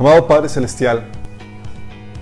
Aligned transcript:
Amado 0.00 0.26
Padre 0.26 0.48
Celestial, 0.48 1.04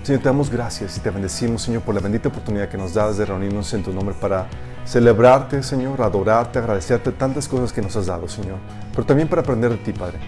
Señor, 0.03 0.21
te 0.21 0.27
damos 0.27 0.49
gracias 0.49 0.97
y 0.97 0.99
te 0.99 1.11
bendecimos, 1.11 1.61
Señor, 1.61 1.81
por 1.81 1.95
la 1.95 2.01
bendita 2.01 2.27
oportunidad 2.27 2.67
que 2.67 2.77
nos 2.77 2.93
das 2.93 3.17
de 3.17 3.25
reunirnos 3.25 3.73
en 3.73 3.83
tu 3.83 3.93
nombre 3.93 4.13
para 4.19 4.47
celebrarte, 4.83 5.63
Señor, 5.63 6.01
adorarte, 6.01 6.59
agradecerte 6.59 7.13
tantas 7.13 7.47
cosas 7.47 7.71
que 7.71 7.81
nos 7.81 7.95
has 7.95 8.07
dado, 8.07 8.27
Señor, 8.27 8.57
pero 8.91 9.05
también 9.05 9.29
para 9.29 9.43
aprender 9.43 9.71
de 9.71 9.77
ti, 9.77 9.93
Padre. 9.93 10.19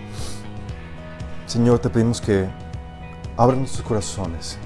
Señor, 1.45 1.79
te 1.79 1.89
pedimos 1.89 2.21
que 2.21 2.45
abra 3.35 3.57
nuestros 3.57 3.85
corazones, 3.85 4.57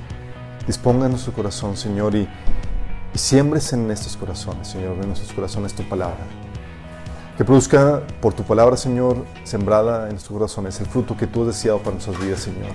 disponga 0.67 1.09
nuestro 1.09 1.33
corazón, 1.33 1.75
Señor, 1.75 2.13
y, 2.13 2.29
y 3.15 3.37
en 3.39 3.89
estos 3.89 4.15
corazones, 4.15 4.67
Señor, 4.67 4.93
en 5.01 5.07
nuestros 5.07 5.33
corazones 5.33 5.73
tu 5.73 5.81
palabra. 5.89 6.23
Que 7.37 7.43
produzca 7.43 8.01
por 8.21 8.33
tu 8.33 8.43
palabra, 8.43 8.77
Señor, 8.77 9.25
sembrada 9.43 10.03
en 10.05 10.11
nuestros 10.11 10.37
corazones, 10.37 10.79
el 10.79 10.85
fruto 10.85 11.17
que 11.17 11.27
tú 11.27 11.41
has 11.41 11.47
deseado 11.47 11.79
para 11.79 11.91
nuestras 11.91 12.17
vidas, 12.17 12.39
Señor. 12.39 12.71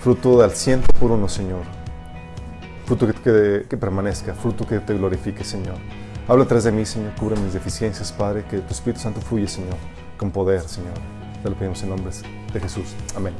Fruto 0.00 0.40
del 0.40 0.50
ciento 0.50 0.92
por 0.98 1.12
uno, 1.12 1.28
Señor. 1.28 1.60
Fruto 2.86 3.06
que, 3.06 3.76
permanezca, 3.76 4.34
fruto 4.34 4.66
que 4.66 4.80
te 4.80 4.94
glorifique, 4.94 5.44
Señor. 5.44 5.76
Habla 6.26 6.44
atrás 6.44 6.64
de 6.64 6.72
mí, 6.72 6.84
Señor, 6.84 7.14
cubre 7.14 7.36
mis 7.36 7.52
deficiencias, 7.52 8.10
Padre, 8.10 8.44
que 8.50 8.58
tu 8.58 8.72
Espíritu 8.72 9.00
Santo 9.00 9.20
fluye, 9.20 9.46
Señor, 9.46 9.76
con 10.16 10.32
poder, 10.32 10.62
Señor. 10.62 10.94
Te 11.42 11.48
lo 11.48 11.54
pedimos 11.54 11.80
en 11.84 11.90
nombre 11.90 12.12
de 12.52 12.60
Jesús. 12.60 12.94
Amén. 13.14 13.34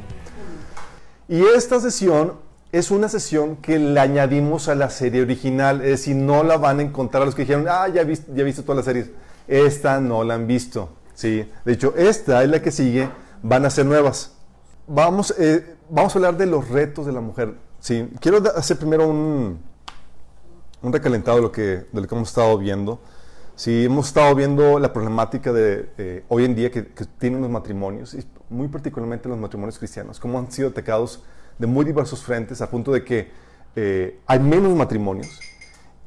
Y 1.27 1.43
esta 1.43 1.81
sesión 1.81 2.35
es 2.71 2.93
una 2.93 3.09
sesión 3.09 3.57
que 3.57 3.81
le 3.81 3.99
añadimos 3.99 4.69
a 4.69 4.77
la 4.77 4.89
serie 4.89 5.23
original, 5.23 5.81
es 5.81 5.89
decir, 5.89 6.15
no 6.15 6.45
la 6.45 6.59
van 6.59 6.79
a 6.79 6.83
encontrar 6.83 7.25
los 7.25 7.35
que 7.35 7.43
dijeron, 7.43 7.67
ah, 7.69 7.89
ya 7.89 8.03
he 8.03 8.15
ya 8.15 8.23
he 8.37 8.45
visto 8.45 8.63
todas 8.63 8.77
las 8.77 8.85
series. 8.85 9.11
Esta 9.49 10.01
no 10.01 10.23
la 10.25 10.35
han 10.35 10.47
visto, 10.47 10.91
¿sí? 11.15 11.51
De 11.65 11.73
hecho, 11.73 11.95
esta 11.97 12.45
es 12.45 12.51
la 12.51 12.61
que 12.63 12.71
sigue, 12.71 13.09
van 13.43 13.65
a 13.65 13.71
ser 13.71 13.87
nuevas. 13.87 14.37
Vamos, 14.87 15.35
eh, 15.39 15.77
vamos 15.89 16.15
a 16.15 16.19
hablar 16.19 16.37
de 16.37 16.47
los 16.47 16.69
retos 16.69 17.07
de 17.07 17.13
la 17.13 17.21
mujer, 17.21 17.55
¿sí? 17.81 18.09
Quiero 18.21 18.43
hacer 18.55 18.77
primero 18.77 19.09
un, 19.09 19.59
un 20.83 20.93
recalentado 20.93 21.39
de 21.39 21.43
lo, 21.43 21.51
que, 21.51 21.63
de 21.63 21.87
lo 21.93 22.07
que 22.07 22.15
hemos 22.15 22.29
estado 22.29 22.59
viendo. 22.59 23.01
Sí, 23.57 23.87
hemos 23.87 24.09
estado 24.09 24.35
viendo 24.35 24.79
la 24.79 24.93
problemática 24.93 25.53
de 25.53 25.91
eh, 25.99 26.25
hoy 26.29 26.45
en 26.45 26.55
día 26.55 26.71
que, 26.71 26.87
que, 26.89 27.07
tienen 27.19 27.41
los 27.41 27.51
matrimonios, 27.51 28.15
y 28.15 28.25
muy 28.51 28.69
particularmente 28.69 29.29
los 29.29 29.39
matrimonios 29.39 29.79
cristianos, 29.79 30.21
cómo 30.21 30.39
han 30.39 30.53
sido 30.53 30.69
atacados 30.69 31.25
de 31.59 31.67
muy 31.67 31.85
diversos 31.85 32.23
frentes, 32.23 32.61
a 32.61 32.71
punto 32.71 32.93
de 32.93 33.03
que 33.03 33.31
eh, 33.75 34.21
hay 34.27 34.39
menos 34.39 34.77
matrimonios 34.77 35.41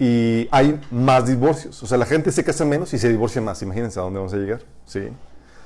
y 0.02 0.48
hay 0.50 0.82
más 0.90 1.28
divorcios. 1.28 1.84
O 1.84 1.86
sea, 1.86 1.96
la 1.96 2.08
gente 2.08 2.32
se 2.32 2.44
casa 2.44 2.66
menos 2.66 2.92
y 2.92 2.98
se 2.98 3.08
divorcia 3.08 3.40
más. 3.40 3.62
Imagínense 3.62 4.00
a 4.00 4.02
dónde 4.02 4.18
vamos 4.18 4.34
a 4.34 4.38
llegar. 4.38 4.62
¿sí? 4.84 5.10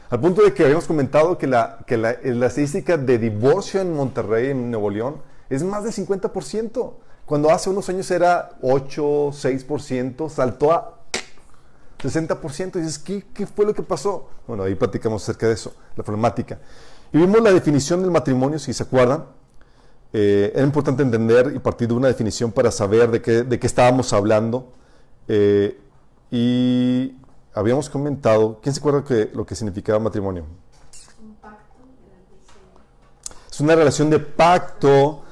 Al 0.09 0.19
punto 0.19 0.43
de 0.43 0.53
que 0.53 0.65
habíamos 0.65 0.83
comentado 0.83 1.37
que 1.37 1.47
la, 1.47 1.77
que 1.87 1.95
la, 1.95 2.17
la 2.21 2.47
estadística 2.47 2.97
de 2.97 3.17
divorcio 3.17 3.79
en 3.79 3.93
Monterrey, 3.93 4.49
en 4.49 4.71
Nuevo 4.71 4.89
León, 4.89 5.21
es 5.49 5.63
más 5.63 5.85
del 5.85 5.93
50%. 5.93 6.93
Cuando 7.25 7.49
hace 7.49 7.69
unos 7.69 7.87
años 7.87 8.11
era 8.11 8.49
8, 8.61 9.03
6%, 9.31 10.29
saltó 10.29 10.73
a 10.73 10.99
60%. 12.03 12.75
Y 12.75 12.79
dices, 12.79 12.99
¿qué, 12.99 13.23
¿qué, 13.33 13.47
fue 13.47 13.65
lo 13.65 13.73
que 13.73 13.83
pasó? 13.83 14.27
Bueno, 14.47 14.63
ahí 14.63 14.75
platicamos 14.75 15.23
acerca 15.23 15.47
de 15.47 15.53
eso, 15.53 15.73
la 15.95 16.03
problemática. 16.03 16.59
Y 17.13 17.19
vimos 17.19 17.39
la 17.41 17.53
definición 17.53 18.01
del 18.01 18.11
matrimonio, 18.11 18.59
si 18.59 18.73
se 18.73 18.83
acuerdan. 18.83 19.23
Eh, 20.17 20.53
era 20.55 20.63
importante 20.63 21.03
entender 21.03 21.51
y 21.53 21.59
partir 21.59 21.89
de 21.89 21.93
una 21.93 22.07
definición 22.07 22.49
para 22.49 22.71
saber 22.71 23.11
de 23.11 23.21
qué, 23.21 23.43
de 23.43 23.59
qué 23.59 23.67
estábamos 23.67 24.13
hablando. 24.13 24.71
Eh, 25.27 25.77
y 26.31 27.17
habíamos 27.53 27.89
comentado, 27.89 28.57
¿quién 28.63 28.73
se 28.73 28.79
acuerda 28.79 29.03
que 29.03 29.29
lo 29.33 29.45
que 29.45 29.55
significaba 29.55 29.99
matrimonio? 29.99 30.45
Es 33.51 33.59
una 33.59 33.75
relación 33.75 34.09
de 34.09 34.19
pacto 34.19 35.23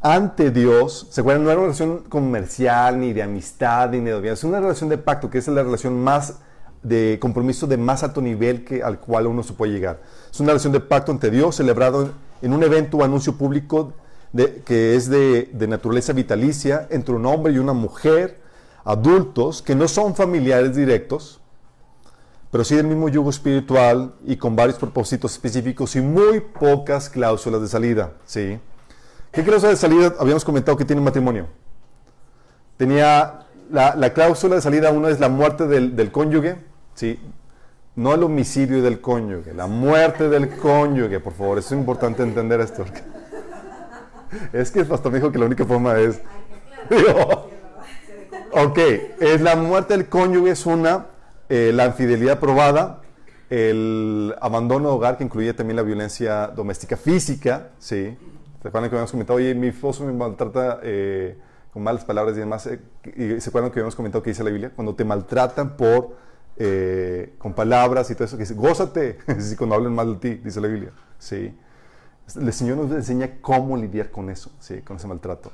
ante 0.00 0.52
Dios, 0.52 1.08
¿se 1.10 1.20
acuerdan? 1.20 1.42
No 1.42 1.50
es 1.50 1.56
una 1.56 1.64
relación 1.64 1.98
comercial, 2.08 3.00
ni 3.00 3.12
de 3.12 3.24
amistad, 3.24 3.90
ni 3.90 3.98
de 3.98 4.12
noviazgo. 4.12 4.34
Es 4.34 4.44
una 4.44 4.60
relación 4.60 4.88
de 4.88 4.98
pacto, 4.98 5.30
que 5.30 5.38
es 5.38 5.48
la 5.48 5.64
relación 5.64 6.00
más 6.00 6.34
de 6.84 7.18
compromiso 7.20 7.66
de 7.66 7.76
más 7.76 8.04
alto 8.04 8.20
nivel 8.20 8.64
que, 8.64 8.84
al 8.84 9.00
cual 9.00 9.26
uno 9.26 9.42
se 9.42 9.52
puede 9.54 9.72
llegar. 9.72 9.98
Es 10.30 10.38
una 10.38 10.50
relación 10.50 10.72
de 10.72 10.78
pacto 10.78 11.10
ante 11.10 11.28
Dios, 11.28 11.56
celebrado 11.56 12.12
en 12.40 12.52
un 12.52 12.62
evento 12.62 12.98
o 12.98 13.02
anuncio 13.02 13.36
público 13.36 13.94
que 14.64 14.94
es 14.94 15.08
de, 15.08 15.50
de, 15.52 15.66
naturaleza 15.66 16.12
vitalicia 16.12 16.86
entre 16.90 17.14
un 17.14 17.24
hombre 17.26 17.52
y 17.52 17.58
una 17.58 17.72
mujer, 17.72 18.38
adultos, 18.84 19.62
que 19.62 19.74
no 19.74 19.88
son 19.88 20.14
familiares 20.14 20.76
directos, 20.76 21.40
pero 22.50 22.64
sí 22.64 22.76
del 22.76 22.86
mismo 22.86 23.08
yugo 23.08 23.30
espiritual 23.30 24.14
y 24.24 24.36
con 24.36 24.56
varios 24.56 24.78
propósitos 24.78 25.32
específicos 25.32 25.96
y 25.96 26.00
muy 26.00 26.40
pocas 26.40 27.10
cláusulas 27.10 27.60
de 27.60 27.68
salida. 27.68 28.12
¿sí? 28.24 28.58
¿Qué 29.32 29.44
cláusula 29.44 29.70
de 29.70 29.76
salida 29.76 30.14
habíamos 30.18 30.44
comentado 30.44 30.76
que 30.76 30.84
tiene 30.84 31.00
un 31.00 31.04
matrimonio? 31.04 31.46
Tenía 32.76 33.46
la, 33.70 33.94
la, 33.94 34.12
cláusula 34.12 34.54
de 34.54 34.62
salida, 34.62 34.90
una 34.90 35.10
es 35.10 35.20
la 35.20 35.28
muerte 35.28 35.66
del, 35.66 35.94
del, 35.94 36.10
cónyuge, 36.10 36.56
¿sí? 36.94 37.18
no 37.96 38.14
el 38.14 38.22
homicidio 38.22 38.82
del 38.82 39.00
cónyuge, 39.00 39.52
la 39.52 39.66
muerte 39.66 40.28
del 40.28 40.56
cónyuge, 40.56 41.20
por 41.20 41.34
favor, 41.34 41.58
es 41.58 41.70
importante 41.72 42.22
entender 42.22 42.60
esto. 42.60 42.84
Es 44.52 44.70
que 44.70 44.80
el 44.80 44.86
pastor 44.86 45.12
me 45.12 45.18
dijo 45.18 45.32
que 45.32 45.38
la 45.38 45.46
única 45.46 45.64
forma 45.64 45.98
es... 45.98 46.20
ok, 48.52 48.78
es 49.20 49.40
la 49.40 49.56
muerte 49.56 49.94
del 49.94 50.08
cónyuge, 50.08 50.50
es 50.50 50.66
una, 50.66 51.06
eh, 51.48 51.72
la 51.74 51.86
infidelidad 51.86 52.38
probada, 52.38 53.02
el 53.50 54.34
abandono 54.40 54.88
de 54.88 54.94
hogar, 54.94 55.16
que 55.16 55.24
incluye 55.24 55.52
también 55.54 55.76
la 55.76 55.82
violencia 55.82 56.48
doméstica 56.48 56.96
física, 56.96 57.70
¿sí? 57.78 58.16
¿Se 58.60 58.68
acuerdan 58.68 58.90
que 58.90 58.96
habíamos 58.96 59.10
comentado, 59.10 59.36
oye, 59.36 59.54
mi 59.54 59.68
esposo 59.68 60.04
me 60.04 60.12
maltrata 60.12 60.80
eh, 60.82 61.38
con 61.72 61.82
malas 61.82 62.04
palabras 62.04 62.36
y 62.36 62.40
demás? 62.40 62.66
Eh, 62.66 62.80
y 63.16 63.40
se 63.40 63.48
acuerdan 63.48 63.70
que 63.70 63.78
habíamos 63.78 63.94
comentado 63.94 64.22
que 64.22 64.30
dice 64.30 64.44
la 64.44 64.50
Biblia, 64.50 64.72
cuando 64.74 64.94
te 64.94 65.04
maltratan 65.04 65.76
por, 65.76 66.16
con 67.38 67.54
palabras 67.54 68.10
y 68.10 68.14
todo 68.14 68.24
eso, 68.24 68.36
que 68.36 68.42
dice, 68.42 68.54
gózate, 68.54 69.18
cuando 69.56 69.76
hablan 69.76 69.94
mal 69.94 70.18
de 70.18 70.18
ti, 70.18 70.40
dice 70.42 70.60
la 70.60 70.68
Biblia. 70.68 70.90
Sí. 71.18 71.54
El 72.36 72.52
Señor 72.52 72.76
nos 72.76 72.90
enseña 72.92 73.40
cómo 73.40 73.76
lidiar 73.76 74.10
con 74.10 74.30
eso, 74.30 74.50
con 74.84 74.96
ese 74.96 75.06
maltrato. 75.06 75.52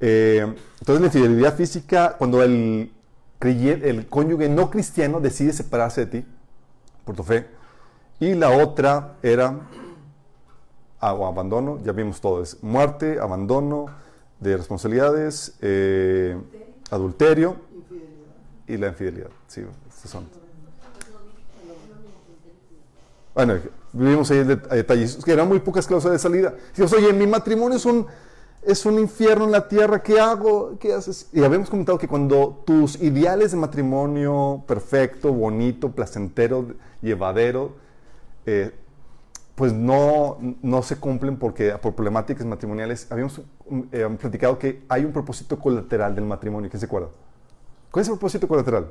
Eh, 0.00 0.40
entonces, 0.80 1.00
la 1.00 1.06
infidelidad 1.06 1.54
física, 1.54 2.16
cuando 2.18 2.42
el, 2.42 2.92
el 3.40 4.06
cónyuge 4.08 4.48
no 4.48 4.70
cristiano 4.70 5.20
decide 5.20 5.52
separarse 5.52 6.06
de 6.06 6.20
ti 6.20 6.26
por 7.04 7.16
tu 7.16 7.22
fe. 7.22 7.46
Y 8.18 8.34
la 8.34 8.50
otra 8.50 9.16
era 9.22 9.60
o 11.00 11.26
abandono, 11.26 11.78
ya 11.84 11.92
vimos 11.92 12.20
todo, 12.20 12.42
es 12.42 12.62
muerte, 12.62 13.18
abandono 13.20 13.86
de 14.40 14.56
responsabilidades, 14.56 15.56
eh, 15.60 16.36
adulterio 16.90 17.56
y 18.66 18.76
la 18.76 18.88
infidelidad. 18.88 19.30
Sí, 19.46 19.62
estos 19.88 20.10
son. 20.10 20.26
Bueno, 23.34 23.58
vivimos 23.96 24.30
ahí 24.30 24.44
detalles, 24.44 25.16
que 25.24 25.32
eran 25.32 25.48
muy 25.48 25.60
pocas 25.60 25.86
cláusulas 25.86 26.12
de 26.12 26.18
salida. 26.18 26.54
Dijimos, 26.70 26.92
oye, 26.92 27.12
mi 27.12 27.26
matrimonio 27.26 27.76
es 27.76 27.86
un, 27.86 28.06
es 28.62 28.84
un 28.84 28.98
infierno 28.98 29.44
en 29.44 29.52
la 29.52 29.68
tierra, 29.68 30.02
¿qué 30.02 30.20
hago? 30.20 30.78
¿Qué 30.78 30.92
haces? 30.92 31.28
Y 31.32 31.42
habíamos 31.42 31.70
comentado 31.70 31.98
que 31.98 32.08
cuando 32.08 32.62
tus 32.66 33.00
ideales 33.00 33.52
de 33.52 33.56
matrimonio 33.56 34.64
perfecto, 34.66 35.32
bonito, 35.32 35.90
placentero, 35.92 36.66
llevadero, 37.00 37.72
eh, 38.44 38.72
pues 39.54 39.72
no, 39.72 40.38
no 40.62 40.82
se 40.82 40.96
cumplen 40.96 41.38
porque 41.38 41.70
por 41.78 41.94
problemáticas 41.94 42.44
matrimoniales 42.44 43.06
habíamos 43.10 43.40
eh, 43.90 44.06
platicado 44.20 44.58
que 44.58 44.84
hay 44.88 45.04
un 45.04 45.12
propósito 45.12 45.58
colateral 45.58 46.14
del 46.14 46.24
matrimonio. 46.24 46.68
¿Quién 46.68 46.80
se 46.80 46.86
acuerda? 46.86 47.08
¿Cuál 47.90 48.02
es 48.02 48.08
el 48.08 48.14
propósito 48.14 48.46
colateral? 48.46 48.90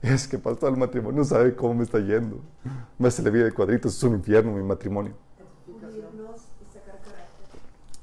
Es 0.02 0.26
que 0.26 0.38
pastor 0.38 0.72
el 0.72 0.78
matrimonio 0.78 1.18
no 1.18 1.24
sabe 1.24 1.54
cómo 1.54 1.74
me 1.74 1.84
está 1.84 1.98
yendo. 1.98 2.40
Me 2.98 3.08
hace 3.08 3.22
la 3.22 3.30
vida 3.30 3.44
de 3.44 3.52
cuadritos, 3.52 3.96
es 3.96 4.02
un 4.02 4.14
infierno 4.14 4.52
mi 4.52 4.62
matrimonio. 4.62 5.12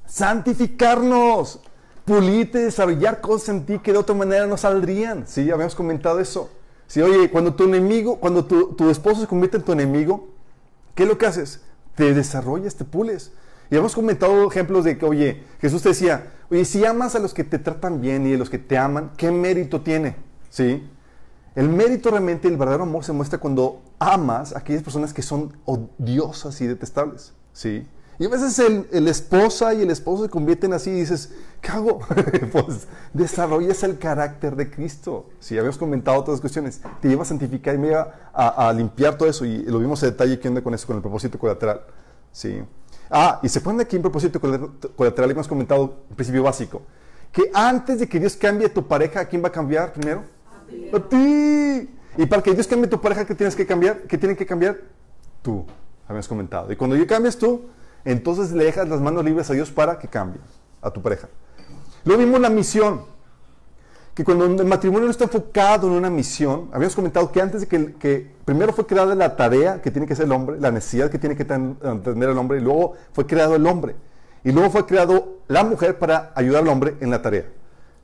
Santificarnos, 0.06 1.60
pulirte, 2.04 2.58
desarrollar 2.58 3.20
cosas 3.20 3.50
en 3.50 3.66
ti 3.66 3.78
que 3.78 3.92
de 3.92 3.98
otra 3.98 4.14
manera 4.14 4.46
no 4.46 4.56
saldrían. 4.56 5.26
Sí, 5.26 5.50
habíamos 5.50 5.74
comentado 5.74 6.20
eso. 6.20 6.50
Sí, 6.86 7.02
oye, 7.02 7.30
cuando 7.30 7.54
tu 7.54 7.64
enemigo, 7.64 8.18
cuando 8.18 8.44
tu, 8.44 8.74
tu 8.74 8.90
esposo 8.90 9.20
se 9.20 9.26
convierte 9.26 9.58
en 9.58 9.62
tu 9.64 9.72
enemigo, 9.72 10.28
¿Qué 10.98 11.04
es 11.04 11.08
lo 11.08 11.16
que 11.16 11.26
haces? 11.26 11.60
Te 11.94 12.12
desarrollas, 12.12 12.74
te 12.74 12.84
pules. 12.84 13.30
Y 13.70 13.76
hemos 13.76 13.94
comentado 13.94 14.50
ejemplos 14.50 14.82
de 14.82 14.98
que, 14.98 15.06
oye, 15.06 15.44
Jesús 15.60 15.80
te 15.80 15.90
decía, 15.90 16.32
oye, 16.50 16.64
si 16.64 16.84
amas 16.84 17.14
a 17.14 17.20
los 17.20 17.32
que 17.32 17.44
te 17.44 17.60
tratan 17.60 18.00
bien 18.00 18.26
y 18.26 18.34
a 18.34 18.36
los 18.36 18.50
que 18.50 18.58
te 18.58 18.76
aman, 18.76 19.12
¿qué 19.16 19.30
mérito 19.30 19.80
tiene? 19.80 20.16
¿Sí? 20.50 20.90
El 21.58 21.68
mérito 21.68 22.12
realmente, 22.12 22.46
el 22.46 22.56
verdadero 22.56 22.84
amor 22.84 23.02
se 23.02 23.12
muestra 23.12 23.40
cuando 23.40 23.82
amas 23.98 24.54
a 24.54 24.60
aquellas 24.60 24.80
personas 24.80 25.12
que 25.12 25.22
son 25.22 25.56
odiosas 25.64 26.60
y 26.60 26.68
detestables. 26.68 27.32
¿Sí? 27.52 27.84
Y 28.16 28.26
a 28.26 28.28
veces 28.28 28.56
el, 28.60 28.86
el, 28.92 29.08
esposa 29.08 29.74
y 29.74 29.82
el 29.82 29.90
esposo 29.90 30.22
se 30.22 30.30
convierten 30.30 30.72
así 30.72 30.90
y 30.90 31.00
dices, 31.00 31.32
¿qué 31.60 31.72
hago? 31.72 31.98
pues 32.52 32.86
desarrollas 33.12 33.82
el 33.82 33.98
carácter 33.98 34.54
de 34.54 34.70
Cristo. 34.70 35.30
Si 35.40 35.48
sí, 35.48 35.58
habíamos 35.58 35.78
comentado 35.78 36.20
otras 36.20 36.40
cuestiones, 36.40 36.80
te 37.00 37.08
lleva 37.08 37.22
a 37.22 37.26
santificar 37.26 37.74
y 37.74 37.78
me 37.78 37.88
lleva 37.88 38.30
a, 38.32 38.68
a, 38.68 38.72
limpiar 38.72 39.18
todo 39.18 39.28
eso. 39.28 39.44
Y 39.44 39.64
lo 39.64 39.80
vimos 39.80 40.00
en 40.04 40.10
detalle 40.10 40.38
que 40.38 40.46
onda 40.46 40.62
con 40.62 40.74
eso, 40.74 40.86
con 40.86 40.94
el 40.94 41.02
propósito 41.02 41.40
colateral. 41.40 41.80
¿sí? 42.30 42.62
Ah, 43.10 43.40
y 43.42 43.48
se 43.48 43.60
ponen 43.60 43.80
aquí 43.80 43.96
en 43.96 44.02
propósito 44.02 44.40
colateral 44.40 45.30
que 45.30 45.32
hemos 45.32 45.48
comentado, 45.48 46.04
un 46.08 46.14
principio 46.14 46.44
básico, 46.44 46.82
que 47.32 47.50
antes 47.52 47.98
de 47.98 48.08
que 48.08 48.20
Dios 48.20 48.36
cambie 48.36 48.68
tu 48.68 48.86
pareja, 48.86 49.18
¿a 49.18 49.24
quién 49.24 49.42
va 49.42 49.48
a 49.48 49.52
cambiar 49.52 49.92
primero? 49.92 50.37
A 50.92 51.00
ti. 51.00 51.88
Y 52.16 52.26
para 52.26 52.42
que 52.42 52.52
Dios 52.52 52.66
cambie 52.66 52.88
tu 52.88 53.00
pareja, 53.00 53.24
¿qué 53.24 53.34
tienes 53.34 53.54
que 53.54 53.66
cambiar? 53.66 54.02
¿Qué 54.02 54.18
tienen 54.18 54.36
que 54.36 54.44
cambiar? 54.44 54.78
Tú, 55.42 55.64
habíamos 56.06 56.26
comentado. 56.26 56.72
Y 56.72 56.76
cuando 56.76 56.96
yo 56.96 57.06
cambies 57.06 57.38
tú, 57.38 57.62
entonces 58.04 58.52
le 58.52 58.64
dejas 58.64 58.88
las 58.88 59.00
manos 59.00 59.24
libres 59.24 59.48
a 59.50 59.52
Dios 59.52 59.70
para 59.70 59.98
que 59.98 60.08
cambie 60.08 60.40
a 60.82 60.90
tu 60.90 61.00
pareja. 61.00 61.28
Luego 62.04 62.22
vimos 62.22 62.40
la 62.40 62.50
misión. 62.50 63.02
Que 64.14 64.24
cuando 64.24 64.46
el 64.46 64.64
matrimonio 64.64 65.04
no 65.04 65.12
está 65.12 65.24
enfocado 65.24 65.86
en 65.86 65.92
una 65.92 66.10
misión, 66.10 66.70
habíamos 66.72 66.96
comentado 66.96 67.30
que 67.30 67.40
antes 67.40 67.60
de 67.60 67.68
que, 67.68 67.94
que 67.94 68.28
primero 68.44 68.72
fue 68.72 68.84
creada 68.84 69.14
la 69.14 69.36
tarea 69.36 69.80
que 69.80 69.92
tiene 69.92 70.08
que 70.08 70.14
hacer 70.14 70.24
el 70.24 70.32
hombre, 70.32 70.58
la 70.58 70.72
necesidad 70.72 71.08
que 71.08 71.20
tiene 71.20 71.36
que 71.36 71.44
tener 71.44 71.76
el 72.28 72.38
hombre, 72.38 72.58
y 72.58 72.60
luego 72.60 72.94
fue 73.12 73.26
creado 73.26 73.54
el 73.54 73.64
hombre. 73.64 73.94
Y 74.42 74.50
luego 74.50 74.70
fue 74.70 74.86
creado 74.86 75.38
la 75.46 75.62
mujer 75.62 75.98
para 76.00 76.32
ayudar 76.34 76.62
al 76.62 76.68
hombre 76.68 76.96
en 77.00 77.10
la 77.10 77.22
tarea. 77.22 77.44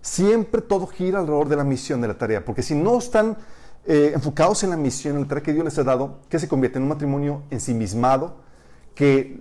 Siempre 0.05 0.61
todo 0.61 0.87
gira 0.87 1.21
alrededor 1.21 1.49
de 1.49 1.57
la 1.57 1.65
misión 1.65 2.03
de 2.03 2.09
la 2.09 2.19
tarea, 2.19 2.45
porque 2.45 2.63
si 2.63 2.75
no 2.75 2.99
están 2.99 3.39
eh, 3.87 4.11
enfocados 4.13 4.63
en 4.63 4.69
la 4.69 4.77
misión, 4.77 5.15
en 5.15 5.23
la 5.23 5.29
tarea 5.29 5.43
que 5.43 5.55
Dios 5.55 5.65
les 5.65 5.79
ha 5.79 5.83
dado, 5.83 6.19
que 6.29 6.39
se 6.39 6.47
convierte 6.47 6.77
en 6.77 6.83
un 6.83 6.91
matrimonio 6.91 7.45
ensimismado, 7.49 8.37
que 8.95 9.41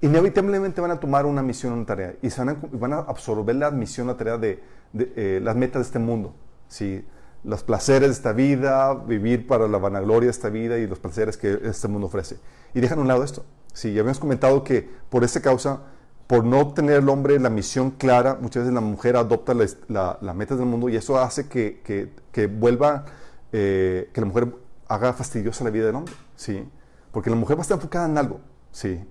inevitablemente 0.00 0.80
van 0.80 0.92
a 0.92 0.98
tomar 0.98 1.26
una 1.26 1.42
misión, 1.42 1.74
una 1.74 1.84
tarea, 1.84 2.14
y 2.22 2.30
van, 2.30 2.48
a, 2.48 2.56
van 2.72 2.92
a, 2.94 2.98
absorber 3.00 3.56
la 3.56 3.70
misión, 3.70 4.06
la 4.06 4.16
tarea 4.16 4.38
de, 4.38 4.58
eh, 4.94 5.38
las 5.42 5.54
metas 5.54 5.80
de 5.80 5.86
este 5.86 5.98
mundo. 5.98 6.34
¿sí? 6.68 7.04
Los 7.44 7.62
placeres 7.62 8.08
de 8.08 8.14
esta 8.14 8.32
vida, 8.32 8.94
vivir 8.94 9.46
para 9.46 9.68
la 9.68 9.76
vanagloria 9.76 10.28
de 10.28 10.30
esta 10.30 10.48
vida 10.48 10.78
y 10.78 10.86
los 10.86 10.98
placeres 10.98 11.36
que 11.36 11.60
este 11.64 11.88
mundo 11.88 12.06
ofrece. 12.06 12.38
Y 12.72 12.80
dejan 12.80 13.00
a 13.00 13.02
un 13.02 13.08
lado 13.08 13.22
esto. 13.22 13.44
Sí, 13.74 13.92
ya 13.92 14.00
habíamos 14.00 14.18
comentado 14.18 14.64
que 14.64 14.88
por 15.10 15.24
esta 15.24 15.42
causa, 15.42 15.82
por 16.28 16.44
no 16.44 16.74
tener 16.74 16.98
el 16.98 17.08
hombre 17.08 17.40
la 17.40 17.48
misión 17.48 17.90
clara, 17.90 18.36
muchas 18.40 18.62
veces 18.62 18.74
la 18.74 18.82
mujer 18.82 19.16
adopta 19.16 19.54
las 19.54 19.78
la, 19.88 20.18
metas 20.34 20.58
del 20.58 20.66
mundo 20.66 20.90
y 20.90 20.94
eso 20.94 21.18
hace 21.18 21.48
que, 21.48 21.80
que, 21.82 22.12
que 22.30 22.46
vuelva, 22.46 23.06
eh, 23.50 24.10
que 24.12 24.20
la 24.20 24.26
mujer 24.26 24.54
haga 24.88 25.14
fastidiosa 25.14 25.64
la 25.64 25.70
vida 25.70 25.86
del 25.86 25.94
hombre. 25.96 26.12
¿sí? 26.36 26.68
Porque 27.12 27.30
la 27.30 27.36
mujer 27.36 27.56
va 27.56 27.60
a 27.60 27.62
estar 27.62 27.76
enfocada 27.76 28.06
en 28.06 28.18
algo. 28.18 28.40
¿sí? 28.70 29.02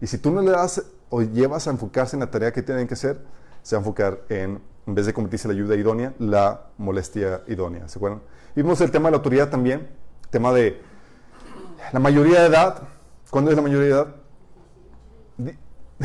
Y 0.00 0.06
si 0.06 0.16
tú 0.16 0.30
no 0.30 0.40
le 0.40 0.50
das 0.50 0.82
o 1.10 1.20
llevas 1.20 1.68
a 1.68 1.70
enfocarse 1.70 2.16
en 2.16 2.20
la 2.20 2.30
tarea 2.30 2.54
que 2.54 2.62
tienen 2.62 2.88
que 2.88 2.94
hacer, 2.94 3.20
se 3.62 3.76
va 3.76 3.80
a 3.80 3.82
enfocar 3.82 4.22
en, 4.30 4.58
en 4.86 4.94
vez 4.94 5.04
de 5.04 5.12
convertirse 5.12 5.48
en 5.48 5.54
la 5.54 5.60
ayuda 5.60 5.76
idónea, 5.76 6.14
la 6.18 6.68
molestia 6.78 7.42
idónea. 7.48 7.86
¿Se 7.86 7.98
acuerdan? 7.98 8.22
Vimos 8.56 8.80
el 8.80 8.90
tema 8.90 9.08
de 9.08 9.10
la 9.10 9.16
autoridad 9.18 9.50
también, 9.50 9.90
tema 10.30 10.54
de 10.54 10.80
la 11.92 12.00
mayoría 12.00 12.40
de 12.40 12.46
edad. 12.46 12.82
¿Cuándo 13.28 13.50
es 13.50 13.56
la 13.56 13.62
mayoría 13.62 13.86
de 13.86 13.92
edad? 13.92 14.22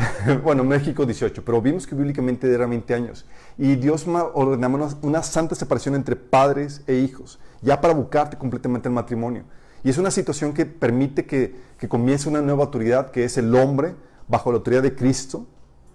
bueno, 0.44 0.64
México 0.64 1.04
18, 1.04 1.44
pero 1.44 1.60
vimos 1.60 1.86
que 1.86 1.94
bíblicamente 1.94 2.52
era 2.52 2.66
20 2.66 2.94
años. 2.94 3.26
Y 3.56 3.76
Dios 3.76 4.06
ordenó 4.06 4.68
una, 4.68 4.88
una, 5.02 5.22
santa 5.22 5.54
separación 5.54 5.94
entre 5.94 6.16
padres 6.16 6.82
e 6.86 6.94
hijos, 6.96 7.38
ya 7.62 7.80
para 7.80 7.94
buscarte 7.94 8.36
completamente 8.36 8.88
el 8.88 8.94
matrimonio. 8.94 9.44
Y 9.82 9.90
es 9.90 9.98
una 9.98 10.10
situación 10.10 10.52
que 10.52 10.66
permite 10.66 11.24
que, 11.26 11.54
que 11.78 11.88
comience 11.88 12.28
una 12.28 12.40
nueva 12.40 12.64
autoridad, 12.64 13.10
que 13.10 13.24
es 13.24 13.38
el 13.38 13.54
hombre 13.54 13.94
bajo 14.26 14.50
la 14.50 14.58
autoridad 14.58 14.82
de 14.82 14.94
Cristo, 14.94 15.46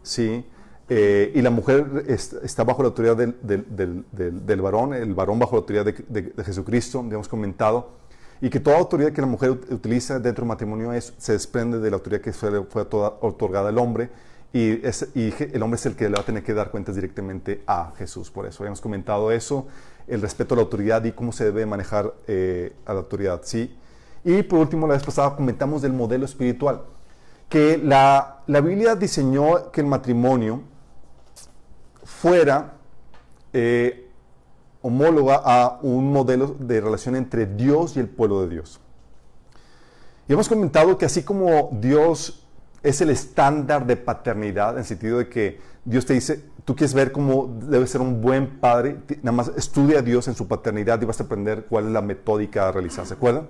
¿sí? 0.01 0.45
Eh, 0.89 1.31
y 1.33 1.41
la 1.41 1.49
mujer 1.49 2.03
está 2.07 2.63
bajo 2.65 2.83
la 2.83 2.89
autoridad 2.89 3.15
del, 3.15 3.37
del, 3.41 3.65
del, 4.11 4.45
del, 4.45 4.61
varón, 4.61 4.93
el 4.93 5.13
varón 5.13 5.39
bajo 5.39 5.55
la 5.55 5.59
autoridad 5.59 5.85
de, 5.85 6.43
Jesucristo, 6.43 6.99
hemos 6.99 7.29
comentado, 7.29 7.91
y 8.43 8.49
que 8.49 8.59
toda 8.59 8.77
autoridad 8.77 9.13
que 9.13 9.21
la 9.21 9.27
mujer 9.27 9.51
utiliza 9.51 10.19
dentro 10.19 10.41
del 10.41 10.49
matrimonio 10.49 10.91
es, 10.91 11.13
se 11.17 11.31
desprende 11.31 11.79
de 11.79 11.89
la 11.89 11.95
autoridad 11.95 12.19
que 12.19 12.33
fue, 12.33 12.65
fue 12.65 12.85
otorgada 12.91 13.69
al 13.69 13.77
hombre, 13.77 14.09
y, 14.51 14.85
es, 14.85 15.07
y, 15.15 15.33
el 15.53 15.63
hombre 15.63 15.77
es 15.77 15.85
el 15.85 15.95
que 15.95 16.09
le 16.09 16.15
va 16.17 16.23
a 16.23 16.25
tener 16.25 16.43
que 16.43 16.53
dar 16.53 16.69
cuentas 16.69 16.95
directamente 16.95 17.63
a 17.65 17.93
Jesús. 17.97 18.29
Por 18.29 18.45
eso 18.45 18.61
habíamos 18.61 18.81
comentado 18.81 19.31
eso, 19.31 19.67
el 20.07 20.21
respeto 20.21 20.55
a 20.55 20.57
la 20.57 20.63
autoridad 20.63 21.05
y 21.05 21.13
cómo 21.13 21.31
se 21.31 21.45
debe 21.45 21.65
manejar 21.65 22.13
eh, 22.27 22.73
a 22.85 22.91
la 22.91 22.99
autoridad. 22.99 23.39
¿sí? 23.45 23.77
Y 24.25 24.43
por 24.43 24.59
último, 24.59 24.87
la 24.87 24.95
vez 24.95 25.03
pasada 25.03 25.37
comentamos 25.37 25.81
del 25.81 25.93
modelo 25.93 26.25
espiritual, 26.25 26.81
que 27.47 27.77
la, 27.77 28.41
la 28.47 28.59
Biblia 28.59 28.97
diseñó 28.97 29.71
que 29.71 29.79
el 29.79 29.87
matrimonio 29.87 30.63
fuera 32.03 32.73
eh, 33.53 34.02
homóloga 34.83 35.41
a 35.43 35.79
un 35.81 36.13
modelo 36.13 36.55
de 36.59 36.79
relación 36.81 37.15
entre 37.15 37.47
Dios 37.47 37.97
y 37.97 38.01
el 38.01 38.07
pueblo 38.07 38.41
de 38.41 38.49
Dios. 38.49 38.79
Y 40.27 40.33
hemos 40.33 40.47
comentado 40.47 40.97
que 40.97 41.05
así 41.05 41.23
como 41.23 41.69
Dios 41.81 42.45
es 42.83 43.01
el 43.01 43.09
estándar 43.09 43.87
de 43.87 43.95
paternidad, 43.95 44.73
en 44.73 44.79
el 44.79 44.85
sentido 44.85 45.17
de 45.17 45.29
que 45.29 45.59
Dios 45.85 46.05
te 46.05 46.13
dice, 46.13 46.43
tú 46.65 46.75
quieres 46.75 46.93
ver 46.93 47.11
cómo 47.13 47.57
debe 47.63 47.87
ser 47.87 48.01
un 48.01 48.21
buen 48.21 48.59
padre, 48.59 48.97
nada 49.21 49.31
más 49.31 49.51
estudia 49.55 49.99
a 49.99 50.01
Dios 50.01 50.27
en 50.27 50.35
su 50.35 50.47
paternidad 50.47 51.01
y 51.01 51.05
vas 51.05 51.19
a 51.19 51.23
aprender 51.23 51.65
cuál 51.69 51.87
es 51.87 51.91
la 51.91 52.01
metódica 52.01 52.67
a 52.67 52.71
realizar, 52.71 53.05
¿se 53.05 53.13
acuerdan? 53.13 53.47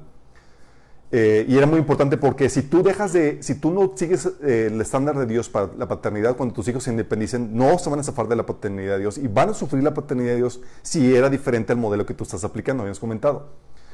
Eh, 1.15 1.45
y 1.47 1.55
era 1.57 1.67
muy 1.67 1.77
importante 1.77 2.17
porque 2.17 2.49
si 2.49 2.63
tú 2.63 2.81
dejas 2.81 3.13
de, 3.13 3.37
si 3.43 3.53
tú 3.53 3.69
no 3.69 3.93
sigues 3.95 4.25
eh, 4.41 4.69
el 4.71 4.81
estándar 4.81 5.15
de 5.15 5.27
Dios 5.27 5.47
para 5.47 5.69
la 5.77 5.87
paternidad, 5.87 6.35
cuando 6.35 6.55
tus 6.55 6.67
hijos 6.67 6.85
se 6.85 6.89
independicen, 6.89 7.55
no 7.55 7.77
se 7.77 7.87
van 7.91 7.99
a 7.99 8.03
zafar 8.03 8.27
de 8.27 8.35
la 8.35 8.47
paternidad 8.47 8.95
de 8.95 9.01
Dios 9.01 9.19
y 9.19 9.27
van 9.27 9.49
a 9.49 9.53
sufrir 9.53 9.83
la 9.83 9.93
paternidad 9.93 10.31
de 10.31 10.37
Dios 10.37 10.61
si 10.81 11.15
era 11.15 11.29
diferente 11.29 11.71
al 11.71 11.77
modelo 11.77 12.03
que 12.07 12.15
tú 12.15 12.23
estás 12.23 12.43
aplicando, 12.43 12.81
habíamos 12.81 12.99
comentado. 12.99 13.49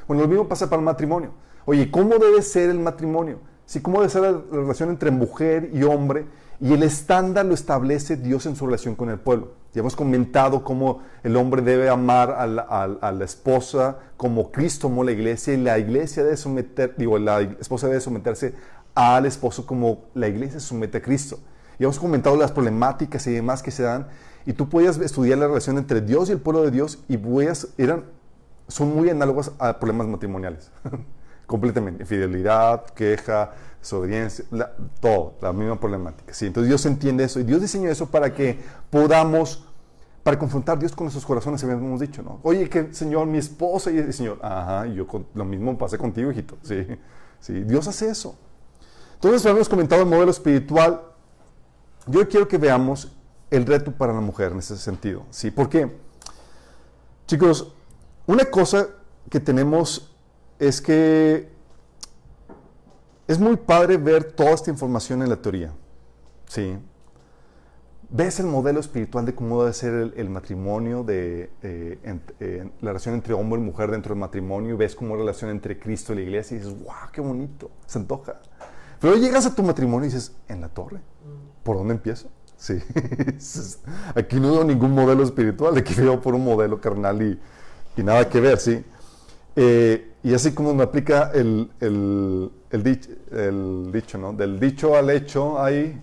Bueno, 0.07 0.24
lo 0.24 0.30
mismo 0.30 0.48
pasa 0.48 0.69
para 0.69 0.80
el 0.80 0.86
matrimonio. 0.86 1.33
Oye, 1.66 1.92
¿cómo 1.92 2.18
debe 2.19 2.42
ser 2.42 2.69
el 2.69 2.80
matrimonio? 2.80 3.42
Sí, 3.66 3.81
¿Cómo 3.81 4.00
debe 4.00 4.10
ser 4.10 4.21
la 4.21 4.42
relación 4.50 4.89
entre 4.89 5.12
mujer 5.12 5.71
y 5.74 5.83
hombre? 5.83 6.25
Y 6.62 6.71
el 6.71 6.83
estándar 6.83 7.45
lo 7.45 7.54
establece 7.54 8.16
Dios 8.16 8.45
en 8.45 8.56
su 8.56 8.66
relación 8.66 8.95
con 8.95 9.10
el 9.10 9.19
pueblo. 9.19 9.56
Ya 9.74 9.81
hemos 9.81 9.95
comentado 9.95 10.63
cómo 10.63 11.04
el 11.24 11.36
hombre 11.36 11.62
debe 11.62 11.89
amar 11.89 12.31
a 12.31 12.48
la, 12.48 13.24
esposa 13.24 14.00
como 14.18 14.51
Cristo 14.51 14.88
amó 14.88 15.04
la 15.04 15.12
iglesia 15.12 15.54
y 15.54 15.57
la 15.57 15.77
iglesia 15.77 16.24
debe 16.24 16.38
someter, 16.38 16.95
digo, 16.98 17.19
la 17.19 17.42
esposa 17.42 17.88
debe 17.88 18.01
someterse 18.01 18.56
al 18.95 19.27
esposo 19.27 19.68
como 19.68 20.06
la 20.16 20.27
iglesia 20.27 20.60
somete 20.60 20.98
a 20.98 21.01
Cristo. 21.01 21.38
Ya 21.77 21.86
hemos 21.86 22.00
comentado 22.00 22.36
las 22.36 22.51
problemáticas 22.51 23.25
y 23.27 23.31
demás 23.31 23.62
que 23.62 23.69
se 23.69 23.83
dan 23.83 24.07
y 24.45 24.54
tú 24.54 24.69
puedes 24.69 24.98
estudiar 24.98 25.38
la 25.38 25.48
relación 25.48 25.77
entre 25.77 26.01
Dios 26.01 26.30
y 26.30 26.31
el 26.31 26.39
pueblo 26.39 26.63
de 26.63 26.71
Dios 26.71 27.00
y 27.07 27.18
puedes, 27.18 27.68
eran, 27.77 28.06
son 28.68 28.95
muy 28.95 29.09
análogas 29.09 29.52
a 29.59 29.80
problemas 29.80 30.07
matrimoniales. 30.07 30.71
completamente. 31.50 32.04
Infidelidad, 32.04 32.86
queja, 32.92 33.52
desobediencia, 33.82 34.46
todo, 35.02 35.34
la 35.42 35.52
misma 35.52 35.80
problemática. 35.80 36.32
¿sí? 36.32 36.46
Entonces 36.46 36.70
Dios 36.70 36.86
entiende 36.86 37.24
eso 37.24 37.40
y 37.40 37.44
Dios 37.44 37.60
diseñó 37.60 37.90
eso 37.90 38.06
para 38.06 38.34
que 38.34 38.60
podamos, 38.92 39.66
para 40.24 40.38
confrontar 40.38 40.78
a 40.78 40.80
Dios 40.80 40.94
con 40.94 41.06
nuestros 41.06 41.26
corazones, 41.26 41.64
hemos 41.64 42.00
dicho, 42.00 42.22
¿no? 42.22 42.40
Oye, 42.44 42.70
que 42.70 42.94
Señor, 42.94 43.26
mi 43.26 43.40
esposa 43.40 43.90
y 43.90 43.98
el 43.98 44.14
Señor, 44.14 44.38
ajá, 44.44 44.86
y 44.86 44.94
yo 44.94 45.08
lo 45.34 45.44
mismo 45.44 45.76
pasé 45.76 45.98
contigo, 45.98 46.32
hijito. 46.32 46.56
Sí, 46.62 46.86
sí, 47.40 47.64
Dios 47.64 47.88
hace 47.88 48.10
eso. 48.10 48.38
Entonces, 49.16 49.44
hemos 49.46 49.68
comentado 49.68 50.04
el 50.04 50.08
modelo 50.08 50.32
espiritual. 50.32 51.02
Yo 52.06 52.30
quiero 52.30 52.48
que 52.48 52.58
veamos 52.58 53.12
el 53.50 53.66
reto 53.66 53.92
para 53.92 54.14
la 54.14 54.22
mujer 54.22 54.52
en 54.52 54.60
ese 54.60 54.78
sentido. 54.78 55.26
¿sí? 55.32 55.52
¿Por 55.52 55.68
qué? 55.68 55.92
Chicos, 57.28 57.74
una 58.28 58.46
cosa 58.46 58.88
que 59.30 59.40
tenemos 59.40 60.16
es 60.59 60.81
que 60.81 61.49
es 63.28 63.39
muy 63.39 63.56
padre 63.56 63.97
ver 63.97 64.23
toda 64.23 64.51
esta 64.51 64.69
información 64.69 65.21
en 65.21 65.30
la 65.30 65.37
teoría. 65.37 65.71
¿sí? 66.47 66.78
Ves 68.09 68.39
el 68.39 68.47
modelo 68.47 68.80
espiritual 68.80 69.25
de 69.25 69.35
cómo 69.35 69.61
debe 69.61 69.73
ser 69.73 70.13
el, 70.16 70.30
matrimonio, 70.30 71.04
de 71.04 71.51
eh, 71.61 72.69
la 72.81 72.89
relación 72.89 73.16
entre 73.16 73.35
hombre 73.35 73.61
y 73.61 73.63
mujer 73.63 73.92
dentro 73.92 74.16
del 74.16 74.19
matrimonio, 74.19 74.75
ves 74.78 74.95
cómo 74.95 75.16
la 75.16 75.21
relación 75.21 75.51
entre 75.51 75.80
Cristo 75.80 76.13
y 76.13 76.16
la 76.18 76.21
iglesia 76.23 76.56
y 76.56 76.59
dices, 76.59 76.75
wow, 76.83 77.11
qué 77.13 77.21
bonito, 77.21 77.69
se 77.85 77.99
antoja. 77.99 78.42
Pero 78.99 79.16
llegas 79.16 79.45
a 79.45 79.54
tu 79.54 79.61
matrimonio 79.61 80.09
y 80.09 80.11
dices, 80.11 80.35
¿en 80.47 80.61
la 80.61 80.69
torre? 80.69 80.99
¿Por 81.63 81.78
dónde 81.78 81.94
empiezo? 81.94 82.30
Sí, 82.59 82.78
aquí 84.16 84.37
no 84.37 84.51
veo 84.51 84.63
ningún 84.66 84.92
modelo 84.92 85.23
espiritual, 85.23 85.78
aquí 85.78 85.94
veo 85.94 86.19
por 86.19 86.35
un 86.35 86.44
modelo 86.44 86.81
carnal 86.81 87.21
y, 87.21 87.39
y 87.95 88.04
nada 88.04 88.28
que 88.28 88.42
ver, 88.42 88.57
¿sí? 88.57 88.83
Eh, 89.56 90.08
y 90.21 90.33
así 90.33 90.52
como 90.52 90.73
me 90.73 90.83
aplica 90.83 91.31
el, 91.33 91.71
el, 91.80 92.52
dicho, 93.94 94.18
¿no? 94.18 94.33
Del 94.33 94.59
dicho 94.59 94.95
al 94.95 95.09
hecho 95.11 95.61
hay 95.61 96.02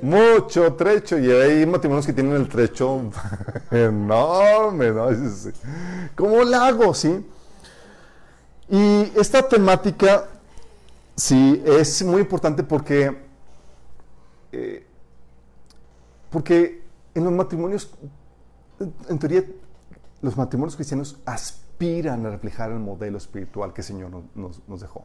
mucho 0.00 0.72
trecho. 0.74 1.18
Y 1.18 1.30
hay 1.30 1.66
matrimonios 1.66 2.06
que 2.06 2.14
tienen 2.14 2.34
el 2.34 2.48
trecho 2.48 3.10
enorme, 3.70 4.90
¿no? 4.92 5.08
Como 6.14 6.42
lago, 6.42 6.94
¿sí? 6.94 7.24
Y 8.70 9.12
esta 9.18 9.46
temática, 9.46 10.28
sí, 11.14 11.62
es 11.66 12.02
muy 12.02 12.22
importante 12.22 12.62
porque, 12.62 13.14
eh, 14.52 14.86
porque 16.30 16.82
en 17.14 17.24
los 17.24 17.32
matrimonios, 17.34 17.90
en 19.10 19.18
teoría, 19.18 19.44
los 20.22 20.34
matrimonios 20.34 20.76
cristianos 20.76 21.18
aspiran 21.26 21.71
a 21.80 22.16
reflejar 22.30 22.70
el 22.70 22.78
modelo 22.78 23.18
espiritual 23.18 23.72
que 23.72 23.80
el 23.80 23.86
Señor 23.86 24.10
nos, 24.34 24.62
nos, 24.68 24.80
dejó. 24.80 25.04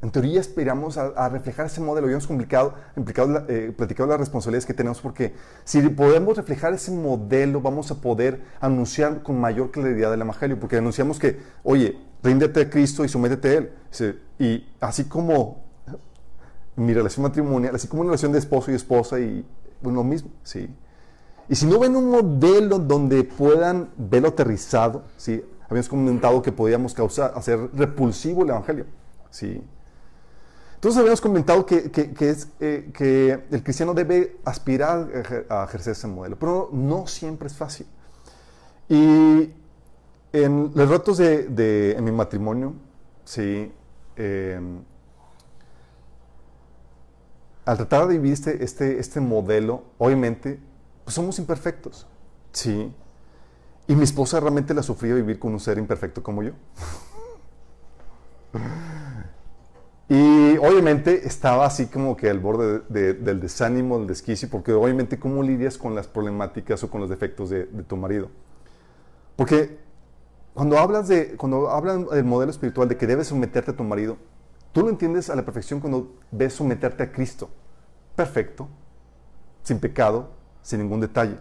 En 0.00 0.12
teoría 0.12 0.38
aspiramos 0.38 0.96
a, 0.96 1.28
reflejar 1.28 1.66
ese 1.66 1.80
modelo. 1.80 2.06
Ya 2.06 2.12
hemos 2.12 2.28
complicado, 2.28 2.74
implicado, 2.96 3.44
eh, 3.48 3.74
platicado 3.76 4.08
las 4.08 4.20
responsabilidades 4.20 4.64
que 4.64 4.74
tenemos 4.74 5.00
porque 5.00 5.34
si 5.64 5.80
podemos 5.88 6.36
reflejar 6.36 6.72
ese 6.72 6.92
modelo, 6.92 7.60
vamos 7.60 7.90
a 7.90 8.00
poder 8.00 8.42
anunciar 8.60 9.24
con 9.24 9.40
mayor 9.40 9.72
claridad 9.72 10.14
el 10.14 10.20
Evangelio. 10.20 10.60
Porque 10.60 10.76
anunciamos 10.76 11.18
que, 11.18 11.40
oye, 11.64 11.98
ríndete 12.22 12.60
a 12.60 12.70
Cristo 12.70 13.04
y 13.04 13.08
sométete 13.08 13.48
a 13.48 13.52
Él. 13.54 13.72
Y 14.38 14.68
así 14.80 15.04
como 15.04 15.64
mi 16.76 16.94
relación 16.94 17.24
matrimonial, 17.24 17.74
así 17.74 17.88
como 17.88 18.02
una 18.02 18.10
relación 18.10 18.30
de 18.30 18.38
esposo 18.38 18.70
y 18.70 18.74
esposa, 18.74 19.18
y 19.18 19.44
lo 19.82 20.04
mismo, 20.04 20.30
¿sí? 20.44 20.68
Y 21.48 21.54
si 21.54 21.66
no 21.66 21.78
ven 21.78 21.96
un 21.96 22.10
modelo 22.10 22.78
donde 22.78 23.24
puedan 23.24 23.88
verlo 23.96 24.28
aterrizado, 24.28 25.04
¿sí? 25.16 25.42
Habíamos 25.68 25.88
comentado 25.88 26.40
que 26.42 26.52
podíamos 26.52 26.94
causar, 26.94 27.32
hacer 27.36 27.70
repulsivo 27.74 28.42
el 28.42 28.50
Evangelio, 28.50 28.86
¿sí? 29.30 29.62
Entonces 30.76 30.98
habíamos 30.98 31.20
comentado 31.20 31.66
que, 31.66 31.90
es, 32.20 32.48
eh, 32.60 32.90
que 32.94 33.44
el 33.50 33.62
cristiano 33.64 33.94
debe 33.94 34.36
aspirar 34.44 35.08
a 35.48 35.64
ejercer 35.64 35.92
ese 35.92 36.06
modelo, 36.06 36.38
pero 36.38 36.70
no 36.72 37.06
siempre 37.08 37.48
es 37.48 37.56
fácil. 37.56 37.86
Y 38.88 39.52
en 40.32 40.70
los 40.74 40.88
retos 40.88 41.18
de, 41.18 41.96
en 41.96 42.04
mi 42.04 42.12
matrimonio, 42.12 42.74
sí, 43.24 43.72
em, 44.14 44.82
al 47.64 47.76
tratar 47.76 48.06
de 48.06 48.14
vivir 48.14 48.32
este, 48.32 48.62
este, 48.62 48.98
este 49.00 49.20
modelo, 49.20 49.82
obviamente, 49.98 50.60
pues 51.04 51.14
somos 51.14 51.38
imperfectos, 51.40 52.06
sí. 52.52 52.94
Y 53.88 53.96
mi 53.96 54.04
esposa 54.04 54.38
realmente 54.38 54.74
la 54.74 54.82
sufría 54.82 55.14
vivir 55.14 55.38
con 55.38 55.52
un 55.52 55.58
ser 55.58 55.78
imperfecto 55.78 56.22
como 56.22 56.42
yo. 56.42 56.52
Y 60.10 60.56
obviamente 60.58 61.26
estaba 61.26 61.64
así 61.66 61.86
como 61.86 62.16
que 62.16 62.28
al 62.28 62.38
borde 62.38 62.80
del 62.88 63.40
desánimo, 63.40 63.98
del 63.98 64.06
desquicio, 64.06 64.48
porque 64.50 64.72
obviamente 64.72 65.18
cómo 65.18 65.42
lidias 65.42 65.78
con 65.78 65.94
las 65.94 66.06
problemáticas 66.06 66.82
o 66.84 66.90
con 66.90 67.00
los 67.00 67.08
defectos 67.08 67.48
de, 67.48 67.64
tu 67.64 67.96
marido. 67.96 68.30
Porque 69.36 69.78
cuando 70.52 70.78
hablas 70.78 71.08
de, 71.08 71.36
cuando 71.36 71.70
hablan 71.70 72.06
del 72.08 72.24
modelo 72.24 72.50
espiritual 72.50 72.88
de 72.88 72.96
que 72.96 73.06
debes 73.06 73.28
someterte 73.28 73.70
a 73.70 73.76
tu 73.76 73.84
marido, 73.84 74.18
tú 74.72 74.82
lo 74.82 74.90
entiendes 74.90 75.30
a 75.30 75.36
la 75.36 75.44
perfección 75.44 75.80
cuando 75.80 76.14
ves 76.30 76.54
someterte 76.54 77.02
a 77.02 77.12
Cristo. 77.12 77.48
Perfecto, 78.16 78.68
sin 79.62 79.78
pecado, 79.78 80.30
sin 80.62 80.80
ningún 80.80 81.00
detalle. 81.00 81.38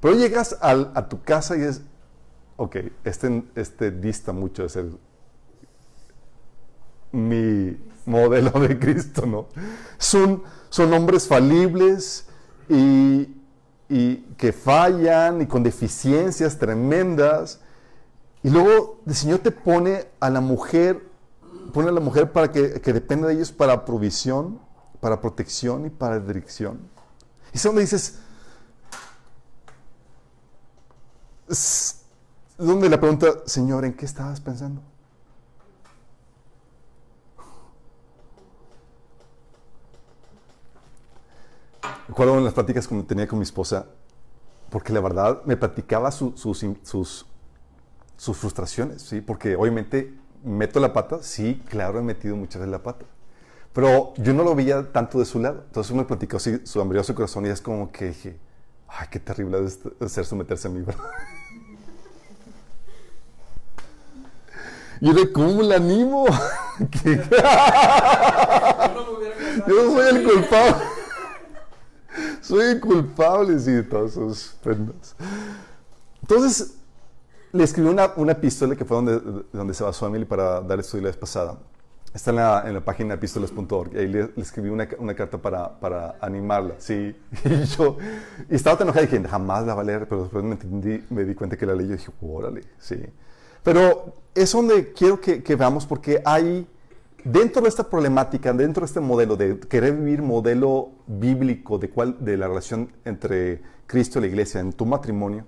Pero 0.00 0.14
llegas 0.14 0.56
a 0.60 1.08
tu 1.08 1.22
casa 1.22 1.56
y 1.56 1.62
es, 1.62 1.82
ok, 2.56 2.76
este, 3.04 3.44
este 3.54 3.90
dista 3.90 4.32
mucho 4.32 4.62
de 4.62 4.68
ser 4.68 4.86
mi 7.12 7.76
modelo 8.04 8.50
de 8.60 8.78
Cristo, 8.78 9.26
¿no? 9.26 9.46
Son, 9.98 10.42
son 10.68 10.92
hombres 10.92 11.26
falibles 11.26 12.26
y, 12.68 13.34
que 14.36 14.52
fallan 14.52 15.42
y 15.42 15.46
con 15.46 15.62
deficiencias 15.62 16.58
tremendas. 16.58 17.60
Y 18.42 18.50
luego 18.50 19.00
el 19.06 19.14
Señor 19.14 19.38
te 19.38 19.50
pone 19.50 20.06
a 20.20 20.28
la 20.30 20.40
mujer, 20.40 21.02
pone 21.72 21.88
a 21.88 21.92
la 21.92 22.00
mujer 22.00 22.32
para 22.32 22.50
que, 22.50 22.80
que 22.80 22.92
dependa 22.92 23.28
de 23.28 23.34
ellos 23.34 23.52
para 23.52 23.84
provisión, 23.84 24.60
para 25.00 25.20
protección 25.20 25.86
y 25.86 25.90
para 25.90 26.18
dirección. 26.20 26.80
Y 27.52 27.56
es 27.56 27.62
donde 27.62 27.82
dices, 27.82 28.02
es 28.02 28.20
donde 32.58 32.88
la 32.88 32.98
pregunta, 32.98 33.26
Señor, 33.46 33.84
¿en 33.84 33.94
qué 33.94 34.04
estabas 34.04 34.40
pensando? 34.40 34.82
Recuerdo 42.08 42.38
en 42.38 42.44
las 42.44 42.54
pláticas 42.54 42.86
que 42.88 43.02
tenía 43.02 43.26
con 43.28 43.38
mi 43.38 43.42
esposa, 43.42 43.86
porque 44.70 44.92
la 44.92 45.00
verdad 45.00 45.42
me 45.44 45.56
platicaba 45.56 46.10
sus, 46.10 46.40
sus, 46.40 47.26
sus 48.16 48.36
frustraciones, 48.36 49.02
¿sí? 49.02 49.20
Porque 49.20 49.56
obviamente 49.56 50.14
meto 50.44 50.80
la 50.80 50.92
pata, 50.92 51.22
sí, 51.22 51.62
claro, 51.68 51.98
he 51.98 52.02
metido 52.02 52.36
muchas 52.36 52.60
veces 52.60 52.70
la 52.70 52.82
pata. 52.82 53.04
Pero 53.72 54.14
yo 54.16 54.32
no 54.32 54.42
lo 54.42 54.54
veía 54.54 54.90
tanto 54.90 55.18
de 55.18 55.26
su 55.26 55.38
lado. 55.38 55.64
Entonces 55.66 55.94
me 55.94 56.04
platicó 56.04 56.38
así, 56.38 56.60
su 56.64 56.80
abrió 56.80 57.04
su 57.04 57.14
corazón 57.14 57.44
y 57.44 57.50
es 57.50 57.60
como 57.60 57.92
que 57.92 58.06
dije, 58.06 58.38
ay, 58.88 59.06
qué 59.10 59.20
terrible 59.20 59.64
es 59.64 59.80
ser 60.12 60.24
someterse 60.24 60.68
a 60.68 60.70
mí, 60.70 60.82
¿verdad? 60.82 61.04
Y 65.00 65.12
de 65.12 65.30
¿cómo 65.30 65.62
la 65.62 65.76
animo? 65.76 66.26
yo 69.66 69.92
soy 69.92 70.08
el 70.16 70.24
culpable 70.24 70.96
soy 72.40 72.80
culpable, 72.80 73.58
sí, 73.58 73.72
de 73.72 73.82
todos 73.82 74.14
sus 74.14 74.54
prendas. 74.62 75.14
Entonces, 76.22 76.74
le 77.52 77.64
escribí 77.64 77.88
una, 77.88 78.12
una 78.16 78.34
que 78.76 78.84
fue 78.84 78.96
donde, 78.96 79.44
donde 79.52 79.74
se 79.74 79.84
basó 79.84 80.06
Emily 80.06 80.24
para 80.24 80.60
dar 80.60 80.78
estudio 80.78 81.02
la 81.04 81.08
vez 81.08 81.16
pasada. 81.16 81.58
Está 82.16 82.30
en 82.30 82.36
la, 82.36 82.64
en 82.66 82.72
la 82.72 82.80
página 82.80 83.12
epístolas.org. 83.12 83.94
Ahí 83.94 84.08
le, 84.08 84.30
escribí 84.38 84.70
una, 84.70 84.88
una, 84.98 85.14
carta 85.14 85.36
para, 85.36 85.78
para 85.78 86.16
animarla, 86.22 86.76
sí. 86.78 87.14
Y 87.44 87.64
yo 87.64 87.98
y 88.48 88.54
estaba 88.54 88.78
tan 88.78 88.86
enojada 88.86 89.04
y 89.04 89.08
dije, 89.08 89.28
jamás 89.28 89.66
la 89.66 89.74
va 89.74 89.82
a 89.82 89.84
leer, 89.84 90.08
pero 90.08 90.22
después 90.22 90.42
me, 90.42 90.52
entendí, 90.52 91.04
me 91.10 91.24
di 91.24 91.34
cuenta 91.34 91.58
que 91.58 91.66
la 91.66 91.74
leí 91.74 91.88
y 91.88 91.92
dije, 91.92 92.10
órale, 92.22 92.62
sí. 92.78 92.96
Pero 93.62 94.14
es 94.34 94.50
donde 94.50 94.94
quiero 94.94 95.20
que, 95.20 95.42
que 95.42 95.56
veamos 95.56 95.84
porque 95.84 96.22
hay 96.24 96.66
dentro 97.22 97.60
de 97.60 97.68
esta 97.68 97.84
problemática, 97.84 98.50
dentro 98.54 98.80
de 98.80 98.86
este 98.86 99.00
modelo 99.00 99.36
de 99.36 99.58
querer 99.60 99.92
vivir 99.92 100.22
modelo 100.22 100.92
bíblico 101.06 101.78
de, 101.78 101.90
cuál, 101.90 102.16
de 102.24 102.38
la 102.38 102.48
relación 102.48 102.92
entre 103.04 103.60
Cristo 103.86 104.20
y 104.20 104.22
la 104.22 104.28
iglesia 104.28 104.60
en 104.62 104.72
tu 104.72 104.86
matrimonio, 104.86 105.44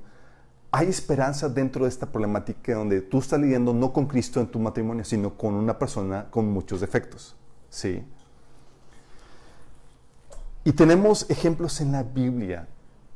hay 0.71 0.89
esperanza 0.89 1.49
dentro 1.49 1.85
de 1.85 1.89
esta 1.89 2.07
problemática 2.07 2.75
donde 2.75 3.01
tú 3.01 3.19
estás 3.19 3.41
lidiando 3.41 3.73
no 3.73 3.93
con 3.93 4.07
Cristo 4.07 4.41
en 4.41 4.49
tu 4.49 4.59
matrimonio, 4.59 5.05
sino 5.05 5.37
con 5.37 5.55
una 5.55 5.79
persona 5.79 6.27
con 6.31 6.51
muchos 6.51 6.81
defectos. 6.81 7.37
¿sí? 7.71 8.05
Y 10.65 10.73
tenemos 10.73 11.29
ejemplos 11.31 11.81
en 11.81 11.93
la 11.93 12.03
Biblia 12.03 12.69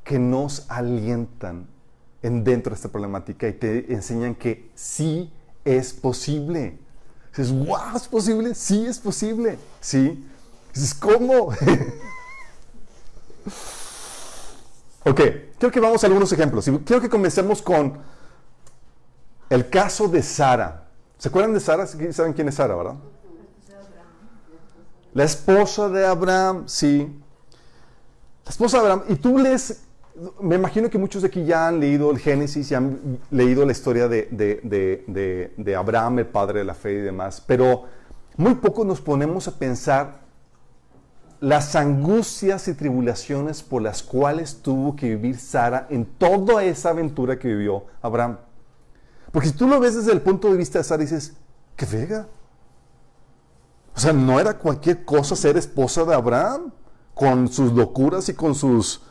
que 0.05 0.19
nos 0.19 0.71
alientan 0.71 1.67
en 2.23 2.45
dentro 2.45 2.71
de 2.71 2.77
esta 2.77 2.89
problemática 2.89 3.49
y 3.49 3.53
te 3.53 3.93
enseñan 3.93 4.35
que 4.35 4.71
sí 4.75 5.31
es 5.65 5.93
posible. 5.93 6.79
Dices, 7.31 7.53
wow, 7.53 7.97
¿es 7.97 8.09
posible? 8.09 8.55
Sí, 8.55 8.87
es 8.87 8.99
posible. 8.99 9.59
Sí. 9.81 10.27
Dices, 10.73 10.95
¿cómo? 10.95 11.51
ok, 15.05 15.21
quiero 15.59 15.73
que 15.73 15.81
vamos 15.81 16.03
a 16.03 16.07
algunos 16.07 16.33
ejemplos. 16.33 16.65
Quiero 16.85 17.01
que 17.01 17.09
comencemos 17.09 17.63
con 17.63 17.99
el 19.51 19.69
caso 19.69 20.09
de 20.09 20.23
Sara. 20.23 20.89
¿Se 21.19 21.29
acuerdan 21.29 21.55
de 21.55 21.61
Sara? 21.61 21.87
¿Saben 21.87 22.33
quién 22.33 22.49
es 22.49 22.55
Sara, 22.55 22.75
verdad? 22.75 22.95
La 25.15 25.25
esposa 25.25 25.89
de 25.89 26.07
Abraham, 26.07 26.65
sí. 26.67 27.21
La 28.45 28.51
esposa 28.51 28.79
de 28.79 28.83
Abraham. 28.83 29.05
Y 29.09 29.17
tú 29.17 29.39
lees 29.39 29.83
me 30.41 30.57
imagino 30.57 30.91
que 30.91 30.99
muchos 30.99 31.23
de 31.23 31.29
aquí 31.29 31.45
ya 31.45 31.69
han 31.69 31.81
leído 31.81 32.11
el 32.11 32.19
Génesis 32.19 32.71
y 32.71 32.75
han 32.75 33.19
leído 33.31 33.65
la 33.65 33.73
historia 33.73 34.09
de, 34.09 35.75
Abraham, 35.77 36.19
el 36.21 36.27
padre 36.27 36.61
de 36.61 36.65
la 36.65 36.75
fe 36.75 36.93
y 36.93 37.01
demás, 37.01 37.43
pero 37.47 37.85
muy 38.37 38.55
poco 38.57 38.85
nos 38.85 39.01
ponemos 39.01 39.49
a 39.49 39.59
pensar 39.59 40.22
las 41.43 41.75
angustias 41.75 42.69
y 42.69 42.75
tribulaciones 42.75 43.65
por 43.65 43.83
las 43.83 44.05
cuales 44.05 44.63
tuvo 44.63 44.95
que 44.95 45.09
vivir 45.09 45.37
Sara 45.37 45.89
en 45.91 46.07
toda 46.07 46.63
esa 46.63 46.91
aventura 46.91 47.37
que 47.37 47.49
vivió 47.49 47.87
Abraham. 48.01 48.39
Porque 49.33 49.49
si 49.49 49.55
tú 49.55 49.67
lo 49.67 49.81
ves 49.81 49.97
desde 49.97 50.13
el 50.13 50.21
punto 50.21 50.53
de 50.53 50.57
vista 50.57 50.79
de 50.79 50.85
Sara, 50.85 51.03
dices, 51.03 51.33
qué 51.75 51.85
vega. 51.85 52.29
O 53.97 53.99
sea, 53.99 54.13
no 54.13 54.39
era 54.39 54.57
cualquier 54.57 55.05
cosa 55.05 55.35
ser 55.35 55.57
esposa 55.57 56.05
de 56.05 56.15
Abraham, 56.15 56.73
con 57.13 57.49
sus 57.49 57.73
locuras 57.73 58.29
y 58.29 58.35
con 58.35 58.55
sus 58.55 59.03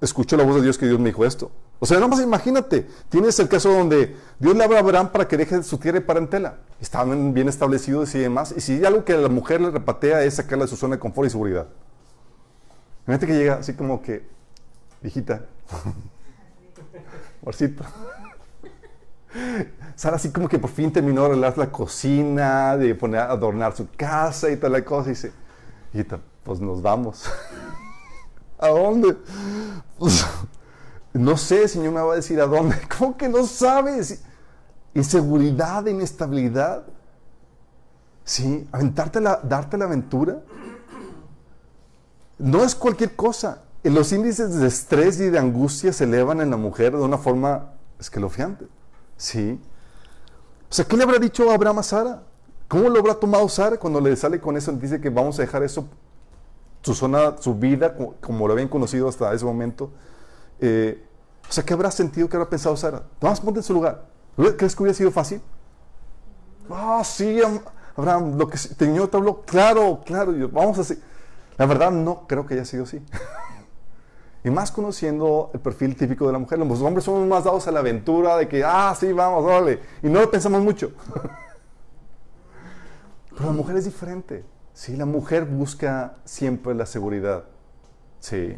escucho 0.00 0.36
la 0.36 0.44
voz 0.44 0.54
de 0.54 0.62
Dios 0.62 0.78
que 0.78 0.86
Dios 0.86 1.00
me 1.00 1.06
dijo 1.06 1.24
esto. 1.24 1.50
O 1.80 1.86
sea, 1.86 1.96
nada 1.96 2.06
más 2.06 2.20
imagínate, 2.20 2.86
tienes 3.08 3.36
el 3.40 3.48
caso 3.48 3.72
donde 3.72 4.16
Dios 4.38 4.54
le 4.54 4.62
habla 4.62 4.76
a 4.76 4.80
Abraham 4.80 5.10
para 5.10 5.26
que 5.26 5.36
deje 5.36 5.60
su 5.64 5.78
tierra 5.78 5.98
y 5.98 6.02
parentela. 6.02 6.58
Estaban 6.80 7.34
bien 7.34 7.48
establecidos 7.48 8.14
y 8.14 8.20
demás. 8.20 8.54
Y 8.56 8.60
si 8.60 8.84
algo 8.84 9.04
que 9.04 9.16
la 9.16 9.28
mujer 9.28 9.60
le 9.60 9.70
repatea 9.70 10.22
es 10.22 10.34
sacarla 10.34 10.64
de 10.64 10.68
su 10.68 10.76
zona 10.76 10.96
de 10.96 11.00
confort 11.00 11.26
y 11.26 11.30
seguridad. 11.30 11.66
Imagínate 13.06 13.26
que 13.26 13.38
llega 13.38 13.54
así 13.54 13.74
como 13.74 14.02
que, 14.02 14.26
viejita, 15.00 15.46
morcito. 17.42 17.84
Sara 19.96 20.16
así 20.16 20.30
como 20.30 20.48
que 20.48 20.58
por 20.58 20.70
fin 20.70 20.92
terminó 20.92 21.22
de 21.22 21.26
arreglar 21.28 21.58
la 21.58 21.70
cocina, 21.70 22.76
de 22.76 22.94
poner 22.94 23.20
adornar 23.20 23.74
su 23.74 23.88
casa 23.96 24.50
y 24.50 24.56
toda 24.56 24.70
la 24.70 24.84
cosa. 24.84 25.08
Y 25.08 25.12
dice, 25.14 25.32
hijita, 25.92 26.20
pues 26.44 26.60
nos 26.60 26.82
vamos. 26.82 27.24
¿A 28.58 28.68
dónde? 28.68 29.16
Pues, 29.98 30.26
no 31.12 31.36
sé, 31.36 31.66
Señor 31.68 31.92
me 31.92 32.00
va 32.00 32.12
a 32.12 32.16
decir 32.16 32.40
a 32.40 32.46
dónde. 32.46 32.76
¿Cómo 32.96 33.16
que 33.16 33.28
no 33.28 33.46
sabes? 33.46 34.22
Inseguridad, 34.98 35.86
inestabilidad. 35.86 36.82
Sí, 38.24 38.66
aventarte 38.72 39.20
la, 39.20 39.40
darte 39.44 39.78
la 39.78 39.84
aventura. 39.84 40.42
No 42.36 42.64
es 42.64 42.74
cualquier 42.74 43.14
cosa. 43.14 43.62
Los 43.84 44.10
índices 44.10 44.56
de 44.56 44.66
estrés 44.66 45.20
y 45.20 45.30
de 45.30 45.38
angustia 45.38 45.92
se 45.92 46.02
elevan 46.02 46.40
en 46.40 46.50
la 46.50 46.56
mujer 46.56 46.96
de 46.96 47.02
una 47.02 47.16
forma 47.16 47.74
escalofriante. 48.00 48.66
Sí. 49.16 49.60
O 50.68 50.74
sea, 50.74 50.84
¿qué 50.84 50.96
le 50.96 51.04
habrá 51.04 51.20
dicho 51.20 51.48
Abraham 51.48 51.78
a 51.78 51.82
Sara? 51.84 52.22
¿Cómo 52.66 52.88
lo 52.88 52.98
habrá 52.98 53.14
tomado 53.14 53.48
Sara 53.48 53.76
cuando 53.78 54.00
le 54.00 54.16
sale 54.16 54.40
con 54.40 54.56
eso? 54.56 54.72
Dice 54.72 55.00
que 55.00 55.10
vamos 55.10 55.38
a 55.38 55.42
dejar 55.42 55.62
eso, 55.62 55.86
su 56.82 56.92
zona, 56.92 57.36
su 57.38 57.54
vida, 57.54 57.94
como, 58.20 58.48
lo 58.48 58.52
habían 58.52 58.68
conocido 58.68 59.08
hasta 59.08 59.32
ese 59.32 59.44
momento. 59.44 59.92
Eh, 60.58 61.00
¿qué 61.64 61.72
habrá 61.72 61.92
sentido, 61.92 62.28
qué 62.28 62.36
habrá 62.36 62.50
pensado 62.50 62.76
Sara? 62.76 63.04
Vamos, 63.20 63.40
ponte 63.40 63.60
en 63.60 63.64
su 63.64 63.72
lugar. 63.72 64.17
¿Crees 64.56 64.76
que 64.76 64.82
hubiera 64.82 64.96
sido 64.96 65.10
fácil? 65.10 65.42
Ah, 66.70 67.02
sí, 67.04 67.40
Abraham, 67.96 68.38
lo 68.38 68.48
que 68.48 68.56
Señor 68.56 69.08
te 69.08 69.16
habló, 69.16 69.42
claro, 69.42 70.00
claro, 70.04 70.32
vamos 70.52 70.78
a 70.78 70.82
hacer. 70.82 70.98
La 71.56 71.66
verdad, 71.66 71.90
no 71.90 72.26
creo 72.28 72.46
que 72.46 72.54
haya 72.54 72.64
sido 72.64 72.84
así. 72.84 73.02
y 74.44 74.50
más 74.50 74.70
conociendo 74.70 75.50
el 75.52 75.58
perfil 75.58 75.96
típico 75.96 76.26
de 76.26 76.32
la 76.32 76.38
mujer. 76.38 76.60
Los 76.60 76.80
hombres 76.80 77.04
somos 77.04 77.26
más 77.26 77.42
dados 77.42 77.66
a 77.66 77.72
la 77.72 77.80
aventura 77.80 78.36
de 78.36 78.46
que, 78.46 78.62
ah, 78.64 78.94
sí, 78.98 79.12
vamos, 79.12 79.44
dale. 79.44 79.80
Y 80.04 80.08
no 80.08 80.20
lo 80.20 80.30
pensamos 80.30 80.62
mucho. 80.62 80.92
Pero 83.30 83.46
la 83.46 83.52
mujer 83.52 83.76
es 83.76 83.86
diferente. 83.86 84.44
Sí, 84.72 84.96
la 84.96 85.06
mujer 85.06 85.44
busca 85.44 86.14
siempre 86.24 86.74
la 86.74 86.86
seguridad. 86.86 87.44
Sí. 88.20 88.56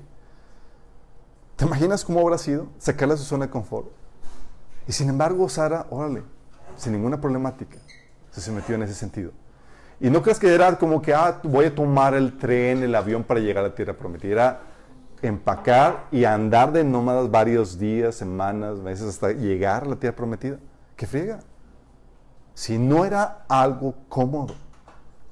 ¿Te 1.56 1.64
imaginas 1.64 2.04
cómo 2.04 2.20
habrá 2.20 2.36
sido? 2.36 2.66
Sacarla 2.78 3.14
de 3.14 3.20
su 3.20 3.24
zona 3.24 3.46
de 3.46 3.50
confort. 3.50 3.99
Y 4.90 4.92
sin 4.92 5.08
embargo, 5.08 5.48
Sara, 5.48 5.86
órale, 5.90 6.24
sin 6.76 6.94
ninguna 6.94 7.20
problemática, 7.20 7.78
se 8.32 8.50
metió 8.50 8.74
en 8.74 8.82
ese 8.82 8.94
sentido. 8.94 9.30
Y 10.00 10.10
no 10.10 10.20
creas 10.20 10.40
que 10.40 10.52
era 10.52 10.76
como 10.76 11.00
que, 11.00 11.14
ah, 11.14 11.38
voy 11.44 11.66
a 11.66 11.72
tomar 11.72 12.12
el 12.14 12.36
tren, 12.36 12.82
el 12.82 12.92
avión 12.96 13.22
para 13.22 13.38
llegar 13.38 13.64
a 13.64 13.68
la 13.68 13.74
tierra 13.76 13.92
prometida. 13.92 14.32
Era 14.32 14.60
empacar 15.22 16.08
y 16.10 16.24
andar 16.24 16.72
de 16.72 16.82
nómadas 16.82 17.30
varios 17.30 17.78
días, 17.78 18.16
semanas, 18.16 18.78
meses, 18.78 19.06
hasta 19.06 19.30
llegar 19.30 19.84
a 19.84 19.90
la 19.90 19.94
tierra 19.94 20.16
prometida. 20.16 20.58
¿Qué 20.96 21.06
friega? 21.06 21.38
Si 22.54 22.76
no 22.76 23.04
era 23.04 23.44
algo 23.48 23.94
cómodo. 24.08 24.56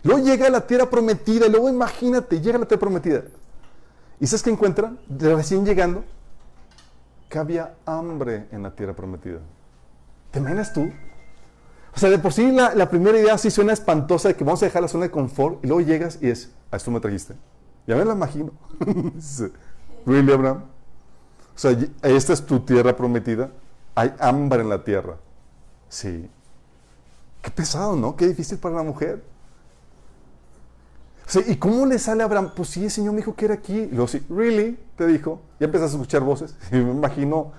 Luego 0.04 0.24
llega 0.24 0.46
a 0.46 0.50
la 0.50 0.64
tierra 0.68 0.88
prometida, 0.88 1.48
y 1.48 1.50
luego 1.50 1.68
imagínate, 1.68 2.40
llega 2.40 2.58
a 2.58 2.60
la 2.60 2.68
tierra 2.68 2.78
prometida. 2.78 3.24
¿Y 4.20 4.26
sabes 4.28 4.44
qué 4.44 4.50
encuentran? 4.50 5.00
recién 5.18 5.66
llegando, 5.66 6.04
que 7.28 7.38
había 7.38 7.74
hambre 7.86 8.46
en 8.50 8.62
la 8.62 8.74
tierra 8.74 8.94
prometida. 8.94 9.40
¿Te 10.30 10.38
imaginas 10.38 10.72
tú? 10.72 10.90
O 11.94 11.98
sea, 11.98 12.10
de 12.10 12.18
por 12.18 12.32
sí 12.32 12.52
la, 12.52 12.88
primera 12.88 13.18
idea 13.18 13.36
sí 13.38 13.50
suena 13.50 13.72
espantosa 13.72 14.28
de 14.28 14.36
que 14.36 14.44
vamos 14.44 14.62
a 14.62 14.66
dejar 14.66 14.82
la 14.82 14.88
zona 14.88 15.04
de 15.04 15.10
confort 15.10 15.64
y 15.64 15.66
luego 15.66 15.80
llegas 15.80 16.18
y 16.20 16.28
es, 16.28 16.52
a 16.70 16.76
esto 16.76 16.90
me 16.90 17.00
trajiste. 17.00 17.34
Ya 17.86 17.96
me 17.96 18.04
lo 18.04 18.12
imagino. 18.12 18.52
¿Really, 20.06 20.32
Abraham? 20.32 20.64
O 21.54 21.58
sea, 21.58 21.76
esta 22.02 22.32
es 22.32 22.46
tu 22.46 22.60
tierra 22.60 22.94
prometida. 22.96 23.50
Hay 23.94 24.14
hambre 24.20 24.60
en 24.60 24.68
la 24.68 24.84
tierra. 24.84 25.16
Sí. 25.88 26.30
Qué 27.42 27.50
pesado, 27.50 27.96
¿no? 27.96 28.14
Qué 28.14 28.28
difícil 28.28 28.58
para 28.58 28.76
la 28.76 28.82
mujer. 28.82 29.22
¿Y 31.46 31.56
cómo 31.56 31.86
le 31.86 31.98
sale 31.98 32.22
a 32.22 32.26
Abraham? 32.26 32.52
Pues 32.54 32.70
sí, 32.70 32.84
el 32.84 32.90
Señor 32.90 33.12
me 33.12 33.18
dijo 33.18 33.34
que 33.34 33.44
era 33.44 33.54
aquí. 33.54 33.76
Y 33.76 33.90
luego 33.90 34.08
sí, 34.08 34.24
¿really? 34.30 34.78
Te 34.96 35.06
dijo. 35.06 35.40
Ya 35.60 35.66
empezaste 35.66 35.96
a 35.96 36.00
escuchar 36.00 36.22
voces. 36.22 36.54
Y 36.72 36.76
me 36.76 36.90
imagino 36.90 37.52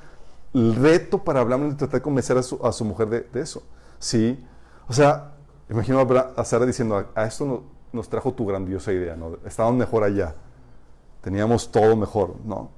el 0.54 0.76
reto 0.76 1.24
para 1.24 1.42
Abraham 1.42 1.70
de 1.70 1.76
tratar 1.76 2.00
de 2.00 2.02
convencer 2.02 2.38
a 2.38 2.42
su, 2.44 2.86
mujer 2.86 3.10
de, 3.10 3.42
eso. 3.42 3.64
Sí. 4.00 4.44
O 4.88 4.94
sea, 4.94 5.34
imagino 5.70 6.00
a 6.00 6.46
Sara 6.46 6.66
diciendo, 6.66 7.05
a, 7.14 7.25
esto 7.25 7.64
nos 7.94 8.10
trajo 8.10 8.34
tu 8.34 8.46
grandiosa 8.46 8.92
idea, 8.92 9.16
¿no? 9.16 9.38
Estábamos 9.46 9.77
mejor 9.77 10.03
allá. 10.03 10.36
Teníamos 11.22 11.72
todo 11.72 11.96
mejor, 11.96 12.36
¿no? 12.46 12.72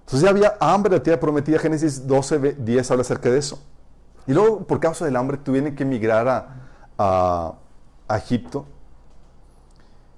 Entonces 0.00 0.22
ya 0.22 0.30
había 0.30 0.56
hambre 0.60 0.92
la 0.92 1.02
tierra 1.02 1.20
prometida. 1.20 1.58
Génesis 1.58 2.06
12, 2.06 2.54
10 2.58 2.90
habla 2.90 3.02
acerca 3.02 3.28
de 3.28 3.38
eso. 3.38 3.62
Y 4.26 4.32
luego, 4.32 4.60
por 4.60 4.80
causa 4.80 5.04
del 5.04 5.16
hambre, 5.16 5.36
tuvieron 5.36 5.74
que 5.74 5.82
emigrar 5.82 6.48
a 6.96 7.54
Egipto. 8.08 8.66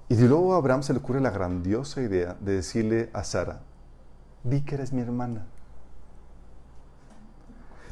Y 0.09 0.15
de 0.15 0.27
luego 0.27 0.55
a 0.55 0.57
Abraham 0.57 0.81
se 0.81 0.91
le 0.91 0.99
ocurre 0.99 1.21
la 1.21 1.29
grandiosa 1.29 2.01
idea 2.01 2.35
de 2.39 2.55
decirle 2.55 3.11
a 3.13 3.23
Sara, 3.23 3.61
di 4.43 4.61
que 4.61 4.75
eres 4.75 4.91
mi 4.91 5.01
hermana. 5.01 5.45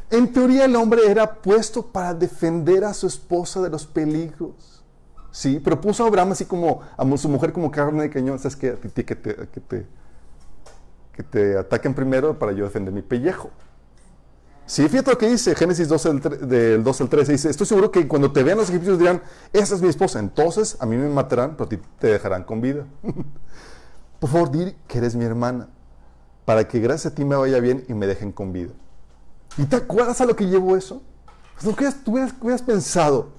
En 0.10 0.34
teoría 0.34 0.65
el 0.65 0.75
hombre 0.75 1.01
era 1.10 1.36
puesto 1.36 1.86
para 1.86 2.13
defender 2.13 2.84
a 2.86 2.93
su 2.93 3.06
esposa 3.06 3.62
de 3.62 3.69
los 3.69 3.86
peligros. 3.86 4.84
Sí, 5.32 5.62
pero 5.63 5.80
puso 5.80 6.03
a 6.03 6.08
Abraham 6.08 6.32
así 6.32 6.45
como 6.45 6.82
a 6.97 7.17
su 7.17 7.30
mujer 7.30 7.53
como 7.53 7.69
carne 7.69 8.03
de 8.03 8.10
cañón. 8.10 8.39
¿Sabes 8.39 8.56
qué? 8.56 8.75
Que 8.82 8.89
te, 8.89 9.06
que 9.06 9.15
te, 9.15 9.86
que 11.12 11.23
te 11.23 11.58
ataquen 11.58 11.93
primero 11.93 12.39
para 12.39 12.53
yo 12.53 12.63
defender 12.63 12.93
mi 12.93 13.03
pellejo. 13.03 13.51
Sí, 14.67 14.88
fíjate 14.89 15.12
lo 15.12 15.17
que 15.17 15.30
dice 15.30 15.56
Génesis 15.56 15.88
12, 15.88 16.13
del 16.45 16.84
2 16.84 17.01
al 17.01 17.10
13. 17.10 17.32
Dice, 17.32 17.49
estoy 17.49 17.65
seguro 17.65 17.89
que 17.89 18.06
cuando 18.06 18.34
te 18.34 18.43
vean 18.43 18.58
los 18.58 18.69
egipcios 18.69 18.99
dirán, 18.99 19.21
esa 19.53 19.75
es 19.75 19.82
mi 19.82 19.88
esposa. 19.88 20.19
Entonces 20.19 20.75
a 20.82 20.86
mí 20.86 20.97
me 20.97 21.08
matarán, 21.08 21.51
pero 21.51 21.63
a 21.63 21.69
ti 21.69 21.80
te 21.99 22.08
dejarán 22.08 22.43
con 22.43 22.60
vida. 22.60 22.86
Por 24.19 24.30
favor, 24.30 24.51
di 24.51 24.75
que 24.88 24.97
eres 24.97 25.15
mi 25.15 25.23
hermana, 25.23 25.69
para 26.43 26.67
que 26.67 26.80
gracias 26.80 27.13
a 27.13 27.15
ti 27.15 27.23
me 27.23 27.38
vaya 27.38 27.60
bien 27.62 27.86
y 27.88 27.93
me 27.93 28.08
dejen 28.08 28.34
con 28.34 28.51
vida. 28.51 28.73
¿Y 29.58 29.65
te 29.65 29.77
acuerdas 29.77 30.19
a 30.19 30.25
lo 30.25 30.36
que 30.36 30.47
llevó 30.47 30.75
eso? 30.75 31.01
Lo 31.63 31.73
que 31.73 31.89
tú 32.03 32.12
hubieras, 32.12 32.62
pensado. 32.62 33.30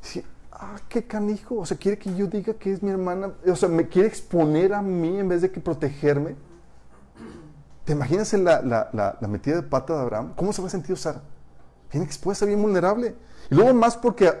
Sí, 0.00 0.24
ah, 0.50 0.76
qué 0.88 1.04
canijo. 1.06 1.56
O 1.56 1.66
sea, 1.66 1.76
quiere 1.76 1.98
que 1.98 2.14
yo 2.16 2.26
diga 2.26 2.54
que 2.54 2.72
es 2.72 2.82
mi 2.82 2.90
hermana. 2.90 3.32
O 3.46 3.54
sea, 3.54 3.68
me 3.68 3.86
quiere 3.86 4.08
exponer 4.08 4.72
a 4.72 4.80
mí 4.80 5.18
en 5.18 5.28
vez 5.28 5.42
de 5.42 5.50
que 5.50 5.60
protegerme. 5.60 6.36
¿Te 7.84 7.92
imaginas 7.92 8.32
la, 8.32 8.62
la, 8.62 9.18
la, 9.20 9.28
metida 9.28 9.56
de 9.56 9.62
pata 9.62 9.94
de 9.94 10.00
Abraham? 10.00 10.32
¿Cómo 10.36 10.52
se 10.52 10.62
va 10.62 10.68
a 10.68 10.70
sentir 10.70 10.96
Sara? 10.96 11.20
Bien 11.92 12.02
expuesta, 12.02 12.46
bien 12.46 12.60
vulnerable. 12.60 13.14
Y 13.50 13.54
luego 13.54 13.74
más 13.74 13.96
porque 13.96 14.32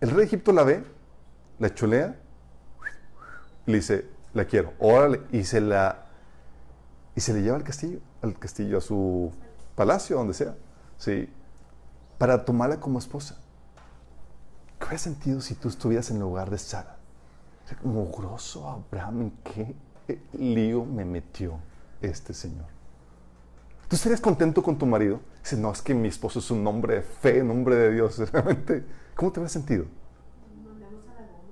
el 0.00 0.08
rey 0.08 0.18
de 0.18 0.24
Egipto 0.24 0.52
la 0.52 0.62
ve, 0.62 0.82
la 1.58 1.74
chulea, 1.74 2.16
y 3.66 3.70
le 3.72 3.78
dice, 3.78 4.06
la 4.32 4.46
quiero, 4.46 4.72
órale, 4.78 5.20
y 5.30 5.44
se 5.44 5.60
la 5.60 6.06
y 7.14 7.20
se 7.20 7.34
le 7.34 7.42
lleva 7.42 7.56
al 7.56 7.64
castillo, 7.64 7.98
al 8.22 8.38
castillo, 8.38 8.78
a 8.78 8.80
su 8.80 9.32
palacio, 9.74 10.16
donde 10.16 10.34
sea, 10.34 10.54
sí, 10.96 11.28
para 12.16 12.44
tomarla 12.44 12.78
como 12.78 13.00
esposa. 13.00 13.36
¿Qué 14.78 14.84
hubiera 14.86 14.98
sentido 14.98 15.40
si 15.40 15.54
tú 15.54 15.68
estuvieras 15.68 16.10
en 16.10 16.16
el 16.16 16.22
lugar 16.22 16.48
de 16.48 16.58
Sara? 16.58 16.96
Como 17.82 18.06
grosso 18.06 18.68
Abraham, 18.68 19.22
¿en 19.22 19.30
qué 19.42 19.74
lío 20.32 20.84
me 20.84 21.04
metió? 21.04 21.58
Este 22.00 22.34
Señor. 22.34 22.66
¿Tú 23.88 23.96
estarías 23.96 24.20
contento 24.20 24.62
con 24.62 24.76
tu 24.76 24.86
marido? 24.86 25.20
Dice, 25.42 25.56
no, 25.56 25.72
es 25.72 25.80
que 25.80 25.94
mi 25.94 26.08
esposo 26.08 26.40
es 26.40 26.50
un 26.50 26.66
hombre 26.66 26.96
de 26.96 27.02
fe, 27.02 27.42
un 27.42 27.50
hombre 27.50 27.76
de 27.76 27.92
Dios. 27.92 28.18
Realmente, 28.32 28.84
¿cómo 29.14 29.32
te 29.32 29.40
habrías 29.40 29.52
sentido? 29.52 29.86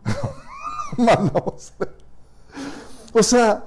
Mandamos 0.98 1.72
O 3.12 3.22
sea, 3.22 3.64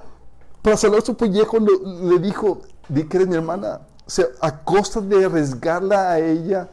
para 0.62 0.76
salvar 0.76 1.02
su 1.02 1.16
pellejo 1.16 1.58
le 1.58 2.18
dijo, 2.18 2.62
di 2.88 3.04
que 3.04 3.16
eres 3.18 3.28
mi 3.28 3.34
hermana. 3.34 3.80
O 4.06 4.10
sea, 4.10 4.26
a 4.40 4.62
costa 4.62 5.00
de 5.00 5.24
arriesgarla 5.24 6.12
a 6.12 6.18
ella, 6.18 6.68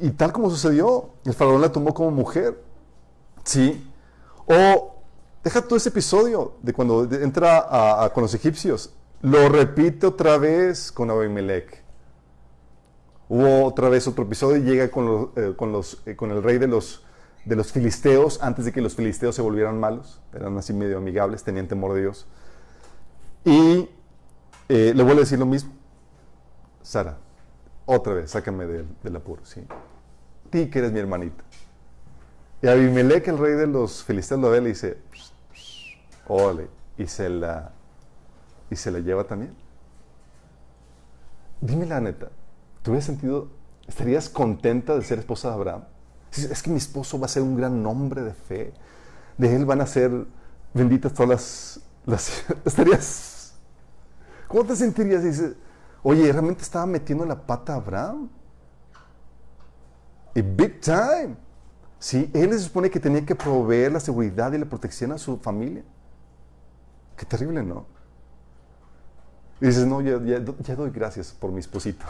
y 0.00 0.10
tal 0.10 0.32
como 0.32 0.50
sucedió, 0.50 1.10
el 1.24 1.34
faraón 1.34 1.60
la 1.60 1.72
tomó 1.72 1.94
como 1.94 2.10
mujer. 2.10 2.62
Sí. 3.44 3.90
O 4.46 4.94
deja 5.42 5.62
todo 5.62 5.76
ese 5.76 5.88
episodio 5.88 6.52
de 6.62 6.72
cuando 6.72 7.04
entra 7.04 8.10
con 8.12 8.22
los 8.22 8.34
egipcios. 8.34 8.92
Lo 9.20 9.48
repite 9.48 10.06
otra 10.06 10.38
vez 10.38 10.92
con 10.92 11.10
Abimelech. 11.10 11.82
Hubo 13.28 13.64
otra 13.64 13.88
vez 13.88 14.06
otro 14.06 14.24
episodio 14.24 14.58
y 14.58 14.62
llega 14.62 14.90
con, 14.90 15.06
los, 15.06 15.28
eh, 15.36 15.54
con, 15.56 15.72
los, 15.72 16.02
eh, 16.06 16.14
con 16.14 16.30
el 16.30 16.42
rey 16.42 16.58
de 16.58 16.68
los, 16.68 17.04
de 17.44 17.56
los 17.56 17.72
filisteos 17.72 18.40
antes 18.42 18.64
de 18.64 18.72
que 18.72 18.80
los 18.80 18.94
filisteos 18.94 19.34
se 19.34 19.42
volvieran 19.42 19.78
malos. 19.80 20.20
Eran 20.32 20.56
así 20.56 20.72
medio 20.72 20.98
amigables, 20.98 21.42
tenían 21.42 21.66
temor 21.66 21.94
de 21.94 22.02
Dios. 22.02 22.26
Y 23.44 23.88
eh, 24.68 24.92
le 24.94 25.02
vuelve 25.02 25.22
a 25.22 25.24
decir 25.24 25.38
lo 25.38 25.46
mismo. 25.46 25.72
Sara, 26.82 27.18
otra 27.86 28.14
vez, 28.14 28.30
sácame 28.30 28.66
del, 28.66 28.86
del 29.02 29.16
apuro. 29.16 29.44
¿sí? 29.44 29.62
Ti 30.50 30.70
que 30.70 30.78
eres 30.78 30.92
mi 30.92 31.00
hermanita. 31.00 31.42
Y 32.62 32.68
Abimelech, 32.68 33.26
el 33.28 33.38
rey 33.38 33.54
de 33.54 33.66
los 33.66 34.04
filisteos, 34.04 34.40
lo 34.40 34.50
ve 34.50 34.58
y 34.58 34.60
le 34.60 34.68
dice, 34.68 34.98
ole, 36.28 36.68
y 36.96 37.06
se 37.06 37.28
la 37.28 37.72
y 38.70 38.76
se 38.76 38.90
la 38.90 39.00
lleva 39.00 39.24
también. 39.24 39.54
Dime 41.60 41.86
la 41.86 42.00
neta, 42.00 42.28
¿tú 42.82 42.90
hubieras 42.90 43.06
sentido, 43.06 43.48
estarías 43.86 44.28
contenta 44.28 44.94
de 44.94 45.02
ser 45.02 45.18
esposa 45.18 45.48
de 45.48 45.54
Abraham? 45.54 45.84
Es 46.30 46.62
que 46.62 46.70
mi 46.70 46.76
esposo 46.76 47.18
va 47.18 47.26
a 47.26 47.28
ser 47.28 47.42
un 47.42 47.56
gran 47.56 47.84
hombre 47.86 48.22
de 48.22 48.34
fe. 48.34 48.72
De 49.38 49.54
él 49.54 49.64
van 49.64 49.80
a 49.80 49.86
ser 49.86 50.26
benditas 50.74 51.12
todas 51.14 51.80
las... 52.04 52.44
estarías... 52.64 53.54
¿Cómo 54.46 54.64
te 54.64 54.76
sentirías? 54.76 55.22
Oye, 56.02 56.30
¿realmente 56.32 56.62
estaba 56.62 56.86
metiendo 56.86 57.24
la 57.24 57.46
pata 57.46 57.74
a 57.74 57.76
Abraham? 57.76 58.28
Y 60.34 60.42
big 60.42 60.80
time. 60.80 61.36
Sí, 61.98 62.30
él 62.32 62.52
se 62.52 62.60
supone 62.60 62.90
que 62.90 63.00
tenía 63.00 63.26
que 63.26 63.34
proveer 63.34 63.92
la 63.92 64.00
seguridad 64.00 64.52
y 64.52 64.58
la 64.58 64.66
protección 64.66 65.12
a 65.12 65.18
su 65.18 65.38
familia. 65.38 65.82
Qué 67.16 67.26
terrible, 67.26 67.62
¿no? 67.62 67.86
Y 69.60 69.66
dices, 69.66 69.86
no, 69.86 70.00
ya, 70.00 70.20
ya, 70.22 70.40
doy 70.76 70.90
gracias 70.90 71.32
por 71.32 71.50
mi 71.50 71.60
esposito. 71.60 72.04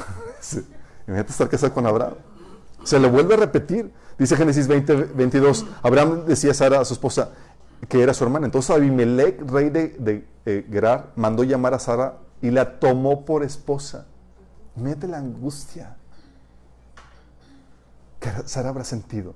Imagínate 1.06 1.32
estar 1.32 1.48
casado 1.48 1.72
con 1.72 1.86
Abraham. 1.86 2.14
Se 2.84 2.98
le 2.98 3.08
vuelve 3.08 3.34
a 3.34 3.36
repetir. 3.38 3.90
Dice 4.18 4.36
Génesis 4.36 4.68
20, 4.68 4.94
22. 4.94 5.66
Abraham 5.82 6.24
decía 6.26 6.50
a 6.50 6.54
Sara, 6.54 6.80
a 6.80 6.84
su 6.84 6.92
esposa, 6.94 7.30
que 7.88 8.02
era 8.02 8.12
su 8.12 8.24
hermana. 8.24 8.46
Entonces 8.46 8.70
Abimelech, 8.70 9.40
rey 9.50 9.70
de, 9.70 10.26
eh, 10.44 10.66
Gerar, 10.70 11.12
mandó 11.16 11.44
llamar 11.44 11.74
a 11.74 11.78
Sara 11.78 12.18
y 12.42 12.50
la 12.50 12.78
tomó 12.78 13.24
por 13.24 13.42
esposa. 13.42 14.06
Mete 14.76 15.08
la 15.08 15.18
angustia 15.18 15.96
que 18.20 18.30
Sara 18.46 18.68
habrá 18.68 18.84
sentido. 18.84 19.34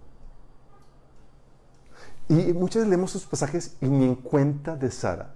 Y 2.29 2.53
muchas 2.53 2.77
veces 2.77 2.89
leemos 2.89 3.11
sus 3.11 3.25
pasajes 3.25 3.77
y 3.81 3.87
ni 3.87 4.05
en 4.05 4.15
cuenta 4.17 4.77
de 4.77 4.91
Sara. 4.91 5.35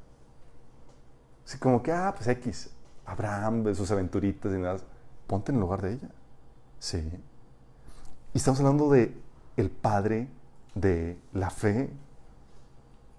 Así 1.46 1.58
como 1.58 1.80
que, 1.82 1.92
ah, 1.92 2.12
pues 2.14 2.26
X, 2.26 2.70
Abraham, 3.04 3.62
de 3.62 3.74
sus 3.74 3.88
aventuritas 3.92 4.52
y 4.52 4.58
nada. 4.58 4.78
Ponte 5.28 5.52
en 5.52 5.56
el 5.56 5.60
lugar 5.60 5.80
de 5.80 5.92
ella. 5.92 6.08
Sí. 6.80 6.98
Y 8.34 8.38
estamos 8.38 8.58
hablando 8.58 8.90
de 8.90 9.16
el 9.56 9.70
padre 9.70 10.28
de 10.74 11.16
la 11.32 11.50
fe. 11.50 11.88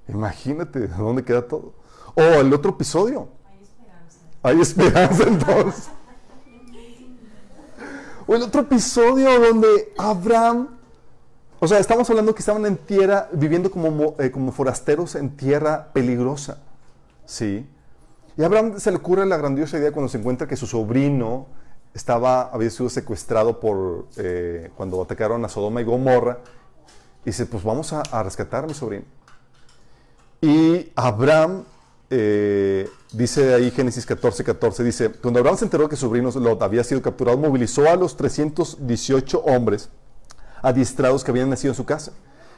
Imagínate 0.10 0.80
de 0.80 0.88
dónde 0.90 1.24
queda 1.24 1.48
todo. 1.48 1.74
O 2.16 2.22
el 2.22 2.54
otro 2.54 2.72
episodio. 2.72 3.30
Hay 3.46 3.62
esperanza. 3.62 4.20
Hay 4.44 4.62
esperanza 4.62 5.24
entonces. 5.24 5.90
o 8.28 8.36
el 8.36 8.42
otro 8.42 8.62
episodio 8.62 9.40
donde 9.40 9.94
Abraham, 9.98 10.68
o 11.60 11.68
sea, 11.68 11.80
estamos 11.80 12.10
hablando 12.10 12.36
que 12.36 12.40
estaban 12.40 12.66
en 12.66 12.76
tierra, 12.76 13.30
viviendo 13.32 13.72
como, 13.72 14.16
eh, 14.20 14.32
como 14.32 14.52
forasteros 14.52 15.16
en 15.16 15.38
tierra 15.38 15.92
peligrosa. 15.94 16.58
Sí. 17.26 17.66
Y 18.38 18.44
Abraham 18.44 18.80
se 18.80 18.92
le 18.92 18.98
ocurre 18.98 19.26
la 19.26 19.38
grandiosa 19.38 19.80
idea 19.80 19.92
cuando 19.92 20.10
se 20.10 20.20
encuentra 20.20 20.48
que 20.48 20.56
su 20.56 20.68
sobrino 20.68 21.48
estaba, 21.94 22.44
había 22.44 22.70
sido 22.70 22.88
secuestrado 22.90 23.60
por 23.60 24.06
eh, 24.18 24.70
cuando 24.78 25.02
atacaron 25.02 25.44
a 25.44 25.50
Sodoma 25.50 25.82
y 25.82 25.84
Gomorra. 25.84 26.38
Y 27.24 27.32
dice, 27.32 27.48
pues 27.48 27.64
vamos 27.64 27.92
a, 27.94 28.24
rescatar 28.24 28.64
a 28.64 28.68
mi 28.68 28.76
sobrino. 28.76 29.06
Y 30.40 30.92
Abraham, 30.96 31.64
eh, 32.12 32.88
dice 33.12 33.56
ahí 33.56 33.72
Génesis 33.72 34.06
14, 34.06 34.44
14, 34.44 34.84
dice, 34.84 35.10
cuando 35.10 35.40
Abraham 35.40 35.58
se 35.58 35.66
enteró 35.66 35.90
que 35.90 35.96
su 35.96 36.06
sobrino 36.06 36.30
Lot 36.30 36.62
había 36.62 36.84
sido 36.84 37.02
capturado, 37.02 37.40
movilizó 37.40 37.90
a 37.90 37.96
los 37.96 38.16
318 38.16 39.40
hombres 39.40 39.90
adiestrados 40.62 41.24
que 41.24 41.32
habían 41.32 41.50
nacido 41.50 41.72
en 41.72 41.76
su 41.76 41.86
casa. 41.86 42.12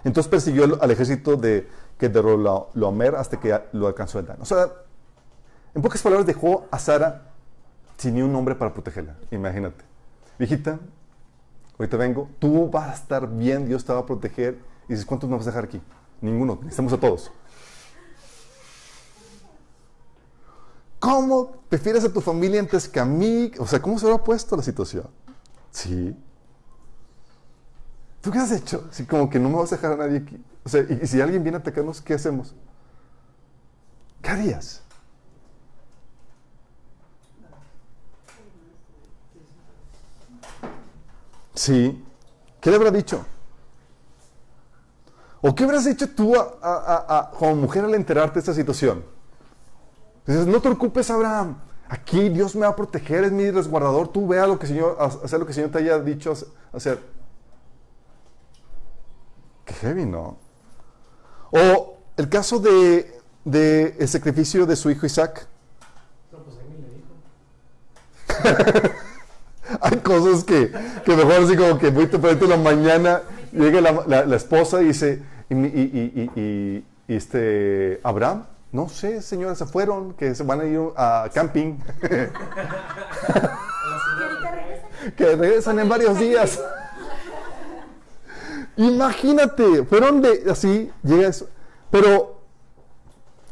Entonces 0.04 0.30
persiguió 0.30 0.78
al 0.82 0.92
ejército 0.92 1.38
de 1.38 1.68
que 1.98 2.10
derrotó 2.10 2.70
Loamer 2.74 3.16
hasta 3.16 3.40
que 3.40 3.58
lo 3.72 3.88
alcanzó 3.88 4.20
el 4.20 4.26
daño. 4.26 4.42
O 4.42 4.46
sea, 4.46 4.70
en 5.76 5.82
pocas 5.82 6.02
palabras 6.02 6.26
dejó 6.26 6.68
a 6.72 6.80
Sara 6.80 7.30
sin 7.98 8.16
ni 8.16 8.22
un 8.22 8.34
hombre 8.36 8.56
para 8.56 8.74
protegerla. 8.74 9.18
Imagínate. 9.32 9.84
Viejita, 10.38 10.80
ahorita 11.78 11.98
vengo, 11.98 12.30
tú 12.40 12.70
vas 12.70 12.90
a 12.90 12.94
estar 12.94 13.30
bien, 13.30 13.68
Dios 13.68 13.84
te 13.84 13.94
va 13.94 14.00
a 14.00 14.06
proteger. 14.06 14.58
Y 14.88 14.94
dices, 14.94 15.06
¿cuántos 15.06 15.30
nos 15.30 15.40
vas 15.40 15.48
a 15.48 15.52
dejar 15.52 15.66
aquí? 15.66 15.82
Ninguno, 16.22 16.56
necesitamos 16.62 16.94
a 16.94 16.98
todos. 16.98 17.32
¿Cómo 21.00 21.52
prefieres 21.70 22.04
a 22.04 22.12
tu 22.12 22.22
familia 22.22 22.60
antes 22.60 22.88
que 22.88 23.00
a 23.00 23.06
mí? 23.06 23.52
O 23.60 23.68
sea, 23.68 23.82
¿cómo 23.82 24.00
se 24.00 24.06
habrá 24.06 24.24
puesto 24.24 24.56
la 24.56 24.64
situación? 24.64 25.08
Sí. 25.72 26.16
¿Tú 28.22 28.32
qué 28.32 28.40
has 28.40 28.52
hecho? 28.52 28.88
Así 28.90 29.06
como 29.06 29.30
que 29.30 29.40
no 29.40 29.50
me 29.50 29.56
vas 29.56 29.72
a 29.72 29.76
dejar 29.76 29.94
a 29.94 29.98
nadie 29.98 30.18
aquí. 30.20 30.44
O 30.64 30.70
sea, 30.70 30.82
y, 30.82 31.00
y 31.04 31.08
si 31.08 31.22
alguien 31.22 31.44
viene 31.44 31.58
a 31.58 31.62
atacarnos, 31.62 32.02
¿qué 32.02 32.16
hacemos? 32.16 32.54
¿Qué 34.22 34.30
harías? 34.30 34.84
Sí. 41.60 42.02
¿Qué 42.62 42.70
le 42.70 42.78
habrá 42.78 42.90
dicho? 42.90 43.26
¿O 45.42 45.54
qué 45.54 45.66
habrás 45.66 45.84
dicho 45.84 46.08
tú 46.08 46.34
a, 46.34 47.32
como 47.38 47.56
mujer 47.56 47.84
al 47.84 47.94
enterarte 47.96 48.36
de 48.36 48.40
esta 48.40 48.54
situación? 48.54 49.04
Dices, 50.26 50.48
no 50.48 50.62
te 50.62 50.70
preocupes, 50.70 51.10
Abraham. 51.10 51.60
Aquí 51.90 52.30
Dios 52.30 52.56
me 52.56 52.62
va 52.62 52.70
a 52.70 52.76
proteger, 52.78 53.26
es 53.26 53.34
mi 53.34 53.52
resguardador. 53.52 54.08
Tú 54.08 54.26
vea 54.26 54.48
lo 54.48 54.58
que 54.58 54.68
el 54.68 54.72
Señor, 54.72 54.98
hacer 55.02 55.38
lo 55.38 55.46
que 55.46 55.52
el 55.52 55.56
Señor 55.56 55.72
te 55.72 55.80
haya 55.80 56.00
dicho 56.00 56.34
hacer. 56.72 56.98
Qué 59.66 59.74
heavy, 59.74 60.06
¿no? 60.06 60.38
O 61.52 61.98
el 62.16 62.30
caso 62.30 62.60
de, 62.60 63.20
de 63.44 63.98
el 64.00 64.08
sacrificio 64.08 64.66
de 64.66 64.78
su 64.78 64.90
hijo 64.90 65.06
Isaac. 65.06 65.46
No, 66.32 66.38
pues 66.40 66.56
a 66.58 66.62
mí 66.62 66.78
le 68.48 68.80
dijo. 68.80 68.96
Hay 69.92 69.98
cosas 70.00 70.44
que, 70.44 70.72
que, 71.06 71.16
mejor 71.16 71.44
así 71.44 71.56
como 71.56 71.78
que 71.78 71.92
muy 71.92 72.08
temprano 72.08 72.38
en 72.42 72.50
la 72.50 72.58
mañana 72.58 73.22
llega 73.52 73.82
la, 73.82 74.26
la, 74.26 74.36
esposa 74.36 74.82
y 74.82 74.86
dice, 74.86 75.22
y, 75.50 75.56
y, 75.56 76.30
y, 76.36 76.42
y, 77.08 77.16
este, 77.16 78.00
Abraham, 78.04 78.46
no 78.72 78.88
sé, 78.90 79.22
señora, 79.22 79.56
se 79.56 79.66
fueron, 79.66 80.14
que 80.14 80.36
se 80.36 80.44
van 80.44 80.62
a 80.62 80.66
ir 80.66 80.80
a 80.96 81.30
camping. 81.34 81.80
que 85.18 85.36
regresan 85.36 85.80
en 85.80 85.90
varios 85.90 86.20
días. 86.20 86.62
Imagínate, 88.78 89.86
fueron 89.86 90.22
de 90.22 90.44
así, 90.50 90.92
llega 91.04 91.28
eso. 91.28 91.50
Pero 91.90 92.42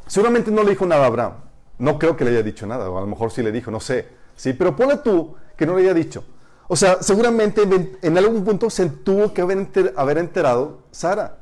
seguramente 0.05 0.51
no 0.51 0.63
le 0.63 0.69
dijo 0.71 0.85
nada 0.85 1.03
a 1.03 1.07
Abraham. 1.07 1.33
No 1.79 1.97
creo 1.97 2.15
que 2.15 2.25
le 2.25 2.31
haya 2.31 2.43
dicho 2.43 2.67
nada, 2.67 2.89
o 2.89 2.97
a 2.97 3.01
lo 3.01 3.07
mejor 3.07 3.31
sí 3.31 3.41
le 3.41 3.51
dijo, 3.51 3.71
no 3.71 3.79
sé. 3.79 4.07
Sí, 4.35 4.53
pero 4.53 4.75
ponle 4.75 4.97
tú 4.97 5.35
que 5.57 5.65
no 5.65 5.75
le 5.75 5.81
haya 5.83 5.93
dicho. 5.93 6.23
O 6.69 6.75
sea, 6.75 7.01
seguramente 7.01 7.63
en, 8.01 8.17
algún 8.17 8.43
punto 8.43 8.69
se 8.69 8.87
tuvo 8.89 9.33
que 9.33 9.41
haber, 9.41 10.17
enterado 10.17 10.79
Sara. 10.91 11.39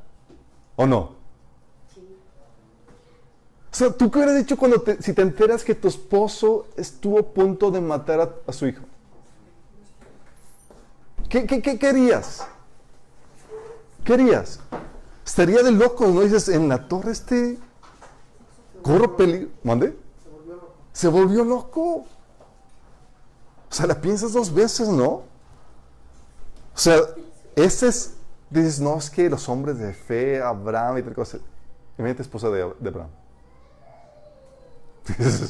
¿O 0.76 0.86
no? 0.86 1.16
O 3.72 3.78
sea, 3.78 3.92
¿tú 3.92 4.10
qué 4.10 4.20
hubieras 4.20 4.38
dicho 4.38 4.58
cuando 4.58 4.84
si 5.00 5.14
te 5.14 5.22
enteras 5.22 5.64
que 5.64 5.76
tu 5.76 5.88
esposo 5.88 6.68
estuvo 6.78 7.20
a 7.20 7.24
punto 7.24 7.72
de 7.72 7.82
matar 7.82 8.42
a, 8.48 8.54
su 8.54 8.68
hijo? 8.68 8.84
¿Qué, 11.28 11.46
qué, 11.46 11.62
qué 11.62 11.78
querías? 11.78 12.48
¿Qué 14.06 14.14
harías? 14.14 14.60
Estaría 15.26 15.64
de 15.64 15.72
loco, 15.72 16.06
¿no? 16.08 16.22
Dices, 16.22 16.48
en 16.50 16.70
la 16.70 16.88
torre 16.88 17.12
este 17.12 17.58
corro 18.84 19.18
peligro. 19.18 19.50
¿Mande? 19.64 19.98
Se 20.94 21.08
volvió 21.08 21.44
loco. 21.44 22.06
O 23.76 23.78
sea, 23.78 23.88
la 23.88 24.00
piensas 24.00 24.32
dos 24.32 24.54
veces, 24.54 24.88
¿no? 24.88 25.06
O 25.06 25.26
sea, 26.76 26.96
ese 27.58 27.90
es, 27.90 28.16
dices, 28.50 28.80
no, 28.80 28.98
es 28.98 29.10
que 29.10 29.30
los 29.30 29.50
hombres 29.50 29.80
de 29.80 29.92
fe, 29.92 30.42
Abraham 30.42 31.00
y 31.00 31.02
tal 31.02 31.14
cosa. 31.14 31.40
Imagínate 31.98 32.22
esposa 32.22 32.50
de, 32.50 32.62
Abraham. 32.62 33.10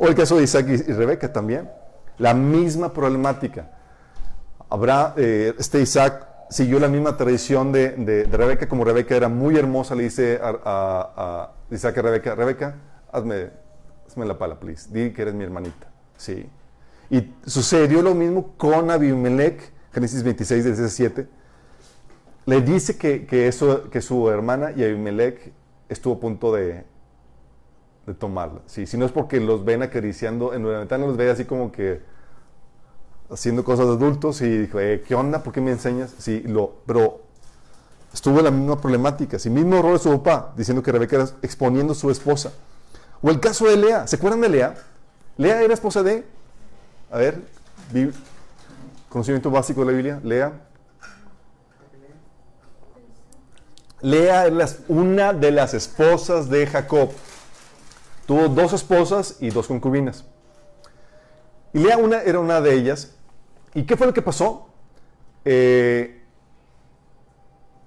o 0.00 0.08
el 0.08 0.16
caso 0.16 0.36
de 0.36 0.42
Isaac 0.42 0.66
y, 0.68 0.78
Rebeca 0.78 1.32
también. 1.32 1.70
La 2.18 2.34
misma 2.34 2.92
problemática. 2.92 3.70
Abraham, 4.68 5.12
eh, 5.16 5.54
este 5.60 5.80
Isaac 5.80 6.26
siguió 6.50 6.80
la 6.80 6.88
misma 6.88 7.16
tradición 7.16 7.70
de, 7.70 7.90
de, 7.90 8.24
Rebeca, 8.24 8.68
como 8.68 8.82
Rebeca 8.82 9.14
era 9.14 9.28
muy 9.28 9.56
hermosa, 9.56 9.94
le 9.94 10.02
dice 10.02 10.40
a, 10.42 10.48
a, 10.48 11.12
a 11.16 11.52
Isaac 11.70 11.98
a 11.98 12.02
Rebeca, 12.02 12.34
Rebeca, 12.34 12.74
hazme 13.12 13.67
hazme 14.18 14.26
la 14.26 14.38
pala, 14.38 14.58
please, 14.58 14.88
di 14.90 15.12
que 15.12 15.22
eres 15.22 15.34
mi 15.34 15.44
hermanita. 15.44 15.88
Sí. 16.16 16.48
Y 17.10 17.32
sucedió 17.46 18.02
lo 18.02 18.14
mismo 18.14 18.54
con 18.56 18.90
Abimelech, 18.90 19.72
Génesis 19.92 20.22
26, 20.22 20.64
17. 20.64 21.28
Le 22.46 22.60
dice 22.60 22.96
que, 22.96 23.26
que, 23.26 23.46
eso, 23.46 23.88
que 23.90 24.00
su 24.00 24.28
hermana 24.28 24.72
y 24.72 24.82
Abimelech 24.82 25.52
estuvo 25.88 26.14
a 26.14 26.20
punto 26.20 26.52
de, 26.52 26.84
de 28.06 28.14
tomarla. 28.14 28.60
¿sí? 28.66 28.86
Si 28.86 28.96
no 28.96 29.06
es 29.06 29.12
porque 29.12 29.40
los 29.40 29.64
ven 29.64 29.82
acariciando, 29.82 30.52
en 30.52 30.70
la 30.70 30.80
ventana 30.80 31.06
los 31.06 31.16
ve 31.16 31.30
así 31.30 31.44
como 31.44 31.70
que 31.72 32.00
haciendo 33.30 33.64
cosas 33.64 33.86
de 33.86 33.92
adultos 33.92 34.40
y 34.40 34.58
dijo, 34.58 34.80
eh, 34.80 35.02
¿qué 35.06 35.14
onda? 35.14 35.42
¿Por 35.42 35.52
qué 35.52 35.60
me 35.60 35.70
enseñas? 35.70 36.14
Sí, 36.18 36.42
lo, 36.46 36.76
pero 36.86 37.20
estuvo 38.12 38.40
la 38.40 38.50
misma 38.50 38.80
problemática. 38.80 39.38
Sí, 39.38 39.50
mismo 39.50 39.76
error 39.76 39.92
de 39.92 39.98
su 39.98 40.10
papá, 40.22 40.52
diciendo 40.56 40.82
que 40.82 40.92
Rebeca 40.92 41.16
era 41.16 41.26
exponiendo 41.42 41.92
a 41.92 41.96
su 41.96 42.10
esposa. 42.10 42.52
O 43.20 43.30
el 43.30 43.40
caso 43.40 43.66
de 43.66 43.76
Lea. 43.76 44.06
¿Se 44.06 44.16
acuerdan 44.16 44.40
de 44.40 44.48
Lea? 44.48 44.74
Lea 45.36 45.62
era 45.62 45.74
esposa 45.74 46.02
de. 46.02 46.24
A 47.10 47.18
ver, 47.18 47.42
conocimiento 49.08 49.50
básico 49.50 49.80
de 49.80 49.86
la 49.86 49.92
Biblia. 49.92 50.20
Lea. 50.22 50.52
Lea 54.00 54.46
es 54.46 54.80
una 54.88 55.32
de 55.32 55.50
las 55.50 55.74
esposas 55.74 56.48
de 56.48 56.66
Jacob. 56.66 57.10
Tuvo 58.26 58.48
dos 58.48 58.72
esposas 58.72 59.36
y 59.40 59.50
dos 59.50 59.66
concubinas. 59.66 60.24
Y 61.72 61.80
Lea 61.80 61.96
una, 61.96 62.22
era 62.22 62.38
una 62.38 62.60
de 62.60 62.74
ellas. 62.74 63.14
¿Y 63.74 63.84
qué 63.84 63.96
fue 63.96 64.06
lo 64.06 64.14
que 64.14 64.22
pasó? 64.22 64.68
Eh, 65.44 66.22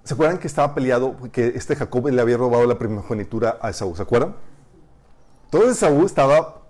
¿Se 0.03 0.13
acuerdan 0.13 0.39
que 0.39 0.47
estaba 0.47 0.73
peleado, 0.73 1.15
que 1.31 1.47
este 1.49 1.75
Jacob 1.75 2.07
le 2.09 2.21
había 2.21 2.37
robado 2.37 2.65
la 2.65 2.77
primogenitura 2.77 3.59
a 3.61 3.69
Esaú? 3.69 3.95
¿Se 3.95 4.01
acuerdan? 4.01 4.35
Entonces 5.51 5.77
Esaú 5.77 6.05
estaba 6.05 6.61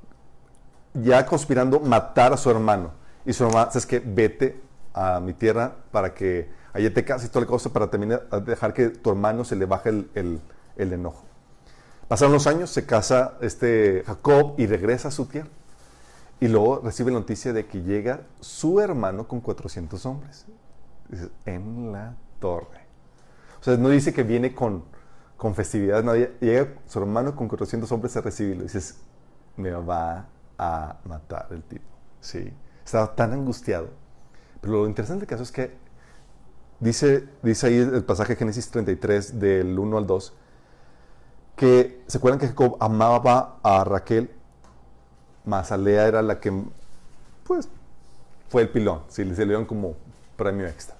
ya 0.95 1.23
conspirando 1.25 1.79
matar 1.79 2.33
a 2.33 2.37
su 2.37 2.49
hermano. 2.49 2.91
Y 3.25 3.33
su 3.33 3.45
hermano, 3.45 3.67
¿sabes 3.67 3.85
qué? 3.85 3.99
Vete 4.03 4.59
a 4.91 5.19
mi 5.19 5.33
tierra 5.33 5.75
para 5.91 6.15
que 6.15 6.49
allá 6.73 6.91
te 6.91 7.05
cases 7.05 7.29
y 7.29 7.31
toda 7.31 7.45
la 7.45 7.47
cosa 7.47 7.71
para 7.71 7.91
terminar, 7.91 8.27
dejar 8.43 8.73
que 8.73 8.89
tu 8.89 9.11
hermano 9.11 9.43
se 9.45 9.55
le 9.55 9.65
baje 9.65 9.89
el, 9.89 10.41
el 10.75 10.93
enojo. 10.93 11.23
Pasaron 12.07 12.33
los 12.33 12.47
años, 12.47 12.71
se 12.71 12.87
casa 12.87 13.37
este 13.41 14.03
Jacob 14.07 14.55
y 14.57 14.65
regresa 14.65 15.09
a 15.09 15.11
su 15.11 15.27
tierra. 15.27 15.49
Y 16.39 16.47
luego 16.47 16.81
recibe 16.83 17.11
la 17.11 17.19
noticia 17.19 17.53
de 17.53 17.67
que 17.67 17.83
llega 17.83 18.21
su 18.39 18.79
hermano 18.79 19.27
con 19.27 19.41
400 19.41 20.03
hombres. 20.07 20.47
en 21.45 21.91
la 21.91 22.15
torre. 22.39 22.81
O 23.59 23.63
sea, 23.63 23.77
no 23.77 23.89
dice 23.89 24.11
que 24.11 24.23
viene 24.23 24.55
con, 24.55 24.83
con 25.41 25.55
festividad, 25.55 26.03
no, 26.03 26.13
llega 26.13 26.67
su 26.85 26.99
hermano 26.99 27.35
con 27.35 27.47
400 27.47 27.91
hombres 27.91 28.15
a 28.15 28.21
recibirlo. 28.21 28.61
Y 28.61 28.67
dices, 28.67 28.99
me 29.57 29.71
va 29.71 30.27
a 30.55 30.97
matar 31.03 31.47
el 31.49 31.63
tipo. 31.63 31.83
Sí, 32.19 32.53
estaba 32.85 33.15
tan 33.15 33.33
angustiado. 33.33 33.89
Pero 34.61 34.73
lo 34.73 34.85
interesante 34.85 35.21
del 35.21 35.27
caso 35.27 35.41
es 35.41 35.51
que 35.51 35.75
dice, 36.79 37.27
dice 37.41 37.65
ahí 37.65 37.77
el 37.77 38.03
pasaje 38.03 38.35
Génesis 38.35 38.69
33 38.69 39.39
del 39.39 39.79
1 39.79 39.97
al 39.97 40.05
2, 40.05 40.33
que 41.55 42.03
se 42.05 42.19
acuerdan 42.19 42.39
que 42.39 42.45
Jacob 42.45 42.77
amaba 42.79 43.57
a 43.63 43.83
Raquel 43.83 44.29
más 45.43 45.71
a 45.71 45.77
Lea 45.77 46.05
era 46.05 46.21
la 46.21 46.39
que, 46.39 46.53
pues, 47.45 47.67
fue 48.47 48.61
el 48.61 48.69
pilón, 48.69 49.01
si 49.07 49.25
le 49.25 49.33
dieron 49.33 49.65
como 49.65 49.95
premio 50.37 50.67
extra. 50.67 50.97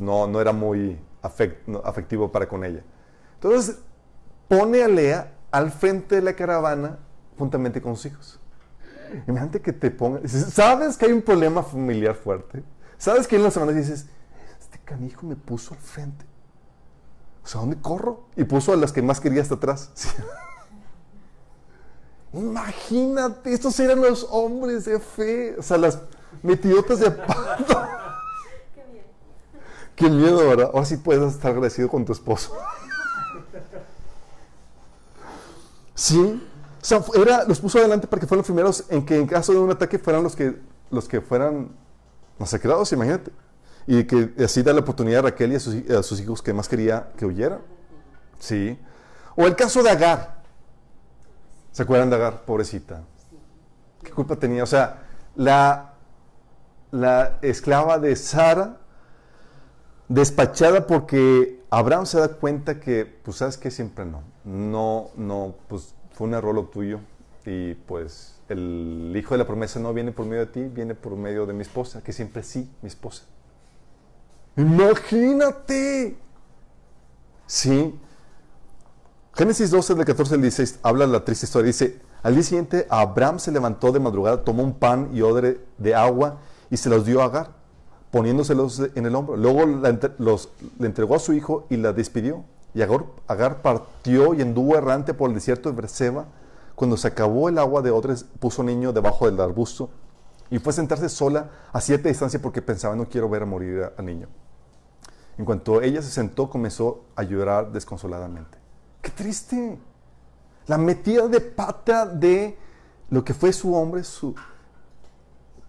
No, 0.00 0.26
no 0.26 0.40
era 0.40 0.50
muy 0.50 0.98
afectivo 1.22 2.32
para 2.32 2.48
con 2.48 2.64
ella. 2.64 2.82
Entonces, 3.44 3.76
pone 4.48 4.82
a 4.82 4.88
Lea 4.88 5.34
al 5.50 5.70
frente 5.70 6.14
de 6.14 6.22
la 6.22 6.34
caravana 6.34 6.98
juntamente 7.36 7.82
con 7.82 7.94
sus 7.94 8.06
hijos. 8.06 8.40
Imagínate 9.28 9.60
que 9.60 9.74
te 9.74 9.90
ponga, 9.90 10.26
sabes 10.26 10.96
que 10.96 11.04
hay 11.04 11.12
un 11.12 11.20
problema 11.20 11.62
familiar 11.62 12.14
fuerte, 12.14 12.64
sabes 12.96 13.28
que 13.28 13.36
en 13.36 13.42
la 13.42 13.50
semana 13.50 13.72
dices, 13.72 14.06
este 14.58 14.80
canijo 14.82 15.26
me 15.26 15.36
puso 15.36 15.74
al 15.74 15.80
frente. 15.80 16.24
O 17.44 17.46
sea, 17.46 17.60
¿dónde 17.60 17.76
corro? 17.76 18.24
Y 18.34 18.44
puso 18.44 18.72
a 18.72 18.76
las 18.76 18.92
que 18.92 19.02
más 19.02 19.20
quería 19.20 19.42
hasta 19.42 19.56
atrás. 19.56 19.90
Imagínate, 22.32 23.52
estos 23.52 23.78
eran 23.78 24.00
los 24.00 24.26
hombres 24.30 24.86
de 24.86 24.98
fe, 24.98 25.54
o 25.58 25.62
sea, 25.62 25.76
las 25.76 25.98
metidotas 26.42 26.98
de 26.98 27.10
pato. 27.10 27.82
Qué 28.74 28.84
miedo. 28.90 29.06
Qué 29.94 30.08
miedo, 30.08 30.48
¿verdad? 30.48 30.70
Ahora 30.72 30.86
sí 30.86 30.96
puedes 30.96 31.34
estar 31.34 31.50
agradecido 31.50 31.90
con 31.90 32.06
tu 32.06 32.14
esposo. 32.14 32.56
Sí, 35.94 36.42
o 36.84 36.84
sea, 36.84 37.02
era, 37.14 37.44
los 37.44 37.60
puso 37.60 37.78
adelante 37.78 38.06
para 38.06 38.20
que 38.20 38.26
fueran 38.26 38.40
los 38.40 38.46
primeros 38.46 38.84
en 38.90 39.06
que 39.06 39.18
en 39.18 39.26
caso 39.26 39.52
de 39.52 39.58
un 39.58 39.70
ataque 39.70 39.98
fueran 39.98 40.22
los 40.22 40.36
que, 40.36 40.54
los 40.90 41.08
que 41.08 41.20
fueran 41.20 41.70
masacrados, 42.38 42.92
imagínate. 42.92 43.30
Y 43.86 44.04
que 44.04 44.34
así 44.44 44.62
da 44.62 44.72
la 44.72 44.80
oportunidad 44.80 45.20
a 45.20 45.22
Raquel 45.30 45.52
y 45.52 45.54
a 45.56 45.60
sus, 46.02 46.20
hijos 46.20 46.42
que 46.42 46.52
más 46.52 46.68
quería 46.68 47.12
que 47.16 47.24
huyeran. 47.24 47.60
Sí. 48.38 48.78
O 49.36 49.46
el 49.46 49.56
caso 49.56 49.82
de 49.82 49.90
Agar. 49.90 50.42
¿Se 51.72 51.82
acuerdan 51.82 52.10
de 52.10 52.16
Agar? 52.16 52.44
Pobrecita. 52.44 53.02
¿Qué 54.02 54.10
culpa 54.10 54.36
tenía? 54.36 54.62
O 54.62 54.66
sea, 54.66 55.04
la, 55.36 55.94
la 56.90 57.38
esclava 57.40 57.98
de 57.98 58.14
Sara, 58.16 58.78
despachada 60.08 60.86
porque 60.86 61.62
Abraham 61.70 62.06
se 62.06 62.20
da 62.20 62.28
cuenta 62.28 62.78
que, 62.78 63.06
pues, 63.06 63.38
¿sabes 63.38 63.56
qué? 63.56 63.70
Siempre 63.70 64.04
no. 64.04 64.33
No, 64.44 65.10
no, 65.16 65.54
pues, 65.68 65.94
fue 66.12 66.26
un 66.26 66.34
error 66.34 66.54
lo 66.54 66.64
tuyo. 66.64 67.00
Y, 67.46 67.74
pues, 67.74 68.40
el 68.48 69.12
hijo 69.16 69.34
de 69.34 69.38
la 69.38 69.46
promesa 69.46 69.80
no 69.80 69.92
viene 69.92 70.12
por 70.12 70.26
medio 70.26 70.46
de 70.46 70.52
ti, 70.52 70.62
viene 70.62 70.94
por 70.94 71.16
medio 71.16 71.46
de 71.46 71.52
mi 71.52 71.62
esposa, 71.62 72.02
que 72.02 72.12
siempre 72.12 72.42
sí, 72.42 72.70
mi 72.82 72.88
esposa. 72.88 73.24
Imagínate. 74.56 76.16
Sí. 77.46 77.98
Génesis 79.34 79.70
12, 79.70 79.94
del 79.94 80.04
14 80.04 80.34
al 80.34 80.42
16, 80.42 80.78
habla 80.82 81.06
la 81.06 81.24
triste 81.24 81.46
historia. 81.46 81.66
Dice, 81.66 82.00
al 82.22 82.34
día 82.34 82.42
siguiente 82.44 82.86
Abraham 82.88 83.38
se 83.38 83.50
levantó 83.50 83.90
de 83.90 83.98
madrugada, 84.00 84.44
tomó 84.44 84.62
un 84.62 84.74
pan 84.74 85.10
y 85.12 85.22
odre 85.22 85.60
de 85.76 85.94
agua 85.94 86.38
y 86.70 86.76
se 86.76 86.88
los 86.88 87.04
dio 87.04 87.20
a 87.20 87.24
Agar, 87.26 87.50
poniéndoselos 88.12 88.80
en 88.94 89.06
el 89.06 89.14
hombro. 89.14 89.36
Luego 89.36 89.66
los, 90.18 90.50
le 90.78 90.86
entregó 90.86 91.16
a 91.16 91.18
su 91.18 91.32
hijo 91.32 91.66
y 91.68 91.76
la 91.76 91.92
despidió. 91.92 92.44
Y 92.74 92.82
Agar, 92.82 93.04
Agar, 93.28 93.62
partió 93.62 94.34
y 94.34 94.42
anduvo 94.42 94.76
errante 94.76 95.14
por 95.14 95.30
el 95.30 95.34
desierto 95.34 95.70
de 95.70 95.76
Berseba. 95.76 96.26
Cuando 96.74 96.96
se 96.96 97.08
acabó 97.08 97.48
el 97.48 97.58
agua 97.58 97.82
de 97.82 97.90
odres, 97.90 98.24
puso 98.40 98.62
niño 98.64 98.92
debajo 98.92 99.26
del 99.26 99.40
arbusto 99.40 99.90
y 100.50 100.58
fue 100.58 100.70
a 100.70 100.74
sentarse 100.74 101.08
sola 101.08 101.50
a 101.72 101.80
cierta 101.80 102.08
distancia 102.08 102.40
porque 102.40 102.62
pensaba, 102.62 102.94
no 102.94 103.08
quiero 103.08 103.28
ver 103.28 103.42
a 103.42 103.46
morir 103.46 103.90
al 103.96 104.04
niño. 104.04 104.28
En 105.36 105.44
cuanto 105.44 105.82
ella 105.82 106.00
se 106.02 106.10
sentó, 106.10 106.48
comenzó 106.48 107.04
a 107.16 107.22
llorar 107.22 107.72
desconsoladamente. 107.72 108.58
Qué 109.02 109.10
triste. 109.10 109.78
La 110.66 110.78
metida 110.78 111.26
de 111.28 111.40
pata 111.40 112.06
de 112.06 112.56
lo 113.10 113.24
que 113.24 113.34
fue 113.34 113.52
su 113.52 113.74
hombre, 113.74 114.04
su, 114.04 114.34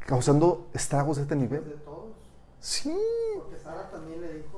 causando 0.05 0.67
estragos 0.73 1.17
de 1.17 1.23
este 1.23 1.35
nivel. 1.35 1.65
De 1.65 1.75
todos. 1.77 2.13
Sí. 2.59 2.95
Porque 3.37 3.57
Sara 3.57 3.89
también 3.89 4.21
le 4.21 4.33
dijo 4.35 4.54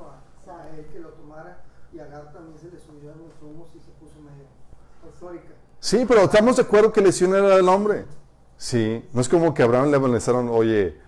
y 1.97 2.33
también 2.33 2.57
se 2.59 2.69
le 2.69 2.79
subió 2.79 3.11
a 3.11 3.15
los 3.15 3.41
humos 3.41 3.69
y 3.75 3.79
se 3.79 3.89
puso 3.91 4.19
medio 4.19 4.45
eufórica. 5.03 5.55
Sí, 5.79 6.05
pero 6.07 6.21
estamos 6.21 6.55
de 6.57 6.61
acuerdo 6.61 6.91
que 6.91 7.01
lesión 7.01 7.33
era 7.33 7.55
del 7.55 7.67
hombre. 7.67 8.05
Sí, 8.55 9.03
no 9.13 9.21
es 9.21 9.29
como 9.29 9.53
que 9.53 9.63
Abraham 9.63 9.89
le 9.89 9.97
amonestaron, 9.97 10.49
oye, 10.49 10.99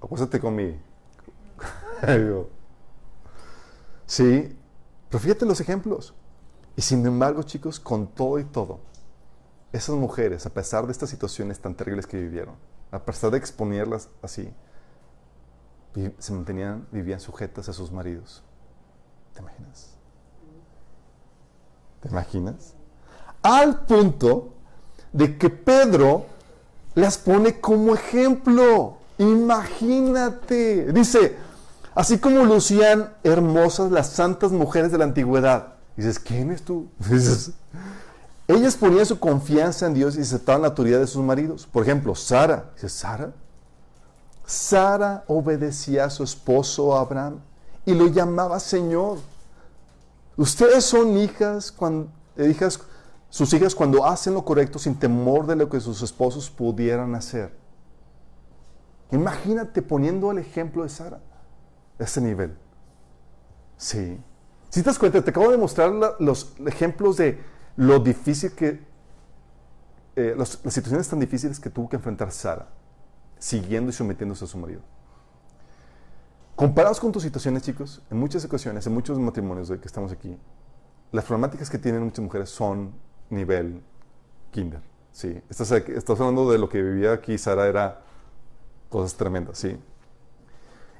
acuéstate 0.00 0.40
con 0.40 0.56
mi. 0.56 0.80
sí, 4.06 4.56
pero 5.10 5.18
fíjate 5.18 5.44
los 5.44 5.60
ejemplos. 5.60 6.14
Y 6.76 6.82
sin 6.82 7.04
embargo, 7.04 7.42
chicos, 7.42 7.78
con 7.78 8.06
todo 8.06 8.38
y 8.38 8.44
todo, 8.44 8.80
esas 9.72 9.96
mujeres, 9.96 10.46
a 10.46 10.50
pesar 10.50 10.86
de 10.86 10.92
estas 10.92 11.10
situaciones 11.10 11.60
tan 11.60 11.74
terribles 11.74 12.06
que 12.06 12.16
vivieron, 12.18 12.54
a 12.90 13.04
pesar 13.04 13.30
de 13.30 13.38
exponerlas 13.38 14.08
así, 14.22 14.50
se 16.18 16.32
mantenían, 16.32 16.88
vivían 16.90 17.20
sujetas 17.20 17.68
a 17.68 17.74
sus 17.74 17.92
maridos. 17.92 18.42
¿Te 19.34 19.40
imaginas? 19.40 20.01
¿Te 22.02 22.08
imaginas? 22.08 22.74
Al 23.42 23.80
punto 23.86 24.54
de 25.12 25.38
que 25.38 25.50
Pedro 25.50 26.26
las 26.94 27.18
pone 27.18 27.60
como 27.60 27.94
ejemplo. 27.94 28.98
Imagínate. 29.18 30.92
Dice, 30.92 31.36
así 31.94 32.18
como 32.18 32.44
lucían 32.44 33.12
hermosas 33.22 33.90
las 33.90 34.08
santas 34.08 34.52
mujeres 34.52 34.90
de 34.92 34.98
la 34.98 35.04
antigüedad, 35.04 35.74
dices, 35.96 36.18
¿quién 36.18 36.50
es 36.50 36.62
tú? 36.62 36.88
ellas 38.48 38.76
ponían 38.76 39.06
su 39.06 39.18
confianza 39.18 39.86
en 39.86 39.94
Dios 39.94 40.16
y 40.16 40.20
aceptaban 40.20 40.62
la 40.62 40.68
autoridad 40.68 40.98
de 40.98 41.06
sus 41.06 41.22
maridos. 41.22 41.68
Por 41.70 41.84
ejemplo, 41.84 42.14
Sara. 42.14 42.70
Dice, 42.74 42.88
¿Sara? 42.88 43.32
Sara 44.44 45.24
obedecía 45.28 46.04
a 46.04 46.10
su 46.10 46.24
esposo 46.24 46.96
Abraham 46.96 47.38
y 47.86 47.94
lo 47.94 48.08
llamaba 48.08 48.58
Señor. 48.58 49.18
Ustedes 50.36 50.84
son 50.84 51.16
hijas, 51.16 51.70
cuando, 51.70 52.10
hijas, 52.38 52.80
sus 53.28 53.52
hijas 53.52 53.74
cuando 53.74 54.04
hacen 54.04 54.34
lo 54.34 54.44
correcto 54.44 54.78
sin 54.78 54.94
temor 54.98 55.46
de 55.46 55.56
lo 55.56 55.68
que 55.68 55.80
sus 55.80 56.02
esposos 56.02 56.50
pudieran 56.50 57.14
hacer. 57.14 57.52
Imagínate 59.10 59.82
poniendo 59.82 60.30
el 60.30 60.38
ejemplo 60.38 60.82
de 60.82 60.88
Sara 60.88 61.20
a 61.98 62.02
ese 62.02 62.20
nivel. 62.20 62.56
Sí. 63.76 64.18
Si 64.70 64.80
te 64.80 64.86
das 64.86 64.98
cuenta, 64.98 65.22
te 65.22 65.30
acabo 65.30 65.50
de 65.50 65.58
mostrar 65.58 65.92
los 66.18 66.54
ejemplos 66.66 67.18
de 67.18 67.38
lo 67.76 67.98
difícil 67.98 68.52
que, 68.52 68.80
eh, 70.16 70.34
las 70.36 70.58
situaciones 70.68 71.08
tan 71.08 71.20
difíciles 71.20 71.60
que 71.60 71.68
tuvo 71.68 71.90
que 71.90 71.96
enfrentar 71.96 72.32
Sara, 72.32 72.68
siguiendo 73.38 73.90
y 73.90 73.92
sometiéndose 73.92 74.44
a 74.46 74.48
su 74.48 74.56
marido. 74.56 74.80
Comparados 76.54 77.00
con 77.00 77.12
tus 77.12 77.22
situaciones, 77.22 77.62
chicos, 77.62 78.02
en 78.10 78.18
muchas 78.18 78.44
ocasiones, 78.44 78.86
en 78.86 78.92
muchos 78.92 79.18
matrimonios 79.18 79.68
de 79.68 79.78
que 79.78 79.86
estamos 79.86 80.12
aquí, 80.12 80.36
las 81.10 81.24
problemáticas 81.24 81.70
que 81.70 81.78
tienen 81.78 82.02
muchas 82.02 82.20
mujeres 82.20 82.50
son 82.50 82.92
nivel 83.30 83.82
kinder. 84.50 84.80
Sí, 85.12 85.40
estás, 85.48 85.70
estás 85.72 86.20
hablando 86.20 86.50
de 86.50 86.58
lo 86.58 86.68
que 86.68 86.82
vivía 86.82 87.12
aquí 87.12 87.36
Sara, 87.36 87.66
era 87.66 88.00
cosas 88.88 89.14
tremendas, 89.14 89.58
sí. 89.58 89.76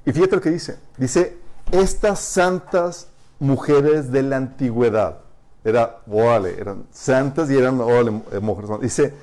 Y 0.05 0.11
fíjate 0.11 0.35
lo 0.35 0.41
que 0.41 0.49
dice. 0.49 0.77
Dice, 0.97 1.37
estas 1.71 2.19
santas 2.19 3.07
mujeres 3.39 4.11
de 4.11 4.23
la 4.23 4.37
antigüedad. 4.37 5.19
Era, 5.63 6.01
órale, 6.07 6.59
eran 6.59 6.85
santas 6.91 7.49
y 7.49 7.57
eran, 7.57 7.79
órale, 7.79 8.21
eh, 8.31 8.39
mujeres. 8.39 8.69
Dice, 8.81 9.13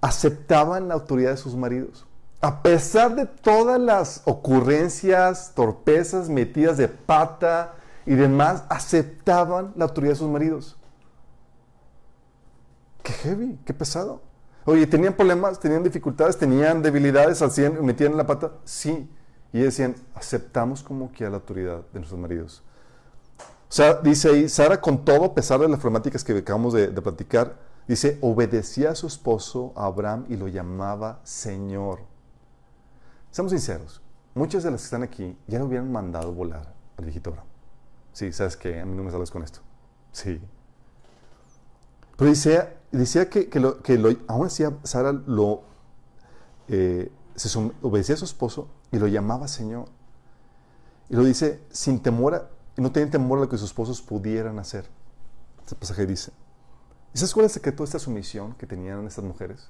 aceptaban 0.00 0.88
la 0.88 0.94
autoridad 0.94 1.32
de 1.32 1.36
sus 1.36 1.54
maridos. 1.54 2.05
A 2.46 2.62
pesar 2.62 3.16
de 3.16 3.26
todas 3.26 3.80
las 3.80 4.22
ocurrencias, 4.24 5.50
torpezas, 5.52 6.28
metidas 6.28 6.76
de 6.76 6.86
pata 6.86 7.74
y 8.06 8.14
demás 8.14 8.62
aceptaban 8.68 9.72
la 9.74 9.86
autoridad 9.86 10.12
de 10.12 10.18
sus 10.20 10.30
maridos. 10.30 10.76
Qué 13.02 13.12
heavy, 13.14 13.58
qué 13.64 13.74
pesado. 13.74 14.22
Oye, 14.64 14.86
¿tenían 14.86 15.14
problemas? 15.14 15.58
¿Tenían 15.58 15.82
dificultades? 15.82 16.38
¿Tenían 16.38 16.82
debilidades? 16.82 17.42
¿Hacían, 17.42 17.84
¿Metían 17.84 18.16
la 18.16 18.28
pata? 18.28 18.52
Sí. 18.62 19.10
Y 19.52 19.58
decían, 19.58 19.96
aceptamos 20.14 20.84
como 20.84 21.10
que 21.10 21.26
a 21.26 21.30
la 21.30 21.38
autoridad 21.38 21.80
de 21.92 21.98
nuestros 21.98 22.20
maridos. 22.20 22.62
O 23.68 23.72
sea, 23.72 23.94
dice 23.94 24.28
ahí, 24.28 24.48
Sara 24.48 24.80
con 24.80 25.04
todo, 25.04 25.24
a 25.24 25.34
pesar 25.34 25.58
de 25.58 25.68
las 25.68 25.80
problemáticas 25.80 26.22
que 26.22 26.38
acabamos 26.38 26.74
de, 26.74 26.86
de 26.92 27.02
platicar, 27.02 27.56
dice, 27.88 28.18
obedecía 28.20 28.90
a 28.90 28.94
su 28.94 29.08
esposo 29.08 29.72
Abraham 29.74 30.26
y 30.28 30.36
lo 30.36 30.46
llamaba 30.46 31.18
Señor. 31.24 32.14
Seamos 33.36 33.52
sinceros, 33.52 34.00
muchas 34.34 34.62
de 34.62 34.70
las 34.70 34.80
que 34.80 34.84
están 34.86 35.02
aquí 35.02 35.36
ya 35.46 35.58
lo 35.58 35.66
hubieran 35.66 35.92
mandado 35.92 36.32
volar 36.32 36.72
al 36.96 37.04
Abraham. 37.06 37.44
Sí, 38.14 38.32
¿sabes 38.32 38.56
qué? 38.56 38.80
A 38.80 38.86
mí 38.86 38.96
no 38.96 39.02
me 39.02 39.10
sales 39.10 39.30
con 39.30 39.42
esto. 39.42 39.60
Sí. 40.10 40.40
Pero 42.16 42.30
decía, 42.30 42.78
decía 42.92 43.28
que, 43.28 43.50
que, 43.50 43.60
lo, 43.60 43.82
que 43.82 43.98
lo, 43.98 44.08
aún 44.26 44.46
así 44.46 44.64
Sara 44.84 45.12
lo, 45.12 45.64
eh, 46.68 47.12
se 47.34 47.58
obedecía 47.82 48.14
a 48.14 48.18
su 48.18 48.24
esposo 48.24 48.70
y 48.90 48.98
lo 48.98 49.06
llamaba 49.06 49.48
Señor. 49.48 49.90
Y 51.10 51.16
lo 51.16 51.22
dice 51.22 51.60
sin 51.70 52.00
temor, 52.00 52.36
a, 52.36 52.48
no 52.78 52.90
tenía 52.90 53.10
temor 53.10 53.36
a 53.36 53.42
lo 53.42 53.48
que 53.50 53.58
sus 53.58 53.68
esposos 53.68 54.00
pudieran 54.00 54.58
hacer. 54.58 54.88
Este 55.58 55.74
pasaje 55.74 56.06
dice. 56.06 56.32
¿Y 57.12 57.18
sabes 57.18 57.34
cuál 57.34 57.44
es 57.44 57.52
el 57.52 57.54
secreto 57.56 57.82
de 57.82 57.88
esta 57.88 57.98
sumisión 57.98 58.54
que 58.54 58.66
tenían 58.66 59.06
estas 59.06 59.24
mujeres? 59.24 59.68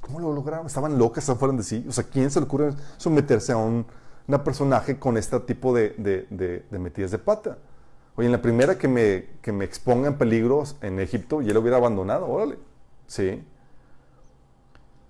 ¿Cómo 0.00 0.20
lo 0.20 0.32
lograron? 0.32 0.66
Estaban 0.66 0.98
locas, 0.98 1.24
estaban 1.24 1.38
fuera 1.38 1.54
de 1.54 1.62
sí. 1.62 1.84
O 1.88 1.92
sea, 1.92 2.04
¿quién 2.04 2.30
se 2.30 2.40
le 2.40 2.46
ocurre 2.46 2.72
someterse 2.96 3.52
a 3.52 3.56
un 3.56 3.86
una 4.28 4.42
personaje 4.42 4.98
con 4.98 5.16
este 5.16 5.38
tipo 5.40 5.74
de, 5.74 5.90
de, 5.98 6.26
de, 6.68 6.78
metidas 6.78 7.10
de 7.10 7.18
pata? 7.18 7.58
Oye, 8.16 8.26
en 8.26 8.32
la 8.32 8.42
primera 8.42 8.78
que 8.78 8.88
me, 8.88 9.26
que 9.42 9.52
me 9.52 9.64
exponga 9.64 10.08
en 10.08 10.18
peligro 10.18 10.64
en 10.80 10.98
Egipto, 10.98 11.42
y 11.42 11.48
él 11.48 11.54
lo 11.54 11.60
hubiera 11.60 11.76
abandonado, 11.76 12.26
órale. 12.26 12.58
Sí. 13.06 13.44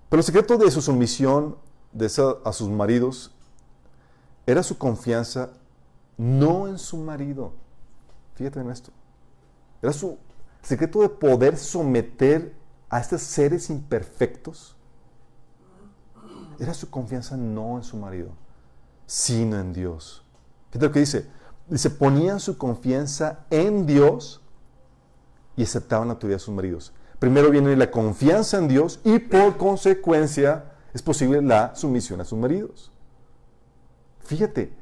Pero 0.09 0.19
el 0.19 0.23
secreto 0.23 0.57
de 0.57 0.69
su 0.71 0.81
sumisión 0.81 1.57
de 1.91 2.05
a 2.45 2.53
sus 2.53 2.69
maridos 2.69 3.31
era 4.45 4.61
su 4.61 4.77
confianza 4.77 5.49
no 6.17 6.67
en 6.67 6.77
su 6.77 6.97
marido. 6.97 7.53
Fíjate 8.35 8.59
en 8.59 8.69
esto. 8.69 8.91
Era 9.81 9.93
su 9.93 10.17
secreto 10.61 11.01
de 11.01 11.09
poder 11.09 11.57
someter 11.57 12.53
a 12.89 12.99
estos 12.99 13.21
seres 13.21 13.69
imperfectos. 13.69 14.76
Era 16.59 16.73
su 16.73 16.89
confianza 16.89 17.37
no 17.37 17.77
en 17.77 17.83
su 17.83 17.97
marido, 17.97 18.29
sino 19.05 19.59
en 19.59 19.73
Dios. 19.73 20.23
Fíjate 20.69 20.85
lo 20.87 20.91
que 20.91 20.99
dice. 20.99 21.29
Dice, 21.67 21.89
ponían 21.89 22.39
su 22.39 22.57
confianza 22.57 23.45
en 23.49 23.85
Dios 23.85 24.41
y 25.57 25.63
aceptaban 25.63 26.07
la 26.07 26.13
autoridad 26.13 26.37
de 26.37 26.43
sus 26.43 26.53
maridos. 26.53 26.93
Primero 27.19 27.49
viene 27.49 27.75
la 27.75 27.91
confianza 27.91 28.57
en 28.57 28.67
Dios 28.67 29.01
y 29.03 29.19
por 29.19 29.57
consecuencia 29.57 30.71
es 30.93 31.01
posible 31.01 31.41
la 31.41 31.75
sumisión 31.75 32.21
a 32.21 32.25
sus 32.25 32.39
maridos. 32.39 32.91
Fíjate, 34.19 34.73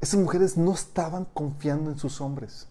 esas 0.00 0.20
mujeres 0.20 0.56
no 0.56 0.72
estaban 0.72 1.24
confiando 1.24 1.90
en 1.90 1.98
sus 1.98 2.20
hombres. 2.20 2.68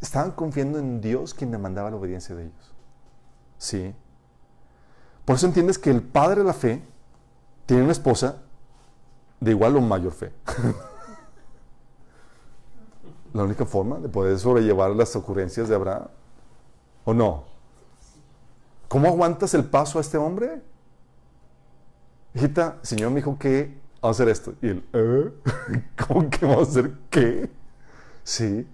Estaban 0.00 0.32
confiando 0.32 0.78
en 0.78 1.00
Dios 1.00 1.34
quien 1.34 1.50
demandaba 1.50 1.90
la 1.90 1.96
obediencia 1.96 2.34
de 2.34 2.44
ellos. 2.44 2.74
Sí. 3.56 3.94
Por 5.28 5.36
eso 5.36 5.44
entiendes 5.44 5.78
que 5.78 5.90
el 5.90 6.00
padre 6.00 6.36
de 6.36 6.44
la 6.44 6.54
fe 6.54 6.82
tiene 7.66 7.82
una 7.82 7.92
esposa 7.92 8.38
de 9.38 9.50
igual 9.50 9.76
o 9.76 9.80
mayor 9.82 10.10
fe. 10.10 10.32
la 13.34 13.42
única 13.42 13.66
forma 13.66 13.98
de 13.98 14.08
poder 14.08 14.38
sobrellevar 14.38 14.92
las 14.92 15.14
ocurrencias 15.16 15.68
de 15.68 15.74
Abraham. 15.74 16.06
¿O 17.04 17.12
no? 17.12 17.44
¿Cómo 18.88 19.08
aguantas 19.08 19.52
el 19.52 19.66
paso 19.66 19.98
a 19.98 20.00
este 20.00 20.16
hombre? 20.16 20.62
Hijita, 22.32 22.78
Señor 22.80 23.10
me 23.10 23.16
dijo 23.16 23.38
que 23.38 23.78
vamos 24.00 24.18
a 24.18 24.22
hacer 24.22 24.30
esto. 24.30 24.54
Y 24.62 24.68
él, 24.68 24.88
¿eh? 24.94 25.30
¿Cómo 26.08 26.30
que 26.30 26.46
vamos 26.46 26.68
a 26.68 26.70
hacer 26.70 26.94
qué? 27.10 27.50
Sí. 28.24 28.66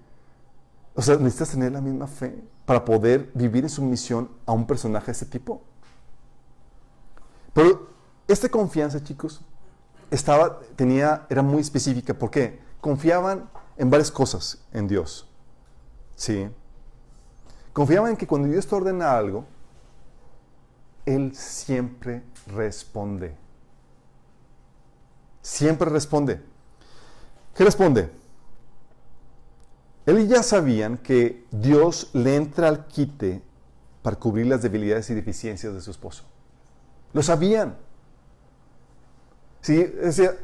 O 0.95 1.03
sea, 1.03 1.17
necesitas 1.17 1.51
tener 1.51 1.73
la 1.73 1.81
misma 1.81 2.07
fe 2.07 2.45
para 2.65 2.85
poder 2.85 3.33
vivir 3.35 3.65
en 3.65 3.71
sumisión 3.71 4.31
a 4.47 4.53
un 4.53 4.69
personaje 4.69 5.07
de 5.07 5.13
este 5.13 5.27
tipo. 5.27 5.61
Pero 7.55 7.89
esta 8.29 8.49
confianza, 8.49 9.03
chicos, 9.03 9.41
estaba, 10.11 10.61
tenía, 10.77 11.27
era 11.31 11.43
muy 11.43 11.63
específica. 11.63 12.13
¿Por 12.13 12.31
qué? 12.31 12.61
Confiaban 12.81 13.49
en 13.77 13.89
varias 13.89 14.11
cosas 14.11 14.63
en 14.73 14.87
Dios. 14.89 15.27
Sí. 16.17 16.49
Confiaban 17.73 18.11
en 18.11 18.17
que 18.17 18.27
cuando 18.27 18.49
Dios 18.49 18.67
te 18.67 18.75
ordena 18.75 19.17
algo, 19.17 19.47
Él 21.07 21.35
siempre 21.35 22.23
responde. 22.49 23.35
Siempre 25.41 25.89
responde. 25.91 26.43
¿Qué 27.55 27.65
responde? 27.65 28.11
Él 30.07 30.29
ya 30.29 30.43
sabían 30.43 30.99
que 30.99 31.47
Dios 31.51 32.11
le 32.13 32.37
entra 32.37 32.69
al 32.69 32.87
quite 32.87 33.43
para 34.03 34.17
cubrir 34.17 34.47
las 34.47 34.63
debilidades 34.63 35.09
y 35.11 35.15
deficiencias 35.15 35.73
de 35.73 35.81
su 35.81 35.91
esposo. 35.91 36.25
Lo 37.15 37.23
sabían. 37.23 37.77
Sí, 39.63 39.83
decía, 39.83 40.37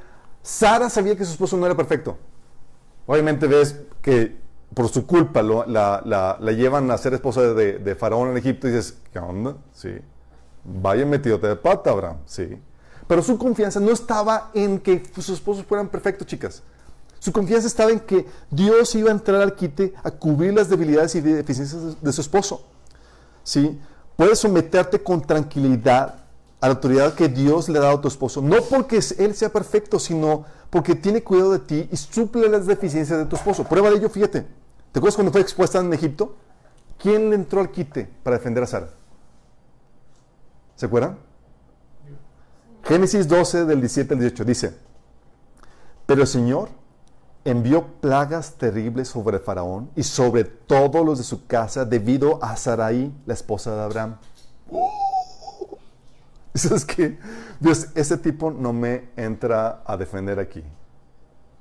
Sara 0.42 0.88
sabía 0.88 1.14
que 1.14 1.26
su 1.26 1.32
esposo 1.32 1.58
no 1.58 1.66
era 1.66 1.76
perfecto. 1.76 2.16
Obviamente 3.06 3.46
ves 3.46 3.82
que 4.00 4.38
por 4.72 4.88
su 4.88 5.04
culpa 5.04 5.42
la, 5.42 6.02
la, 6.06 6.52
llevan 6.52 6.90
a 6.90 6.96
ser 6.96 7.12
esposa 7.12 7.42
de, 7.42 7.78
de, 7.78 7.94
Faraón 7.96 8.30
en 8.30 8.36
Egipto 8.38 8.68
y 8.68 8.70
dices, 8.70 8.96
¿qué 9.12 9.18
onda? 9.18 9.56
Sí. 9.74 9.90
Vaya 10.64 11.04
metidote 11.04 11.48
de 11.48 11.56
pata, 11.56 11.90
Abraham. 11.90 12.18
Sí. 12.24 12.56
Pero 13.06 13.22
su 13.22 13.36
confianza 13.36 13.80
no 13.80 13.90
estaba 13.90 14.50
en 14.54 14.78
que 14.78 15.02
sus 15.14 15.28
esposos 15.30 15.66
fueran 15.66 15.88
perfectos, 15.88 16.26
chicas. 16.26 16.62
Su 17.18 17.32
confianza 17.32 17.66
estaba 17.66 17.90
en 17.90 18.00
que 18.00 18.24
Dios 18.50 18.94
iba 18.94 19.10
a 19.10 19.12
entrar 19.12 19.42
al 19.42 19.54
quite 19.54 19.92
a 20.02 20.10
cubrir 20.10 20.54
las 20.54 20.70
debilidades 20.70 21.14
y 21.16 21.20
deficiencias 21.20 22.00
de 22.00 22.12
su 22.12 22.20
esposo. 22.20 22.64
¿Sí? 23.42 23.78
Puedes 24.16 24.38
someterte 24.38 25.02
con 25.02 25.20
tranquilidad 25.20 26.20
a 26.60 26.68
la 26.68 26.74
autoridad 26.74 27.14
que 27.14 27.28
Dios 27.28 27.68
le 27.68 27.78
ha 27.78 27.82
dado 27.82 27.98
a 27.98 28.00
tu 28.00 28.08
esposo, 28.08 28.42
no 28.42 28.56
porque 28.62 29.00
él 29.18 29.34
sea 29.34 29.48
perfecto, 29.50 29.98
sino 29.98 30.44
porque 30.68 30.94
tiene 30.94 31.22
cuidado 31.22 31.52
de 31.52 31.58
ti 31.58 31.88
y 31.90 31.96
suple 31.96 32.48
las 32.48 32.66
deficiencias 32.66 33.18
de 33.18 33.26
tu 33.26 33.36
esposo. 33.36 33.64
Prueba 33.64 33.90
de 33.90 33.96
ello, 33.96 34.08
fíjate. 34.08 34.46
¿Te 34.92 34.98
acuerdas 34.98 35.14
cuando 35.14 35.32
fue 35.32 35.40
expuesta 35.40 35.78
en 35.78 35.92
Egipto? 35.92 36.36
¿Quién 36.98 37.30
le 37.30 37.36
entró 37.36 37.60
al 37.60 37.70
quite 37.70 38.08
para 38.22 38.36
defender 38.36 38.62
a 38.62 38.66
Sara? 38.66 38.90
¿Se 40.76 40.86
acuerdan? 40.86 41.18
Génesis 42.84 43.28
12 43.28 43.64
del 43.66 43.80
17 43.80 44.14
al 44.14 44.20
18 44.20 44.44
dice, 44.44 44.74
pero 46.06 46.22
el 46.22 46.26
Señor 46.26 46.70
envió 47.44 47.86
plagas 48.00 48.54
terribles 48.54 49.08
sobre 49.08 49.38
Faraón 49.38 49.90
y 49.96 50.02
sobre 50.02 50.44
todos 50.44 51.04
los 51.04 51.18
de 51.18 51.24
su 51.24 51.46
casa 51.46 51.84
debido 51.84 52.42
a 52.42 52.56
Sarai, 52.56 53.12
la 53.26 53.34
esposa 53.34 53.74
de 53.74 53.82
Abraham. 53.82 54.16
¿Sabes 56.54 56.84
qué? 56.84 57.18
Dios, 57.60 57.88
ese 57.94 58.16
tipo 58.16 58.50
no 58.50 58.72
me 58.72 59.08
entra 59.16 59.82
a 59.86 59.96
defender 59.96 60.38
aquí. 60.38 60.64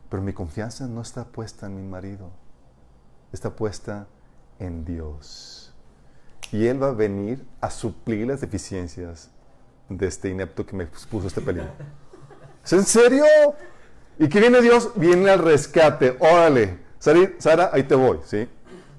Pero 0.09 0.23
mi 0.23 0.33
confianza 0.33 0.87
no 0.87 1.01
está 1.01 1.25
puesta 1.25 1.67
en 1.67 1.75
mi 1.75 1.87
marido. 1.87 2.31
Está 3.31 3.55
puesta 3.55 4.07
en 4.57 4.83
Dios. 4.83 5.73
Y 6.51 6.65
Él 6.65 6.81
va 6.81 6.89
a 6.89 6.93
venir 6.93 7.45
a 7.61 7.69
suplir 7.69 8.27
las 8.27 8.41
deficiencias 8.41 9.29
de 9.87 10.07
este 10.07 10.29
inepto 10.29 10.65
que 10.65 10.75
me 10.75 10.85
puso 10.87 11.27
este 11.27 11.41
peligro. 11.41 11.69
¿Es 12.65 12.73
en 12.73 12.85
serio? 12.85 13.25
¿Y 14.17 14.27
qué 14.27 14.39
viene 14.39 14.61
Dios? 14.61 14.91
Viene 14.95 15.29
al 15.29 15.39
rescate. 15.39 16.17
Órale, 16.19 16.79
Sara, 16.99 17.69
ahí 17.71 17.83
te 17.83 17.95
voy, 17.95 18.19
¿sí? 18.25 18.49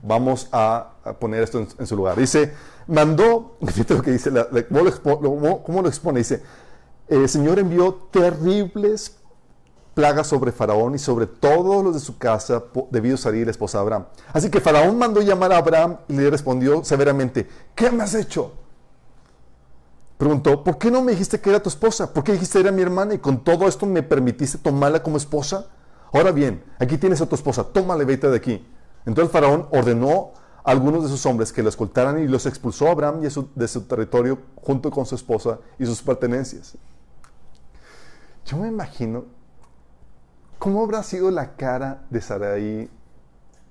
Vamos 0.03 0.49
a, 0.53 0.95
poner 1.19 1.43
esto 1.43 1.67
en, 1.79 1.87
su 1.87 1.97
lugar. 1.97 2.19
Dice, 2.19 2.55
mandó, 2.87 3.57
fíjate 3.67 3.95
lo 3.95 4.03
que 4.03 4.13
dice, 4.13 4.31
¿cómo, 5.03 5.83
lo 5.83 5.89
expone? 5.89 6.19
Dice, 6.19 6.43
el 7.09 7.29
Señor 7.29 7.59
envió 7.59 7.95
terribles 8.11 9.17
plagas 9.95 10.29
sobre 10.29 10.53
Faraón 10.53 10.95
y 10.95 10.99
sobre 10.99 11.27
todos 11.27 11.85
los 11.85 11.95
de 11.95 12.01
su 12.01 12.17
casa 12.17 12.63
debido 12.91 13.17
salir 13.17 13.47
la 13.47 13.51
esposa 13.51 13.79
de 13.79 13.83
Abraham. 13.83 14.07
Así 14.33 14.51
que 14.51 14.61
Faraón 14.61 14.97
mandó 14.97 15.21
llamar 15.21 15.53
a 15.53 15.59
Abraham 15.59 15.99
y 16.09 16.15
le 16.15 16.31
respondió 16.31 16.85
severamente, 16.85 17.49
¿qué 17.75 17.91
me 17.91 18.05
has 18.05 18.15
hecho? 18.15 18.53
preguntó, 20.21 20.63
¿por 20.63 20.77
qué 20.77 20.91
no 20.91 21.01
me 21.01 21.13
dijiste 21.13 21.41
que 21.41 21.49
era 21.49 21.63
tu 21.63 21.71
esposa? 21.71 22.13
¿Por 22.13 22.23
qué 22.23 22.33
dijiste 22.33 22.59
que 22.59 22.65
era 22.65 22.71
mi 22.71 22.83
hermana 22.83 23.15
y 23.15 23.19
con 23.19 23.43
todo 23.43 23.67
esto 23.67 23.87
me 23.87 24.03
permitiste 24.03 24.59
tomarla 24.59 25.03
como 25.03 25.17
esposa? 25.17 25.69
Ahora 26.13 26.31
bien, 26.31 26.63
aquí 26.79 26.99
tienes 26.99 27.23
a 27.23 27.27
tu 27.27 27.35
esposa, 27.35 27.65
tómala 27.65 28.03
y 28.03 28.07
vete 28.07 28.29
de 28.29 28.37
aquí. 28.37 28.67
Entonces 29.07 29.25
el 29.25 29.31
faraón 29.31 29.67
ordenó 29.71 30.33
algunos 30.71 31.03
de 31.03 31.09
sus 31.09 31.25
hombres 31.27 31.53
que 31.53 31.63
la 31.63 31.69
escoltaran 31.69 32.23
y 32.23 32.29
los 32.29 32.47
expulsó 32.47 32.89
Abraham 32.89 33.21
de 33.21 33.69
su 33.69 33.83
territorio 33.83 34.39
junto 34.57 34.91
con 34.91 35.07
su 35.07 35.15
esposa 35.15 35.59
y 35.79 35.87
sus 35.87 36.03
pertenencias. 36.03 36.77
Yo 38.47 38.57
me 38.57 38.69
imagino 38.69 39.25
¿Cómo 40.61 40.83
habrá 40.83 41.03
sido 41.03 41.31
la 41.31 41.57
cara 41.57 42.05
de 42.11 42.21
Sarai 42.21 42.91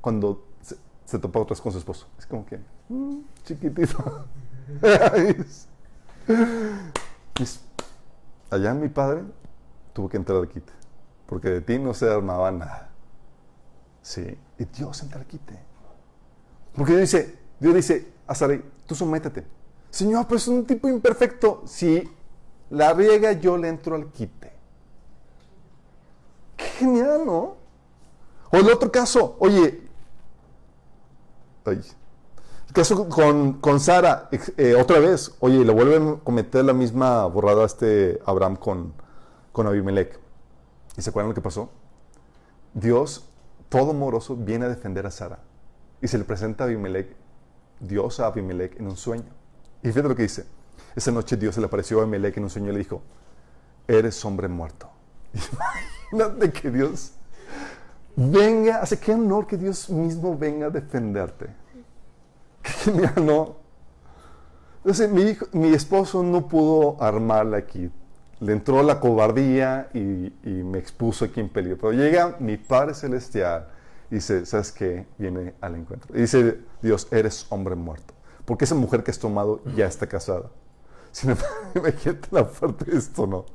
cuando 0.01 0.43
se, 0.59 0.75
se 1.05 1.19
topa 1.19 1.39
otra 1.39 1.53
vez 1.53 1.61
con 1.61 1.71
su 1.71 1.77
esposo? 1.77 2.07
Es 2.17 2.25
como 2.25 2.47
que, 2.47 2.59
mm, 2.89 3.19
chiquitito. 3.45 4.25
Allá 8.49 8.73
mi 8.73 8.89
padre 8.89 9.21
tuvo 9.93 10.09
que 10.09 10.17
entrar 10.17 10.39
al 10.39 10.49
quite, 10.49 10.73
porque 11.27 11.49
de 11.49 11.61
ti 11.61 11.77
no 11.77 11.93
se 11.93 12.11
armaba 12.11 12.49
nada. 12.51 12.89
Sí, 14.01 14.35
y 14.57 14.65
Dios 14.65 15.03
entra 15.03 15.19
al 15.19 15.27
quite. 15.27 15.59
Porque 16.75 16.93
Dios 16.93 17.11
dice, 17.11 17.39
Dios 17.59 17.73
dice 17.75 18.07
a 18.27 18.35
Sarai, 18.35 18.63
tú 18.85 18.95
sométete. 18.95 19.45
Señor, 19.89 20.27
pues 20.27 20.43
es 20.43 20.47
un 20.49 20.65
tipo 20.65 20.87
imperfecto. 20.87 21.63
Si 21.65 22.09
la 22.69 22.93
riega, 22.93 23.33
yo 23.33 23.57
le 23.57 23.69
entro 23.69 23.95
al 23.95 24.11
quite. 24.11 24.51
Qué 26.55 26.65
genial, 26.65 27.25
¿no? 27.25 27.55
O 28.51 28.57
el 28.57 28.69
otro 28.69 28.91
caso, 28.91 29.35
oye, 29.39 29.89
el 31.65 32.73
caso 32.73 33.07
con, 33.09 33.53
con 33.53 33.79
Sara, 33.79 34.29
eh, 34.57 34.75
otra 34.75 34.99
vez, 34.99 35.35
oye, 35.39 35.63
le 35.63 35.73
vuelven 35.73 36.07
a 36.07 36.23
cometer 36.23 36.65
la 36.65 36.73
misma 36.73 37.25
borrada 37.25 37.63
a 37.63 37.65
este 37.65 38.19
Abraham 38.25 38.55
con, 38.55 38.93
con 39.51 39.67
Abimelech. 39.67 40.19
¿Y 40.97 41.01
se 41.01 41.09
acuerdan 41.09 41.29
lo 41.29 41.35
que 41.35 41.41
pasó? 41.41 41.69
Dios, 42.73 43.25
todo 43.69 43.91
amoroso, 43.91 44.35
viene 44.35 44.65
a 44.65 44.69
defender 44.69 45.05
a 45.05 45.11
Sara. 45.11 45.39
Y 46.01 46.07
se 46.07 46.17
le 46.17 46.23
presenta 46.23 46.63
a 46.63 46.67
Abimelech, 46.67 47.15
Dios 47.79 48.19
a 48.19 48.27
Abimelech 48.27 48.79
en 48.79 48.87
un 48.87 48.97
sueño. 48.97 49.25
Y 49.83 49.87
fíjate 49.89 50.09
lo 50.09 50.15
que 50.15 50.23
dice. 50.23 50.45
Esa 50.95 51.11
noche 51.11 51.37
Dios 51.37 51.55
se 51.55 51.61
le 51.61 51.67
apareció 51.67 51.99
a 51.99 52.03
Abimelech 52.03 52.37
en 52.37 52.43
un 52.43 52.49
sueño 52.49 52.69
y 52.69 52.73
le 52.73 52.79
dijo, 52.79 53.01
eres 53.87 54.23
hombre 54.25 54.47
muerto. 54.47 54.89
Imagínate 56.11 56.51
que 56.51 56.71
Dios 56.71 57.11
venga, 58.15 58.81
hace 58.81 58.99
qué 58.99 59.13
honor 59.13 59.45
que 59.47 59.57
Dios 59.57 59.89
mismo 59.89 60.37
venga 60.37 60.67
a 60.67 60.69
defenderte. 60.69 61.47
Qué 62.61 62.71
genial, 62.71 63.13
¿no? 63.25 63.55
Entonces, 64.77 65.09
mi, 65.09 65.21
hijo- 65.23 65.47
mi 65.51 65.73
esposo 65.73 66.23
no 66.23 66.47
pudo 66.47 67.01
armarla 67.01 67.57
aquí. 67.57 67.91
Le 68.39 68.53
entró 68.53 68.81
la 68.83 68.99
cobardía 68.99 69.89
y, 69.93 70.33
y 70.43 70.63
me 70.63 70.79
expuso 70.79 71.25
aquí 71.25 71.39
en 71.41 71.49
peligro. 71.49 71.77
Pero 71.77 71.91
llega 71.93 72.37
mi 72.39 72.57
Padre 72.57 72.93
Celestial 72.93 73.67
y 74.11 74.15
dice, 74.15 74.45
¿sabes 74.45 74.71
qué? 74.71 75.05
Viene 75.17 75.53
al 75.61 75.75
encuentro. 75.75 76.15
Y 76.15 76.21
dice, 76.21 76.59
Dios, 76.81 77.07
eres 77.11 77.45
hombre 77.49 77.75
muerto. 77.75 78.13
Porque 78.45 78.65
esa 78.65 78.75
mujer 78.75 79.03
que 79.03 79.11
has 79.11 79.19
tomado 79.19 79.61
ya 79.75 79.85
está 79.85 80.07
casada. 80.07 80.49
Sin 81.11 81.31
embargo, 81.31 81.55
imagínate 81.75 82.27
la 82.31 82.47
parte 82.47 82.85
de 82.85 82.97
esto, 82.97 83.27
¿no? 83.27 83.45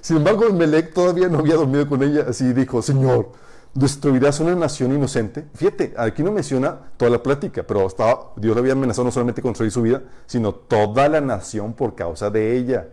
Sin 0.00 0.18
embargo, 0.18 0.52
Melec 0.52 0.92
todavía 0.92 1.28
no 1.28 1.38
había 1.38 1.56
dormido 1.56 1.88
con 1.88 2.02
ella, 2.02 2.26
así 2.28 2.52
dijo, 2.52 2.82
Señor, 2.82 3.32
¿destruirás 3.72 4.40
una 4.40 4.54
nación 4.54 4.92
inocente? 4.92 5.46
Fíjate, 5.54 5.94
aquí 5.96 6.22
no 6.22 6.30
menciona 6.30 6.78
toda 6.96 7.10
la 7.10 7.22
plática, 7.22 7.64
pero 7.64 7.86
estaba, 7.86 8.32
Dios 8.36 8.54
le 8.54 8.60
había 8.60 8.72
amenazado 8.72 9.04
no 9.04 9.10
solamente 9.10 9.42
con 9.42 9.54
su 9.54 9.82
vida, 9.82 10.02
sino 10.26 10.54
toda 10.54 11.08
la 11.08 11.20
nación 11.20 11.72
por 11.72 11.94
causa 11.94 12.30
de 12.30 12.56
ella. 12.56 12.88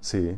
¿Sí? 0.00 0.36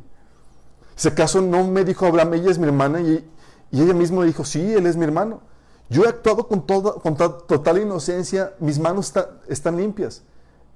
¿Ese 0.97 1.15
caso 1.15 1.41
no 1.41 1.67
me 1.67 1.85
dijo 1.85 2.07
Abraham, 2.07 2.35
ella 2.35 2.51
es 2.51 2.59
mi 2.59 2.67
hermana? 2.67 3.01
Y, 3.01 3.25
y 3.71 3.83
ella 3.83 3.95
misma 3.95 4.25
dijo, 4.25 4.45
sí, 4.45 4.75
él 4.75 4.87
es 4.87 4.97
mi 4.97 5.05
hermano. 5.05 5.41
Yo 5.91 6.05
he 6.05 6.09
actuado 6.09 6.47
con, 6.47 6.67
toda, 6.67 6.95
con 6.95 7.17
ta- 7.17 7.39
total 7.39 7.79
inocencia, 7.79 8.55
mis 8.61 8.79
manos 8.79 9.07
está- 9.07 9.31
están 9.49 9.77
limpias. 9.77 10.23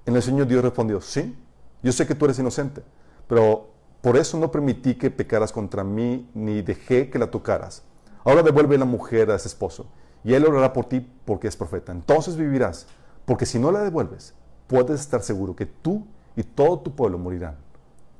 En 0.06 0.16
el 0.16 0.22
Señor 0.22 0.46
Dios 0.46 0.62
respondió, 0.62 1.00
sí, 1.00 1.36
yo 1.82 1.92
sé 1.92 2.06
que 2.06 2.14
tú 2.14 2.24
eres 2.24 2.38
inocente, 2.38 2.82
pero 3.28 3.68
por 4.00 4.16
eso 4.16 4.38
no 4.38 4.50
permití 4.50 4.94
que 4.94 5.10
pecaras 5.10 5.52
contra 5.52 5.84
mí, 5.84 6.28
ni 6.34 6.62
dejé 6.62 7.10
que 7.10 7.18
la 7.18 7.30
tocaras. 7.30 7.82
Ahora 8.24 8.42
devuelve 8.42 8.78
la 8.78 8.84
mujer 8.84 9.30
a 9.30 9.36
ese 9.36 9.48
esposo, 9.48 9.86
y 10.24 10.34
él 10.34 10.46
orará 10.46 10.72
por 10.72 10.86
ti 10.86 11.06
porque 11.24 11.46
es 11.48 11.56
profeta. 11.56 11.92
Entonces 11.92 12.36
vivirás, 12.36 12.86
porque 13.24 13.46
si 13.46 13.58
no 13.58 13.70
la 13.70 13.80
devuelves, 13.80 14.34
puedes 14.66 15.00
estar 15.00 15.22
seguro 15.22 15.54
que 15.54 15.66
tú 15.66 16.06
y 16.36 16.42
todo 16.42 16.80
tu 16.80 16.94
pueblo 16.94 17.18
morirán. 17.18 17.56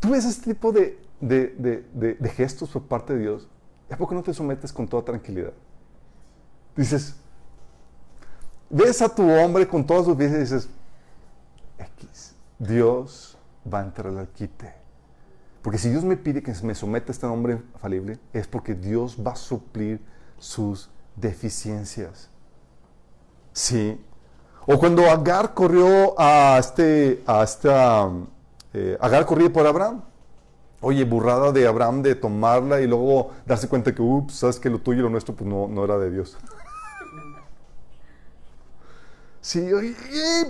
Tú 0.00 0.10
ves 0.10 0.24
este 0.24 0.54
tipo 0.54 0.72
de, 0.72 0.98
de- 1.20 1.48
de- 1.58 1.88
de- 1.92 2.14
de 2.14 2.28
gestos 2.30 2.70
por 2.70 2.82
parte 2.82 3.14
de 3.14 3.20
Dios. 3.20 3.48
¿Y 3.88 3.94
a 3.94 3.96
poco 3.96 4.14
no 4.14 4.22
te 4.22 4.32
sometes 4.34 4.72
con 4.72 4.86
toda 4.88 5.04
tranquilidad? 5.04 5.52
Dices, 6.76 7.16
ves 8.68 9.02
a 9.02 9.08
tu 9.14 9.28
hombre 9.28 9.66
con 9.66 9.84
todas 9.86 10.04
sus 10.06 10.16
vidas 10.16 10.34
y 10.34 10.38
dices, 10.38 10.68
X, 11.78 12.34
Dios 12.58 13.36
va 13.72 13.80
a 13.80 13.82
entrar 13.82 14.16
al 14.16 14.28
quite. 14.28 14.72
Porque 15.62 15.78
si 15.78 15.90
Dios 15.90 16.04
me 16.04 16.16
pide 16.16 16.42
que 16.42 16.54
me 16.62 16.74
someta 16.74 17.10
a 17.10 17.12
este 17.12 17.26
hombre 17.26 17.60
falible, 17.78 18.18
es 18.32 18.46
porque 18.46 18.74
Dios 18.74 19.18
va 19.24 19.32
a 19.32 19.36
suplir 19.36 20.00
sus 20.38 20.88
deficiencias. 21.16 22.30
Sí. 23.52 24.00
O 24.66 24.78
cuando 24.78 25.10
Agar 25.10 25.52
corrió 25.52 26.14
a 26.18 26.56
este, 26.58 27.22
a 27.26 27.42
esta, 27.42 28.08
eh, 28.72 28.96
Agar 29.00 29.26
corría 29.26 29.52
por 29.52 29.66
Abraham. 29.66 30.02
Oye, 30.82 31.04
burrada 31.04 31.52
de 31.52 31.66
Abraham 31.66 32.02
de 32.02 32.14
tomarla 32.14 32.80
y 32.80 32.86
luego 32.86 33.32
darse 33.46 33.68
cuenta 33.68 33.94
que, 33.94 34.00
ups, 34.00 34.34
sabes 34.34 34.58
que 34.58 34.70
lo 34.70 34.78
tuyo 34.80 35.00
y 35.00 35.02
lo 35.02 35.10
nuestro 35.10 35.34
pues 35.34 35.48
no, 35.48 35.68
no 35.68 35.84
era 35.84 35.98
de 35.98 36.10
Dios. 36.10 36.38
Sí, 39.42 39.72
oye, 39.72 39.94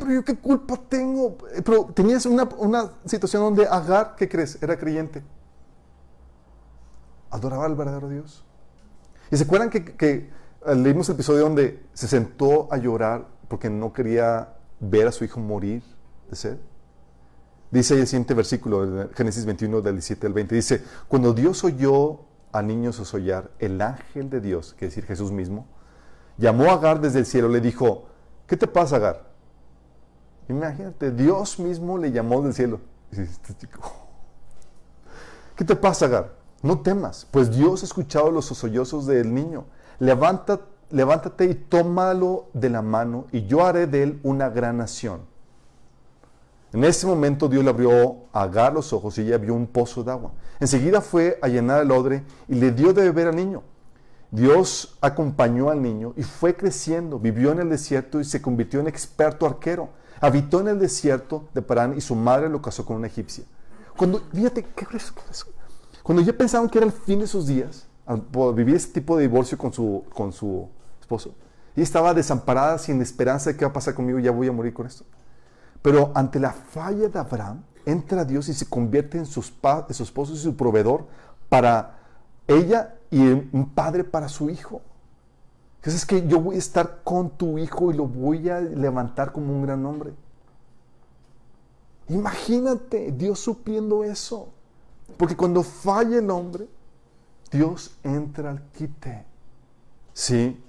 pero 0.00 0.12
yo 0.12 0.24
qué 0.24 0.36
culpa 0.36 0.76
tengo. 0.88 1.38
Eh, 1.54 1.62
Pero 1.64 1.84
tenías 1.94 2.26
una, 2.26 2.48
una 2.58 2.90
situación 3.04 3.42
donde 3.42 3.66
Agar, 3.66 4.16
¿qué 4.16 4.28
crees? 4.28 4.60
Era 4.60 4.76
creyente. 4.76 5.22
Adoraba 7.30 7.66
al 7.66 7.76
verdadero 7.76 8.08
Dios. 8.08 8.44
¿Y 9.30 9.36
se 9.36 9.44
acuerdan 9.44 9.70
que, 9.70 9.84
que, 9.84 10.30
eh, 10.66 10.74
leímos 10.74 11.08
el 11.08 11.14
episodio 11.14 11.42
donde 11.42 11.84
se 11.92 12.08
sentó 12.08 12.66
a 12.72 12.78
llorar 12.78 13.28
porque 13.48 13.70
no 13.70 13.92
quería 13.92 14.56
ver 14.80 15.06
a 15.06 15.12
su 15.12 15.24
hijo 15.24 15.38
morir 15.38 15.84
de 16.28 16.36
sed? 16.36 16.58
Dice 17.70 17.94
ahí 17.94 18.00
el 18.00 18.06
siguiente 18.06 18.34
versículo, 18.34 19.10
Génesis 19.14 19.44
21, 19.44 19.80
del 19.80 19.94
17 19.94 20.26
al 20.26 20.32
20. 20.32 20.54
Dice, 20.54 20.84
cuando 21.06 21.32
Dios 21.32 21.62
oyó 21.62 22.20
a 22.52 22.62
niños 22.62 22.96
sosollar, 22.96 23.50
el 23.60 23.80
ángel 23.80 24.28
de 24.28 24.40
Dios, 24.40 24.74
que 24.76 24.86
es 24.86 24.92
decir, 24.92 25.06
Jesús 25.06 25.30
mismo, 25.30 25.66
llamó 26.36 26.70
a 26.70 26.72
Agar 26.74 27.00
desde 27.00 27.20
el 27.20 27.26
cielo, 27.26 27.48
le 27.48 27.60
dijo, 27.60 28.06
¿qué 28.48 28.56
te 28.56 28.66
pasa, 28.66 28.96
Agar? 28.96 29.30
Imagínate, 30.48 31.12
Dios 31.12 31.60
mismo 31.60 31.96
le 31.96 32.10
llamó 32.10 32.42
del 32.42 32.54
cielo. 32.54 32.80
"Este 33.12 33.54
chico, 33.56 33.80
¿Qué 35.54 35.64
te 35.64 35.76
pasa, 35.76 36.06
Agar? 36.06 36.32
No 36.62 36.80
temas, 36.80 37.26
pues 37.30 37.54
Dios 37.54 37.82
ha 37.82 37.86
escuchado 37.86 38.32
los 38.32 38.46
sollozos 38.46 39.06
del 39.06 39.32
niño. 39.32 39.66
Levántate 40.00 41.44
y 41.44 41.54
tómalo 41.54 42.48
de 42.52 42.68
la 42.68 42.82
mano, 42.82 43.26
y 43.30 43.46
yo 43.46 43.64
haré 43.64 43.86
de 43.86 44.02
él 44.02 44.20
una 44.24 44.48
gran 44.48 44.78
nación. 44.78 45.29
En 46.72 46.84
ese 46.84 47.06
momento 47.06 47.48
Dios 47.48 47.64
le 47.64 47.70
abrió 47.70 48.18
a 48.32 48.42
Agar 48.42 48.72
los 48.72 48.92
ojos 48.92 49.18
y 49.18 49.22
ella 49.22 49.38
vio 49.38 49.54
un 49.54 49.66
pozo 49.66 50.04
de 50.04 50.12
agua. 50.12 50.32
Enseguida 50.60 51.00
fue 51.00 51.38
a 51.42 51.48
llenar 51.48 51.82
el 51.82 51.90
odre 51.90 52.22
y 52.48 52.54
le 52.54 52.70
dio 52.70 52.92
de 52.92 53.02
beber 53.02 53.28
al 53.28 53.36
niño. 53.36 53.62
Dios 54.30 54.96
acompañó 55.00 55.70
al 55.70 55.82
niño 55.82 56.12
y 56.16 56.22
fue 56.22 56.54
creciendo, 56.54 57.18
vivió 57.18 57.50
en 57.50 57.58
el 57.58 57.68
desierto 57.68 58.20
y 58.20 58.24
se 58.24 58.40
convirtió 58.40 58.78
en 58.78 58.86
experto 58.86 59.46
arquero. 59.46 59.88
Habitó 60.20 60.60
en 60.60 60.68
el 60.68 60.78
desierto 60.78 61.48
de 61.54 61.62
Parán 61.62 61.96
y 61.96 62.00
su 62.00 62.14
madre 62.14 62.48
lo 62.48 62.62
casó 62.62 62.84
con 62.84 62.96
una 62.96 63.08
egipcia. 63.08 63.44
Cuando, 63.96 64.20
fíjate, 64.32 64.64
¿qué? 64.76 64.86
Cuando 66.02 66.22
ya 66.22 66.32
pensaban 66.32 66.68
que 66.68 66.78
era 66.78 66.86
el 66.86 66.92
fin 66.92 67.18
de 67.18 67.26
sus 67.26 67.46
días, 67.46 67.88
al 68.06 68.24
vivir 68.54 68.76
ese 68.76 68.88
tipo 68.88 69.16
de 69.16 69.22
divorcio 69.22 69.58
con 69.58 69.72
su, 69.72 70.04
con 70.14 70.32
su 70.32 70.68
esposo, 71.00 71.34
ella 71.74 71.84
estaba 71.84 72.14
desamparada, 72.14 72.78
sin 72.78 73.00
esperanza 73.02 73.50
de 73.50 73.56
qué 73.56 73.64
va 73.64 73.70
a 73.70 73.74
pasar 73.74 73.94
conmigo, 73.94 74.18
ya 74.18 74.30
voy 74.30 74.48
a 74.48 74.52
morir 74.52 74.72
con 74.72 74.86
esto. 74.86 75.04
Pero 75.82 76.12
ante 76.14 76.38
la 76.38 76.52
falla 76.52 77.08
de 77.08 77.18
Abraham, 77.18 77.62
entra 77.86 78.24
Dios 78.24 78.48
y 78.48 78.54
se 78.54 78.66
convierte 78.66 79.18
en, 79.18 79.24
en 79.24 79.26
su 79.26 79.40
esposo 80.02 80.32
y 80.32 80.36
su 80.36 80.56
proveedor 80.56 81.06
para 81.48 81.98
ella 82.46 82.96
y 83.10 83.20
un 83.20 83.70
padre 83.74 84.04
para 84.04 84.28
su 84.28 84.50
hijo. 84.50 84.82
Entonces 85.76 86.02
es 86.02 86.06
que 86.06 86.26
yo 86.26 86.40
voy 86.40 86.56
a 86.56 86.58
estar 86.58 87.00
con 87.02 87.30
tu 87.30 87.56
hijo 87.58 87.90
y 87.90 87.94
lo 87.94 88.06
voy 88.06 88.50
a 88.50 88.60
levantar 88.60 89.32
como 89.32 89.54
un 89.54 89.62
gran 89.62 89.84
hombre. 89.86 90.12
Imagínate 92.08 93.12
Dios 93.12 93.38
supliendo 93.40 94.04
eso. 94.04 94.48
Porque 95.16 95.36
cuando 95.36 95.62
falla 95.62 96.18
el 96.18 96.30
hombre, 96.30 96.68
Dios 97.50 97.96
entra 98.02 98.50
al 98.50 98.62
quite. 98.72 99.24
Sí. 100.12 100.62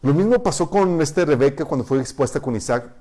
Lo 0.00 0.12
mismo 0.12 0.42
pasó 0.42 0.68
con 0.68 1.00
este 1.00 1.24
Rebeca 1.24 1.64
cuando 1.64 1.84
fue 1.84 2.00
expuesta 2.00 2.40
con 2.40 2.56
Isaac. 2.56 2.92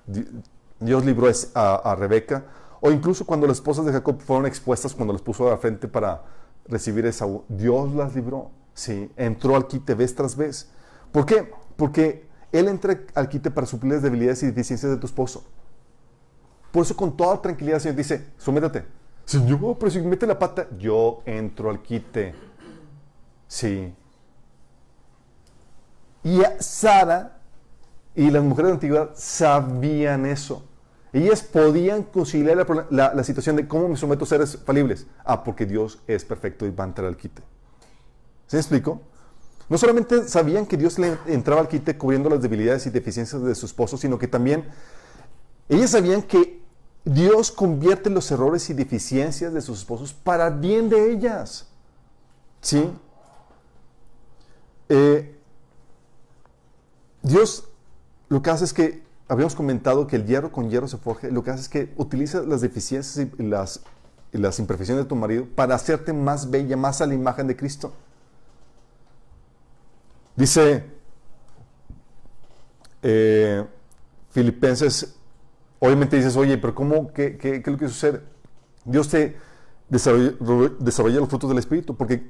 Di- 0.81 0.85
Dios 0.85 1.05
libró 1.05 1.27
a 1.55 1.95
Rebeca. 1.95 2.45
O 2.81 2.91
incluso 2.91 3.25
cuando 3.25 3.47
las 3.47 3.57
esposas 3.57 3.85
de 3.85 3.91
Jacob 3.91 4.19
fueron 4.19 4.45
expuestas 4.47 4.93
cuando 4.93 5.13
las 5.13 5.21
puso 5.21 5.47
a 5.47 5.51
la 5.51 5.57
frente 5.57 5.87
para 5.87 6.23
recibir 6.67 7.05
esa. 7.05 7.25
Dios 7.47 7.93
las 7.93 8.15
libró. 8.15 8.49
Sí. 8.73 9.11
Entró 9.15 9.55
al 9.55 9.67
quite 9.67 9.93
vez 9.93 10.15
tras 10.15 10.35
vez. 10.35 10.71
¿Por 11.11 11.25
qué? 11.25 11.51
Porque 11.75 12.25
Él 12.51 12.67
entra 12.67 12.99
al 13.13 13.29
quite 13.29 13.51
para 13.51 13.67
suplir 13.67 13.93
las 13.93 14.01
debilidades 14.03 14.43
y 14.43 14.47
deficiencias 14.47 14.91
de 14.91 14.97
tu 14.97 15.05
esposo. 15.05 15.43
Por 16.71 16.83
eso 16.83 16.95
con 16.95 17.15
toda 17.15 17.41
tranquilidad 17.41 17.75
el 17.75 17.81
Señor 17.81 17.97
dice, 17.97 18.27
sométate. 18.37 18.85
Señor, 19.25 19.77
pero 19.77 19.91
si 19.91 20.01
mete 20.01 20.25
la 20.25 20.39
pata, 20.39 20.67
yo 20.77 21.21
entro 21.25 21.69
al 21.69 21.81
quite. 21.81 22.33
Sí. 23.47 23.93
Y 26.23 26.41
Sara 26.59 27.39
y 28.15 28.29
las 28.31 28.43
mujeres 28.43 28.65
de 28.67 28.69
la 28.69 28.75
antigüedad 28.75 29.09
sabían 29.15 30.25
eso. 30.25 30.65
Ellas 31.13 31.41
podían 31.41 32.03
conciliar 32.03 32.65
la, 32.89 33.23
situación 33.23 33.57
de 33.57 33.67
cómo 33.67 33.89
me 33.89 33.97
someto 33.97 34.23
a 34.23 34.27
seres 34.27 34.57
falibles. 34.65 35.07
Ah, 35.25 35.43
porque 35.43 35.65
Dios 35.65 35.99
es 36.07 36.23
perfecto 36.23 36.65
y 36.65 36.71
va 36.71 36.85
a 36.85 36.87
entrar 36.87 37.07
al 37.07 37.17
quite. 37.17 37.41
¿Se 38.47 38.55
me 38.55 38.61
explico? 38.61 39.01
No 39.67 39.77
solamente 39.77 40.27
sabían 40.27 40.65
que 40.65 40.77
Dios 40.77 40.99
le 40.99 41.17
entraba 41.27 41.61
al 41.61 41.67
quite 41.67 41.97
cubriendo 41.97 42.29
las 42.29 42.41
debilidades 42.41 42.85
y 42.87 42.89
deficiencias 42.89 43.41
de 43.43 43.55
su 43.55 43.65
esposo, 43.65 43.97
sino 43.97 44.17
que 44.17 44.27
también 44.27 44.65
ellas 45.67 45.91
sabían 45.91 46.21
que 46.21 46.61
Dios 47.03 47.51
convierte 47.51 48.09
los 48.09 48.29
errores 48.31 48.69
y 48.69 48.73
deficiencias 48.73 49.53
de 49.53 49.61
sus 49.61 49.79
esposos 49.79 50.13
para 50.13 50.49
bien 50.49 50.89
de 50.89 51.11
ellas. 51.11 51.67
¿Sí? 52.61 52.91
Eh, 54.89 55.35
Dios 57.21 57.65
lo 58.31 58.41
que 58.41 58.49
hace 58.49 58.63
es 58.63 58.73
que, 58.73 59.03
habíamos 59.31 59.55
comentado 59.55 60.07
que 60.07 60.17
el 60.17 60.25
hierro 60.25 60.51
con 60.51 60.69
hierro 60.69 60.89
se 60.89 60.97
forje, 60.97 61.31
lo 61.31 61.41
que 61.41 61.51
hace 61.51 61.61
es 61.61 61.69
que 61.69 61.93
utiliza 61.95 62.41
las 62.41 62.59
deficiencias 62.59 63.29
y 63.39 63.43
las, 63.43 63.79
las 64.33 64.59
imperfecciones 64.59 65.05
de 65.05 65.07
tu 65.07 65.15
marido 65.15 65.45
para 65.55 65.73
hacerte 65.73 66.11
más 66.11 66.51
bella, 66.51 66.75
más 66.75 66.99
a 66.99 67.05
la 67.05 67.13
imagen 67.13 67.47
de 67.47 67.55
Cristo. 67.55 67.93
Dice 70.35 70.83
eh, 73.01 73.65
Filipenses, 74.31 75.15
obviamente 75.79 76.17
dices, 76.17 76.35
oye, 76.35 76.57
pero 76.57 76.75
¿cómo? 76.75 77.13
¿Qué, 77.13 77.37
qué, 77.37 77.55
es 77.55 77.67
lo 77.67 77.77
que 77.77 77.87
sucede? 77.87 78.21
Dios 78.83 79.07
te 79.07 79.37
desarrolla, 79.87 81.19
los 81.21 81.29
frutos 81.29 81.49
del 81.49 81.59
Espíritu, 81.59 81.95
porque 81.95 82.29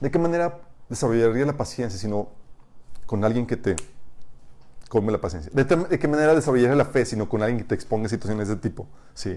¿de 0.00 0.10
qué 0.10 0.18
manera 0.18 0.62
desarrollaría 0.88 1.44
la 1.44 1.58
paciencia 1.58 1.98
sino 2.00 2.28
con 3.04 3.22
alguien 3.22 3.46
que 3.46 3.58
te 3.58 3.76
come 4.96 5.12
la 5.12 5.20
paciencia? 5.20 5.52
¿De, 5.54 5.98
qué 5.98 6.08
manera 6.08 6.34
desarrollaría 6.34 6.74
la 6.74 6.86
fe 6.86 7.04
sino 7.04 7.28
con 7.28 7.42
alguien 7.42 7.58
que 7.58 7.64
te 7.64 7.74
exponga 7.74 8.08
situaciones 8.08 8.48
de 8.48 8.54
ese 8.54 8.62
tipo? 8.62 8.86
¿Sí? 9.12 9.36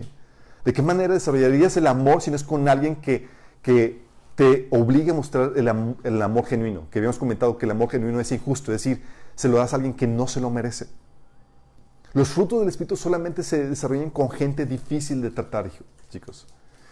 ¿De 0.64 0.72
qué 0.74 0.82
manera 0.82 1.14
desarrollarías 1.14 1.76
el 1.76 1.88
amor 1.88 2.22
si 2.22 2.30
no 2.30 2.38
es 2.38 2.44
con 2.44 2.68
alguien 2.70 2.96
que, 2.96 3.28
que 3.62 4.02
te 4.36 4.68
obligue 4.72 5.12
a 5.12 5.14
mostrar 5.14 5.52
el, 5.58 5.96
el, 6.04 6.22
amor 6.22 6.46
genuino? 6.46 6.90
Que 6.90 7.00
habíamos 7.00 7.18
comentado 7.18 7.58
que 7.58 7.66
el 7.66 7.72
amor 7.72 7.90
genuino 7.90 8.22
es 8.22 8.32
injusto, 8.32 8.72
es 8.74 8.84
decir, 8.84 9.04
se 9.36 9.50
lo 9.50 9.58
das 9.58 9.74
a 9.74 9.76
alguien 9.76 9.94
que 9.94 10.08
no 10.08 10.28
se 10.28 10.40
lo 10.40 10.50
merece. 10.50 10.88
Los 12.14 12.30
frutos 12.30 12.62
del 12.62 12.70
Espíritu 12.70 12.96
solamente 12.96 13.44
se 13.44 13.68
desarrollan 13.68 14.12
con 14.12 14.30
gente 14.30 14.66
difícil 14.66 15.22
de 15.22 15.30
tratar, 15.30 15.70
chicos. 16.10 16.48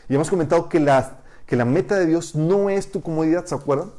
Y 0.10 0.16
hemos 0.16 0.30
comentado 0.30 0.68
que 0.68 0.82
la, 0.82 1.20
que 1.46 1.56
la 1.56 1.66
meta 1.66 1.98
de 1.98 2.06
Dios 2.06 2.36
no 2.36 2.70
es 2.70 2.92
tu 2.92 3.02
comodidad, 3.02 3.46
¿se 3.46 3.56
acuerdan? 3.56 3.92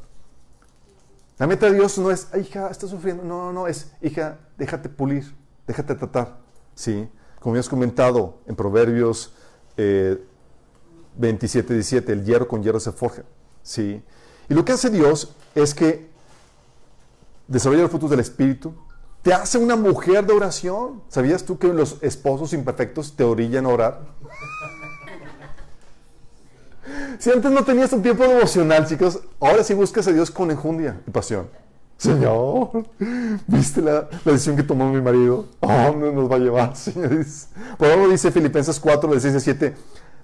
La 1.38 1.46
meta 1.46 1.66
de 1.66 1.74
Dios 1.74 1.96
no 1.98 2.10
es, 2.10 2.28
hija, 2.40 2.68
estás 2.68 2.90
sufriendo. 2.90 3.22
No, 3.22 3.46
no, 3.46 3.52
no, 3.52 3.66
es, 3.68 3.92
hija, 4.02 4.38
déjate 4.58 4.88
pulir, 4.88 5.34
déjate 5.66 5.94
tratar. 5.94 6.38
¿Sí? 6.74 7.08
Como 7.40 7.54
hemos 7.54 7.68
comentado 7.68 8.40
en 8.46 8.56
Proverbios 8.56 9.32
27, 9.76 11.72
eh, 11.72 11.76
17, 11.76 12.12
el 12.12 12.24
hierro 12.24 12.46
con 12.48 12.62
hierro 12.62 12.80
se 12.80 12.92
forja. 12.92 13.22
¿Sí? 13.62 14.02
Y 14.48 14.54
lo 14.54 14.64
que 14.64 14.72
hace 14.72 14.90
Dios 14.90 15.34
es 15.54 15.74
que 15.74 16.08
desarrolla 17.46 17.82
los 17.82 17.90
frutos 17.90 18.10
del 18.10 18.20
Espíritu, 18.20 18.74
te 19.22 19.32
hace 19.32 19.58
una 19.58 19.76
mujer 19.76 20.26
de 20.26 20.32
oración. 20.32 21.02
¿Sabías 21.08 21.44
tú 21.44 21.58
que 21.58 21.68
los 21.68 21.98
esposos 22.02 22.52
imperfectos 22.52 23.16
te 23.16 23.24
orillan 23.24 23.66
a 23.66 23.68
orar? 23.70 24.00
Si 27.18 27.30
antes 27.30 27.50
no 27.50 27.64
tenías 27.64 27.92
un 27.92 28.02
tiempo 28.02 28.22
devocional, 28.22 28.86
chicos, 28.86 29.20
ahora 29.40 29.64
sí 29.64 29.74
buscas 29.74 30.06
a 30.06 30.12
Dios 30.12 30.30
con 30.30 30.50
enjundia 30.50 31.00
y 31.06 31.10
pasión. 31.10 31.48
Señor, 31.98 32.84
¿viste 33.48 33.82
la, 33.82 34.08
decisión 34.24 34.54
que 34.54 34.62
tomó 34.62 34.88
mi 34.88 35.00
marido? 35.00 35.46
¿A 35.60 35.88
dónde 35.88 36.12
nos 36.12 36.30
va 36.30 36.36
a 36.36 36.38
llevar, 36.38 36.76
Señor? 36.76 37.26
Por 37.76 37.88
algo 37.88 38.08
dice 38.08 38.30
Filipenses 38.30 38.78
4, 38.78 39.12
de 39.12 39.20
6 39.20 39.34
a 39.34 39.40
7, 39.40 39.74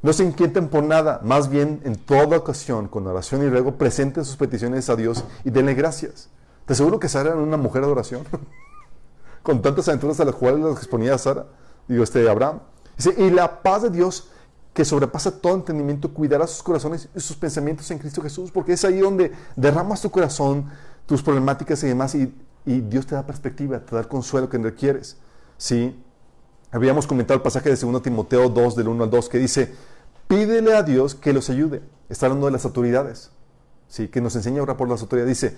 no 0.01 0.13
se 0.13 0.23
inquieten 0.23 0.69
por 0.69 0.85
nada, 0.85 1.21
más 1.25 1.49
bien 1.49 1.81
en 1.85 1.97
toda 1.97 2.39
ocasión, 2.39 2.87
con 2.87 3.09
oración 3.09 3.43
y 3.43 3.49
ruego, 3.49 3.75
presenten 3.75 4.25
sus 4.25 4.37
peticiones 4.37 4.89
a 4.89 4.95
Dios 4.95 5.25
y 5.45 5.51
denle 5.51 5.75
gracias. 5.75 6.29
Te 6.65 6.75
aseguro 6.75 7.01
que 7.01 7.09
Sara 7.09 7.31
era 7.31 7.41
una 7.41 7.57
mujer 7.57 7.85
de 7.85 7.91
oración, 7.91 8.23
con 9.43 9.61
tantas 9.61 9.89
aventuras 9.89 10.21
a 10.21 10.25
las 10.27 10.37
cuales 10.37 10.61
las 10.61 10.77
exponía 10.77 11.19
Sara, 11.19 11.47
digo, 11.89 12.05
este 12.05 12.29
Abraham. 12.29 12.61
Dice, 12.97 13.17
y 13.19 13.31
la 13.31 13.63
paz 13.63 13.83
de 13.83 13.91
Dios, 13.91 14.29
que 14.73 14.85
sobrepasa 14.85 15.41
todo 15.41 15.55
entendimiento, 15.55 16.15
cuidará 16.15 16.47
sus 16.47 16.63
corazones 16.63 17.09
y 17.17 17.19
sus 17.21 17.37
pensamientos 17.37 17.91
en 17.91 17.99
Cristo 17.99 18.23
Jesús, 18.23 18.53
porque 18.53 18.75
es 18.75 18.85
ahí 18.85 19.01
donde 19.01 19.33
derramas 19.57 20.03
tu 20.03 20.11
corazón, 20.11 20.71
tus 21.07 21.23
problemáticas 21.23 21.83
y 21.85 21.89
demás, 21.89 22.15
y, 22.15 22.33
Dios 22.65 23.07
te 23.07 23.15
da 23.15 23.27
perspectiva, 23.27 23.79
te 23.81 23.95
da 23.95 24.01
el 24.01 24.09
consuelo 24.09 24.49
que 24.49 24.57
requieres. 24.57 25.19
¿sí? 25.59 26.03
Habíamos 26.71 27.07
comentado 27.07 27.37
el 27.37 27.43
pasaje 27.43 27.69
de 27.69 27.77
2 27.77 28.03
Timoteo 28.03 28.49
2, 28.49 28.77
del 28.77 28.89
1 28.89 29.05
al 29.05 29.11
2, 29.11 29.29
que 29.29 29.39
dice, 29.39 29.75
pídele 30.29 30.75
a 30.75 30.83
Dios 30.83 31.15
que 31.15 31.33
los 31.33 31.51
ayude. 31.51 31.83
Está 32.09 32.27
hablando 32.27 32.47
de 32.47 32.53
las 32.53 32.65
autoridades, 32.65 33.31
¿sí? 33.89 34.09
que 34.09 34.21
nos 34.21 34.35
enseña 34.35 34.61
a 34.61 34.63
orar 34.63 34.77
por 34.79 34.89
las 34.89 35.03
autoridades. 35.03 35.41
Dice, 35.41 35.57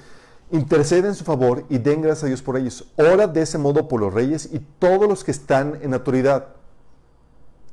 intercede 0.51 1.09
en 1.09 1.15
su 1.15 1.25
favor 1.25 1.65
y 1.69 1.79
den 1.79 2.03
gracias 2.03 2.25
a 2.25 2.27
Dios 2.27 2.43
por 2.43 2.57
ellos. 2.57 2.93
Ora 2.97 3.29
de 3.29 3.43
ese 3.43 3.59
modo 3.59 3.87
por 3.87 4.01
los 4.01 4.13
reyes 4.13 4.49
y 4.53 4.59
todos 4.59 5.09
los 5.09 5.23
que 5.23 5.31
están 5.31 5.79
en 5.83 5.95
autoridad 5.95 6.57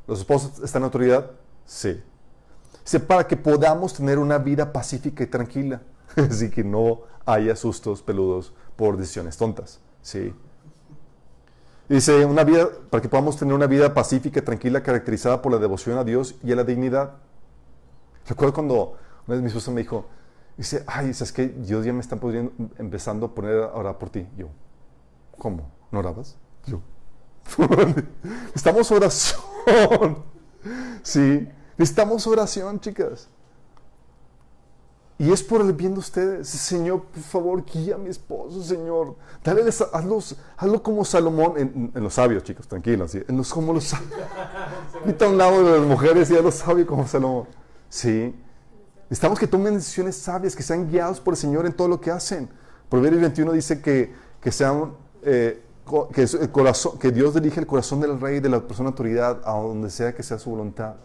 ¿Los 0.08 0.20
esposos 0.20 0.60
están 0.64 0.82
en 0.82 0.86
autoridad? 0.86 1.32
Sí. 1.66 2.02
Dice, 2.84 3.00
para 3.00 3.26
que 3.26 3.38
podamos 3.38 3.94
tener 3.94 4.20
una 4.20 4.38
vida 4.38 4.74
pacífica 4.74 5.24
y 5.24 5.28
tranquila. 5.28 5.82
Así 6.30 6.49
que 6.49 6.64
no 6.64 7.01
haya 7.26 7.55
sustos 7.55 8.01
peludos 8.01 8.53
por 8.76 8.97
decisiones 8.97 9.38
tontas. 9.38 9.80
Sí. 10.01 10.34
Dice, 11.89 12.26
una 12.26 12.43
vida, 12.43 12.70
para 12.89 13.01
que 13.01 13.09
podamos 13.09 13.38
tener 13.38 13.53
una 13.53 13.68
vida 13.68 13.93
pacífica 13.93 14.43
tranquila 14.43 14.82
caracterizada 14.82 15.41
por 15.41 15.51
la 15.51 15.57
devoción 15.57 15.97
a 15.97 16.03
Dios 16.03 16.36
y 16.43 16.51
a 16.51 16.55
la 16.55 16.64
dignidad. 16.64 17.16
Recuerdo 18.28 18.53
cuando 18.53 18.97
una 19.28 19.36
vez 19.36 19.41
mi 19.41 19.47
esposa 19.47 19.72
me 19.72 19.82
dijo, 19.82 20.05
dice, 20.57 20.84
ay, 20.88 21.09
es 21.09 21.32
que 21.32 21.47
Dios 21.47 21.86
ya 21.86 21.93
me 21.93 21.99
está 21.99 22.18
empezando 22.78 23.28
a 23.28 23.36
poner 23.36 23.64
a 23.64 23.74
orar 23.74 23.97
por 23.97 24.09
ti. 24.09 24.28
Yo, 24.38 24.47
¿cómo? 25.38 25.72
¿No 25.91 25.99
orabas? 25.99 26.38
Yo, 26.66 26.80
Estamos 28.55 28.91
oración. 28.91 29.41
sí, 31.03 31.47
necesitamos 31.78 32.26
oración, 32.28 32.80
chicas. 32.80 33.30
Y 35.20 35.32
es 35.32 35.43
por 35.43 35.61
el 35.61 35.74
bien 35.74 35.93
de 35.93 35.99
ustedes. 35.99 36.49
Señor, 36.49 37.03
por 37.03 37.24
favor, 37.24 37.64
guía 37.66 37.95
a 37.95 37.97
mi 37.97 38.09
esposo, 38.09 38.64
Señor. 38.64 39.16
Dale, 39.43 39.61
hazlo, 39.61 40.20
hazlo 40.57 40.84
como 40.84 41.05
Salomón, 41.05 41.53
en, 41.57 42.03
los 42.03 42.16
sabios, 42.16 42.43
chicos, 42.43 42.68
tranquilos. 42.68 43.14
En 43.16 43.38
los 43.38 43.53
como 43.53 43.74
los 43.74 43.86
sabios. 43.86 44.11
Quita 45.05 45.30
un 45.30 45.38
lado 45.38 45.64
de 45.64 45.80
las 45.80 45.88
mujeres 45.88 46.32
y 46.32 46.36
a 46.36 46.41
los 46.41 46.55
sabios 46.55 46.88
como 46.88 47.07
Salomón. 47.07 47.47
Sí. 47.89 48.36
Necesitamos 49.03 49.38
que 49.38 49.47
tomen 49.47 49.76
decisiones 49.76 50.16
sabias, 50.16 50.55
que 50.55 50.64
sean 50.64 50.89
guiados 50.89 51.20
por 51.20 51.36
el 51.36 51.38
Señor 51.38 51.66
en 51.68 51.74
todo 51.74 51.88
lo 51.88 52.01
que 52.01 52.09
hacen. 52.09 52.49
Proverbios 52.89 53.22
21 53.22 53.51
dice 53.51 53.82
que, 53.82 54.14
que 54.41 54.51
sean 54.51 54.93
eh, 55.22 55.61
que, 56.14 56.24
el 56.24 56.51
corazón, 56.51 56.97
que 56.97 57.11
Dios 57.11 57.34
dirige 57.34 57.59
el 57.59 57.68
corazón 57.68 57.99
del 58.01 58.20
rey 58.20 58.38
y 58.38 58.39
de 58.39 58.49
la 58.49 58.61
persona 58.61 58.89
de 58.89 58.93
autoridad 58.93 59.41
a 59.45 59.51
donde 59.51 59.89
sea 59.89 60.16
que 60.16 60.24
sea 60.24 60.39
su 60.39 60.49
voluntad. 60.49 60.95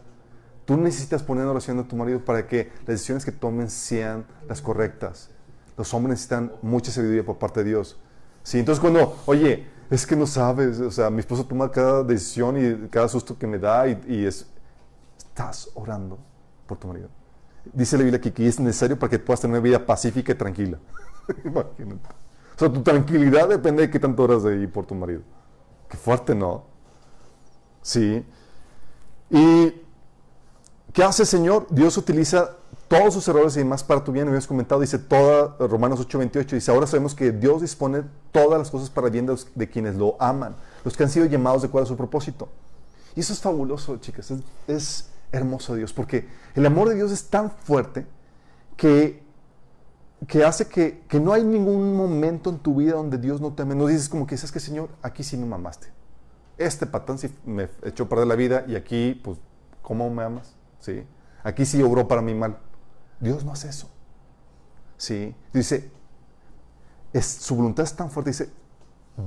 Tú 0.68 0.76
necesitas 0.76 1.22
poner 1.22 1.46
oración 1.46 1.78
a 1.78 1.88
tu 1.88 1.96
marido 1.96 2.22
para 2.22 2.46
que 2.46 2.70
las 2.80 2.88
decisiones 2.88 3.24
que 3.24 3.32
tomen 3.32 3.70
sean 3.70 4.26
las 4.46 4.60
correctas. 4.60 5.30
Los 5.78 5.94
hombres 5.94 6.10
necesitan 6.10 6.52
mucha 6.60 6.92
sabiduría 6.92 7.24
por 7.24 7.38
parte 7.38 7.64
de 7.64 7.70
Dios. 7.70 7.98
Sí, 8.42 8.58
entonces 8.58 8.78
cuando, 8.78 9.16
oye, 9.24 9.66
es 9.88 10.06
que 10.06 10.14
no 10.14 10.26
sabes, 10.26 10.78
o 10.80 10.90
sea, 10.90 11.08
mi 11.08 11.20
esposo 11.20 11.46
toma 11.46 11.70
cada 11.70 12.02
decisión 12.02 12.58
y 12.58 12.88
cada 12.88 13.08
susto 13.08 13.38
que 13.38 13.46
me 13.46 13.58
da 13.58 13.88
y, 13.88 14.26
es, 14.26 14.46
estás 15.16 15.70
orando 15.72 16.18
por 16.66 16.76
tu 16.76 16.88
marido. 16.88 17.08
Dice 17.72 17.96
la 17.96 18.04
Biblia 18.04 18.20
que 18.20 18.46
es 18.46 18.60
necesario 18.60 18.98
para 18.98 19.08
que 19.08 19.18
puedas 19.18 19.40
tener 19.40 19.54
una 19.54 19.62
vida 19.62 19.86
pacífica 19.86 20.32
y 20.32 20.34
tranquila. 20.34 20.78
Imagínate. 21.46 22.10
O 22.56 22.58
sea, 22.58 22.70
tu 22.70 22.82
tranquilidad 22.82 23.48
depende 23.48 23.84
de 23.84 23.90
qué 23.90 23.98
tanto 23.98 24.22
horas 24.22 24.42
de 24.42 24.54
ir 24.54 24.70
por 24.70 24.84
tu 24.84 24.94
marido. 24.94 25.22
Qué 25.88 25.96
fuerte, 25.96 26.34
¿no? 26.34 26.64
Sí. 27.80 28.22
¿Y 29.30 29.87
qué 30.92 31.02
hace 31.02 31.24
Señor? 31.24 31.66
Dios 31.70 31.96
utiliza 31.96 32.56
todos 32.88 33.14
sus 33.14 33.28
errores 33.28 33.54
y 33.56 33.60
demás 33.60 33.84
para 33.84 34.02
tu 34.02 34.12
bien. 34.12 34.26
Habíamos 34.26 34.46
comentado, 34.46 34.80
dice 34.80 34.98
toda, 34.98 35.56
Romanos 35.58 36.00
8:28, 36.00 36.56
dice, 36.56 36.70
ahora 36.70 36.86
sabemos 36.86 37.14
que 37.14 37.32
Dios 37.32 37.60
dispone 37.60 38.02
todas 38.32 38.58
las 38.58 38.70
cosas 38.70 38.90
para 38.90 39.08
el 39.08 39.12
bien 39.12 39.28
de, 39.54 39.68
quienes 39.68 39.96
lo 39.96 40.16
aman, 40.20 40.56
los 40.84 40.96
que 40.96 41.02
han 41.02 41.10
sido 41.10 41.26
llamados 41.26 41.62
de 41.62 41.68
acuerdo 41.68 41.84
a 41.84 41.88
su 41.88 41.96
propósito. 41.96 42.48
Y 43.14 43.20
eso 43.20 43.32
es 43.32 43.40
fabuloso, 43.40 43.96
chicas, 43.98 44.32
es, 44.66 45.10
hermoso 45.30 45.74
Dios, 45.74 45.92
porque 45.92 46.26
el 46.54 46.64
amor 46.64 46.88
de 46.88 46.94
Dios 46.94 47.12
es 47.12 47.28
tan 47.28 47.50
fuerte 47.50 48.06
que 48.76 49.28
que 50.26 50.44
hace 50.44 50.66
que, 50.66 51.20
no 51.20 51.32
hay 51.32 51.44
ningún 51.44 51.94
momento 51.94 52.50
en 52.50 52.58
tu 52.58 52.74
vida 52.74 52.94
donde 52.94 53.18
Dios 53.18 53.40
no 53.40 53.52
te 53.52 53.62
ame. 53.62 53.74
No 53.74 53.86
dices 53.86 54.08
como 54.08 54.26
que, 54.26 54.36
¿sabes 54.36 54.50
que 54.50 54.60
Señor? 54.60 54.88
Aquí 55.00 55.22
sí 55.22 55.36
me 55.36 55.46
mamaste. 55.46 55.88
Este 56.56 56.86
patán 56.86 57.18
sí 57.18 57.32
me 57.44 57.68
echó 57.84 58.04
a 58.04 58.08
perder 58.08 58.26
la 58.26 58.34
vida 58.34 58.64
y 58.66 58.74
aquí, 58.74 59.20
pues, 59.22 59.38
¿cómo 59.80 60.10
me 60.10 60.24
amas? 60.24 60.57
¿Sí? 60.80 61.04
Aquí 61.42 61.64
sí 61.64 61.82
obró 61.82 62.08
para 62.08 62.22
mí 62.22 62.34
mal. 62.34 62.58
Dios 63.20 63.44
no 63.44 63.52
hace 63.52 63.68
eso. 63.68 63.88
¿Sí? 64.96 65.34
Dice, 65.52 65.90
es, 67.12 67.26
su 67.26 67.56
voluntad 67.56 67.84
es 67.84 67.94
tan 67.94 68.10
fuerte, 68.10 68.30
dice, 68.30 68.50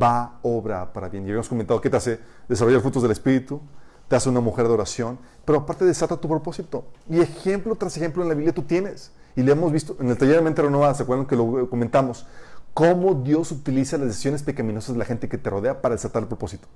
va 0.01 0.21
a 0.23 0.39
obrar 0.43 0.93
para 0.93 1.09
bien. 1.09 1.23
Y 1.23 1.27
habíamos 1.27 1.49
comentado 1.49 1.79
que 1.81 1.89
te 1.89 1.97
hace 1.97 2.19
desarrollar 2.47 2.81
frutos 2.81 3.01
del 3.01 3.11
Espíritu, 3.11 3.61
te 4.07 4.15
hace 4.15 4.29
una 4.29 4.41
mujer 4.41 4.67
de 4.67 4.73
oración, 4.73 5.19
pero 5.45 5.59
aparte 5.59 5.85
desata 5.85 6.17
tu 6.17 6.27
propósito. 6.27 6.85
Y 7.09 7.19
ejemplo 7.19 7.75
tras 7.75 7.95
ejemplo 7.97 8.23
en 8.23 8.29
la 8.29 8.35
Biblia 8.35 8.53
tú 8.53 8.63
tienes. 8.63 9.11
Y 9.35 9.43
le 9.43 9.53
hemos 9.53 9.71
visto 9.71 9.95
en 9.99 10.09
el 10.09 10.17
taller 10.17 10.35
de 10.35 10.41
mente 10.41 10.61
renovada, 10.61 10.93
¿se 10.93 11.03
acuerdan 11.03 11.25
que 11.25 11.37
lo 11.37 11.69
comentamos? 11.69 12.27
Cómo 12.73 13.15
Dios 13.15 13.51
utiliza 13.51 13.97
las 13.97 14.07
decisiones 14.07 14.43
pecaminosas 14.43 14.93
de 14.93 14.99
la 14.99 15.05
gente 15.05 15.29
que 15.29 15.37
te 15.37 15.49
rodea 15.49 15.81
para 15.81 15.95
desatar 15.95 16.23
el 16.23 16.27
propósito. 16.27 16.67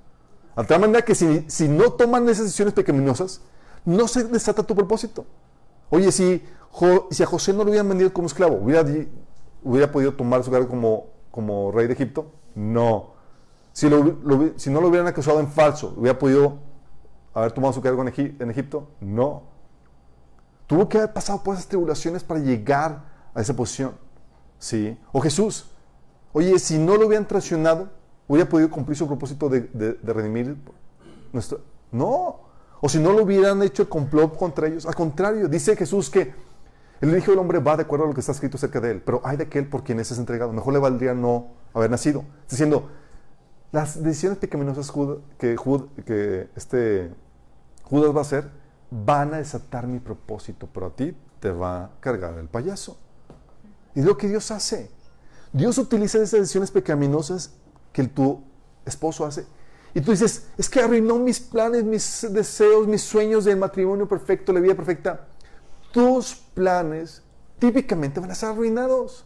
De 0.56 0.64
tal 0.64 0.80
manera 0.80 1.02
que 1.02 1.14
si, 1.14 1.44
si 1.48 1.68
no 1.68 1.92
toman 1.92 2.26
esas 2.28 2.46
decisiones 2.46 2.72
pecaminosas, 2.72 3.42
no 3.86 4.08
se 4.08 4.24
desata 4.24 4.62
tu 4.62 4.74
propósito. 4.74 5.24
Oye, 5.88 6.12
si, 6.12 6.42
si 7.10 7.22
a 7.22 7.26
José 7.26 7.52
no 7.52 7.62
lo 7.64 7.70
hubieran 7.70 7.88
vendido 7.88 8.12
como 8.12 8.26
esclavo, 8.26 8.56
¿hubiera, 8.56 8.84
hubiera 9.62 9.90
podido 9.90 10.12
tomar 10.12 10.44
su 10.44 10.50
cargo 10.50 10.68
como, 10.68 11.06
como 11.30 11.72
rey 11.72 11.86
de 11.86 11.94
Egipto? 11.94 12.26
No. 12.54 13.14
Si, 13.72 13.88
si 14.56 14.70
no 14.70 14.80
lo 14.80 14.88
hubieran 14.88 15.06
acusado 15.06 15.38
en 15.38 15.48
falso, 15.48 15.94
¿hubiera 15.96 16.18
podido 16.18 16.58
haber 17.32 17.52
tomado 17.52 17.72
su 17.72 17.80
cargo 17.80 18.02
en, 18.02 18.50
Egipto? 18.50 18.88
No. 19.00 19.44
Tuvo 20.66 20.88
que 20.88 20.98
haber 20.98 21.12
pasado 21.12 21.42
por 21.44 21.54
esas 21.54 21.68
tribulaciones 21.68 22.24
para 22.24 22.40
llegar 22.40 23.04
a 23.34 23.40
esa 23.40 23.54
posición. 23.54 23.92
¿Sí? 24.58 24.98
O 25.12 25.20
Jesús. 25.20 25.70
Oye, 26.32 26.58
si 26.58 26.76
no 26.76 26.96
lo 26.96 27.06
hubieran 27.06 27.28
traicionado, 27.28 27.88
¿hubiera 28.26 28.48
podido 28.48 28.68
cumplir 28.68 28.96
su 28.96 29.06
propósito 29.06 29.48
de, 29.48 29.60
de 29.60 30.12
redimir 30.12 30.56
nuestro... 31.32 31.60
No. 31.92 32.45
O 32.80 32.88
si 32.88 32.98
no 32.98 33.12
lo 33.12 33.22
hubieran 33.22 33.62
hecho 33.62 33.82
el 33.82 33.88
complot 33.88 34.36
contra 34.36 34.68
ellos. 34.68 34.86
Al 34.86 34.94
contrario, 34.94 35.48
dice 35.48 35.76
Jesús 35.76 36.10
que 36.10 36.34
el 37.00 37.16
Hijo 37.16 37.30
del 37.30 37.40
Hombre 37.40 37.58
va 37.58 37.76
de 37.76 37.82
acuerdo 37.82 38.04
a 38.04 38.08
lo 38.08 38.14
que 38.14 38.20
está 38.20 38.32
escrito 38.32 38.56
acerca 38.56 38.80
de 38.80 38.92
él. 38.92 39.02
Pero 39.04 39.20
hay 39.24 39.36
de 39.36 39.44
aquel 39.44 39.68
por 39.68 39.82
quien 39.82 40.00
es 40.00 40.10
entregado. 40.16 40.52
Mejor 40.52 40.72
le 40.72 40.78
valdría 40.78 41.14
no 41.14 41.48
haber 41.72 41.90
nacido. 41.90 42.24
Diciendo, 42.48 42.88
las 43.72 44.02
decisiones 44.02 44.38
pecaminosas 44.38 44.92
que, 45.38 45.56
que 46.04 46.48
este 46.54 47.10
Judas 47.84 48.14
va 48.14 48.18
a 48.18 48.22
hacer 48.22 48.50
van 48.90 49.34
a 49.34 49.38
desatar 49.38 49.86
mi 49.86 49.98
propósito, 49.98 50.68
pero 50.72 50.86
a 50.86 50.90
ti 50.90 51.16
te 51.40 51.50
va 51.50 51.84
a 51.84 51.90
cargar 52.00 52.38
el 52.38 52.48
payaso. 52.48 52.98
Y 53.94 54.00
es 54.00 54.06
lo 54.06 54.16
que 54.16 54.28
Dios 54.28 54.50
hace. 54.50 54.90
Dios 55.52 55.78
utiliza 55.78 56.18
esas 56.18 56.40
decisiones 56.40 56.70
pecaminosas 56.70 57.52
que 57.92 58.04
tu 58.04 58.42
esposo 58.84 59.24
hace 59.24 59.46
y 59.96 60.02
tú 60.02 60.10
dices, 60.10 60.48
es 60.58 60.68
que 60.68 60.80
arruinó 60.80 61.18
mis 61.18 61.40
planes, 61.40 61.82
mis 61.82 62.26
deseos, 62.30 62.86
mis 62.86 63.00
sueños 63.00 63.46
del 63.46 63.56
matrimonio 63.56 64.06
perfecto, 64.06 64.52
la 64.52 64.60
vida 64.60 64.74
perfecta. 64.74 65.26
Tus 65.90 66.34
planes 66.34 67.22
típicamente 67.58 68.20
van 68.20 68.30
a 68.30 68.34
ser 68.34 68.50
arruinados. 68.50 69.24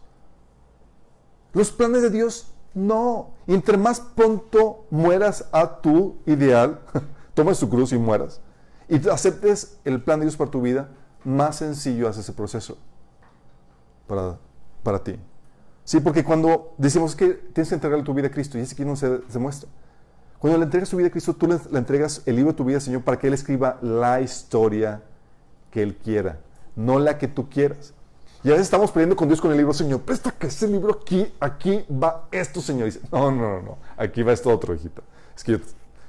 Los 1.54 1.72
planes 1.72 2.02
de 2.02 2.10
Dios 2.10 2.54
no. 2.72 3.32
Y 3.48 3.54
entre 3.54 3.78
más 3.78 3.98
pronto 3.98 4.86
mueras 4.90 5.48
a 5.50 5.80
tu 5.80 6.18
ideal, 6.24 6.78
tomes 7.34 7.58
tu 7.58 7.68
cruz 7.68 7.90
y 7.90 7.98
mueras, 7.98 8.40
y 8.88 9.08
aceptes 9.08 9.80
el 9.84 10.00
plan 10.00 10.20
de 10.20 10.26
Dios 10.26 10.36
para 10.36 10.52
tu 10.52 10.62
vida, 10.62 10.90
más 11.24 11.56
sencillo 11.56 12.06
hace 12.06 12.20
ese 12.20 12.32
proceso 12.32 12.78
para, 14.06 14.38
para 14.84 15.02
ti. 15.02 15.18
Sí, 15.82 15.98
porque 15.98 16.22
cuando 16.22 16.74
decimos 16.78 17.16
que 17.16 17.30
tienes 17.30 17.70
que 17.70 17.74
entregar 17.74 18.04
tu 18.04 18.14
vida 18.14 18.28
a 18.28 18.30
Cristo, 18.30 18.56
y 18.56 18.60
ese 18.60 18.76
que 18.76 18.84
no 18.84 18.94
se, 18.94 19.20
se 19.28 19.38
muestra. 19.40 19.68
Cuando 20.40 20.58
le 20.58 20.64
entregas 20.64 20.88
tu 20.88 20.96
vida 20.96 21.08
a 21.08 21.10
Cristo, 21.10 21.34
tú 21.34 21.46
le, 21.46 21.78
entregas 21.78 22.22
el 22.24 22.34
libro 22.34 22.52
de 22.52 22.56
tu 22.56 22.64
vida, 22.64 22.80
Señor, 22.80 23.02
para 23.02 23.18
que 23.18 23.26
Él 23.26 23.34
escriba 23.34 23.78
la 23.82 24.22
historia 24.22 25.02
que 25.70 25.82
Él 25.82 25.96
quiera, 25.96 26.38
no 26.74 26.98
la 26.98 27.18
que 27.18 27.28
tú 27.28 27.50
quieras. 27.50 27.92
Y 28.42 28.48
a 28.48 28.52
veces 28.52 28.68
estamos 28.68 28.90
pidiendo 28.90 29.16
con 29.16 29.28
Dios 29.28 29.38
con 29.38 29.50
el 29.50 29.58
libro, 29.58 29.74
Señor, 29.74 30.00
presta 30.00 30.30
que 30.30 30.46
ese 30.46 30.66
libro 30.66 30.98
aquí, 31.02 31.30
aquí 31.40 31.84
va 31.92 32.26
esto, 32.32 32.62
Señor. 32.62 32.88
Y 32.88 32.92
dice, 32.92 33.00
no, 33.12 33.30
no, 33.30 33.56
no, 33.56 33.62
no, 33.62 33.78
aquí 33.98 34.22
va 34.22 34.32
esto 34.32 34.48
otro, 34.48 34.74
hijita. 34.74 35.02
Es 35.36 35.44
que 35.44 35.52
yo, 35.52 35.58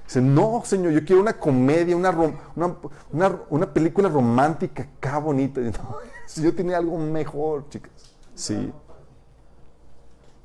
dice, 0.06 0.22
no, 0.22 0.62
Señor, 0.64 0.94
yo 0.94 1.04
quiero 1.04 1.22
una 1.22 1.34
comedia, 1.34 1.94
una, 1.98 2.12
una, 2.56 3.42
una, 3.50 3.74
película 3.74 4.08
romántica 4.08 4.84
acá 4.84 5.18
bonita. 5.18 5.60
si 6.26 6.42
yo 6.42 6.56
tenía 6.56 6.78
algo 6.78 6.98
mejor, 6.98 7.68
chicas. 7.68 7.92
Sí. 8.34 8.72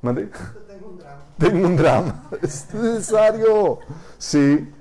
¿Mande? 0.07 0.29
Tengo 0.67 0.87
un 0.87 0.97
drama. 0.97 1.23
Tengo 1.37 1.67
un 1.67 1.75
drama. 1.75 2.23
Es 2.41 2.73
necesario. 2.73 3.79
Sí. 4.17 4.71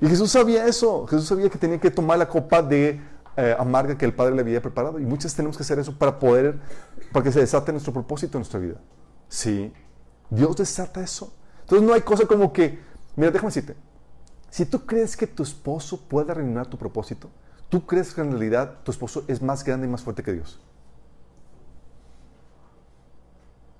Y 0.00 0.06
Jesús 0.06 0.30
sabía 0.30 0.66
eso. 0.66 1.06
Jesús 1.06 1.26
sabía 1.26 1.48
que 1.48 1.56
tenía 1.56 1.80
que 1.80 1.90
tomar 1.90 2.18
la 2.18 2.28
copa 2.28 2.60
de 2.60 3.00
eh, 3.36 3.56
amarga 3.58 3.96
que 3.96 4.04
el 4.04 4.12
Padre 4.12 4.34
le 4.34 4.42
había 4.42 4.60
preparado. 4.60 4.98
Y 4.98 5.06
muchas 5.06 5.34
tenemos 5.34 5.56
que 5.56 5.62
hacer 5.62 5.78
eso 5.78 5.96
para 5.96 6.18
poder, 6.18 6.58
para 7.12 7.22
que 7.24 7.32
se 7.32 7.40
desate 7.40 7.72
nuestro 7.72 7.94
propósito 7.94 8.36
en 8.36 8.40
nuestra 8.40 8.60
vida. 8.60 8.76
Sí. 9.28 9.72
Dios 10.28 10.54
desata 10.56 11.00
eso. 11.02 11.32
Entonces 11.60 11.88
no 11.88 11.94
hay 11.94 12.02
cosa 12.02 12.26
como 12.26 12.52
que, 12.52 12.78
mira, 13.16 13.30
déjame 13.30 13.48
decirte, 13.48 13.74
si 14.50 14.66
tú 14.66 14.84
crees 14.84 15.16
que 15.16 15.26
tu 15.26 15.42
esposo 15.42 15.98
puede 15.98 16.30
arruinar 16.30 16.66
tu 16.66 16.76
propósito, 16.76 17.30
tú 17.70 17.86
crees 17.86 18.12
que 18.12 18.20
en 18.20 18.32
realidad 18.32 18.80
tu 18.82 18.90
esposo 18.90 19.24
es 19.28 19.40
más 19.40 19.64
grande 19.64 19.86
y 19.86 19.90
más 19.90 20.02
fuerte 20.02 20.22
que 20.22 20.34
Dios. 20.34 20.60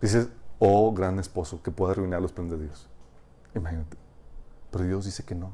Dices, 0.01 0.29
oh 0.59 0.93
gran 0.93 1.19
esposo 1.19 1.63
que 1.63 1.71
pueda 1.71 1.93
arruinar 1.93 2.21
los 2.21 2.33
planes 2.33 2.53
de 2.53 2.65
Dios. 2.65 2.87
Imagínate. 3.55 3.97
Pero 4.71 4.85
Dios 4.85 5.05
dice 5.05 5.25
que 5.25 5.35
no. 5.35 5.51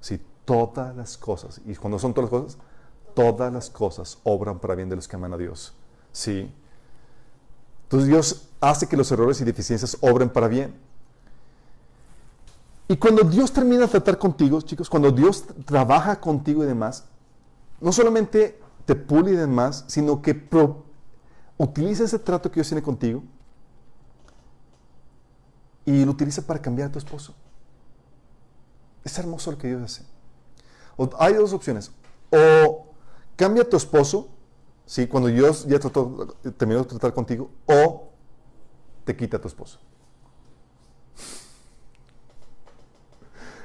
Si 0.00 0.20
todas 0.44 0.94
las 0.96 1.16
cosas, 1.16 1.60
y 1.64 1.74
cuando 1.76 1.98
son 1.98 2.12
todas 2.12 2.30
las 2.30 2.40
cosas, 2.40 2.58
todas 3.14 3.52
las 3.52 3.70
cosas 3.70 4.18
obran 4.24 4.58
para 4.58 4.74
bien 4.74 4.88
de 4.88 4.96
los 4.96 5.06
que 5.06 5.16
aman 5.16 5.32
a 5.32 5.36
Dios. 5.36 5.74
Sí. 6.12 6.52
Entonces 7.84 8.08
Dios 8.08 8.48
hace 8.60 8.88
que 8.88 8.96
los 8.96 9.10
errores 9.12 9.40
y 9.40 9.44
deficiencias 9.44 9.96
obren 10.00 10.30
para 10.30 10.48
bien. 10.48 10.74
Y 12.88 12.96
cuando 12.96 13.22
Dios 13.22 13.52
termina 13.52 13.82
de 13.82 13.88
tratar 13.88 14.18
contigo, 14.18 14.60
chicos, 14.60 14.90
cuando 14.90 15.10
Dios 15.10 15.44
trabaja 15.64 16.20
contigo 16.20 16.62
y 16.64 16.66
demás, 16.66 17.04
no 17.80 17.92
solamente 17.92 18.60
te 18.84 18.94
pule 18.94 19.32
y 19.32 19.36
demás, 19.36 19.84
sino 19.86 20.20
que 20.20 20.48
utiliza 21.56 22.04
ese 22.04 22.18
trato 22.18 22.50
que 22.50 22.56
Dios 22.56 22.68
tiene 22.68 22.82
contigo 22.82 23.22
y 25.84 26.04
lo 26.04 26.12
utiliza 26.12 26.42
para 26.42 26.60
cambiar 26.60 26.88
a 26.88 26.92
tu 26.92 26.98
esposo. 26.98 27.34
Es 29.04 29.18
hermoso 29.18 29.50
lo 29.50 29.58
que 29.58 29.68
Dios 29.68 29.82
hace. 29.82 30.04
hay 31.18 31.34
dos 31.34 31.52
opciones. 31.52 31.90
O 32.30 32.86
cambia 33.36 33.62
a 33.62 33.68
tu 33.68 33.76
esposo, 33.76 34.28
¿sí? 34.86 35.06
cuando 35.06 35.28
Dios 35.28 35.66
ya 35.66 35.78
trató, 35.78 36.36
terminó 36.56 36.80
de 36.80 36.86
tratar 36.86 37.12
contigo, 37.12 37.50
o 37.66 38.08
te 39.04 39.16
quita 39.16 39.38
a 39.38 39.40
tu 39.40 39.48
esposo. 39.48 39.78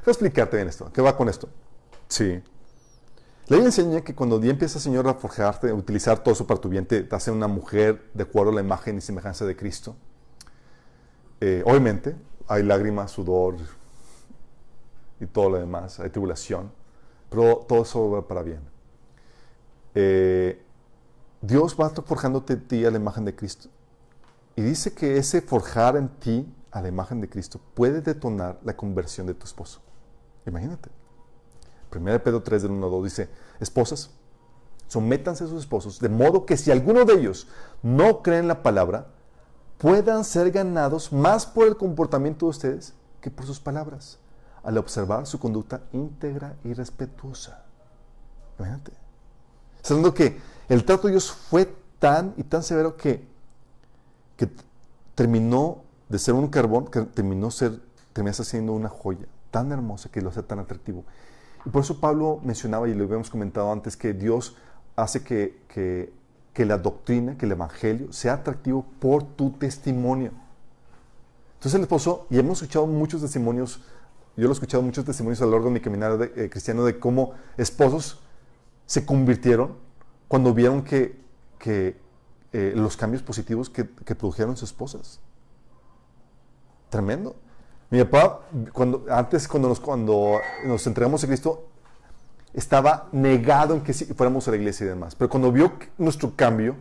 Voy 0.07 0.11
a 0.11 0.11
explicarte 0.11 0.55
bien 0.55 0.69
esto. 0.69 0.91
¿Qué 0.91 1.01
va 1.01 1.15
con 1.15 1.27
esto? 1.29 1.49
Sí. 2.07 2.41
La 3.47 3.55
Biblia 3.55 3.67
enseña 3.67 4.01
que 4.01 4.15
cuando 4.15 4.39
Dios 4.39 4.53
empieza, 4.53 4.79
Señor, 4.79 5.07
a 5.07 5.13
forjarte, 5.13 5.69
a 5.69 5.73
utilizar 5.73 6.23
todo 6.23 6.33
eso 6.33 6.47
para 6.47 6.59
tu 6.59 6.69
bien, 6.69 6.85
te 6.85 7.07
hace 7.11 7.29
una 7.29 7.47
mujer 7.47 8.09
de 8.13 8.23
acuerdo 8.23 8.51
a 8.51 8.55
la 8.55 8.61
imagen 8.61 8.97
y 8.97 9.01
semejanza 9.01 9.45
de 9.45 9.55
Cristo. 9.55 9.95
Eh, 11.39 11.63
obviamente 11.65 12.15
hay 12.47 12.63
lágrimas, 12.63 13.11
sudor 13.11 13.55
y 15.19 15.25
todo 15.25 15.51
lo 15.51 15.59
demás, 15.59 15.99
hay 15.99 16.09
tribulación, 16.09 16.71
pero 17.29 17.57
todo 17.67 17.81
eso 17.83 18.09
va 18.09 18.27
para 18.27 18.41
bien. 18.41 18.61
Eh, 19.95 20.61
Dios 21.41 21.75
va 21.79 21.89
forjándote 21.89 22.53
a 22.53 22.59
ti 22.59 22.85
a 22.85 22.91
la 22.91 22.97
imagen 22.97 23.25
de 23.25 23.35
Cristo. 23.35 23.69
Y 24.55 24.61
dice 24.61 24.93
que 24.93 25.17
ese 25.17 25.41
forjar 25.41 25.97
en 25.97 26.09
ti 26.09 26.51
a 26.71 26.81
la 26.81 26.87
imagen 26.87 27.21
de 27.21 27.29
Cristo 27.29 27.59
puede 27.73 28.01
detonar 28.01 28.59
la 28.63 28.75
conversión 28.75 29.27
de 29.27 29.33
tu 29.33 29.45
esposo. 29.45 29.81
Imagínate. 30.45 30.89
1 31.95 32.23
Pedro 32.23 32.41
3 32.41 32.63
del 32.63 32.71
1 32.71 32.89
2 32.89 33.03
dice, 33.03 33.29
esposas, 33.59 34.11
sométanse 34.87 35.43
a 35.43 35.47
sus 35.47 35.61
esposos, 35.61 35.99
de 35.99 36.09
modo 36.09 36.45
que 36.45 36.57
si 36.57 36.71
alguno 36.71 37.05
de 37.05 37.13
ellos 37.13 37.47
no 37.81 38.21
cree 38.21 38.39
en 38.39 38.47
la 38.47 38.63
palabra, 38.63 39.07
puedan 39.77 40.23
ser 40.23 40.51
ganados 40.51 41.11
más 41.11 41.45
por 41.45 41.67
el 41.67 41.77
comportamiento 41.77 42.45
de 42.45 42.49
ustedes 42.49 42.93
que 43.21 43.29
por 43.29 43.45
sus 43.45 43.59
palabras, 43.59 44.19
al 44.63 44.77
observar 44.77 45.25
su 45.25 45.39
conducta 45.39 45.81
íntegra 45.93 46.55
y 46.63 46.73
respetuosa. 46.73 47.63
Imagínate. 48.57 48.91
Sabiendo 49.81 50.13
que 50.13 50.39
el 50.69 50.83
trato 50.83 51.07
de 51.07 51.13
Dios 51.13 51.31
fue 51.31 51.73
tan 51.99 52.33
y 52.37 52.43
tan 52.43 52.63
severo 52.63 52.97
que, 52.97 53.25
que 54.35 54.49
terminó 55.15 55.83
de 56.09 56.19
ser 56.19 56.33
un 56.33 56.47
carbón, 56.47 56.87
que 56.87 57.01
terminó 57.01 57.51
ser, 57.51 57.79
terminó 58.13 58.33
siendo 58.33 58.73
una 58.73 58.89
joya 58.89 59.25
tan 59.51 59.71
hermosa 59.71 60.09
que 60.09 60.21
lo 60.21 60.29
hace 60.29 60.43
tan 60.43 60.59
atractivo. 60.59 61.03
Y 61.65 61.69
por 61.69 61.83
eso 61.83 61.99
Pablo 61.99 62.39
mencionaba, 62.43 62.87
y 62.87 62.93
lo 62.93 63.03
habíamos 63.03 63.29
comentado 63.29 63.71
antes, 63.71 63.97
que 63.97 64.13
Dios 64.13 64.55
hace 64.95 65.23
que, 65.23 65.63
que 65.67 66.13
que 66.57 66.65
la 66.65 66.79
doctrina, 66.79 67.37
que 67.37 67.45
el 67.45 67.51
evangelio 67.51 68.11
sea 68.11 68.33
atractivo 68.33 68.83
por 68.99 69.21
tu 69.23 69.51
testimonio. 69.51 70.31
Entonces 71.53 71.75
el 71.75 71.81
esposo, 71.83 72.25
y 72.31 72.39
hemos 72.39 72.63
escuchado 72.63 72.87
muchos 72.87 73.21
testimonios, 73.21 73.79
yo 74.35 74.45
lo 74.45 74.49
he 74.49 74.53
escuchado 74.53 74.81
muchos 74.81 75.05
testimonios 75.05 75.39
a 75.39 75.45
lo 75.45 75.51
largo 75.51 75.67
de 75.67 75.73
mi 75.73 75.81
caminar 75.81 76.31
eh, 76.35 76.49
cristiano 76.49 76.83
de 76.83 76.97
cómo 76.97 77.33
esposos 77.57 78.23
se 78.87 79.05
convirtieron 79.05 79.75
cuando 80.27 80.51
vieron 80.51 80.81
que, 80.81 81.21
que 81.59 81.95
eh, 82.53 82.73
los 82.75 82.97
cambios 82.97 83.21
positivos 83.21 83.69
que, 83.69 83.87
que 83.87 84.15
produjeron 84.15 84.57
sus 84.57 84.71
esposas. 84.71 85.19
Tremendo. 86.89 87.35
Mi 87.91 88.03
papá, 88.03 88.47
cuando, 88.73 89.05
antes 89.11 89.47
cuando 89.47 89.69
nos, 89.69 89.79
cuando 89.79 90.39
nos 90.65 90.87
entregamos 90.87 91.23
a 91.23 91.27
Cristo, 91.27 91.67
estaba 92.57 93.07
negado 93.11 93.75
en 93.75 93.81
que 93.81 93.93
fuéramos 93.93 94.47
a 94.47 94.51
la 94.51 94.57
iglesia 94.57 94.85
y 94.85 94.89
demás. 94.89 95.15
Pero 95.15 95.29
cuando 95.29 95.51
vio 95.51 95.73
nuestro 95.99 96.35
cambio, 96.35 96.75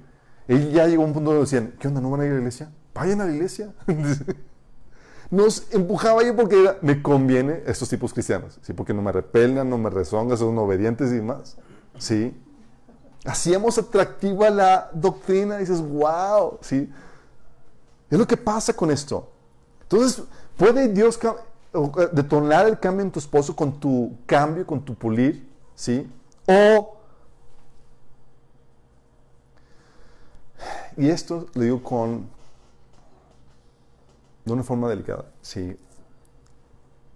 él 0.48 0.72
ya 0.72 0.86
llegó 0.86 1.02
a 1.02 1.06
un 1.06 1.12
punto 1.12 1.30
donde 1.30 1.44
decían, 1.44 1.74
¿qué 1.78 1.86
onda? 1.86 2.00
¿No 2.00 2.10
van 2.10 2.22
a 2.22 2.24
ir 2.24 2.30
a 2.30 2.34
la 2.34 2.40
iglesia? 2.40 2.70
Vayan 2.94 3.20
a 3.20 3.26
la 3.26 3.32
iglesia. 3.32 3.74
Nos 5.30 5.66
empujaba 5.74 6.22
yo 6.22 6.34
porque 6.34 6.76
me 6.80 7.02
conviene 7.02 7.62
estos 7.66 7.90
tipos 7.90 8.14
cristianos, 8.14 8.58
¿sí? 8.62 8.72
porque 8.72 8.94
no 8.94 9.02
me 9.02 9.12
repelnan, 9.12 9.68
no 9.68 9.76
me 9.76 9.90
rezongan, 9.90 10.38
son 10.38 10.56
obedientes 10.56 11.10
y 11.12 11.16
demás. 11.16 11.58
¿sí? 11.98 12.34
Hacíamos 13.26 13.76
atractiva 13.76 14.48
la 14.48 14.88
doctrina, 14.94 15.58
dices, 15.58 15.82
wow, 15.82 16.58
¿sí? 16.62 16.90
Es 18.08 18.18
lo 18.18 18.26
que 18.26 18.38
pasa 18.38 18.72
con 18.72 18.90
esto. 18.90 19.30
Entonces, 19.82 20.22
¿puede 20.56 20.88
Dios 20.88 21.18
eh, 21.22 22.08
detonar 22.12 22.66
el 22.66 22.78
cambio 22.78 23.04
en 23.04 23.10
tu 23.10 23.18
esposo 23.18 23.54
con 23.54 23.78
tu 23.78 24.16
cambio, 24.24 24.66
con 24.66 24.82
tu 24.82 24.94
pulir? 24.94 25.55
¿Sí? 25.76 26.10
O, 26.48 26.96
y 30.96 31.08
esto 31.10 31.46
lo 31.54 31.62
digo 31.62 31.82
con, 31.82 32.28
de 34.44 34.52
una 34.52 34.62
forma 34.62 34.88
delicada, 34.88 35.26
¿sí? 35.42 35.76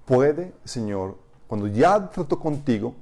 Puede, 0.05 0.53
Señor, 0.65 1.17
cuando 1.47 1.67
ya 1.69 2.11
trató 2.11 2.39
contigo, 2.39 2.95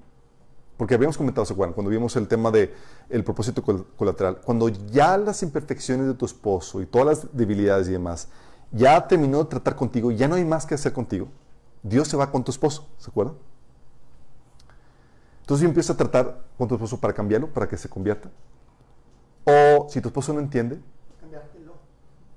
porque 0.77 0.95
habíamos 0.95 1.19
comentado, 1.19 1.45
¿se 1.45 1.53
acuerdan? 1.53 1.75
Cuando 1.75 1.91
vimos 1.91 2.15
el 2.15 2.29
tema 2.29 2.53
del 2.53 2.73
el 3.11 3.25
propósito 3.25 3.65
colateral, 3.97 4.41
cuando 4.43 4.69
ya 4.69 5.17
las 5.19 5.43
imperfecciones 5.43 6.07
de 6.07 6.15
tu 6.15 6.25
esposo 6.25 6.81
y 6.81 6.87
todas 6.87 7.07
las 7.07 7.37
debilidades 7.37 7.89
y 7.89 7.93
demás, 7.93 8.29
ya 8.71 9.09
terminó 9.09 9.39
de 9.39 9.51
tratar 9.51 9.75
contigo, 9.75 10.13
ya 10.13 10.29
no 10.29 10.37
hay 10.37 10.45
más 10.45 10.67
que 10.67 10.75
hacer 10.75 10.93
contigo, 10.93 11.27
Dios 11.83 12.07
se 12.07 12.17
va 12.17 12.31
con 12.31 12.45
tu 12.45 12.53
esposo, 12.53 12.87
¿se 12.99 13.11
acuerdan? 13.11 13.35
Entonces 15.49 15.63
yo 15.63 15.69
empiezo 15.69 15.95
a 15.95 15.97
tratar 15.97 16.45
con 16.59 16.69
tu 16.69 16.75
esposo 16.75 17.01
para 17.01 17.15
cambiarlo, 17.15 17.49
para 17.49 17.67
que 17.67 17.79
se 17.79 17.89
convierta. 17.89 18.29
O 19.45 19.87
si 19.89 19.99
tu 20.03 20.09
esposo 20.09 20.35
no 20.35 20.41
entiende, 20.41 20.79
Cambiártelo. 21.19 21.73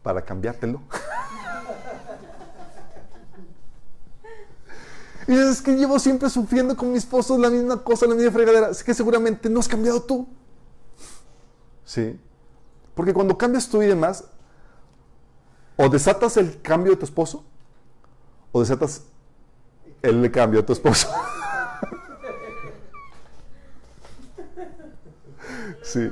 para 0.01 0.23
cambiártelo. 0.23 0.81
y 5.27 5.37
es 5.37 5.61
que 5.61 5.75
llevo 5.75 5.99
siempre 5.99 6.29
sufriendo 6.29 6.77
con 6.77 6.89
mi 6.89 6.97
esposo 6.97 7.37
la 7.37 7.49
misma 7.49 7.83
cosa, 7.83 8.07
la 8.07 8.15
misma 8.15 8.31
fregadera. 8.31 8.69
Es 8.69 8.81
que 8.81 8.93
seguramente 8.93 9.49
no 9.49 9.59
has 9.59 9.67
cambiado 9.67 10.01
tú. 10.01 10.25
Sí. 11.83 12.17
Porque 12.95 13.13
cuando 13.13 13.37
cambias 13.37 13.67
tú 13.67 13.81
y 13.81 13.87
demás, 13.87 14.23
o 15.75 15.89
desatas 15.89 16.37
el 16.37 16.61
cambio 16.61 16.93
de 16.93 16.97
tu 16.97 17.03
esposo, 17.03 17.43
o 18.53 18.61
desatas 18.61 19.03
el 20.01 20.31
cambio 20.31 20.61
de 20.61 20.67
tu 20.67 20.71
esposo. 20.71 21.09
Sí. 25.81 26.11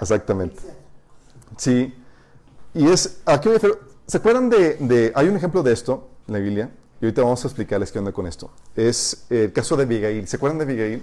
Exactamente. 0.00 0.60
Sí. 1.56 1.94
Y 2.74 2.88
es, 2.88 3.20
aquí 3.26 3.48
me 3.48 3.54
refiero, 3.54 3.80
¿se 4.06 4.16
acuerdan 4.18 4.48
de, 4.50 4.74
de- 4.76 5.12
hay 5.14 5.28
un 5.28 5.36
ejemplo 5.36 5.62
de 5.62 5.72
esto 5.72 6.08
en 6.26 6.34
la 6.34 6.40
Biblia? 6.40 6.70
Y 7.00 7.04
ahorita 7.06 7.22
vamos 7.22 7.42
a 7.44 7.48
explicarles 7.48 7.90
qué 7.90 7.98
onda 7.98 8.12
con 8.12 8.26
esto. 8.26 8.50
Es 8.76 9.26
el 9.30 9.52
caso 9.52 9.76
de 9.76 9.84
Abigail. 9.84 10.26
¿Se 10.28 10.36
acuerdan 10.36 10.58
de 10.58 10.64
Abigail? 10.64 11.02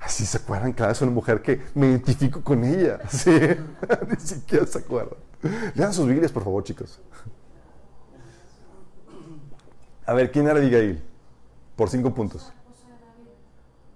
Así 0.00 0.24
se 0.24 0.38
acuerdan, 0.38 0.72
claro, 0.72 0.92
es 0.92 1.02
una 1.02 1.10
mujer 1.10 1.42
que 1.42 1.60
me 1.74 1.88
identifico 1.88 2.42
con 2.42 2.64
ella. 2.64 2.98
Sí, 3.10 3.30
ni 4.08 4.16
siquiera 4.20 4.66
se 4.66 4.78
acuerdan. 4.78 5.18
Lean 5.74 5.92
sus 5.92 6.06
Biblias, 6.06 6.32
por 6.32 6.42
favor, 6.44 6.64
chicos. 6.64 7.00
A 10.06 10.14
ver, 10.14 10.30
¿quién 10.32 10.46
era 10.48 10.58
Abigail? 10.58 11.02
Por 11.76 11.88
cinco 11.90 12.12
puntos. 12.14 12.50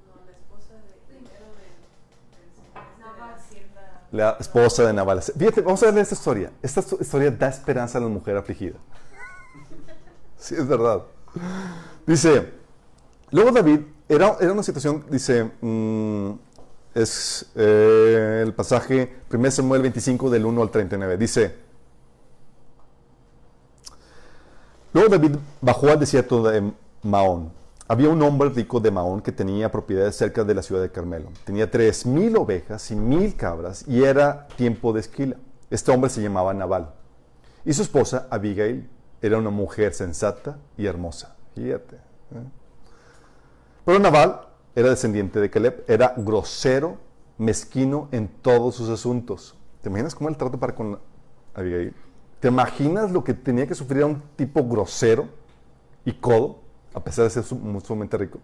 No, 0.06 0.24
la 0.24 0.30
esposa 0.32 0.74
de 0.74 0.92
primero 1.08 1.46
del 1.56 1.74
del 2.84 3.00
Nabal. 3.00 3.34
Hacienda. 3.34 4.03
La 4.14 4.36
esposa 4.38 4.84
de 4.86 4.92
Nabal. 4.92 5.20
Fíjate, 5.20 5.60
vamos 5.60 5.82
a 5.82 5.90
ver 5.90 5.98
esta 6.02 6.14
historia. 6.14 6.52
Esta 6.62 6.80
sto- 6.82 6.98
historia 7.00 7.32
da 7.32 7.48
esperanza 7.48 7.98
a 7.98 8.00
la 8.00 8.06
mujer 8.08 8.36
afligida. 8.36 8.76
Sí, 10.38 10.54
es 10.54 10.68
verdad. 10.68 11.02
Dice, 12.06 12.52
luego 13.30 13.50
David, 13.50 13.80
era, 14.08 14.36
era 14.40 14.52
una 14.52 14.62
situación, 14.62 15.04
dice, 15.10 15.50
mm, 15.60 16.30
es 16.94 17.46
eh, 17.56 18.42
el 18.44 18.52
pasaje 18.52 19.16
1 19.32 19.50
Samuel 19.50 19.80
25 19.82 20.28
del 20.30 20.44
1 20.44 20.62
al 20.62 20.70
39. 20.70 21.16
Dice, 21.16 21.56
luego 24.92 25.08
David 25.08 25.36
bajó 25.62 25.88
al 25.88 25.98
desierto 25.98 26.42
de 26.42 26.70
Maón. 27.02 27.50
Había 27.86 28.08
un 28.08 28.22
hombre 28.22 28.48
rico 28.48 28.80
de 28.80 28.90
Maón 28.90 29.20
que 29.20 29.30
tenía 29.30 29.70
propiedades 29.70 30.16
cerca 30.16 30.42
de 30.42 30.54
la 30.54 30.62
ciudad 30.62 30.80
de 30.80 30.90
Carmelo. 30.90 31.28
Tenía 31.44 31.70
tres 31.70 32.06
mil 32.06 32.34
ovejas 32.36 32.90
y 32.90 32.96
mil 32.96 33.36
cabras 33.36 33.84
y 33.86 34.02
era 34.02 34.48
tiempo 34.56 34.94
de 34.94 35.00
esquila. 35.00 35.36
Este 35.68 35.90
hombre 35.92 36.08
se 36.08 36.22
llamaba 36.22 36.54
Nabal. 36.54 36.94
Y 37.64 37.74
su 37.74 37.82
esposa, 37.82 38.26
Abigail, 38.30 38.88
era 39.20 39.36
una 39.36 39.50
mujer 39.50 39.92
sensata 39.92 40.58
y 40.78 40.86
hermosa. 40.86 41.36
Fíjate. 41.54 41.96
¿eh? 41.96 42.48
Pero 43.84 43.98
Nabal 43.98 44.40
era 44.74 44.88
descendiente 44.88 45.38
de 45.38 45.50
Caleb, 45.50 45.84
era 45.86 46.14
grosero, 46.16 46.96
mezquino 47.36 48.08
en 48.12 48.28
todos 48.28 48.76
sus 48.76 48.88
asuntos. 48.88 49.56
¿Te 49.82 49.90
imaginas 49.90 50.14
cómo 50.14 50.30
el 50.30 50.38
trato 50.38 50.58
para 50.58 50.74
con 50.74 50.98
Abigail? 51.52 51.94
¿Te 52.40 52.48
imaginas 52.48 53.12
lo 53.12 53.22
que 53.22 53.34
tenía 53.34 53.66
que 53.66 53.74
sufrir 53.74 54.02
a 54.04 54.06
un 54.06 54.22
tipo 54.36 54.66
grosero 54.66 55.28
y 56.04 56.12
codo, 56.12 56.63
a 56.94 57.02
pesar 57.04 57.24
de 57.24 57.30
ser 57.30 57.44
sumamente 57.44 58.16
rico? 58.16 58.38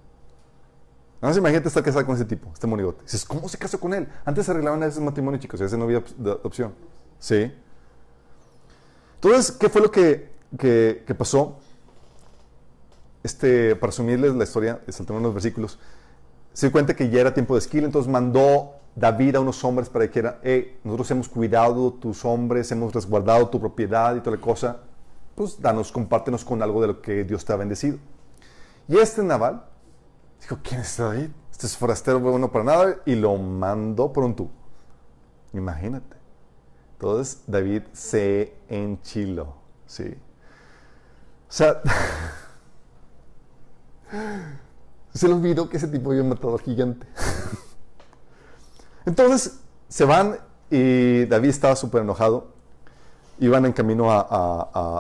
Nada 1.20 1.30
más 1.32 1.36
imagínate 1.36 1.68
estar 1.68 1.82
casada 1.82 2.06
con 2.06 2.14
ese 2.14 2.24
tipo, 2.24 2.48
este 2.52 2.66
monigote. 2.66 3.02
Dices, 3.02 3.24
¿cómo 3.26 3.46
se 3.48 3.58
casó 3.58 3.78
con 3.78 3.92
él? 3.92 4.08
Antes 4.24 4.46
se 4.46 4.52
arreglaban 4.52 4.82
a 4.82 4.86
veces 4.86 5.02
matrimonio, 5.02 5.38
chicos, 5.38 5.60
a 5.60 5.64
veces 5.64 5.78
no 5.78 5.84
había 5.84 6.02
opción. 6.42 6.72
¿Sí? 7.18 7.52
Entonces, 9.16 9.52
¿qué 9.52 9.68
fue 9.68 9.80
lo 9.82 9.90
que, 9.90 10.30
que- 10.58 11.04
que 11.06 11.14
pasó? 11.14 11.58
Este, 13.22 13.76
para 13.76 13.90
resumirles 13.90 14.34
la 14.34 14.44
historia, 14.44 14.80
saltando 14.88 15.20
unos 15.20 15.34
versículos, 15.34 15.78
se 16.52 16.66
dio 16.66 16.72
cuenta 16.72 16.96
que 16.96 17.10
ya 17.10 17.20
era 17.20 17.34
tiempo 17.34 17.54
de 17.54 17.60
esquila, 17.60 17.86
entonces 17.86 18.10
mandó 18.10 18.74
David 18.96 19.36
a 19.36 19.40
unos 19.40 19.62
hombres 19.64 19.88
para 19.90 20.06
que 20.06 20.08
dijera, 20.20 20.40
hey, 20.42 20.78
nosotros 20.84 21.10
hemos 21.12 21.28
cuidado 21.28 21.92
tus 21.94 22.24
hombres, 22.24 22.72
hemos 22.72 22.94
resguardado 22.94 23.48
tu 23.48 23.60
propiedad 23.60 24.16
y 24.16 24.20
toda 24.20 24.36
la 24.36 24.42
cosa, 24.42 24.78
pues 25.34 25.60
danos, 25.60 25.92
compártenos 25.92 26.44
con 26.44 26.62
algo 26.62 26.80
de 26.80 26.88
lo 26.88 27.02
que 27.02 27.24
Dios 27.24 27.44
te 27.44 27.52
ha 27.52 27.56
bendecido. 27.56 27.98
Y 28.90 28.98
este 28.98 29.22
Naval 29.22 29.62
dijo, 30.40 30.58
¿quién 30.64 30.80
es 30.80 30.96
David? 30.96 31.28
Este 31.52 31.66
es 31.68 31.76
forastero 31.76 32.18
bueno 32.18 32.50
para 32.50 32.64
nada 32.64 32.96
y 33.06 33.14
lo 33.14 33.36
mandó 33.36 34.12
por 34.12 34.24
un 34.24 34.34
tubo. 34.34 34.50
Imagínate. 35.52 36.16
Entonces 36.94 37.44
David 37.46 37.82
se 37.92 38.52
enchiló, 38.68 39.54
¿sí? 39.86 40.16
O 41.48 41.52
sea, 41.52 41.80
se 45.14 45.28
le 45.28 45.34
olvidó 45.34 45.68
que 45.68 45.76
ese 45.76 45.86
tipo 45.86 46.10
había 46.10 46.24
matado 46.24 46.54
al 46.54 46.60
gigante. 46.60 47.06
Entonces 49.06 49.60
se 49.88 50.04
van 50.04 50.36
y 50.68 51.26
David 51.26 51.50
estaba 51.50 51.76
súper 51.76 52.02
enojado. 52.02 52.48
Iban 53.38 53.66
en 53.66 53.72
camino 53.72 54.10
a, 54.10 54.26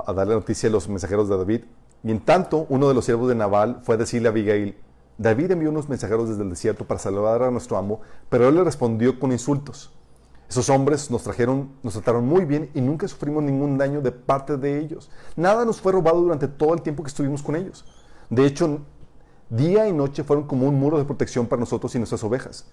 a- 0.06 0.12
darle 0.12 0.34
noticia 0.34 0.68
a 0.68 0.72
los 0.72 0.88
mensajeros 0.88 1.28
de 1.28 1.36
David. 1.36 1.64
Y 2.02 2.10
en 2.10 2.20
tanto, 2.20 2.66
uno 2.68 2.88
de 2.88 2.94
los 2.94 3.04
siervos 3.04 3.28
de 3.28 3.34
Nabal 3.34 3.80
fue 3.82 3.96
a 3.96 3.98
decirle 3.98 4.28
a 4.28 4.30
Abigail, 4.30 4.76
David 5.18 5.50
envió 5.50 5.68
unos 5.68 5.88
mensajeros 5.88 6.30
desde 6.30 6.42
el 6.42 6.48
desierto 6.48 6.86
para 6.86 6.98
salvar 6.98 7.42
a 7.42 7.50
nuestro 7.50 7.76
amo, 7.76 8.00
pero 8.30 8.48
él 8.48 8.54
le 8.54 8.64
respondió 8.64 9.20
con 9.20 9.32
insultos. 9.32 9.92
Esos 10.48 10.70
hombres 10.70 11.10
nos 11.10 11.22
trajeron, 11.22 11.70
nos 11.82 11.92
trataron 11.92 12.26
muy 12.26 12.44
bien 12.44 12.70
y 12.74 12.80
nunca 12.80 13.06
sufrimos 13.06 13.42
ningún 13.42 13.76
daño 13.76 14.00
de 14.00 14.12
parte 14.12 14.56
de 14.56 14.78
ellos. 14.78 15.10
Nada 15.36 15.64
nos 15.64 15.80
fue 15.80 15.92
robado 15.92 16.20
durante 16.22 16.48
todo 16.48 16.74
el 16.74 16.82
tiempo 16.82 17.02
que 17.02 17.08
estuvimos 17.08 17.42
con 17.42 17.54
ellos. 17.54 17.84
De 18.30 18.46
hecho, 18.46 18.80
día 19.50 19.86
y 19.86 19.92
noche 19.92 20.24
fueron 20.24 20.46
como 20.46 20.66
un 20.66 20.74
muro 20.74 20.98
de 20.98 21.04
protección 21.04 21.46
para 21.46 21.60
nosotros 21.60 21.94
y 21.94 21.98
nuestras 21.98 22.24
ovejas. 22.24 22.64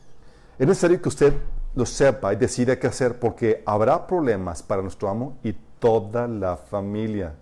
Es 0.57 0.65
necesario 0.65 1.01
que 1.01 1.09
usted 1.09 1.33
lo 1.75 1.85
sepa 1.85 2.33
y 2.33 2.37
decida 2.37 2.79
qué 2.79 2.87
hacer 2.87 3.19
porque 3.19 3.61
habrá 3.65 4.07
problemas 4.07 4.63
para 4.63 4.81
nuestro 4.81 5.09
amo 5.09 5.37
y 5.43 5.53
toda 5.79 6.27
la 6.27 6.57
familia. 6.57 7.35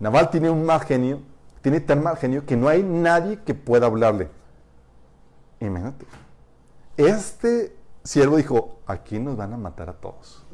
Naval 0.00 0.30
tiene 0.30 0.50
un 0.50 0.64
mal 0.64 0.80
genio, 0.80 1.20
tiene 1.62 1.80
tan 1.80 2.02
mal 2.02 2.16
genio 2.16 2.44
que 2.44 2.56
no 2.56 2.68
hay 2.68 2.82
nadie 2.82 3.40
que 3.44 3.54
pueda 3.54 3.86
hablarle. 3.86 4.28
Imagínate. 5.60 6.06
Este 6.96 7.76
siervo 8.02 8.36
dijo, 8.36 8.78
aquí 8.86 9.18
nos 9.18 9.36
van 9.36 9.52
a 9.52 9.56
matar 9.56 9.88
a 9.88 9.94
todos. 9.94 10.44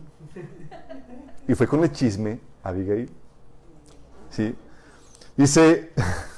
Y 1.49 1.55
fue 1.55 1.67
con 1.67 1.83
el 1.83 1.93
chisme 1.93 2.41
a 2.63 2.69
Abigail. 2.69 3.11
¿Sí? 4.31 4.55
Dice, 5.37 5.93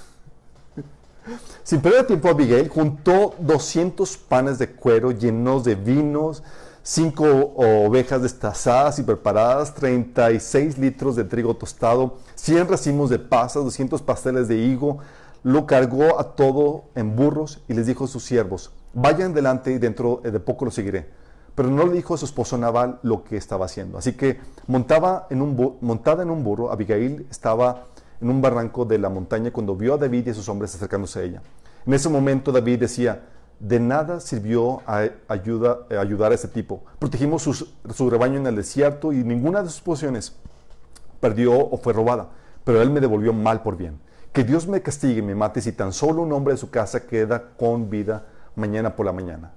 Sin 1.63 1.81
perder 1.81 2.07
tiempo, 2.07 2.29
Abigail 2.29 2.69
juntó 2.69 3.35
200 3.39 4.17
panes 4.17 4.59
de 4.59 4.71
cuero 4.71 5.13
llenos 5.13 5.65
de 5.65 5.75
vinos, 5.75 6.43
cinco 6.83 7.25
ovejas 7.57 8.23
destazadas 8.23 8.99
y 8.99 9.03
preparadas, 9.03 9.75
36 9.75 10.79
litros 10.79 11.17
de 11.17 11.25
trigo 11.25 11.55
tostado, 11.55 12.19
100 12.35 12.69
racimos 12.69 13.11
de 13.11 13.19
pasas, 13.19 13.65
200 13.65 14.03
pasteles 14.03 14.49
de 14.49 14.57
higo. 14.57 14.99
Lo 15.45 15.67
cargó 15.67 16.21
a 16.21 16.35
todo 16.37 16.85
en 16.95 17.17
burros 17.17 17.63
y 17.69 17.75
les 17.75 17.87
dijo 17.87 18.05
a 18.05 18.09
sus 18.09 18.25
siervos, 18.25 18.71
vayan 18.95 19.35
delante 19.35 19.73
y 19.73 19.79
dentro 19.79 20.21
de 20.23 20.39
poco 20.39 20.65
lo 20.65 20.71
seguiré. 20.71 21.09
Pero 21.55 21.69
no 21.69 21.85
le 21.87 21.93
dijo 21.93 22.15
a 22.15 22.19
su 22.19 22.25
esposo 22.25 22.57
Naval 22.57 23.01
lo 23.03 23.25
que 23.25 23.37
estaba 23.37 23.67
haciendo. 23.67 23.99
Así 23.99 24.13
que 24.13 24.41
montada 24.67 25.27
en 25.31 25.43
un 25.43 26.45
burro, 26.45 26.71
Abigail 26.71 27.27
estaba 27.31 27.87
en 28.21 28.31
un 28.31 28.41
barranco 28.41 28.85
de 28.85 28.99
la 28.99 29.09
montaña 29.09 29.51
cuando 29.51 29.77
vio 29.77 29.95
a 29.95 29.99
David 29.99 30.29
y 30.29 30.31
a 30.31 30.35
sus 30.35 30.49
hombres 30.49 30.75
acercándose 30.75 31.19
a 31.19 31.23
ella. 31.25 31.43
En 31.85 31.93
ese 31.93 32.09
momento 32.09 32.53
David 32.53 32.81
decía, 32.81 33.21
de 33.63 33.79
nada 33.79 34.19
sirvió 34.19 34.83
a 34.87 35.09
a 35.29 35.33
ayudar 35.33 36.33
a 36.33 36.35
ese 36.35 36.49
tipo. 36.49 36.83
Protegimos 36.99 37.43
su 37.43 38.11
rebaño 38.11 38.39
en 38.39 38.47
el 38.47 38.57
desierto 38.57 39.13
y 39.13 39.23
ninguna 39.23 39.63
de 39.63 39.69
sus 39.69 39.81
posesiones 39.81 40.35
perdió 41.21 41.57
o 41.57 41.79
fue 41.79 41.93
robada, 41.93 42.31
pero 42.65 42.83
él 42.83 42.91
me 42.91 43.01
devolvió 43.01 43.33
mal 43.33 43.63
por 43.63 43.77
bien. 43.77 44.01
Que 44.33 44.43
Dios 44.43 44.67
me 44.67 44.83
castigue 44.83 45.21
y 45.21 45.23
me 45.23 45.37
mate 45.37 45.61
si 45.61 45.73
tan 45.73 45.93
solo 45.93 46.23
un 46.23 46.33
hombre 46.33 46.55
de 46.55 46.59
su 46.59 46.71
casa 46.71 47.07
queda 47.07 47.51
con 47.57 47.89
vida 47.89 48.27
mañana 48.57 48.97
por 48.97 49.07
la 49.07 49.13
mañana. 49.13 49.53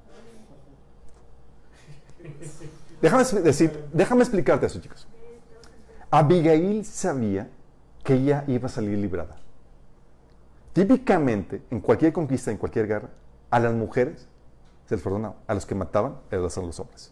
Déjame 3.02 3.24
decir, 3.42 3.86
déjame 3.92 4.22
explicarte 4.22 4.68
eso, 4.68 4.80
chicos. 4.80 5.08
Abigail 6.12 6.86
sabía 6.86 7.50
que 8.04 8.14
ella 8.14 8.44
iba 8.48 8.68
a 8.68 8.70
salir 8.70 8.98
librada. 9.00 9.36
Típicamente, 10.74 11.64
en 11.72 11.80
cualquier 11.80 12.14
conquista, 12.14 12.52
en 12.52 12.58
cualquier 12.58 12.86
guerra, 12.88 13.10
a 13.50 13.60
las 13.60 13.74
mujeres 13.74 14.28
se 14.86 14.96
les 14.96 15.04
perdonaba, 15.04 15.36
a 15.48 15.54
los 15.54 15.66
que 15.66 15.76
mataban 15.76 16.18
eran 16.30 16.44
los 16.44 16.80
hombres. 16.80 17.12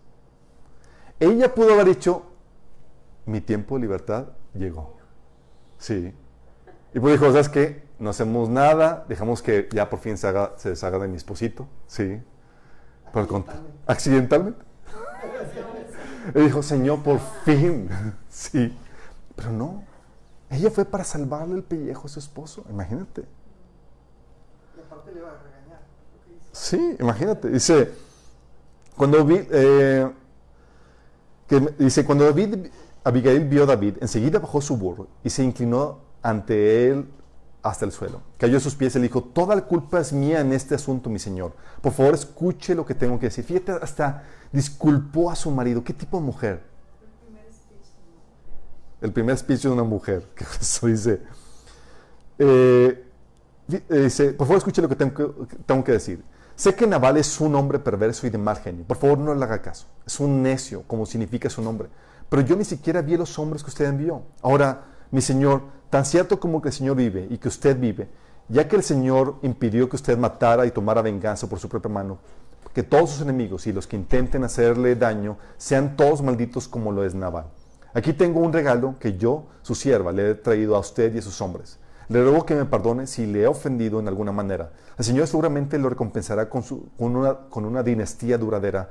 Ella 1.19 1.53
pudo 1.53 1.73
haber 1.73 1.87
dicho, 1.87 2.23
mi 3.25 3.41
tiempo 3.41 3.75
de 3.75 3.81
libertad 3.81 4.27
llegó. 4.53 4.97
Sí. 5.77 6.13
Y 6.93 6.99
pues 6.99 7.19
dijo, 7.19 7.31
¿sabes 7.31 7.49
qué? 7.49 7.83
No 7.99 8.09
hacemos 8.09 8.49
nada, 8.49 9.05
dejamos 9.07 9.41
que 9.41 9.69
ya 9.71 9.89
por 9.89 9.99
fin 9.99 10.17
se, 10.17 10.27
haga, 10.27 10.53
se 10.57 10.69
deshaga 10.69 10.99
de 10.99 11.07
mi 11.07 11.17
esposito. 11.17 11.67
Sí. 11.87 12.21
Pero 13.13 13.45
accidentalmente. 13.87 14.63
Y 16.35 16.39
dijo, 16.39 16.61
Señor, 16.63 17.01
por 17.03 17.19
fin. 17.45 17.89
sí. 18.29 18.77
Pero 19.35 19.51
no. 19.51 19.83
Ella 20.49 20.69
fue 20.69 20.85
para 20.85 21.03
salvarle 21.03 21.55
el 21.55 21.63
pellejo 21.63 22.05
a 22.05 22.09
su 22.09 22.19
esposo, 22.19 22.63
imagínate. 22.69 23.25
Y 24.77 24.81
aparte 24.81 25.11
le 25.11 25.19
iba 25.19 25.29
a. 25.29 25.52
Sí, 26.53 26.95
imagínate. 26.99 27.49
Dice, 27.49 27.91
cuando 28.95 29.25
vi, 29.25 29.45
eh, 29.51 30.09
que, 31.47 31.59
dice, 31.77 32.05
cuando 32.05 32.23
David, 32.23 32.67
Abigail 33.03 33.45
vio 33.49 33.63
a 33.63 33.65
David, 33.65 33.97
enseguida 33.99 34.39
bajó 34.39 34.61
su 34.61 34.77
burro 34.77 35.09
y 35.21 35.29
se 35.29 35.43
inclinó 35.43 35.99
ante 36.21 36.87
él 36.89 37.09
hasta 37.61 37.83
el 37.83 37.91
suelo. 37.91 38.21
Cayó 38.37 38.57
a 38.57 38.61
sus 38.61 38.75
pies 38.75 38.95
y 38.95 38.99
le 38.99 39.03
dijo, 39.03 39.21
toda 39.21 39.55
la 39.55 39.63
culpa 39.63 39.99
es 39.99 40.13
mía 40.13 40.39
en 40.39 40.53
este 40.53 40.75
asunto, 40.75 41.09
mi 41.09 41.19
señor. 41.19 41.51
Por 41.81 41.91
favor, 41.91 42.13
escuche 42.13 42.73
lo 42.73 42.85
que 42.85 42.95
tengo 42.95 43.19
que 43.19 43.25
decir. 43.25 43.43
Fíjate, 43.43 43.73
hasta 43.73 44.23
disculpó 44.53 45.29
a 45.29 45.35
su 45.35 45.51
marido. 45.51 45.83
¿Qué 45.83 45.93
tipo 45.93 46.17
de 46.17 46.23
mujer? 46.23 46.73
el 49.03 49.11
primer 49.11 49.37
speech 49.37 49.63
de 49.63 49.69
una 49.69 49.83
mujer, 49.83 50.25
que 50.35 50.45
eso 50.59 50.87
dice, 50.87 51.19
eh, 52.39 53.05
eh, 53.69 53.99
dice, 53.99 54.31
por 54.31 54.47
favor 54.47 54.57
escuche 54.57 54.81
lo 54.81 54.89
que 54.89 54.95
tengo, 54.95 55.45
que 55.45 55.55
tengo, 55.57 55.83
que 55.83 55.91
decir. 55.91 56.23
Sé 56.55 56.75
que 56.75 56.85
Naval 56.85 57.17
es 57.17 57.41
un 57.41 57.55
hombre 57.55 57.79
perverso 57.79 58.27
y 58.27 58.29
de 58.29 58.37
mal 58.37 58.57
genio. 58.57 58.85
Por 58.85 58.97
favor, 58.97 59.17
no 59.17 59.33
le 59.33 59.43
haga 59.43 59.61
caso. 59.61 59.87
Es 60.05 60.19
un 60.19 60.43
necio, 60.43 60.83
como 60.85 61.05
significa 61.05 61.49
su 61.49 61.61
nombre. 61.61 61.89
Pero 62.29 62.43
yo 62.43 62.55
ni 62.55 62.63
siquiera 62.63 63.01
vi 63.01 63.15
a 63.15 63.17
los 63.17 63.37
hombres 63.39 63.63
que 63.63 63.69
usted 63.69 63.85
envió. 63.85 64.21
Ahora, 64.41 64.83
mi 65.09 65.21
Señor, 65.21 65.63
tan 65.89 66.05
cierto 66.05 66.39
como 66.39 66.61
que 66.61 66.69
el 66.69 66.73
Señor 66.73 66.95
vive 66.95 67.27
y 67.29 67.37
que 67.37 67.47
usted 67.47 67.79
vive, 67.79 68.07
ya 68.49 68.67
que 68.67 68.75
el 68.75 68.83
Señor 68.83 69.37
impidió 69.41 69.89
que 69.89 69.95
usted 69.95 70.17
matara 70.17 70.65
y 70.65 70.71
tomara 70.71 71.01
venganza 71.01 71.47
por 71.47 71.59
su 71.59 71.67
propia 71.69 71.91
mano, 71.91 72.19
que 72.73 72.83
todos 72.83 73.11
sus 73.11 73.21
enemigos 73.21 73.65
y 73.67 73.73
los 73.73 73.87
que 73.87 73.95
intenten 73.95 74.43
hacerle 74.43 74.95
daño 74.95 75.37
sean 75.57 75.95
todos 75.95 76.21
malditos 76.21 76.67
como 76.67 76.91
lo 76.91 77.03
es 77.03 77.15
Naval. 77.15 77.45
Aquí 77.93 78.13
tengo 78.13 78.39
un 78.39 78.53
regalo 78.53 78.95
que 78.99 79.17
yo, 79.17 79.45
su 79.61 79.75
sierva, 79.75 80.11
le 80.11 80.31
he 80.31 80.35
traído 80.35 80.75
a 80.75 80.79
usted 80.79 81.13
y 81.13 81.19
a 81.19 81.21
sus 81.21 81.39
hombres. 81.41 81.79
Le 82.09 82.21
ruego 82.21 82.45
que 82.45 82.55
me 82.55 82.65
perdone 82.65 83.07
si 83.07 83.25
le 83.25 83.43
he 83.43 83.47
ofendido 83.47 83.99
en 83.99 84.07
alguna 84.07 84.31
manera. 84.31 84.71
El 84.97 85.05
Señor 85.05 85.27
seguramente 85.27 85.77
lo 85.77 85.89
recompensará 85.89 86.49
con, 86.49 86.63
una, 86.99 87.83
dinastía 87.83 88.37
duradera, 88.37 88.89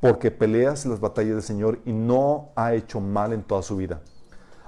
porque 0.00 0.30
peleas 0.30 0.86
las 0.86 1.00
batallas 1.00 1.34
del 1.34 1.42
Señor 1.42 1.78
y 1.84 1.92
no 1.92 2.50
ha 2.56 2.74
hecho 2.74 3.00
mal 3.00 3.32
en 3.32 3.42
toda 3.42 3.62
su 3.62 3.76
vida. 3.76 4.00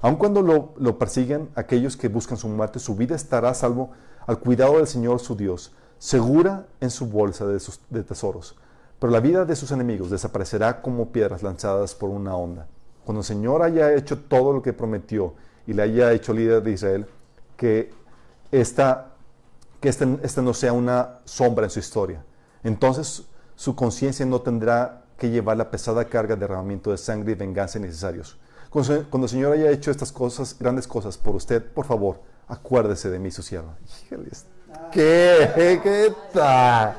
Aun 0.03 0.17
cuando 0.17 0.43
lo, 0.43 0.99
persiguen 0.99 1.49
aquellos 1.55 1.97
que 1.97 2.09
buscan 2.09 2.37
su 2.37 2.49
muerte, 2.49 2.79
su 2.79 2.95
vida 2.97 3.17
estará 3.17 3.55
salvo 3.55 3.91
al 4.27 4.39
cuidado 4.39 4.77
del 4.77 4.87
Señor 4.87 5.21
su 5.21 5.35
Dios, 5.35 5.73
segura 5.99 6.67
en 6.81 6.91
su 6.91 7.07
bolsa 7.07 7.47
de, 7.47 7.61
de 7.91 8.03
tesoros. 8.03 8.57
Pero 8.99 9.11
la 9.11 9.21
vida 9.21 9.45
de 9.45 9.57
sus 9.57 9.73
enemigos 9.73 10.11
desaparecerá 10.11 10.83
como 10.83 11.13
piedras 11.13 11.43
lanzadas 11.43 11.95
por 11.95 12.11
una 12.11 12.37
onda. 12.37 12.67
Cuando 13.05 13.21
el 13.21 13.27
Señor 13.27 13.63
haya 13.63 13.95
hecho 13.95 14.19
todo 14.19 14.53
lo 14.53 14.63
que 14.63 14.73
prometió 14.73 15.35
y 15.67 15.73
le 15.73 15.83
haya 15.83 16.13
hecho 16.13 16.33
líder 16.33 16.63
de 16.63 16.73
Israel, 16.73 17.07
que 17.57 17.93
esta, 18.53 19.15
que 19.81 19.89
este, 19.89 20.19
esta 20.23 20.43
no 20.43 20.55
sea 20.55 20.73
una 20.73 21.21
sombra 21.25 21.65
en 21.65 21.71
su 21.71 21.79
historia. 21.79 22.25
Entonces 22.63 23.25
su 23.55 23.75
conciencia 23.75 24.27
no 24.27 24.41
tendrá 24.41 25.05
que 25.19 25.31
llevar 25.31 25.57
la 25.57 25.71
pesada 25.71 26.05
carga 26.05 26.35
de 26.35 26.41
derramamiento 26.41 26.91
de 26.91 26.99
sangre 26.99 27.33
y 27.33 27.35
venganza 27.35 27.79
necesarios. 27.79 28.39
Cuando, 28.71 29.25
el 29.25 29.29
Señor 29.29 29.53
haya 29.53 29.71
hecho 29.71 29.91
estas 29.91 30.13
cosas, 30.13 30.55
grandes 30.59 30.87
cosas 30.87 31.17
por 31.17 31.35
usted, 31.35 31.65
por 31.65 31.87
favor, 31.87 32.21
acuérdese 32.47 33.09
de 33.09 33.19
mí, 33.19 33.31
su 33.31 33.43
sierva. 33.43 33.75
¿Qué? 34.93 35.81
¿Qué 35.83 36.13
tal? 36.33 36.97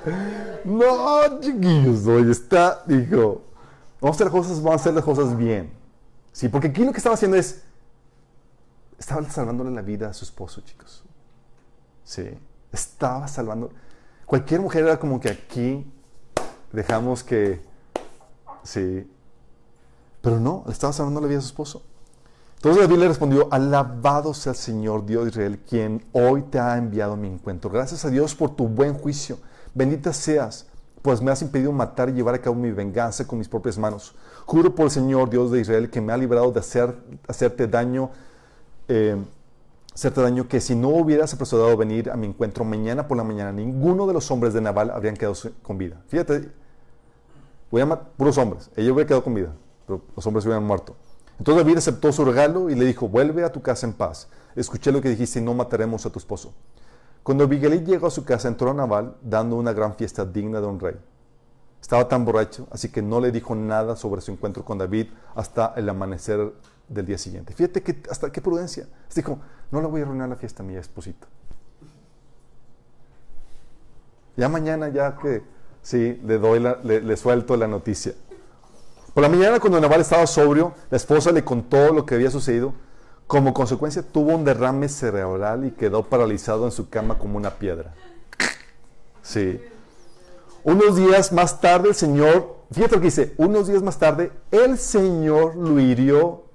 No, 0.66 1.40
chiquillos, 1.40 2.08
hoy 2.08 2.32
está, 2.32 2.82
dijo, 2.88 3.44
vamos 4.02 4.16
a 4.16 4.24
hacer 4.24 4.32
cosas, 4.32 4.58
vamos 4.58 4.72
a 4.72 4.82
hacer 4.82 4.94
las 4.96 5.04
cosas 5.04 5.38
bien. 5.38 5.72
Sí, 6.32 6.50
porque 6.50 6.70
aquí 6.70 6.84
lo 6.84 6.92
que 6.92 6.98
estaba 6.98 7.14
haciendo 7.14 7.38
es, 7.38 7.64
estaba 8.98 9.28
salvándole 9.30 9.72
la 9.72 9.82
vida 9.82 10.10
a 10.10 10.14
su 10.14 10.26
esposo, 10.26 10.62
chicos. 10.62 11.04
Sí, 12.04 12.30
estaba 12.72 13.28
salvando. 13.28 13.70
Cualquier 14.26 14.62
mujer 14.62 14.84
era 14.84 15.00
como 15.00 15.20
que 15.20 15.30
aquí 15.30 15.92
dejamos 16.72 17.24
que, 17.24 17.62
sí, 18.64 19.10
pero 20.22 20.40
no, 20.40 20.64
le 20.66 20.74
estaba 20.74 20.94
salvando 20.94 21.22
la 21.22 21.28
vida 21.28 21.40
a 21.40 21.42
su 21.42 21.48
esposo. 21.48 21.84
Entonces 22.56 22.82
David 22.82 23.00
le 23.00 23.08
respondió, 23.08 23.48
alabado 23.52 24.34
sea 24.34 24.52
el 24.52 24.58
Señor 24.58 25.06
Dios 25.06 25.26
de 25.26 25.30
Israel, 25.30 25.60
quien 25.60 26.04
hoy 26.12 26.42
te 26.44 26.60
ha 26.60 26.78
enviado 26.78 27.16
mi 27.16 27.28
encuentro. 27.28 27.70
Gracias 27.70 28.04
a 28.04 28.10
Dios 28.10 28.34
por 28.34 28.56
tu 28.56 28.68
buen 28.68 28.96
juicio. 28.96 29.38
Bendita 29.76 30.12
seas 30.12 30.66
pues 31.08 31.22
me 31.22 31.32
has 31.32 31.42
impedido 31.42 31.72
matar 31.72 32.10
y 32.10 32.12
llevar 32.12 32.36
a 32.36 32.42
cabo 32.42 32.58
mi 32.58 32.70
venganza 32.70 33.26
con 33.26 33.40
mis 33.40 33.48
propias 33.48 33.78
manos. 33.78 34.14
Juro 34.46 34.76
por 34.76 34.88
el 34.88 34.92
Señor 34.92 35.30
Dios 35.30 35.52
de 35.52 35.62
Israel 35.62 35.90
que 35.90 36.02
me 36.02 36.12
ha 36.12 36.18
librado 36.18 36.52
de 36.52 36.60
hacer, 36.60 36.98
hacerte 37.30 37.66
daño, 37.66 38.10
eh, 38.88 39.18
daño 40.16 40.48
que 40.48 40.62
si 40.62 40.76
no 40.76 40.90
hubieras 40.90 41.34
apresurado 41.34 41.70
a 41.70 41.76
venir 41.76 42.10
a 42.10 42.16
mi 42.16 42.28
encuentro 42.28 42.64
mañana 42.64 43.08
por 43.08 43.18
la 43.18 43.24
mañana, 43.24 43.52
ninguno 43.52 44.08
de 44.08 44.14
los 44.14 44.30
hombres 44.32 44.54
de 44.54 44.62
Naval 44.62 44.92
habrían 44.92 45.16
quedado 45.16 45.36
con 45.62 45.78
vida. 45.78 46.02
Fíjate, 46.08 46.50
voy 47.72 47.82
a 47.82 47.86
matar 47.86 48.10
puros 48.16 48.38
hombres, 48.38 48.70
ella 48.76 48.94
hubiera 48.94 49.08
quedado 49.08 49.24
con 49.24 49.34
vida, 49.34 49.54
pero 49.86 50.02
los 50.16 50.26
hombres 50.26 50.46
hubieran 50.46 50.64
muerto. 50.64 50.96
Entonces 51.40 51.64
David 51.64 51.78
aceptó 51.78 52.12
su 52.12 52.26
regalo 52.26 52.70
y 52.70 52.76
le 52.76 52.86
dijo, 52.86 53.08
vuelve 53.08 53.44
a 53.44 53.52
tu 53.52 53.62
casa 53.62 53.86
en 53.86 53.94
paz. 53.94 54.28
Escuché 54.56 54.92
lo 54.92 55.02
que 55.02 55.10
dijiste 55.10 55.40
y 55.40 55.44
no 55.44 55.54
mataremos 55.54 56.06
a 56.06 56.10
tu 56.10 56.18
esposo. 56.18 56.54
Cuando 57.22 57.44
Abigail 57.44 57.86
llegó 57.86 58.08
a 58.08 58.12
su 58.12 58.24
casa, 58.24 58.48
entró 58.48 58.72
a 58.72 58.74
Naval 58.74 59.16
dando 59.22 59.56
una 59.56 59.74
gran 59.74 59.94
fiesta 59.96 60.26
digna 60.26 60.60
de 60.62 60.68
un 60.68 60.80
rey. 60.80 60.96
Estaba 61.80 62.08
tan 62.08 62.26
borracho, 62.26 62.68
así 62.72 62.90
que 62.90 63.02
no 63.02 63.20
le 63.20 63.32
dijo 63.32 63.54
nada 63.54 63.96
sobre 63.96 64.22
su 64.22 64.32
encuentro 64.32 64.66
con 64.66 64.78
David 64.78 65.08
hasta 65.36 65.74
el 65.76 65.88
amanecer 65.90 66.54
del 66.88 67.06
día 67.06 67.18
siguiente. 67.18 67.54
Fíjate 67.54 67.82
que, 67.82 68.02
hasta 68.10 68.32
qué 68.32 68.42
prudencia. 68.42 68.88
Dijo, 69.14 69.40
no 69.72 69.82
le 69.82 69.88
voy 69.88 70.02
a 70.02 70.04
arruinar 70.04 70.30
la 70.30 70.36
fiesta 70.36 70.64
a 70.64 70.66
mi 70.66 70.76
esposita. 70.76 71.28
Ya 74.36 74.50
mañana, 74.50 74.90
ya 74.90 75.18
que 75.18 75.42
sí, 75.82 76.22
le, 76.24 76.38
doy 76.38 76.60
le, 76.84 77.02
le 77.02 77.18
suelto 77.18 77.58
la 77.58 77.68
noticia. 77.68 78.14
Por 79.14 79.24
la 79.24 79.30
mañana, 79.30 79.60
cuando 79.60 79.80
Naval 79.80 80.02
estaba 80.02 80.28
sobrio, 80.28 80.74
la 80.92 80.98
esposa 80.98 81.32
le 81.32 81.44
contó 81.44 81.92
lo 81.92 82.06
que 82.06 82.16
había 82.16 82.30
sucedido 82.30 82.74
como 83.28 83.54
consecuencia 83.54 84.02
tuvo 84.02 84.34
un 84.34 84.46
derrame 84.46 84.88
cerebral 84.88 85.66
y 85.66 85.72
quedó 85.72 86.04
paralizado 86.04 86.66
en 86.66 86.72
su 86.72 86.90
cama 86.90 87.20
como 87.20 87.38
una 87.38 87.52
piedra. 87.52 87.94
Sí. 89.22 89.62
Unos 90.64 90.96
días 90.96 91.34
más 91.34 91.60
tarde 91.60 91.90
el 91.90 91.96
Señor, 91.96 92.56
fíjate 92.72 92.96
lo 92.96 93.02
que 93.02 93.08
dice, 93.08 93.34
unos 93.38 93.68
días 93.68 93.84
más 93.84 94.00
tarde 94.00 94.32
el 94.52 94.78
Señor 94.78 95.56
lo 95.56 95.80
hirió 95.80 96.46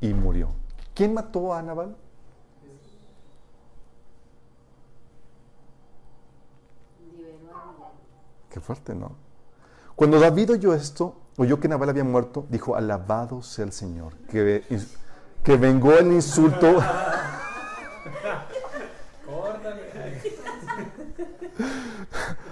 y 0.00 0.14
murió. 0.14 0.50
¿Quién 0.94 1.14
mató 1.14 1.54
a 1.54 1.62
Nabal? 1.62 1.96
Qué 8.50 8.60
fuerte, 8.60 8.94
¿no? 8.94 9.12
Cuando 9.94 10.18
David 10.18 10.52
oyó 10.52 10.74
esto, 10.74 11.14
oyó 11.36 11.60
que 11.60 11.68
Nabal 11.68 11.90
había 11.90 12.04
muerto, 12.04 12.46
dijo, 12.48 12.74
alabado 12.74 13.42
sea 13.42 13.64
el 13.64 13.72
Señor, 13.72 14.14
que, 14.30 14.64
que 15.44 15.56
vengó 15.56 15.92
el 15.92 16.12
insulto. 16.12 16.80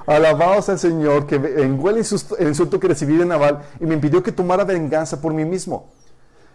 Alabado 0.07 0.63
sea 0.63 0.75
el 0.75 0.81
Señor, 0.81 1.27
que 1.27 1.37
vengó 1.37 1.91
el 1.91 1.99
insulto, 1.99 2.39
el 2.39 2.49
insulto 2.49 2.81
que 2.81 2.89
recibí 2.89 3.17
de 3.17 3.27
Nabal 3.27 3.63
y 3.79 3.85
me 3.85 3.95
impidió 3.95 4.23
que 4.23 4.33
tomara 4.33 4.65
venganza 4.65 5.21
por 5.21 5.35
mí 5.35 5.45
mismo. 5.45 5.91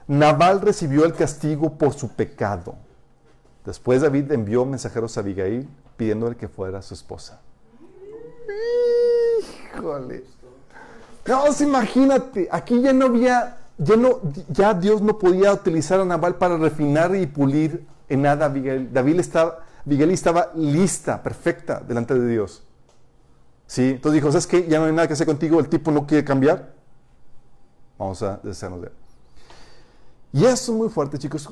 Nabal 0.08 0.62
recibió 0.62 1.06
el 1.06 1.14
castigo 1.14 1.78
por 1.78 1.94
su 1.94 2.10
pecado. 2.10 2.76
Después 3.66 4.02
David 4.02 4.32
envió 4.32 4.66
mensajeros 4.66 5.18
a 5.18 5.22
Abigail 5.22 5.68
pidiéndole 5.96 6.36
que 6.36 6.48
fuera 6.48 6.82
su 6.82 6.94
esposa. 6.94 7.40
Híjole. 9.76 10.24
No, 11.26 11.46
imagínate, 11.62 12.50
aquí 12.52 12.82
ya 12.82 12.92
no 12.92 13.06
había, 13.06 13.58
ya, 13.78 13.96
no, 13.96 14.20
ya 14.50 14.74
Dios 14.74 15.02
no 15.02 15.18
podía 15.18 15.54
utilizar 15.54 16.02
a 16.02 16.06
Nabal 16.06 16.36
para 16.36 16.58
refinar 16.58 17.16
y 17.16 17.26
pulir 17.28 17.86
en 18.10 18.24
nada 18.24 18.46
a 18.46 18.50
Abigail. 18.50 18.92
David 18.92 19.22
estaba, 19.22 19.60
Abigail 19.86 20.12
estaba 20.12 20.52
lista, 20.56 21.24
perfecta 21.24 21.80
delante 21.80 22.14
de 22.14 22.28
Dios. 22.28 22.64
¿Sí? 23.66 23.92
Entonces 23.92 24.16
dijo, 24.16 24.32
¿sabes 24.32 24.48
qué? 24.48 24.68
Ya 24.68 24.80
no 24.80 24.86
hay 24.86 24.92
nada 24.92 25.08
que 25.08 25.14
hacer 25.14 25.26
contigo, 25.26 25.60
el 25.62 25.70
tipo 25.70 25.92
no 25.92 26.06
quiere 26.06 26.26
cambiar. 26.26 26.74
Vamos 27.98 28.22
a 28.22 28.42
deshacernos 28.44 28.82
de 28.82 28.88
él. 28.88 28.94
Y 30.34 30.46
eso 30.46 30.72
es 30.72 30.78
muy 30.78 30.90
fuerte, 30.90 31.20
chicos, 31.20 31.48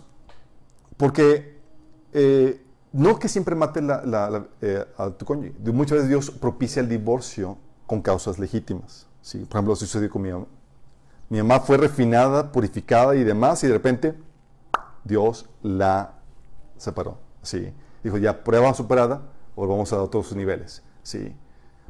porque 0.98 1.62
eh, 2.14 2.66
no 2.92 3.20
que 3.20 3.30
siempre 3.30 3.56
mate 3.56 3.80
eh, 4.62 4.86
a 4.98 5.10
tu 5.12 5.26
cónyuge. 5.26 5.54
Muchas 5.72 5.98
veces 5.98 6.10
Dios 6.10 6.32
propicia 6.32 6.82
el 6.82 6.90
divorcio 6.90 7.58
con 7.86 8.02
causas 8.02 8.40
legítimas. 8.40 9.08
¿sí? 9.22 9.38
Por 9.40 9.58
ejemplo, 9.58 9.74
eso 9.74 9.86
sucedió 9.86 10.10
con 10.10 10.24
mi 10.24 10.32
mamá. 10.32 10.48
Mi 11.30 11.38
mamá 11.38 11.60
fue 11.62 11.78
refinada, 11.78 12.52
purificada 12.52 13.16
y 13.16 13.24
demás, 13.24 13.64
y 13.64 13.68
de 13.68 13.74
repente 13.74 14.16
Dios 15.04 15.48
la 15.62 16.16
separó. 16.78 17.20
¿sí? 17.44 17.72
Dijo, 18.04 18.18
ya 18.18 18.44
prueba 18.44 18.74
superada, 18.74 19.22
o 19.56 19.68
vamos 19.68 19.94
a 19.94 20.02
otros 20.02 20.36
niveles. 20.36 20.82
¿sí? 21.04 21.36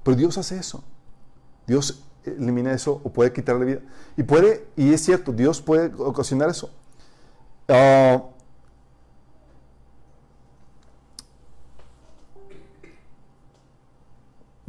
Pero 0.03 0.17
Dios 0.17 0.37
hace 0.37 0.57
eso. 0.57 0.83
Dios 1.65 2.03
elimina 2.25 2.73
eso 2.73 3.01
o 3.03 3.11
puede 3.11 3.31
quitar 3.31 3.55
la 3.55 3.65
vida. 3.65 3.79
Y 4.17 4.23
puede, 4.23 4.67
y 4.75 4.93
es 4.93 5.01
cierto, 5.01 5.31
Dios 5.31 5.61
puede 5.61 5.91
ocasionar 5.97 6.49
eso. 6.49 6.69
Uh, 7.69 8.21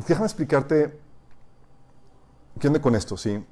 déjame 0.07 0.27
explicarte 0.27 0.99
qué 2.61 2.67
onda 2.69 2.81
con 2.81 2.95
esto, 2.95 3.17
¿sí? 3.17 3.45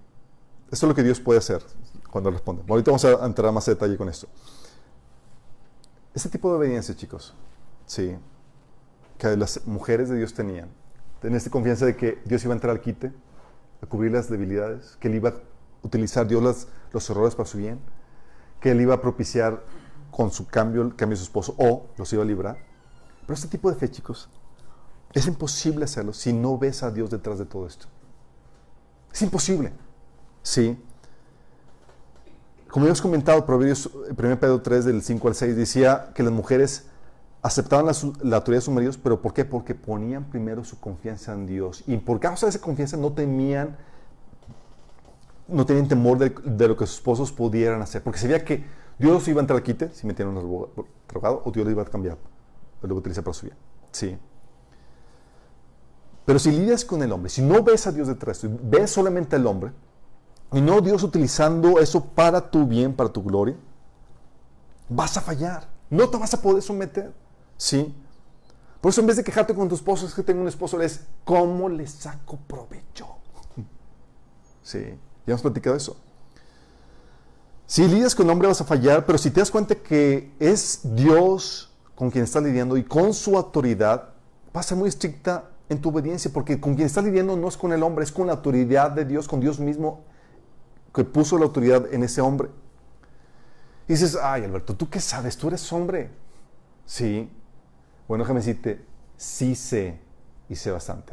Esto 0.70 0.86
es 0.86 0.88
lo 0.88 0.94
que 0.94 1.02
Dios 1.02 1.20
puede 1.20 1.38
hacer 1.38 1.64
cuando 2.10 2.30
responde. 2.30 2.62
Ahorita 2.68 2.90
vamos 2.90 3.04
a 3.04 3.26
entrar 3.26 3.52
más 3.52 3.66
detalle 3.66 3.96
con 3.96 4.08
esto. 4.08 4.28
Este 6.14 6.28
tipo 6.28 6.50
de 6.50 6.58
obediencia, 6.58 6.94
chicos, 6.94 7.34
¿sí? 7.86 8.16
Que 9.18 9.36
las 9.36 9.66
mujeres 9.66 10.08
de 10.08 10.16
Dios 10.16 10.34
tenían. 10.34 10.68
Tenían 11.20 11.38
esta 11.38 11.50
confianza 11.50 11.86
de 11.86 11.96
que 11.96 12.20
Dios 12.24 12.44
iba 12.44 12.52
a 12.52 12.56
entrar 12.56 12.70
al 12.70 12.80
quite, 12.80 13.12
a 13.82 13.86
cubrir 13.86 14.12
las 14.12 14.30
debilidades, 14.30 14.96
que 15.00 15.08
Él 15.08 15.16
iba 15.16 15.30
a 15.30 15.34
utilizar 15.82 16.26
Dios 16.26 16.68
los 16.92 17.10
errores 17.10 17.34
para 17.34 17.48
su 17.48 17.58
bien 17.58 17.80
que 18.60 18.70
él 18.70 18.80
iba 18.80 18.94
a 18.94 19.00
propiciar 19.00 19.62
con 20.10 20.30
su 20.30 20.46
cambio, 20.46 20.82
el 20.82 20.94
cambio 20.94 21.16
de 21.16 21.18
su 21.18 21.24
esposo, 21.24 21.54
o 21.58 21.86
los 21.96 22.12
iba 22.12 22.22
a 22.22 22.26
librar. 22.26 22.58
Pero 23.22 23.34
este 23.34 23.48
tipo 23.48 23.70
de 23.70 23.76
fe, 23.76 23.90
chicos, 23.90 24.28
es 25.12 25.26
imposible 25.26 25.84
hacerlo 25.84 26.12
si 26.12 26.32
no 26.32 26.58
ves 26.58 26.82
a 26.82 26.90
Dios 26.90 27.10
detrás 27.10 27.38
de 27.38 27.46
todo 27.46 27.66
esto. 27.66 27.86
Es 29.12 29.22
imposible. 29.22 29.72
Sí. 30.42 30.78
Como 32.68 32.86
hemos 32.86 33.02
comentado, 33.02 33.44
Proverbios 33.44 33.90
1 34.16 34.16
Pedro 34.38 34.60
3, 34.62 34.84
del 34.84 35.02
5 35.02 35.28
al 35.28 35.34
6, 35.34 35.56
decía 35.56 36.12
que 36.14 36.22
las 36.22 36.32
mujeres 36.32 36.86
aceptaban 37.42 37.86
la, 37.86 37.92
la, 38.22 38.36
autoridad 38.36 38.58
de 38.58 38.64
sus 38.64 38.74
maridos, 38.74 38.98
pero 38.98 39.20
¿por 39.20 39.32
qué? 39.32 39.44
Porque 39.44 39.74
ponían 39.74 40.24
primero 40.24 40.62
su 40.62 40.78
confianza 40.78 41.32
en 41.32 41.46
Dios. 41.46 41.82
Y 41.86 41.96
por 41.96 42.20
causa 42.20 42.46
de 42.46 42.50
esa 42.50 42.60
confianza 42.60 42.96
no 42.96 43.12
temían 43.12 43.76
no 45.50 45.66
tenían 45.66 45.88
temor 45.88 46.18
de, 46.18 46.68
lo 46.68 46.76
que 46.76 46.86
sus 46.86 46.96
esposos 46.96 47.32
pudieran 47.32 47.82
hacer, 47.82 48.02
porque 48.02 48.18
sabía 48.18 48.44
que 48.44 48.64
Dios 48.98 49.26
iba 49.28 49.40
a 49.40 49.42
entrar 49.42 49.56
al 49.56 49.62
quite 49.62 49.90
si 49.94 50.06
metían 50.06 50.28
un 50.28 50.34
drogado 51.08 51.42
o 51.44 51.50
Dios 51.50 51.64
lo 51.64 51.70
iba 51.70 51.82
a 51.82 51.86
cambiar, 51.86 52.18
lo 52.82 52.88
iba 52.88 52.96
a 52.96 52.98
utilizar 52.98 53.24
para 53.24 53.34
su 53.34 53.46
bien. 53.46 53.56
Sí. 53.92 54.18
Pero 56.24 56.38
si 56.38 56.50
lidias 56.50 56.84
con 56.84 57.02
el 57.02 57.12
hombre, 57.12 57.30
si 57.30 57.42
no 57.42 57.62
ves 57.62 57.86
a 57.86 57.92
Dios 57.92 58.08
detrás, 58.08 58.40
ves 58.62 58.90
solamente 58.90 59.36
al 59.36 59.46
hombre, 59.46 59.72
y 60.52 60.60
no 60.60 60.80
Dios 60.80 61.02
utilizando 61.02 61.78
eso 61.78 62.04
para 62.04 62.50
tu 62.50 62.66
bien, 62.66 62.92
para 62.94 63.10
tu 63.10 63.22
gloria, 63.22 63.56
vas 64.88 65.16
a 65.16 65.20
fallar. 65.20 65.68
No 65.88 66.08
te 66.08 66.16
vas 66.18 66.34
a 66.34 66.42
poder 66.42 66.62
someter. 66.62 67.12
¿Sí? 67.56 67.94
Por 68.80 68.90
eso 68.90 69.00
en 69.00 69.06
vez 69.06 69.16
de 69.16 69.24
quejarte 69.24 69.54
con 69.54 69.68
tu 69.68 69.74
esposo, 69.74 70.06
es 70.06 70.14
que 70.14 70.22
tengo 70.22 70.40
un 70.40 70.48
esposo, 70.48 70.80
es 70.80 71.06
cómo 71.24 71.68
le 71.68 71.86
saco 71.86 72.38
provecho. 72.46 73.06
Sí. 74.62 74.94
Ya 75.26 75.32
hemos 75.32 75.42
platicado 75.42 75.76
eso. 75.76 75.96
Si 77.66 77.86
lidias 77.86 78.14
con 78.14 78.28
hombre 78.28 78.48
vas 78.48 78.60
a 78.60 78.64
fallar, 78.64 79.06
pero 79.06 79.16
si 79.16 79.30
te 79.30 79.40
das 79.40 79.50
cuenta 79.50 79.76
que 79.76 80.32
es 80.40 80.80
Dios 80.82 81.70
con 81.94 82.10
quien 82.10 82.24
estás 82.24 82.42
lidiando 82.42 82.76
y 82.76 82.84
con 82.84 83.14
su 83.14 83.36
autoridad, 83.36 84.08
vas 84.52 84.66
a 84.66 84.68
ser 84.70 84.78
muy 84.78 84.88
estricta 84.88 85.50
en 85.68 85.80
tu 85.80 85.90
obediencia, 85.90 86.32
porque 86.32 86.60
con 86.60 86.74
quien 86.74 86.86
estás 86.86 87.04
lidiando 87.04 87.36
no 87.36 87.46
es 87.46 87.56
con 87.56 87.72
el 87.72 87.82
hombre, 87.82 88.04
es 88.04 88.10
con 88.10 88.26
la 88.26 88.32
autoridad 88.32 88.90
de 88.90 89.04
Dios, 89.04 89.28
con 89.28 89.38
Dios 89.38 89.60
mismo 89.60 90.02
que 90.92 91.04
puso 91.04 91.38
la 91.38 91.44
autoridad 91.44 91.92
en 91.94 92.02
ese 92.02 92.20
hombre. 92.20 92.48
Y 93.86 93.92
dices, 93.92 94.18
ay 94.20 94.44
Alberto, 94.44 94.74
¿tú 94.74 94.88
qué 94.88 95.00
sabes? 95.00 95.36
Tú 95.36 95.48
eres 95.48 95.72
hombre. 95.72 96.10
Sí. 96.84 97.30
Bueno, 98.08 98.24
déjame 98.24 98.40
decirte, 98.40 98.84
sí 99.16 99.54
sé 99.54 100.00
y 100.48 100.56
sé 100.56 100.72
bastante. 100.72 101.12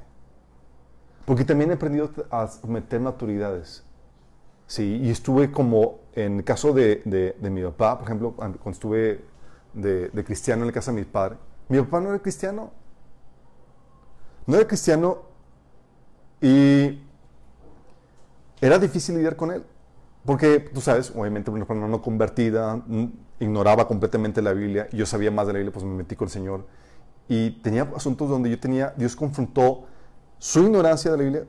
Porque 1.26 1.46
también 1.46 1.70
he 1.70 1.74
aprendido 1.76 2.10
a 2.32 2.48
someterme 2.48 3.08
autoridades. 3.08 3.84
Sí, 4.68 5.00
y 5.02 5.10
estuve 5.10 5.52
como 5.52 6.02
en 6.14 6.38
el 6.38 6.44
caso 6.44 6.74
de, 6.74 7.02
de, 7.06 7.50
mi 7.50 7.64
papá, 7.64 7.98
por 7.98 8.08
ejemplo, 8.08 8.34
cuando 8.34 8.70
estuve 8.70 9.24
de, 9.74 10.10
de, 10.10 10.24
cristiano 10.24 10.64
en 10.64 10.68
la 10.68 10.74
casa 10.74 10.92
de 10.92 10.98
mi 11.00 11.06
padre. 11.06 11.38
Mi 11.70 11.80
papá 11.80 12.02
no 12.02 12.10
era 12.10 12.20
cristiano. 12.20 12.72
No 14.46 14.56
era 14.56 14.68
cristiano 14.68 15.24
y 16.42 17.02
era 18.62 18.80
difícil 18.80 19.16
lidiar 19.16 19.36
con 19.36 19.52
él. 19.52 19.64
Porque 20.26 20.60
tú 20.60 20.82
sabes, 20.82 21.14
obviamente 21.16 21.50
una 21.50 21.66
persona 21.66 21.88
no 21.88 22.02
convertida, 22.02 22.84
ignoraba 23.40 23.88
completamente 23.88 24.42
la 24.42 24.52
Biblia, 24.52 24.90
yo 24.92 25.06
sabía 25.06 25.32
más 25.32 25.48
de 25.48 25.54
la 25.54 25.60
Biblia, 25.60 25.72
pues 25.72 25.86
me 25.86 25.96
metí 25.96 26.16
con 26.16 26.26
el 26.26 26.32
Señor. 26.32 26.66
Y 27.30 27.52
tenía 27.62 27.90
asuntos 27.96 28.30
donde 28.30 28.50
yo 28.50 28.60
tenía, 28.60 28.94
Dios 28.98 29.16
confrontó 29.16 29.86
su 30.38 30.64
ignorancia 30.64 31.12
de 31.12 31.18
la 31.18 31.24
Biblia 31.24 31.46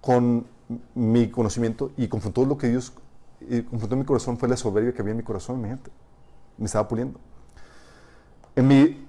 con 0.00 0.46
mi 0.94 1.30
conocimiento 1.30 1.92
y 1.96 2.08
confrontó 2.08 2.44
lo 2.44 2.56
que 2.56 2.68
Dios 2.68 2.92
y 3.40 3.62
confrontó 3.62 3.94
en 3.94 4.00
mi 4.00 4.04
corazón 4.04 4.36
fue 4.36 4.48
la 4.48 4.56
soberbia 4.56 4.92
que 4.92 5.00
había 5.00 5.12
en 5.12 5.16
mi 5.16 5.22
corazón, 5.22 5.60
mi 5.60 5.68
gente. 5.68 5.90
Me 6.58 6.66
estaba 6.66 6.86
puliendo. 6.86 7.18
En 8.54 8.68
mi, 8.68 9.06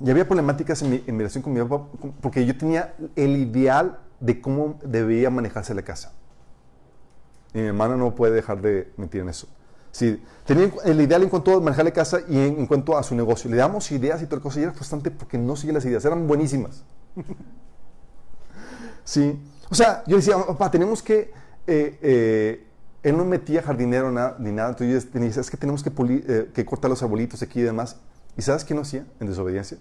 ya 0.00 0.12
había 0.12 0.26
problemáticas 0.26 0.80
en 0.82 0.90
mi, 0.90 1.04
en 1.06 1.18
relación 1.18 1.42
con 1.42 1.52
mi 1.52 1.60
papá 1.60 1.86
porque 2.20 2.44
yo 2.46 2.56
tenía 2.56 2.94
el 3.14 3.36
ideal 3.36 3.98
de 4.20 4.40
cómo 4.40 4.78
debía 4.82 5.30
manejarse 5.30 5.74
la 5.74 5.82
casa. 5.82 6.12
Mi 7.52 7.60
hermana 7.62 7.96
no 7.96 8.14
puede 8.14 8.34
dejar 8.34 8.60
de 8.60 8.92
mentir 8.96 9.20
en 9.20 9.28
eso. 9.28 9.48
Sí, 9.90 10.22
tenía 10.44 10.70
el 10.84 11.00
ideal 11.00 11.22
en 11.22 11.28
cuanto 11.28 11.56
a 11.56 11.60
manejar 11.60 11.84
la 11.84 11.90
casa 11.92 12.20
y 12.28 12.38
en, 12.38 12.66
cuanto 12.66 12.96
a 12.96 13.02
su 13.02 13.14
negocio. 13.14 13.50
Le 13.50 13.56
damos 13.56 13.90
ideas 13.90 14.22
y 14.22 14.26
toda 14.26 14.40
cosa 14.40 14.60
y 14.60 14.62
era 14.62 14.72
frustrante 14.72 15.10
porque 15.10 15.38
no 15.38 15.56
seguía 15.56 15.74
las 15.74 15.84
ideas, 15.84 16.04
eran 16.04 16.26
buenísimas. 16.26 16.84
sí. 19.04 19.38
O 19.70 19.74
sea, 19.74 20.02
yo 20.06 20.16
decía, 20.16 20.36
papá, 20.38 20.70
tenemos 20.70 21.02
que... 21.02 21.32
Eh, 21.66 21.98
eh, 22.00 22.64
él 23.02 23.16
no 23.16 23.24
metía 23.24 23.62
jardinero 23.62 24.10
ni 24.38 24.52
nada, 24.52 24.70
entonces 24.70 25.08
yo 25.12 25.20
decía, 25.20 25.40
es 25.40 25.50
que 25.50 25.56
tenemos 25.56 25.82
que, 25.82 25.90
eh, 25.90 26.50
que 26.52 26.64
cortar 26.64 26.90
los 26.90 27.02
arbolitos 27.02 27.42
aquí 27.42 27.60
y 27.60 27.62
demás. 27.62 27.96
¿Y 28.36 28.42
sabes 28.42 28.64
qué 28.64 28.74
no 28.74 28.82
hacía 28.82 29.06
en 29.20 29.26
desobediencia? 29.28 29.78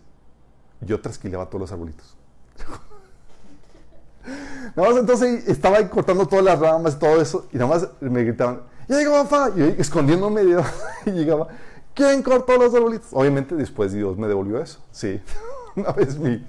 Yo 0.81 1.01
trasquilaba 1.01 1.47
todos 1.47 1.61
los 1.61 1.71
arbolitos. 1.71 2.15
nada 4.75 4.89
más 4.89 4.99
entonces 4.99 5.47
estaba 5.47 5.77
ahí 5.77 5.87
cortando 5.87 6.27
todas 6.27 6.45
las 6.45 6.59
ramas 6.59 6.95
y 6.95 6.99
todo 6.99 7.21
eso, 7.21 7.47
y 7.51 7.57
nada 7.57 7.69
más 7.69 7.87
me 7.99 8.23
gritaban, 8.23 8.61
ya 8.87 8.97
llegó 8.97 9.23
papá, 9.23 9.51
y 9.55 9.75
escondiéndome 9.79 10.43
y 11.05 11.11
llegaba, 11.11 11.47
¿quién 11.93 12.21
cortó 12.21 12.57
los 12.57 12.73
arbolitos? 12.73 13.09
Obviamente 13.11 13.55
después 13.55 13.93
Dios 13.93 14.17
me 14.17 14.27
devolvió 14.27 14.61
eso, 14.61 14.79
sí. 14.91 15.21
Una 15.75 15.91
vez 15.91 16.17
mi, 16.17 16.43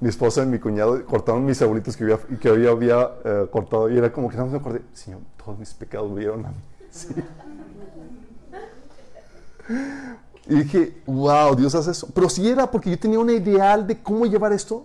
mi 0.00 0.08
esposa 0.08 0.42
y 0.42 0.46
mi 0.46 0.58
cuñado 0.58 1.04
cortaron 1.04 1.44
mis 1.44 1.60
abuelitos 1.62 1.96
que, 1.96 2.04
había, 2.04 2.18
que 2.18 2.48
había, 2.48 2.70
había 2.70 3.10
eh, 3.24 3.46
cortado 3.50 3.90
y 3.90 3.98
era 3.98 4.12
como 4.12 4.28
que 4.28 4.36
no 4.36 4.46
me 4.46 4.58
acordé, 4.58 4.82
Señor, 4.92 5.20
todos 5.42 5.58
mis 5.58 5.72
pecados 5.74 6.14
vieron 6.14 6.46
a 6.46 6.50
mí. 6.50 6.56
Y 10.48 10.54
dije, 10.54 11.00
wow, 11.06 11.54
Dios 11.54 11.76
hace 11.76 11.92
eso. 11.92 12.08
Pero 12.12 12.28
si 12.28 12.48
era 12.48 12.68
porque 12.68 12.90
yo 12.90 12.98
tenía 12.98 13.20
un 13.20 13.30
ideal 13.30 13.86
de 13.86 14.02
cómo 14.02 14.26
llevar 14.26 14.52
esto 14.52 14.84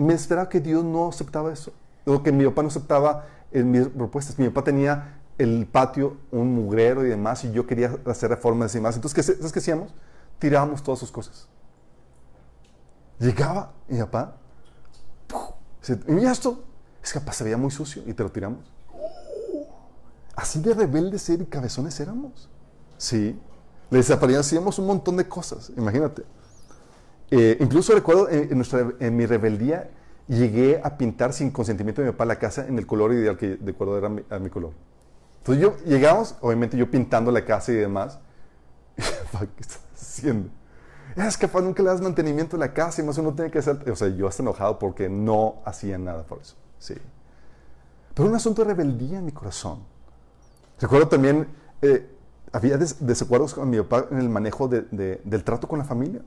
me 0.00 0.14
esperaba 0.14 0.48
que 0.48 0.60
Dios 0.60 0.82
no 0.82 1.08
aceptaba 1.08 1.52
eso. 1.52 1.72
O 2.06 2.22
que 2.22 2.32
mi 2.32 2.44
papá 2.46 2.62
no 2.62 2.68
aceptaba 2.68 3.26
en 3.52 3.70
mis 3.70 3.86
propuestas. 3.88 4.38
Mi 4.38 4.48
papá 4.48 4.64
tenía 4.64 5.20
el 5.36 5.66
patio, 5.66 6.16
un 6.30 6.54
mugrero 6.54 7.04
y 7.04 7.10
demás, 7.10 7.44
y 7.44 7.52
yo 7.52 7.66
quería 7.66 7.96
hacer 8.06 8.30
reformas 8.30 8.74
y 8.74 8.78
demás. 8.78 8.96
Entonces, 8.96 9.14
¿qué, 9.14 9.34
¿sabes 9.36 9.52
qué 9.52 9.58
hacíamos? 9.58 9.94
Tirábamos 10.38 10.82
todas 10.82 10.98
sus 10.98 11.12
cosas. 11.12 11.46
Llegaba 13.20 13.74
mi 13.86 13.98
papá, 13.98 14.36
dice, 15.80 16.00
¿y 16.08 16.24
esto? 16.24 16.64
Es 17.02 17.12
que 17.12 17.20
papá 17.20 17.32
se 17.32 17.44
veía 17.44 17.58
muy 17.58 17.70
sucio 17.70 18.02
y 18.06 18.14
te 18.14 18.22
lo 18.22 18.30
tiramos. 18.30 18.72
Así 20.34 20.60
de 20.60 20.72
rebeldes 20.72 21.28
y 21.28 21.44
cabezones 21.44 22.00
éramos. 22.00 22.48
Sí. 22.96 23.38
Le 23.90 23.98
desaparecíamos 23.98 24.78
un 24.78 24.86
montón 24.86 25.18
de 25.18 25.28
cosas, 25.28 25.70
imagínate. 25.76 26.22
Eh, 27.30 27.58
incluso 27.60 27.94
recuerdo 27.94 28.28
en, 28.30 28.56
nuestra, 28.56 28.88
en, 28.98 29.16
mi 29.16 29.26
rebeldía 29.26 29.90
llegué 30.26 30.80
a 30.82 30.96
pintar 30.96 31.32
sin 31.32 31.50
consentimiento 31.50 32.00
de 32.00 32.06
mi 32.06 32.12
papá 32.12 32.24
la 32.24 32.38
casa 32.38 32.66
en 32.66 32.78
el 32.78 32.86
color 32.86 33.12
ideal 33.12 33.36
que 33.36 33.56
de 33.56 33.70
acuerdo 33.70 33.98
era 33.98 34.08
mi, 34.08 34.22
a 34.30 34.38
mi 34.38 34.48
color. 34.48 34.72
Entonces 35.38 35.62
yo 35.62 35.76
llegamos, 35.84 36.36
obviamente 36.40 36.76
yo 36.76 36.90
pintando 36.90 37.30
la 37.30 37.44
casa 37.44 37.70
y 37.72 37.76
demás. 37.76 38.18
¿Qué 38.96 39.60
estás 39.60 39.80
haciendo? 39.94 40.50
Es 41.26 41.36
que 41.36 41.48
nunca 41.60 41.82
le 41.82 41.88
das 41.88 42.00
mantenimiento 42.00 42.56
a 42.56 42.58
la 42.58 42.72
casa 42.72 43.02
y 43.02 43.04
más 43.04 43.18
uno 43.18 43.34
tiene 43.34 43.50
que 43.50 43.58
hacer. 43.58 43.90
O 43.90 43.96
sea, 43.96 44.08
yo 44.08 44.26
hasta 44.28 44.42
enojado 44.42 44.78
porque 44.78 45.08
no 45.08 45.56
hacía 45.64 45.98
nada 45.98 46.22
por 46.22 46.38
eso. 46.40 46.56
Sí. 46.78 46.94
Pero 48.14 48.28
un 48.28 48.34
asunto 48.34 48.62
de 48.62 48.68
rebeldía 48.68 49.18
en 49.18 49.26
mi 49.26 49.32
corazón. 49.32 49.80
Recuerdo 50.80 51.08
también, 51.08 51.46
eh, 51.82 52.08
había 52.52 52.78
desacuerdos 52.78 53.54
con 53.54 53.68
mi 53.68 53.78
papá 53.78 54.06
en 54.10 54.18
el 54.18 54.28
manejo 54.28 54.66
de, 54.66 55.20
del 55.22 55.44
trato 55.44 55.68
con 55.68 55.78
la 55.78 55.84
familia. 55.84 56.22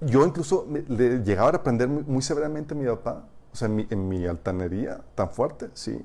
Yo 0.00 0.24
incluso 0.24 0.66
le 0.88 1.22
llegaba 1.22 1.50
a 1.50 1.56
aprender 1.56 1.88
muy, 1.88 2.22
severamente 2.22 2.74
a 2.74 2.76
mi 2.76 2.86
papá, 2.86 3.24
o 3.52 3.56
sea, 3.56 3.66
en 3.66 3.76
mi, 3.76 3.86
en 3.90 4.08
mi 4.08 4.26
altanería 4.26 5.00
tan 5.14 5.30
fuerte, 5.30 5.70
sí. 5.74 6.04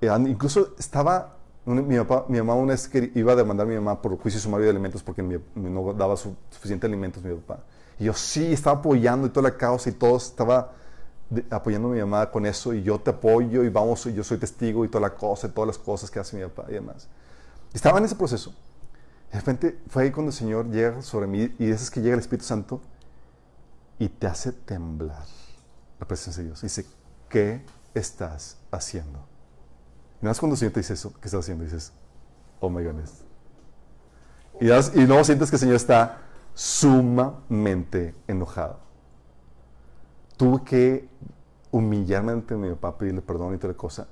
Eh, 0.00 0.10
incluso 0.26 0.74
estaba, 0.78 1.35
mi, 1.66 1.96
papá, 1.98 2.26
mi 2.28 2.38
mamá 2.38 2.54
una 2.54 2.72
vez 2.72 2.88
que 2.88 3.10
iba 3.14 3.32
a 3.32 3.36
demandar 3.36 3.66
a 3.66 3.68
mi 3.68 3.74
mamá 3.74 4.00
por 4.00 4.16
juicio 4.18 4.40
sumario 4.40 4.64
de 4.64 4.70
alimentos 4.70 5.02
porque 5.02 5.22
no 5.22 5.92
daba 5.94 6.16
su, 6.16 6.36
suficiente 6.50 6.86
alimentos 6.86 7.22
mi 7.22 7.34
papá. 7.34 7.64
Y 7.98 8.04
yo 8.04 8.12
sí, 8.12 8.52
estaba 8.52 8.78
apoyando 8.78 9.26
y 9.26 9.30
toda 9.30 9.50
la 9.50 9.56
causa 9.56 9.90
y 9.90 9.92
todo, 9.92 10.16
estaba 10.16 10.72
apoyando 11.50 11.88
a 11.88 11.92
mi 11.92 12.00
mamá 12.00 12.30
con 12.30 12.46
eso 12.46 12.72
y 12.72 12.82
yo 12.82 13.00
te 13.00 13.10
apoyo 13.10 13.64
y 13.64 13.68
vamos, 13.68 14.06
y 14.06 14.14
yo 14.14 14.22
soy 14.22 14.38
testigo 14.38 14.84
y 14.84 14.88
toda 14.88 15.08
la 15.08 15.14
cosa, 15.14 15.48
y 15.48 15.50
todas 15.50 15.66
las 15.66 15.78
cosas 15.78 16.10
que 16.10 16.20
hace 16.20 16.36
mi 16.36 16.44
papá 16.44 16.66
y 16.68 16.74
demás. 16.74 17.08
Estaba 17.74 17.98
en 17.98 18.04
ese 18.04 18.14
proceso. 18.14 18.54
De 19.32 19.38
repente 19.38 19.78
fue 19.88 20.04
ahí 20.04 20.12
cuando 20.12 20.30
el 20.30 20.36
Señor 20.36 20.70
llega 20.70 21.02
sobre 21.02 21.26
mí 21.26 21.52
y 21.58 21.70
es 21.70 21.90
que 21.90 22.00
llega 22.00 22.14
el 22.14 22.20
Espíritu 22.20 22.46
Santo 22.46 22.80
y 23.98 24.08
te 24.08 24.26
hace 24.26 24.52
temblar 24.52 25.24
la 25.98 26.06
presencia 26.06 26.42
de 26.42 26.50
Dios. 26.50 26.62
Dice, 26.62 26.86
¿qué 27.28 27.62
estás 27.94 28.58
haciendo? 28.70 29.35
Y 30.20 30.26
más 30.26 30.38
cuando 30.38 30.56
dice 30.56 30.92
eso, 30.92 31.12
¿qué 31.20 31.28
estás 31.28 31.40
haciendo? 31.40 31.64
Dices, 31.64 31.92
oh 32.60 32.70
my 32.70 32.82
goodness. 32.82 33.24
Y, 34.60 34.70
y 34.70 35.06
no 35.06 35.22
sientes 35.24 35.50
que 35.50 35.56
el 35.56 35.60
Señor 35.60 35.76
está 35.76 36.22
sumamente 36.54 38.14
enojado. 38.26 38.78
Tuve 40.36 40.64
que 40.64 41.08
humillarme 41.70 42.32
ante 42.32 42.56
mi 42.56 42.70
papá, 42.70 42.98
pedirle 42.98 43.22
perdón 43.22 43.54
y 43.54 43.58
toda 43.58 43.72
la 43.72 43.76
cosa, 43.76 44.08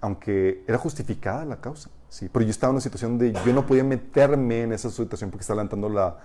aunque, 0.00 0.64
era 0.66 0.78
justificada 0.78 1.44
la 1.44 1.60
causa. 1.60 1.90
Sí, 2.08 2.28
pero 2.32 2.44
yo 2.44 2.50
estaba 2.50 2.70
en 2.70 2.76
una 2.76 2.80
situación 2.80 3.18
de 3.18 3.32
yo 3.32 3.52
no 3.52 3.66
podía 3.66 3.84
meterme 3.84 4.62
en 4.62 4.72
esa 4.72 4.90
situación 4.90 5.30
porque 5.30 5.42
estaba 5.42 5.56
levantando 5.56 5.88
la. 5.88 6.18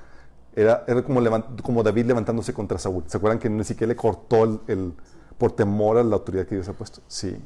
Era, 0.56 0.86
como, 1.04 1.84
David 1.84 2.06
levantándose 2.06 2.54
contra 2.54 2.78
Saúl. 2.78 3.04
¿Se 3.08 3.18
acuerdan 3.18 3.40
que 3.40 3.50
ni 3.50 3.64
siquiera 3.64 3.90
le 3.90 3.96
cortó 3.96 4.62
el, 4.68 4.94
por 5.38 5.54
temor 5.54 5.98
a 5.98 6.04
la 6.04 6.16
autoridad 6.16 6.46
que 6.46 6.56
Dios 6.56 6.68
ha 6.68 6.74
puesto? 6.74 7.02
Sí. 7.08 7.38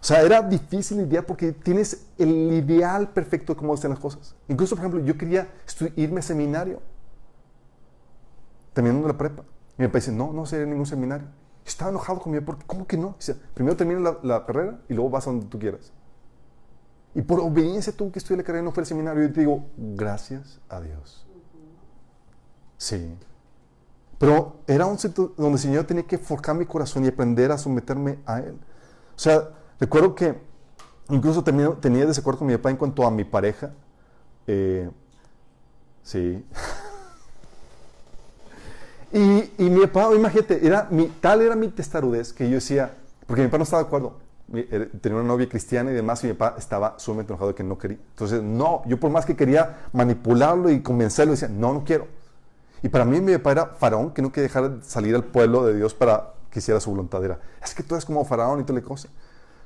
O 0.00 0.04
sea, 0.04 0.22
era 0.22 0.40
difícil 0.40 0.98
lidiar 0.98 1.26
porque 1.26 1.52
tienes 1.52 2.06
el 2.16 2.30
ideal 2.52 3.10
perfecto 3.10 3.52
de 3.52 3.58
cómo 3.58 3.74
hacen 3.74 3.90
las 3.90 3.98
cosas. 3.98 4.34
Incluso, 4.48 4.74
por 4.74 4.84
ejemplo, 4.84 5.04
yo 5.04 5.18
quería 5.18 5.52
irme 5.96 6.20
a 6.20 6.22
seminario, 6.22 6.80
terminando 8.72 9.06
la 9.06 9.18
prepa. 9.18 9.44
Y 9.76 9.82
mi 9.82 9.88
papá 9.88 9.98
dice, 9.98 10.12
no, 10.12 10.32
no 10.32 10.46
sería 10.46 10.64
ningún 10.64 10.86
seminario. 10.86 11.26
estaba 11.66 11.90
enojado 11.90 12.18
conmigo 12.18 12.44
porque, 12.46 12.64
¿cómo 12.66 12.86
que 12.86 12.96
no? 12.96 13.14
Dice, 13.18 13.36
primero 13.52 13.76
termina 13.76 14.00
la, 14.00 14.18
la, 14.22 14.46
carrera 14.46 14.80
y 14.88 14.94
luego 14.94 15.10
vas 15.10 15.26
a 15.26 15.30
donde 15.30 15.46
tú 15.46 15.58
quieras. 15.58 15.92
Y 17.14 17.20
por 17.20 17.40
obediencia 17.40 17.92
tuve 17.92 18.12
que 18.12 18.20
estudiar 18.20 18.38
la 18.38 18.44
carrera 18.44 18.62
y 18.62 18.64
no 18.64 18.72
fue 18.72 18.82
al 18.82 18.86
seminario. 18.86 19.22
Y 19.22 19.32
te 19.32 19.40
digo, 19.40 19.66
gracias 19.76 20.60
a 20.70 20.80
Dios. 20.80 21.26
Sí. 22.78 23.18
Pero 24.18 24.56
era 24.66 24.86
un 24.86 24.98
sitio 24.98 25.34
donde 25.36 25.54
el 25.54 25.58
Señor 25.58 25.84
tenía 25.84 26.06
que 26.06 26.16
forjar 26.16 26.56
mi 26.56 26.64
corazón 26.64 27.04
y 27.04 27.08
aprender 27.08 27.52
a 27.52 27.58
someterme 27.58 28.18
a 28.24 28.38
Él. 28.38 28.58
O 29.14 29.18
sea, 29.18 29.50
Recuerdo 29.80 30.14
que 30.14 30.34
incluso 31.08 31.42
tenía, 31.42 31.70
tenía 31.80 32.06
desacuerdo 32.06 32.40
con 32.40 32.48
mi 32.48 32.56
papá 32.56 32.70
en 32.70 32.76
cuanto 32.76 33.06
a 33.06 33.10
mi 33.10 33.24
pareja. 33.24 33.72
Eh, 34.46 34.88
sí. 36.02 36.44
y, 39.12 39.50
y, 39.58 39.70
mi 39.70 39.86
papá, 39.86 40.14
imagínate, 40.14 40.64
era 40.64 40.86
mi, 40.90 41.06
tal 41.06 41.40
era 41.40 41.56
mi 41.56 41.68
testarudez 41.68 42.32
que 42.32 42.48
yo 42.48 42.56
decía, 42.56 42.94
porque 43.26 43.42
mi 43.42 43.48
papá 43.48 43.58
no 43.58 43.64
estaba 43.64 43.82
de 43.82 43.86
acuerdo. 43.86 44.18
Tenía 45.00 45.18
una 45.18 45.28
novia 45.28 45.48
cristiana 45.48 45.92
y 45.92 45.94
demás, 45.94 46.22
y 46.24 46.26
mi 46.26 46.34
papá 46.34 46.56
estaba 46.58 46.98
sumamente 46.98 47.32
enojado 47.32 47.50
de 47.50 47.54
que 47.54 47.62
no 47.62 47.78
quería. 47.78 47.98
Entonces, 48.10 48.42
no, 48.42 48.82
yo 48.86 49.00
por 49.00 49.10
más 49.10 49.24
que 49.24 49.36
quería 49.36 49.86
manipularlo 49.92 50.70
y 50.70 50.82
convencerlo, 50.82 51.32
decía, 51.32 51.48
no, 51.48 51.72
no 51.72 51.84
quiero. 51.84 52.08
Y 52.82 52.88
para 52.88 53.04
mí 53.04 53.20
mi 53.20 53.36
papá 53.36 53.52
era 53.52 53.66
faraón 53.66 54.10
que 54.10 54.20
no 54.20 54.32
quería 54.32 54.48
dejar 54.48 54.78
salir 54.82 55.14
al 55.14 55.24
pueblo 55.24 55.64
de 55.64 55.76
Dios 55.76 55.94
para 55.94 56.34
que 56.50 56.58
hiciera 56.58 56.80
su 56.80 56.90
voluntad. 56.90 57.24
Era, 57.24 57.38
es 57.62 57.74
que 57.74 57.82
tú 57.82 57.94
eres 57.94 58.04
como 58.04 58.24
faraón 58.24 58.60
y 58.60 58.64
toda 58.64 58.80
la 58.80 58.84
cosa. 58.84 59.08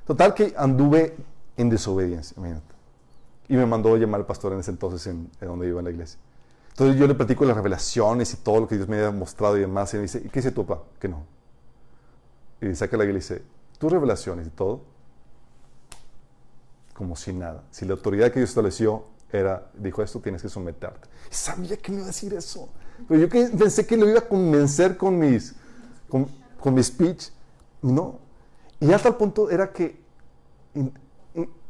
Total 0.07 0.35
que 0.35 0.55
anduve 0.57 1.17
en 1.57 1.71
desobediencia. 1.71 2.37
Y 3.49 3.57
me 3.57 3.67
mandó 3.67 3.95
a 3.95 3.99
llamar 3.99 4.21
al 4.21 4.27
pastor 4.27 4.53
en 4.53 4.61
ese 4.61 4.71
entonces 4.71 5.07
en, 5.07 5.31
donde 5.41 5.69
iba 5.69 5.81
en 5.81 5.85
la 5.85 5.91
iglesia. 5.91 6.19
Entonces 6.71 6.99
yo 6.99 7.07
le 7.07 7.15
platico 7.15 7.45
las 7.45 7.57
revelaciones 7.57 8.35
y 8.35 8.37
todo 8.39 8.61
lo 8.61 8.69
que 8.69 8.77
Dios 8.77 8.89
me 8.89 8.97
había 8.97 9.11
mostrado 9.11 9.57
y 9.57 9.61
demás. 9.61 9.93
Y 9.95 9.97
me 9.97 10.03
dice, 10.03 10.19
¿y 10.25 10.29
qué 10.29 10.41
dice 10.41 10.51
tu 10.51 10.67
papá? 10.67 10.83
Que 10.99 11.09
no. 11.09 11.25
Y 12.61 12.75
saca 12.75 12.97
la 12.97 13.05
iglesia 13.05 13.37
y 13.37 13.39
dice, 13.39 13.51
tus 13.79 13.93
revelaciones 13.93 14.47
y 14.47 14.51
todo, 14.51 14.83
como 16.95 17.17
si 17.17 17.33
nada. 17.33 17.63
Si 17.71 17.85
la 17.85 17.93
autoridad 17.93 18.29
que 18.29 18.41
Dios 18.41 18.51
estableció 18.51 19.05
era, 19.31 19.71
dijo 19.75 20.03
esto, 20.03 20.21
tienes 20.21 20.43
que 20.43 20.49
someterte. 20.49 21.09
Y 21.31 21.35
sabía 21.35 21.77
que 21.77 21.91
me 21.91 21.99
iba 21.99 22.05
a 22.05 22.09
decir 22.09 22.33
eso. 22.35 22.69
Pero 23.09 23.21
yo 23.21 23.29
pensé 23.29 23.87
que 23.87 23.97
lo 23.97 24.09
iba 24.09 24.21
a 24.21 24.29
convencer 24.29 24.97
con 24.97 25.19
mis, 25.19 25.55
con, 26.09 26.29
con 26.61 26.75
mi 26.75 26.83
speech. 26.83 27.31
No, 27.83 28.19
y 28.85 28.93
hasta 28.93 29.09
el 29.09 29.15
punto 29.15 29.51
era 29.51 29.73
que 29.73 30.05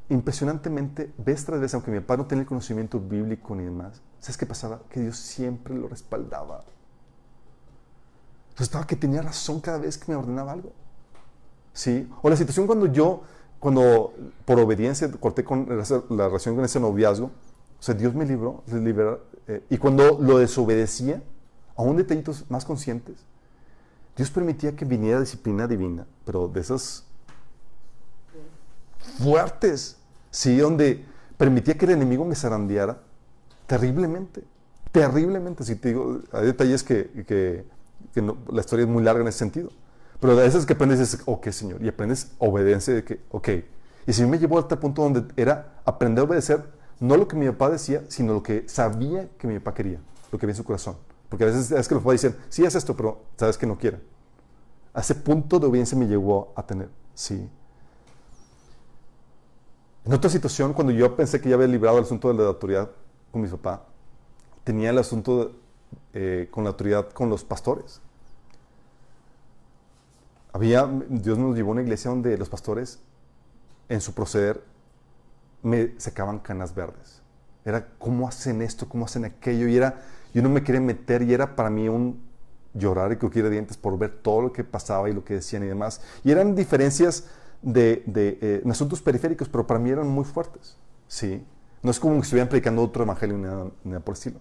impresionantemente, 0.09 1.13
vez 1.17 1.45
tras 1.45 1.61
vez, 1.61 1.73
aunque 1.75 1.91
mi 1.91 2.01
papá 2.01 2.17
no 2.17 2.27
tenía 2.27 2.43
el 2.43 2.49
conocimiento 2.49 2.99
bíblico 3.01 3.55
ni 3.55 3.65
demás, 3.65 4.03
¿sabes 4.19 4.37
qué 4.37 4.47
pasaba? 4.47 4.81
Que 4.91 5.01
Dios 5.01 5.17
siempre 5.17 5.75
lo 5.75 5.89
respaldaba. 5.89 6.65
Estaba 8.59 8.87
que 8.87 8.97
tenía 8.97 9.23
razón 9.23 9.61
cada 9.61 9.79
vez 9.79 9.97
que 9.97 10.11
me 10.11 10.17
ordenaba 10.17 10.53
algo. 10.53 10.73
¿Sí? 11.73 12.09
O 12.23 12.31
la 12.31 12.37
situación 12.37 12.67
cuando 12.67 12.87
yo, 12.87 13.23
cuando 13.59 14.13
por 14.45 14.59
obediencia 14.61 15.11
corté 15.13 15.45
con 15.45 15.67
la 15.69 16.27
relación 16.27 16.55
con 16.55 16.65
ese 16.65 16.81
noviazgo, 16.81 17.27
o 17.27 17.83
sea, 17.83 17.95
Dios 17.95 18.15
me 18.15 18.25
libró, 18.25 18.63
eh, 19.47 19.63
y 19.71 19.79
cuando 19.79 20.19
lo 20.21 20.39
desobedecía, 20.39 21.23
aún 21.77 21.97
detallitos 21.97 22.49
más 22.51 22.65
conscientes, 22.65 23.25
Dios 24.17 24.31
permitía 24.31 24.77
que 24.77 24.85
viniera 24.85 25.21
disciplina 25.21 25.67
divina, 25.67 26.07
pero 26.25 26.49
de 26.49 26.61
esas 26.61 27.05
fuertes, 29.19 29.97
¿sí? 30.31 30.57
Donde 30.59 31.05
permitía 31.37 31.77
que 31.77 31.85
el 31.85 31.93
enemigo 31.93 32.25
me 32.25 32.35
zarandeara 32.35 32.99
terriblemente, 33.67 34.45
terriblemente. 34.93 35.65
Si 35.65 35.77
te 35.77 35.89
digo, 35.89 36.21
hay 36.33 36.47
detalles 36.47 36.83
que, 36.83 37.65
la 38.15 38.61
historia 38.61 38.85
es 38.85 38.89
muy 38.89 39.03
larga 39.03 39.23
en 39.23 39.29
ese 39.29 39.39
sentido. 39.39 39.71
Pero 40.21 40.37
de 40.37 40.47
esas 40.47 40.65
que 40.65 40.75
aprendes 40.75 41.01
es, 41.01 41.21
ok, 41.25 41.49
Señor, 41.49 41.83
y 41.83 41.89
aprendes 41.89 42.33
obediencia 42.39 42.95
de 42.95 43.05
que, 43.05 43.21
ok. 43.31 43.49
Y 44.07 44.13
si 44.13 44.25
me 44.25 44.39
llevó 44.39 44.59
hasta 44.59 44.77
el 44.77 44.81
punto 44.81 45.03
donde 45.03 45.25
era 45.37 45.75
aprender 45.85 46.23
a 46.23 46.25
obedecer 46.25 46.65
no 47.01 47.17
lo 47.17 47.27
que 47.27 47.37
mi 47.37 47.47
papá 47.47 47.71
decía, 47.71 48.05
sino 48.09 48.35
lo 48.35 48.43
que 48.43 48.69
sabía 48.69 49.29
que 49.39 49.47
mi 49.47 49.59
papá 49.59 49.75
quería, 49.75 49.99
lo 50.31 50.39
que 50.39 50.47
había 50.47 50.53
en 50.53 50.57
su 50.57 50.65
corazón. 50.65 50.97
Porque 51.29 51.45
a 51.45 51.47
veces 51.49 51.71
es 51.71 51.89
que 51.89 51.95
los 51.95 52.03
papás 52.03 52.23
dicen, 52.23 52.37
sí, 52.49 52.65
haz 52.65 52.75
esto, 52.75 52.97
pero 52.97 53.23
sabes 53.37 53.59
que 53.59 53.67
no 53.67 53.77
quiere. 53.77 54.01
A 54.93 55.01
ese 55.01 55.15
punto 55.15 55.59
de 55.59 55.67
obediencia 55.67 55.99
me 55.99 56.07
llegó 56.07 56.53
a 56.55 56.65
tener, 56.65 56.89
sí. 57.15 57.49
En 60.05 60.13
otra 60.13 60.31
situación, 60.31 60.73
cuando 60.73 60.93
yo 60.93 61.17
pensé 61.17 61.41
que 61.41 61.49
ya 61.49 61.55
había 61.55 61.67
librado 61.67 61.99
el 61.99 62.05
asunto 62.05 62.29
de 62.29 62.35
la 62.35 62.45
autoridad 62.45 62.91
con 63.33 63.41
mi 63.41 63.49
papá, 63.49 63.87
tenía 64.63 64.91
el 64.91 64.99
asunto 64.99 65.53
eh, 66.13 66.49
con 66.51 66.65
la 66.65 66.71
autoridad 66.71 67.11
con 67.11 67.31
los 67.31 67.43
pastores. 67.43 68.01
Había, 70.53 70.89
Dios 71.09 71.39
nos 71.39 71.57
llevó 71.57 71.71
a 71.71 71.73
una 71.73 71.83
iglesia 71.83 72.11
donde 72.11 72.37
los 72.39 72.49
pastores, 72.49 73.01
en 73.89 74.01
su 74.01 74.15
proceder, 74.15 74.63
me 75.63 75.99
sacaban 75.99 76.39
canas 76.39 76.75
verdes. 76.75 77.23
Era, 77.65 77.89
¿cómo 77.99 78.29
hacen 78.29 78.63
esto? 78.63 78.89
¿Cómo 78.89 79.07
hacen 79.07 79.25
aquello? 79.25 79.67
Y 79.67 79.77
era, 79.77 80.03
yo 80.35 80.43
no 80.43 80.51
me 80.51 80.63
quería 80.63 80.81
meter 80.81 81.23
y 81.23 81.33
era 81.33 81.57
para 81.57 81.71
mí 81.71 81.89
un, 81.89 82.21
llorar 82.75 83.13
y 83.13 83.17
crujir 83.17 83.45
de 83.45 83.51
dientes 83.51 83.77
por 83.77 83.97
ver 83.97 84.11
todo 84.11 84.43
lo 84.43 84.53
que 84.53 84.65
pasaba 84.65 85.09
y 85.09 85.13
lo 85.13 85.25
que 85.25 85.35
decían 85.35 85.63
y 85.63 85.67
demás. 85.67 86.01
Y 86.25 86.33
eran 86.33 86.55
diferencias 86.55 87.27
de, 87.63 88.03
de 88.07 88.39
eh, 88.43 88.61
en 88.65 88.71
asuntos 88.71 89.01
periféricos, 89.01 89.49
pero 89.49 89.67
para 89.67 89.81
mí 89.81 89.91
eran 89.91 90.09
muy 90.09 90.25
fuertes. 90.25 90.77
¿sí? 91.09 91.43
No 91.83 91.91
es 91.91 92.01
como 92.01 92.17
que 92.17 92.23
estuvieran 92.23 92.49
predicando 92.49 92.83
otro 92.83 93.05
evangelio 93.05 93.37
ni 93.37 93.45
nada, 93.45 93.67
nada 93.85 94.01
por 94.01 94.13
el 94.13 94.19
estilo. 94.19 94.41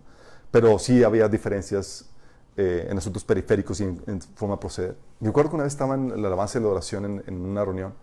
Pero 0.52 0.78
sí 0.80 1.03
había 1.03 1.30
diferencias 1.30 2.10
eh, 2.57 2.88
en 2.90 2.98
asuntos 2.98 3.24
periféricos 3.24 3.80
y 3.80 3.84
en, 3.84 4.02
en 4.07 4.22
forma 4.22 4.56
de 4.56 4.60
proceder. 4.60 4.98
Yo 5.20 5.28
recuerdo 5.28 5.52
que 5.52 5.56
una 5.56 5.64
vez 5.64 5.74
estaba 5.74 5.95
en 5.95 6.22
la 6.22 6.28
alabanza 6.28 6.60
y 6.60 6.61
la 6.61 6.68
oración 6.70 7.06
en, 7.06 7.24
en 7.28 7.41
una 7.45 7.64
reunión. 7.64 7.94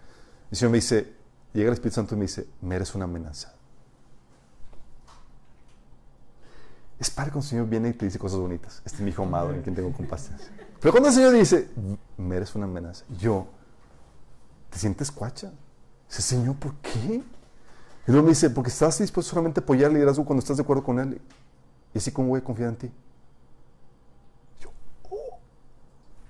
Y 0.51 0.55
el 0.55 0.57
Señor 0.57 0.73
me 0.73 0.79
dice, 0.79 1.13
llega 1.53 1.69
el 1.69 1.75
Espíritu 1.75 1.97
Santo 1.97 2.15
y 2.15 2.19
me 2.19 2.25
dice, 2.25 2.47
me 2.61 2.77
eres 2.77 2.95
una 2.95 3.05
amenaza. 3.05 3.55
Es 7.01 7.09
padre 7.11 7.31
cuando 7.31 7.47
el 7.47 7.49
Señor 7.49 7.67
viene 7.67 7.89
y 7.89 7.93
te 7.95 8.05
dice 8.05 8.19
cosas 8.19 8.39
bonitas. 8.39 8.83
Este 8.85 8.99
es 8.99 9.01
mi 9.01 9.11
hijo 9.11 9.23
amado 9.23 9.55
en 9.55 9.63
quien 9.63 9.75
tengo 9.75 9.91
compasión. 9.91 10.37
Pero 10.81 10.93
cuando 10.93 11.09
el 11.09 11.15
Señor 11.15 11.33
dice, 11.33 11.71
me 12.19 12.37
eres 12.37 12.55
una 12.55 12.67
amenaza, 12.67 13.07
yo, 13.19 13.47
¿te 14.69 14.79
sientes 14.79 15.11
cuacha? 15.11 15.51
Dice, 16.09 16.21
Señor, 16.21 16.57
¿por 16.57 16.75
qué? 16.77 17.23
Y 18.07 18.13
luego 18.13 18.25
me 18.25 18.31
dice, 18.31 18.51
porque 18.51 18.69
estás 18.69 18.99
dispuesto 18.99 19.31
solamente 19.31 19.61
a 19.61 19.63
apoyar 19.63 19.89
el 19.89 19.95
liderazgo 19.95 20.27
cuando 20.27 20.41
estás 20.41 20.59
de 20.59 20.63
acuerdo 20.63 20.85
con 20.85 20.99
Él. 20.99 21.21
Y 21.95 21.99
así 21.99 22.13
como 22.13 22.29
voy 22.29 22.41
a 22.41 22.45
confiar 22.45 22.69
en 22.69 22.77
ti. 22.77 22.93
Yo, 24.61 24.71
oh. 25.11 25.39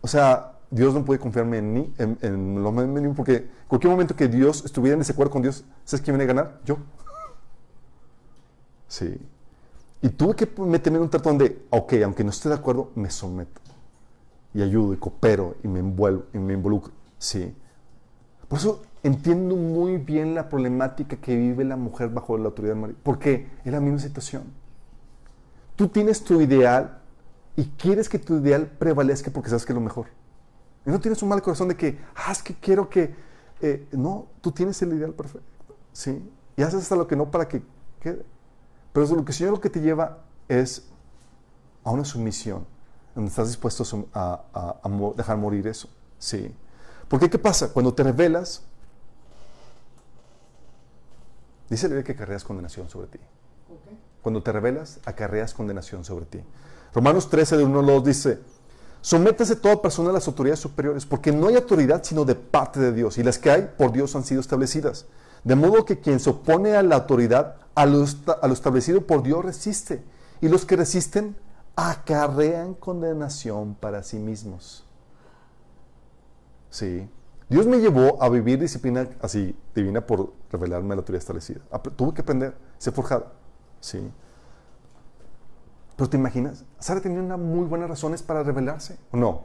O 0.01 0.07
sea, 0.07 0.59
Dios 0.71 0.95
no 0.95 1.05
puede 1.05 1.19
confiarme 1.19 1.59
en 1.59 1.73
mí, 1.73 1.95
en, 1.99 2.17
en 2.23 2.63
lo 2.63 2.71
más 2.71 2.87
mínimo, 2.87 3.15
porque 3.15 3.37
en 3.37 3.51
cualquier 3.67 3.91
momento 3.91 4.15
que 4.15 4.29
Dios 4.29 4.65
estuviera 4.65 4.95
en 4.95 5.01
desacuerdo 5.01 5.33
con 5.33 5.43
Dios, 5.43 5.65
¿sabes 5.85 6.03
quién 6.03 6.17
viene 6.17 6.31
a 6.31 6.35
ganar? 6.35 6.61
Yo. 6.65 6.79
Sí. 8.87 9.21
Y 10.03 10.09
tuve 10.11 10.35
que 10.35 10.49
meterme 10.63 10.99
en 10.99 11.05
un 11.05 11.11
trato 11.11 11.29
donde, 11.29 11.67
ok, 11.71 11.95
aunque 12.05 12.25
no 12.25 12.31
esté 12.31 12.49
de 12.49 12.55
acuerdo, 12.55 12.91
me 12.95 13.11
someto. 13.11 13.61
Y 14.55 14.63
ayudo, 14.63 14.95
y 14.95 14.97
coopero, 14.97 15.57
y 15.63 15.69
me 15.69 15.81
envuelvo, 15.81 16.25
y 16.33 16.39
me 16.39 16.55
involucro. 16.55 16.93
Sí. 17.19 17.55
Por 18.49 18.59
eso 18.59 18.83
entiendo 19.03 19.57
muy 19.57 19.99
bien 19.99 20.35
la 20.35 20.49
problemática 20.49 21.17
que 21.17 21.37
vive 21.37 21.65
la 21.65 21.77
mujer 21.77 22.09
bajo 22.09 22.37
la 22.39 22.47
autoridad 22.47 22.75
del 22.75 22.81
marido. 22.81 22.99
Porque 23.03 23.49
es 23.65 23.73
la 23.73 23.81
misma 23.81 23.99
situación. 23.99 24.45
Tú 25.77 25.89
tienes 25.89 26.25
tu 26.25 26.41
ideal 26.41 26.99
y 27.57 27.65
quieres 27.77 28.09
que 28.09 28.19
tu 28.19 28.39
ideal 28.39 28.67
prevalezca 28.67 29.31
porque 29.31 29.51
sabes 29.51 29.65
que 29.67 29.73
es 29.73 29.75
lo 29.75 29.83
mejor. 29.83 30.07
Y 30.87 30.91
no 30.91 30.99
tienes 30.99 31.23
un 31.23 31.29
mal 31.29 31.43
corazón 31.43 31.69
de 31.69 31.77
que, 31.77 31.99
ah, 32.17 32.33
es 32.33 32.43
que 32.43 32.55
quiero 32.55 32.89
que. 32.89 33.15
eh, 33.61 33.87
no, 33.93 34.27
tú 34.41 34.51
tienes 34.51 34.81
el 34.83 34.95
ideal 34.95 35.13
perfecto. 35.13 35.47
Sí. 35.93 36.23
Y 36.57 36.63
haces 36.63 36.83
hasta 36.83 36.97
lo 36.97 37.07
que 37.07 37.17
no 37.17 37.31
para 37.31 37.47
que 37.47 37.63
quede. 38.01 38.25
Pero 38.93 39.07
lo 39.07 39.25
que 39.25 39.33
el 39.33 39.37
Señor 39.37 39.53
lo 39.53 39.61
que 39.61 39.71
te 39.71 39.81
lleva 39.81 40.19
es 40.49 40.85
a 41.85 41.91
una 41.91 42.05
sumisión, 42.05 42.67
donde 43.15 43.29
estás 43.29 43.49
dispuesto 43.49 43.85
a, 44.15 44.43
dejar 45.17 45.37
morir 45.37 45.67
eso. 45.67 45.89
Sí. 46.19 46.55
Porque 47.09 47.31
¿qué 47.31 47.39
pasa? 47.39 47.73
Cuando 47.73 47.95
te 47.95 48.03
revelas, 48.03 48.63
dice 51.69 51.89
la 51.89 51.95
Biblia 51.95 52.05
que 52.05 52.13
acarreas 52.13 52.45
condenación 52.45 52.89
sobre 52.89 53.07
ti. 53.09 53.19
Cuando 54.23 54.43
te 54.43 54.53
revelas, 54.53 55.01
acarreas 55.05 55.55
condenación 55.55 56.05
sobre 56.05 56.27
ti. 56.27 56.41
Romanos 56.93 57.31
13, 57.31 57.57
de 57.57 57.65
1 57.65 57.81
al 57.81 57.87
2 57.87 58.05
dice, 58.05 58.41
sométase 59.01 59.57
toda 59.57 59.81
persona 59.81 60.11
a 60.11 60.13
las 60.13 60.27
autoridades 60.27 60.61
superiores, 60.61 61.07
porque 61.07 61.33
no 61.33 61.49
hay 61.49 61.57
autoridad 61.57 62.03
sino 62.05 62.25
de 62.25 62.35
parte 62.35 62.81
de 62.81 62.93
Dios, 62.93 63.17
y 63.19 63.23
las 63.23 63.39
que 63.39 63.51
hay 63.51 63.71
por 63.79 63.93
Dios 63.93 64.15
han 64.17 64.25
sido 64.25 64.41
establecidas. 64.41 65.07
De 65.45 65.57
modo 65.57 65.85
que 65.85 66.01
quien 66.01 66.21
se 66.21 66.31
opone 66.31 66.77
a 66.77 66.83
la 66.83 66.97
autoridad, 66.97 67.57
a 67.75 67.87
lo, 67.87 68.03
establecido 68.03 69.07
por 69.07 69.23
Dios 69.23 69.45
resiste, 69.45 70.03
y 70.41 70.49
los 70.49 70.65
que 70.65 70.77
resisten 70.77 71.37
acarrean 71.77 72.75
condenación 72.75 73.75
para 73.75 74.03
sí 74.03 74.19
mismos. 74.19 74.85
Sí. 76.71 77.09
Dios 77.49 77.67
me 77.67 77.81
llevó 77.81 78.23
a 78.23 78.29
vivir 78.29 78.61
disciplina 78.61 79.09
así, 79.21 79.57
divina, 79.75 80.07
por 80.07 80.33
revelarme 80.53 80.95
la 80.95 81.01
autoridad 81.01 81.21
establecida. 81.21 81.61
Tuve 81.97 82.15
que 82.15 82.23
aprender, 82.23 82.55
ser 82.79 82.93
forjada. 82.93 83.33
Sí. 83.81 84.11
Pero 85.97 86.09
te 86.09 86.17
imaginas, 86.17 86.65
Sara 86.79 87.01
tenía 87.01 87.21
unas 87.21 87.39
muy 87.39 87.67
buenas 87.67 87.89
razones 87.89 88.23
para 88.23 88.43
rebelarse, 88.43 88.99
¿o 89.11 89.17
no? 89.17 89.43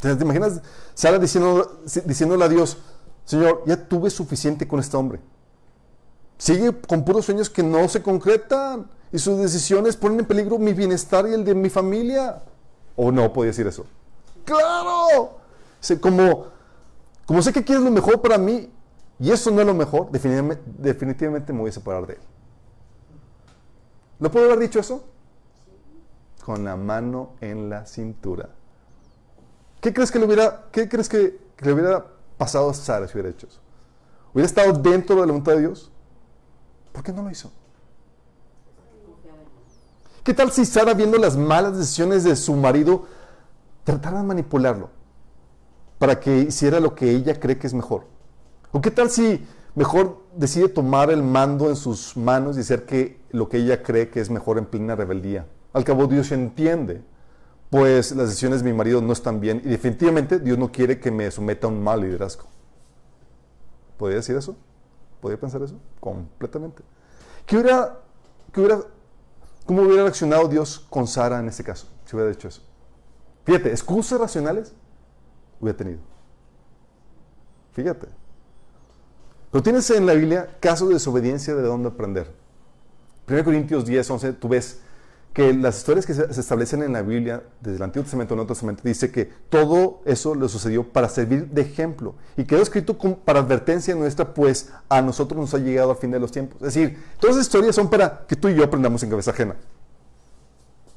¿Te 0.00 0.14
te 0.14 0.22
imaginas 0.22 0.60
Sara 0.94 1.18
diciendo, 1.18 1.80
diciéndole 2.04 2.44
a 2.44 2.48
Dios, 2.48 2.78
Señor, 3.28 3.62
ya 3.66 3.76
tuve 3.76 4.08
suficiente 4.08 4.66
con 4.66 4.80
este 4.80 4.96
hombre? 4.96 5.20
Sigue 6.38 6.74
con 6.80 7.04
puros 7.04 7.26
sueños 7.26 7.50
que 7.50 7.62
no 7.62 7.86
se 7.86 8.02
concretan 8.02 8.88
y 9.12 9.18
sus 9.18 9.38
decisiones 9.38 9.98
ponen 9.98 10.20
en 10.20 10.24
peligro 10.24 10.58
mi 10.58 10.72
bienestar 10.72 11.28
y 11.28 11.34
el 11.34 11.44
de 11.44 11.54
mi 11.54 11.68
familia. 11.68 12.42
¿O 12.96 13.12
no 13.12 13.30
podía 13.30 13.48
decir 13.48 13.66
eso? 13.66 13.84
¡Claro! 14.46 15.40
Como, 16.00 16.46
como 17.26 17.42
sé 17.42 17.52
que 17.52 17.62
quieres 17.62 17.84
lo 17.84 17.90
mejor 17.90 18.22
para 18.22 18.38
mí 18.38 18.70
y 19.18 19.30
eso 19.30 19.50
no 19.50 19.60
es 19.60 19.66
lo 19.66 19.74
mejor, 19.74 20.10
definitivamente, 20.10 21.52
me 21.52 21.60
voy 21.60 21.68
a 21.68 21.72
separar 21.72 22.06
de 22.06 22.14
él. 22.14 22.20
¿No 24.20 24.30
puedo 24.30 24.46
haber 24.46 24.60
dicho 24.60 24.80
eso? 24.80 25.04
Con 26.46 26.64
la 26.64 26.76
mano 26.76 27.34
en 27.42 27.68
la 27.68 27.84
cintura. 27.84 28.48
¿Qué 29.82 29.92
crees 29.92 30.10
que 30.10 30.18
le 30.18 30.24
hubiera, 30.24 30.64
qué 30.72 30.88
crees 30.88 31.10
que 31.10 31.38
le 31.60 31.72
hubiera 31.74 32.17
pasado 32.38 32.72
Sara 32.72 33.06
si 33.06 33.14
hubiera 33.14 33.28
hecho 33.28 33.46
eso? 33.46 33.60
¿Hubiera 34.32 34.46
estado 34.46 34.72
dentro 34.72 35.16
de 35.16 35.22
la 35.22 35.26
voluntad 35.26 35.52
de 35.52 35.60
Dios? 35.60 35.90
¿Por 36.92 37.02
qué 37.02 37.12
no 37.12 37.22
lo 37.22 37.30
hizo? 37.30 37.50
¿Qué 40.22 40.34
tal 40.34 40.52
si 40.52 40.64
Sara, 40.64 40.94
viendo 40.94 41.16
las 41.18 41.36
malas 41.36 41.76
decisiones 41.76 42.24
de 42.24 42.36
su 42.36 42.54
marido, 42.54 43.06
tratara 43.84 44.18
de 44.18 44.26
manipularlo 44.26 44.90
para 45.98 46.20
que 46.20 46.40
hiciera 46.40 46.80
lo 46.80 46.94
que 46.94 47.10
ella 47.10 47.40
cree 47.40 47.58
que 47.58 47.66
es 47.66 47.74
mejor? 47.74 48.04
¿O 48.70 48.80
qué 48.80 48.90
tal 48.90 49.10
si 49.10 49.46
mejor 49.74 50.22
decide 50.36 50.68
tomar 50.68 51.10
el 51.10 51.22
mando 51.22 51.70
en 51.70 51.76
sus 51.76 52.16
manos 52.16 52.56
y 52.56 52.60
hacer 52.60 52.84
que 52.84 53.20
lo 53.30 53.48
que 53.48 53.56
ella 53.56 53.82
cree 53.82 54.10
que 54.10 54.20
es 54.20 54.28
mejor 54.28 54.58
en 54.58 54.66
plena 54.66 54.94
rebeldía? 54.94 55.46
Al 55.72 55.84
cabo 55.84 56.06
Dios 56.06 56.30
entiende, 56.30 57.02
pues 57.70 58.12
las 58.12 58.28
decisiones 58.28 58.62
de 58.62 58.70
mi 58.70 58.76
marido 58.76 59.00
no 59.00 59.12
están 59.12 59.40
bien 59.40 59.60
y 59.64 59.68
definitivamente 59.68 60.38
Dios 60.38 60.56
no 60.58 60.72
quiere 60.72 60.98
que 60.98 61.10
me 61.10 61.30
someta 61.30 61.66
a 61.66 61.70
un 61.70 61.82
mal 61.82 62.00
liderazgo. 62.00 62.44
¿Podría 63.96 64.16
decir 64.16 64.36
eso? 64.36 64.56
¿Podría 65.20 65.38
pensar 65.38 65.62
eso? 65.62 65.74
Completamente. 66.00 66.82
¿Qué 67.44 67.56
hubiera, 67.56 67.98
qué 68.52 68.60
hubiera, 68.60 68.80
¿Cómo 69.66 69.82
hubiera 69.82 70.04
reaccionado 70.04 70.48
Dios 70.48 70.86
con 70.88 71.06
Sara 71.06 71.40
en 71.40 71.48
este 71.48 71.62
caso, 71.62 71.88
si 72.06 72.16
hubiera 72.16 72.30
dicho 72.30 72.48
eso? 72.48 72.62
Fíjate, 73.44 73.70
excusas 73.70 74.18
racionales 74.18 74.72
hubiera 75.60 75.76
tenido. 75.76 75.98
Fíjate. 77.72 78.08
Pero 79.50 79.62
tienes 79.62 79.90
en 79.90 80.06
la 80.06 80.14
Biblia 80.14 80.56
casos 80.60 80.88
de 80.88 80.94
desobediencia 80.94 81.54
de 81.54 81.62
dónde 81.62 81.88
aprender. 81.88 82.32
1 83.28 83.44
Corintios 83.44 83.84
10, 83.84 84.10
11, 84.10 84.32
tú 84.34 84.48
ves 84.48 84.80
que 85.38 85.54
las 85.54 85.78
historias 85.78 86.04
que 86.04 86.14
se 86.14 86.40
establecen 86.40 86.82
en 86.82 86.92
la 86.92 87.02
Biblia, 87.02 87.44
desde 87.60 87.76
el 87.76 87.82
Antiguo 87.84 88.02
Testamento 88.02 88.34
al 88.34 88.38
Nuevo 88.38 88.48
Testamento, 88.48 88.82
dice 88.82 89.12
que 89.12 89.26
todo 89.48 90.02
eso 90.04 90.34
le 90.34 90.48
sucedió 90.48 90.82
para 90.82 91.08
servir 91.08 91.46
de 91.46 91.62
ejemplo. 91.62 92.16
Y 92.36 92.42
quedó 92.42 92.60
escrito 92.60 92.98
para 93.24 93.38
advertencia 93.38 93.94
nuestra, 93.94 94.34
pues 94.34 94.72
a 94.88 95.00
nosotros 95.00 95.38
nos 95.38 95.54
ha 95.54 95.58
llegado 95.58 95.92
al 95.92 95.96
fin 95.96 96.10
de 96.10 96.18
los 96.18 96.32
tiempos. 96.32 96.56
Es 96.56 96.74
decir, 96.74 97.00
todas 97.20 97.36
esas 97.36 97.46
historias 97.46 97.76
son 97.76 97.88
para 97.88 98.26
que 98.26 98.34
tú 98.34 98.48
y 98.48 98.56
yo 98.56 98.64
aprendamos 98.64 99.00
en 99.04 99.10
cabeza 99.10 99.30
ajena. 99.30 99.54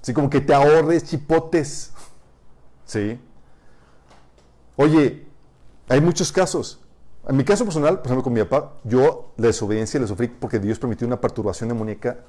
Así 0.02 0.12
como 0.12 0.28
que 0.28 0.42
te 0.42 0.56
ahorres 0.56 1.04
chipotes. 1.04 1.92
¿Sí? 2.88 3.20
Oye, 4.76 5.24
hay 5.88 6.02
muchos 6.02 6.32
casos. 6.32 6.80
En 7.30 7.38
mi 7.38 7.44
caso 7.44 7.64
personal, 7.64 7.98
por 7.98 8.08
ejemplo, 8.08 8.24
con 8.24 8.34
mi 8.34 8.44
papá, 8.44 8.74
yo 8.86 9.34
la 9.38 9.46
desobediencia 9.46 10.00
la 10.00 10.08
sufrí 10.08 10.30
porque 10.30 10.58
Dios 10.58 10.80
permitió 10.80 11.06
una 11.06 11.22
perturbación 11.22 11.70
demoníaca 11.70 12.22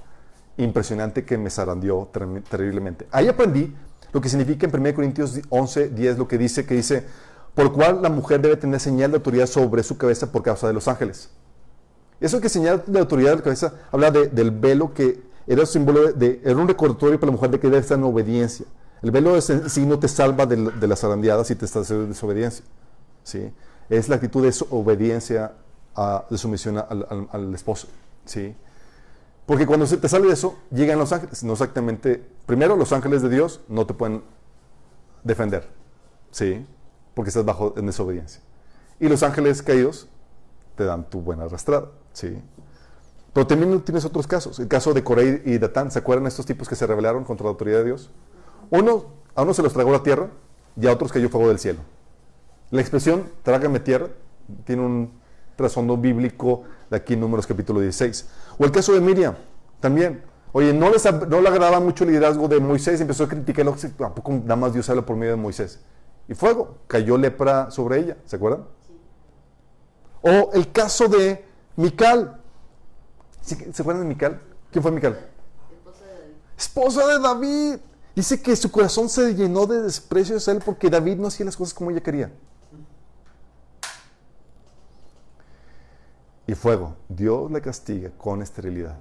impresionante 0.57 1.25
que 1.25 1.39
me 1.39 1.51
zarandeó 1.51 2.09
ter- 2.13 2.43
terriblemente. 2.49 3.07
Ahí 3.11 3.29
aprendí 3.29 3.75
lo 4.13 4.21
que 4.21 4.29
significa 4.29 4.67
en 4.67 4.75
1 4.75 4.95
Corintios 4.95 5.41
11, 5.49 5.89
10, 5.91 6.19
lo 6.19 6.29
que 6.29 6.37
dice, 6.39 6.67
que 6.67 6.75
dice, 6.75 7.05
por 7.55 7.73
cual 7.73 8.03
la 8.03 8.09
mujer 8.11 8.41
debe 8.41 8.57
tener 8.57 8.79
señal 8.81 9.11
de 9.11 9.17
autoridad 9.19 9.47
sobre 9.47 9.83
su 9.83 9.97
cabeza 9.97 10.31
por 10.31 10.43
causa 10.43 10.67
de 10.67 10.73
los 10.75 10.89
ángeles. 10.89 11.31
Eso 12.21 12.41
que 12.41 12.49
señal 12.49 12.83
de 12.87 12.99
autoridad 13.01 13.31
de 13.31 13.37
la 13.37 13.43
cabeza 13.43 13.75
habla 13.91 14.11
de- 14.11 14.29
del 14.29 14.51
velo 14.51 14.93
que 14.95 15.23
era 15.47 15.67
símbolo 15.67 16.13
de, 16.13 16.41
era 16.45 16.57
un 16.57 16.69
recordatorio 16.69 17.19
para 17.19 17.31
la 17.31 17.37
mujer 17.37 17.51
de 17.51 17.59
que 17.59 17.67
debe 17.67 17.79
estar 17.81 17.99
en 17.99 18.05
obediencia. 18.05 18.65
El 19.03 19.11
velo 19.11 19.37
es 19.37 19.51
el 19.51 19.69
signo 19.69 19.99
te 19.99 20.07
salva 20.07 20.47
de, 20.47 20.57
de 20.57 20.87
las 20.87 21.01
zarandeadas 21.01 21.51
y 21.51 21.57
te 21.57 21.65
está 21.65 21.81
haciendo 21.81 22.07
desobediencia. 22.07 22.65
¿sí? 23.25 23.51
Es 23.89 24.09
la 24.09 24.15
actitud 24.17 24.43
de 24.47 24.55
obediencia, 24.71 25.53
de 26.31 26.39
sumisión 26.39 26.79
al- 26.79 27.29
al 27.33 27.55
esposo. 27.55 27.89
¿sí? 28.25 28.55
Porque 29.47 29.67
cuando 29.67 29.87
se 29.87 29.97
te 29.97 30.09
sale 30.09 30.27
de 30.27 30.35
eso, 30.35 30.57
llegan 30.71 30.99
los 30.99 31.13
ángeles. 31.13 31.43
No 31.43 31.53
exactamente. 31.53 32.23
Primero, 32.47 32.77
los 32.77 32.93
ángeles 32.93 33.23
de 33.23 33.29
Dios 33.29 33.61
no 33.69 33.87
te 33.87 33.95
pueden 33.95 34.23
defender. 35.25 35.69
¿Sí? 36.31 36.67
Porque 37.15 37.29
estás 37.29 37.45
bajo 37.45 37.75
en 37.77 37.87
desobediencia. 37.87 38.41
Y 39.01 39.09
los 39.09 39.23
ángeles 39.23 39.63
caídos 39.63 40.09
te 40.77 40.85
dan 40.85 41.09
tu 41.09 41.21
buena 41.21 41.45
arrastrada. 41.45 41.89
¿Sí? 42.13 42.41
Pero 43.33 43.47
también 43.47 43.81
tienes 43.81 44.05
otros 44.05 44.27
casos. 44.27 44.59
El 44.59 44.69
caso 44.69 44.95
de 44.95 45.03
Coré 45.03 45.43
y 45.45 45.59
Datán. 45.59 45.91
¿Se 45.91 45.99
acuerdan 45.99 46.27
estos 46.27 46.47
tipos 46.47 46.69
que 46.69 46.77
se 46.77 46.87
rebelaron 46.87 47.25
contra 47.25 47.45
la 47.45 47.51
autoridad 47.51 47.79
de 47.79 47.85
Dios? 47.87 48.11
Uno 48.71 49.07
A 49.35 49.43
unos 49.43 49.57
se 49.57 49.63
los 49.63 49.73
tragó 49.73 49.91
la 49.93 50.03
tierra 50.03 50.29
y 50.81 50.87
a 50.87 50.93
otros 50.93 51.13
cayó 51.13 51.29
fuego 51.29 51.49
del 51.49 51.59
cielo. 51.59 51.81
La 52.71 52.81
expresión 52.81 53.25
trágame 53.43 53.81
tierra 53.81 54.09
tiene 54.65 54.83
un 54.83 55.13
trasfondo 55.57 55.97
bíblico 55.97 56.65
de 56.93 56.99
aquí 56.99 57.15
en 57.15 57.21
Números 57.21 57.47
capítulo 57.47 57.81
16. 57.81 58.29
O 58.59 58.65
el 58.65 58.71
caso 58.71 58.93
de 58.93 59.01
Miriam, 59.01 59.35
también. 59.81 60.23
Oye, 60.53 60.75
no, 60.75 60.91
les, 60.91 61.03
no 61.27 61.41
le 61.41 61.49
agradaba 61.49 61.81
mucho 61.81 62.05
el 62.05 62.11
liderazgo 62.11 62.47
de 62.47 62.61
Moisés, 62.61 63.01
empezó 63.01 63.25
a 63.25 63.29
criticarlo, 63.29 63.75
tampoco 63.97 64.33
nada 64.33 64.57
más 64.57 64.75
Dios 64.75 64.89
habla 64.91 65.05
por 65.05 65.17
medio 65.17 65.33
de 65.33 65.39
Moisés. 65.39 65.81
Y 66.29 66.35
fuego, 66.35 66.77
cayó 66.87 67.17
lepra 67.17 67.71
sobre 67.71 68.01
ella, 68.01 68.17
¿se 68.27 68.37
acuerdan? 68.37 68.65
O 70.21 70.51
el 70.53 70.71
caso 70.71 71.09
de 71.09 71.43
Mical. 71.77 72.39
¿Se 73.41 73.55
acuerdan 73.81 74.03
de 74.03 74.09
Mical? 74.11 74.41
¿Quién 74.71 74.83
fue 74.83 74.93
Mical? 74.93 75.19
Esposa 75.75 76.05
de 76.05 76.13
David. 76.13 76.35
Esposa 76.59 77.07
de 77.07 77.19
David. 77.19 77.81
Dice 78.15 78.43
que 78.43 78.55
su 78.55 78.71
corazón 78.71 79.09
se 79.09 79.35
llenó 79.35 79.67
de 79.67 79.81
desprecio 79.81 80.37
hacia 80.37 80.53
él 80.53 80.63
porque 80.63 80.91
David 80.91 81.17
no 81.17 81.29
hacía 81.29 81.47
las 81.47 81.57
cosas 81.57 81.73
como 81.73 81.91
ella 81.91 82.03
quería. 82.03 82.31
Y 86.47 86.55
fuego, 86.55 86.97
Dios 87.09 87.51
le 87.51 87.61
castiga 87.61 88.11
con 88.19 88.43
esterilidad. 88.43 88.99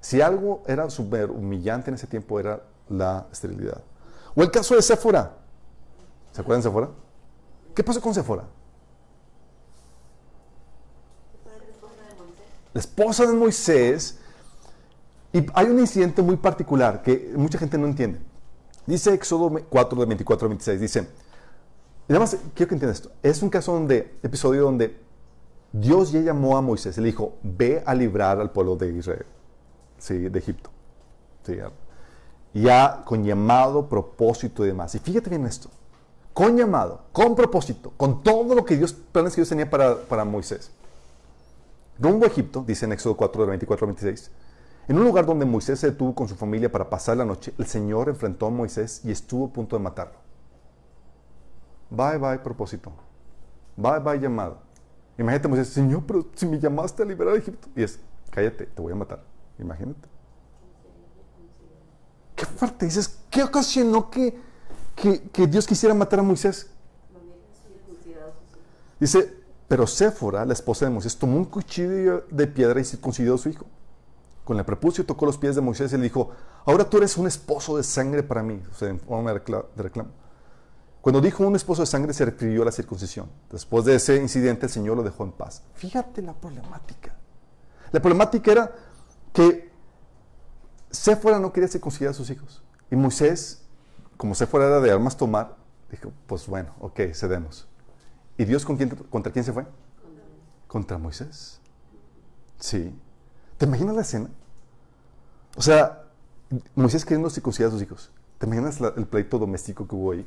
Si 0.00 0.20
algo 0.20 0.62
era 0.66 0.90
súper 0.90 1.30
humillante 1.30 1.90
en 1.90 1.94
ese 1.94 2.06
tiempo 2.06 2.40
era 2.40 2.62
la 2.88 3.26
esterilidad. 3.30 3.82
O 4.34 4.42
el 4.42 4.50
caso 4.50 4.74
de 4.74 4.82
Séfora. 4.82 5.36
¿Se 6.32 6.40
acuerdan 6.40 6.60
de 6.60 6.68
Séfora? 6.68 6.88
¿Qué 7.74 7.84
pasó 7.84 8.00
con? 8.00 8.14
Fue 8.14 8.36
la 12.74 12.80
esposa 12.80 13.26
de 13.26 13.32
Moisés. 13.32 14.18
Y 15.32 15.46
hay 15.54 15.66
un 15.66 15.78
incidente 15.78 16.20
muy 16.20 16.36
particular 16.36 17.02
que 17.02 17.32
mucha 17.36 17.58
gente 17.58 17.78
no 17.78 17.86
entiende. 17.86 18.20
Dice 18.86 19.14
Éxodo 19.14 19.50
4, 19.68 20.00
de 20.00 20.06
24 20.06 20.46
a 20.46 20.48
26. 20.48 20.80
Dice, 20.80 21.08
y 22.08 22.12
nada 22.12 22.20
más 22.20 22.36
quiero 22.54 22.68
que 22.68 22.74
entiendan 22.74 22.90
esto. 22.90 23.12
Es 23.22 23.42
un 23.42 23.48
caso 23.48 23.72
donde, 23.72 24.18
episodio 24.22 24.64
donde 24.64 25.00
Dios 25.72 26.12
ya 26.12 26.20
llamó 26.20 26.56
a 26.56 26.60
Moisés 26.60 26.98
le 26.98 27.06
dijo, 27.06 27.34
ve 27.42 27.82
a 27.86 27.94
librar 27.94 28.38
al 28.38 28.50
pueblo 28.50 28.76
de 28.76 28.92
Israel, 28.92 29.24
sí, 29.98 30.28
de 30.28 30.38
Egipto. 30.38 30.70
Sí, 31.44 31.56
ya. 32.54 33.02
con 33.04 33.24
llamado, 33.24 33.88
propósito 33.88 34.64
y 34.64 34.68
demás. 34.68 34.94
Y 34.94 34.98
fíjate 34.98 35.30
bien 35.30 35.46
esto. 35.46 35.70
Con 36.34 36.56
llamado, 36.56 37.02
con 37.12 37.34
propósito, 37.34 37.92
con 37.96 38.22
todo 38.22 38.54
lo 38.54 38.64
que 38.64 38.76
Dios, 38.76 38.92
planes 38.92 39.34
que 39.34 39.40
Dios 39.40 39.48
tenía 39.48 39.68
para, 39.68 39.96
para 39.96 40.24
Moisés. 40.24 40.70
Rumbo 41.98 42.24
a 42.24 42.28
Egipto, 42.28 42.64
dice 42.66 42.86
en 42.86 42.92
Éxodo 42.92 43.16
4, 43.16 43.42
de 43.42 43.48
24 43.48 43.84
a 43.84 43.88
26. 43.88 44.30
En 44.88 44.98
un 44.98 45.04
lugar 45.04 45.24
donde 45.26 45.44
Moisés 45.44 45.78
se 45.78 45.90
detuvo 45.90 46.14
con 46.14 46.28
su 46.28 46.34
familia 46.34 46.70
para 46.70 46.90
pasar 46.90 47.16
la 47.16 47.24
noche, 47.24 47.54
el 47.58 47.66
Señor 47.66 48.08
enfrentó 48.08 48.46
a 48.46 48.50
Moisés 48.50 49.02
y 49.04 49.10
estuvo 49.10 49.46
a 49.46 49.52
punto 49.52 49.76
de 49.76 49.82
matarlo. 49.82 50.18
Bye, 51.90 52.18
bye, 52.18 52.38
propósito. 52.38 52.92
Bye, 53.76 54.00
bye, 54.00 54.18
llamado. 54.18 54.58
Imagínate, 55.18 55.48
Moisés, 55.48 55.68
Señor, 55.68 56.04
pero 56.06 56.26
si 56.34 56.46
me 56.46 56.58
llamaste 56.58 57.02
a 57.02 57.06
liberar 57.06 57.34
a 57.34 57.38
Egipto. 57.38 57.68
Y 57.76 57.82
es, 57.82 57.98
cállate, 58.30 58.66
te 58.66 58.82
voy 58.82 58.92
a 58.92 58.96
matar. 58.96 59.22
Imagínate. 59.58 60.08
Qué 62.34 62.46
fuerte. 62.46 62.86
Dices, 62.86 63.18
¿qué 63.30 63.42
ocasionó 63.42 64.10
que, 64.10 64.38
que, 64.96 65.46
Dios 65.46 65.66
quisiera 65.66 65.94
matar 65.94 66.20
a 66.20 66.22
Moisés? 66.22 66.70
Dice, 68.98 69.34
pero 69.68 69.86
Séfora, 69.86 70.44
la 70.44 70.52
esposa 70.52 70.86
de 70.86 70.90
Moisés, 70.90 71.16
tomó 71.16 71.36
un 71.36 71.44
cuchillo 71.44 72.24
de 72.30 72.46
piedra 72.46 72.80
y 72.80 72.84
circuncidó 72.84 73.34
a 73.34 73.38
su 73.38 73.48
hijo. 73.48 73.66
Con 74.44 74.58
el 74.58 74.64
prepucio 74.64 75.04
tocó 75.04 75.26
los 75.26 75.38
pies 75.38 75.54
de 75.54 75.60
Moisés 75.60 75.92
y 75.92 75.96
le 75.96 76.04
dijo, 76.04 76.30
ahora 76.64 76.88
tú 76.88 76.96
eres 76.96 77.16
un 77.16 77.26
esposo 77.26 77.76
de 77.76 77.82
sangre 77.82 78.22
para 78.22 78.42
mí. 78.42 78.60
O 78.70 78.74
sea, 78.74 78.88
en 78.88 78.98
forma 78.98 79.32
de 79.32 79.40
reclamo. 79.76 80.10
Cuando 81.02 81.20
dijo 81.20 81.44
un 81.44 81.56
esposo 81.56 81.82
de 81.82 81.86
sangre 81.86 82.14
se 82.14 82.24
refirió 82.24 82.62
a 82.62 82.66
la 82.66 82.72
circuncisión. 82.72 83.28
Después 83.50 83.84
de 83.84 83.96
ese 83.96 84.16
incidente 84.16 84.66
el 84.66 84.72
Señor 84.72 84.96
lo 84.96 85.02
dejó 85.02 85.24
en 85.24 85.32
paz. 85.32 85.64
Fíjate 85.74 86.22
la 86.22 86.32
problemática. 86.32 87.16
La 87.90 88.00
problemática 88.00 88.52
era 88.52 88.72
que 89.32 89.72
Séfora 90.92 91.40
no 91.40 91.52
quería 91.52 91.68
circuncidar 91.68 92.12
a 92.12 92.14
sus 92.14 92.30
hijos. 92.30 92.62
Y 92.88 92.94
Moisés, 92.94 93.64
como 94.16 94.36
Séfora 94.36 94.68
era 94.68 94.80
de 94.80 94.92
armas 94.92 95.16
tomar, 95.16 95.56
dijo, 95.90 96.12
pues 96.28 96.46
bueno, 96.46 96.72
ok, 96.78 97.00
cedemos. 97.12 97.66
¿Y 98.38 98.44
Dios 98.44 98.64
contra 98.64 99.32
quién 99.32 99.44
se 99.44 99.52
fue? 99.52 99.66
Contra 100.68 100.98
Moisés. 100.98 101.60
Sí. 102.60 102.96
¿Te 103.58 103.66
imaginas 103.66 103.96
la 103.96 104.02
escena? 104.02 104.30
O 105.56 105.62
sea, 105.62 106.04
Moisés 106.76 107.04
queriendo 107.04 107.28
circuncidar 107.28 107.70
a 107.70 107.72
sus 107.72 107.82
hijos. 107.82 108.12
¿Te 108.38 108.46
imaginas 108.46 108.80
el 108.80 109.06
pleito 109.06 109.38
doméstico 109.38 109.88
que 109.88 109.94
hubo 109.96 110.12
ahí? 110.12 110.26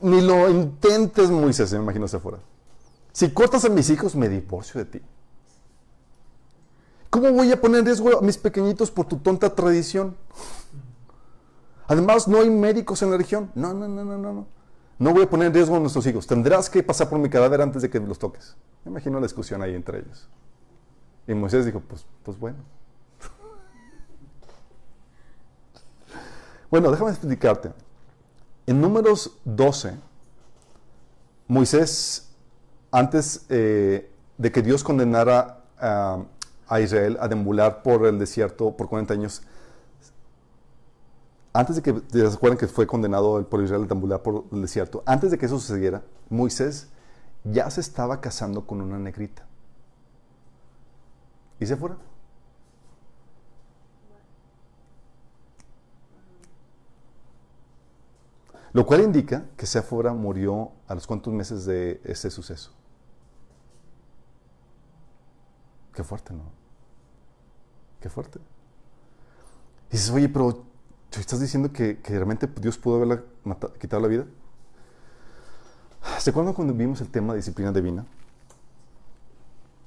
Ni 0.00 0.20
lo 0.20 0.48
intentes, 0.48 1.30
Moisés, 1.30 1.72
me 1.72 1.78
imagino 1.78 2.08
se 2.08 2.18
fuera. 2.18 2.38
Si 3.12 3.30
cortas 3.30 3.64
a 3.64 3.68
mis 3.68 3.88
hijos, 3.90 4.14
me 4.14 4.28
divorcio 4.28 4.78
de 4.78 4.84
ti. 4.84 5.00
¿Cómo 7.10 7.32
voy 7.32 7.50
a 7.50 7.60
poner 7.60 7.80
en 7.80 7.86
riesgo 7.86 8.18
a 8.18 8.20
mis 8.20 8.36
pequeñitos 8.36 8.90
por 8.90 9.06
tu 9.06 9.16
tonta 9.16 9.54
tradición? 9.54 10.16
Además, 11.86 12.28
no 12.28 12.40
hay 12.40 12.50
médicos 12.50 13.00
en 13.02 13.10
la 13.10 13.16
región. 13.16 13.50
No, 13.54 13.72
no, 13.72 13.88
no, 13.88 14.04
no, 14.04 14.18
no. 14.18 14.32
No, 14.32 14.46
no 14.98 15.12
voy 15.12 15.22
a 15.22 15.30
poner 15.30 15.46
en 15.48 15.54
riesgo 15.54 15.76
a 15.76 15.80
nuestros 15.80 16.06
hijos. 16.06 16.26
Tendrás 16.26 16.68
que 16.68 16.82
pasar 16.82 17.08
por 17.08 17.18
mi 17.18 17.30
cadáver 17.30 17.62
antes 17.62 17.82
de 17.82 17.90
que 17.90 18.00
los 18.00 18.18
toques. 18.18 18.56
Me 18.84 18.90
imagino 18.90 19.18
la 19.18 19.26
discusión 19.26 19.62
ahí 19.62 19.74
entre 19.74 20.00
ellos. 20.00 20.28
Y 21.26 21.34
Moisés 21.34 21.64
dijo, 21.64 21.80
pues, 21.80 22.04
pues 22.22 22.38
bueno. 22.38 22.58
Bueno, 26.68 26.90
déjame 26.90 27.10
explicarte. 27.10 27.72
En 28.66 28.80
números 28.80 29.38
12, 29.44 29.96
Moisés, 31.48 32.28
antes 32.90 33.46
eh, 33.48 34.10
de 34.38 34.52
que 34.52 34.62
Dios 34.62 34.82
condenara 34.82 35.62
a, 35.78 36.24
a 36.66 36.80
Israel 36.80 37.16
a 37.20 37.28
deambular 37.28 37.82
por 37.82 38.06
el 38.06 38.18
desierto 38.18 38.76
por 38.76 38.88
40 38.88 39.14
años, 39.14 39.42
antes 41.56 41.76
de 41.76 41.82
que, 41.82 42.02
¿se 42.10 42.26
acuerdan 42.26 42.58
que 42.58 42.66
fue 42.66 42.86
condenado 42.86 43.40
de 43.40 43.64
Israel 43.64 43.84
a 43.84 43.86
deambular 43.86 44.22
por 44.22 44.44
el 44.52 44.60
desierto? 44.60 45.02
Antes 45.06 45.30
de 45.30 45.38
que 45.38 45.46
eso 45.46 45.58
sucediera, 45.58 46.02
Moisés 46.28 46.88
ya 47.44 47.70
se 47.70 47.80
estaba 47.80 48.20
casando 48.20 48.66
con 48.66 48.80
una 48.80 48.98
negrita. 48.98 49.46
¿Y 51.58 51.66
se 51.66 51.76
fuera? 51.76 51.96
Lo 58.76 58.84
cual 58.84 59.00
indica 59.00 59.46
que 59.56 59.64
Séfora 59.64 60.12
murió 60.12 60.70
a 60.86 60.94
los 60.94 61.06
cuantos 61.06 61.32
meses 61.32 61.64
de 61.64 61.98
ese 62.04 62.30
suceso. 62.30 62.72
Qué 65.94 66.04
fuerte, 66.04 66.34
¿no? 66.34 66.42
Qué 68.02 68.10
fuerte. 68.10 68.38
Dices, 69.90 70.10
oye, 70.10 70.28
pero 70.28 70.62
¿tú 71.08 71.20
estás 71.20 71.40
diciendo 71.40 71.72
que, 71.72 71.98
realmente 72.04 72.46
Dios 72.60 72.76
pudo 72.76 72.96
haberla 72.96 73.22
mata- 73.44 73.72
quitado 73.80 74.02
la 74.02 74.08
vida? 74.08 74.26
¿Se 76.18 76.28
acuerdan 76.28 76.52
cuando 76.52 76.74
vimos 76.74 77.00
el 77.00 77.08
tema 77.08 77.32
de 77.32 77.38
disciplina 77.38 77.72
divina? 77.72 78.04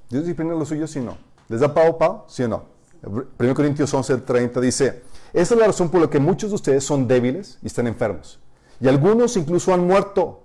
¿Dios 0.09 0.23
disciplina 0.23 0.55
los 0.55 0.67
suyos, 0.67 0.89
sí 0.89 0.97
o 0.97 1.03
no? 1.03 1.17
¿Les 1.47 1.59
da 1.59 1.71
pavo, 1.71 1.95
pavo? 1.95 2.25
¿Sí 2.27 2.41
o 2.41 2.47
no? 2.47 2.63
1 3.03 3.53
Corintios 3.53 3.93
11, 3.93 4.17
30 4.17 4.59
dice, 4.59 5.03
esta 5.31 5.53
es 5.53 5.59
la 5.59 5.67
razón 5.67 5.91
por 5.91 6.01
la 6.01 6.09
que 6.09 6.17
muchos 6.19 6.49
de 6.49 6.55
ustedes 6.55 6.83
son 6.83 7.07
débiles 7.07 7.59
y 7.61 7.67
están 7.67 7.85
enfermos. 7.85 8.39
Y 8.81 8.87
algunos 8.87 9.35
incluso 9.37 9.73
han 9.73 9.85
muerto. 9.85 10.43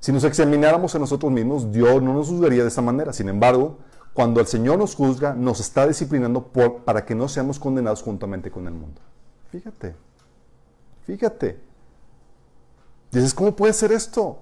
Si 0.00 0.12
nos 0.12 0.24
examináramos 0.24 0.94
a 0.94 0.98
nosotros 0.98 1.32
mismos, 1.32 1.72
Dios 1.72 2.02
no 2.02 2.12
nos 2.12 2.28
juzgaría 2.28 2.62
de 2.62 2.68
esa 2.68 2.82
manera. 2.82 3.12
Sin 3.12 3.28
embargo, 3.28 3.78
cuando 4.12 4.40
el 4.40 4.46
Señor 4.46 4.78
nos 4.78 4.94
juzga, 4.94 5.34
nos 5.34 5.60
está 5.60 5.86
disciplinando 5.86 6.44
para 6.84 7.04
que 7.06 7.14
no 7.14 7.28
seamos 7.28 7.58
condenados 7.58 8.02
juntamente 8.02 8.50
con 8.50 8.66
el 8.66 8.74
mundo. 8.74 9.00
Fíjate, 9.50 9.94
fíjate. 11.06 11.58
Dices, 13.12 13.32
¿cómo 13.32 13.54
puede 13.56 13.72
ser 13.72 13.92
esto? 13.92 14.38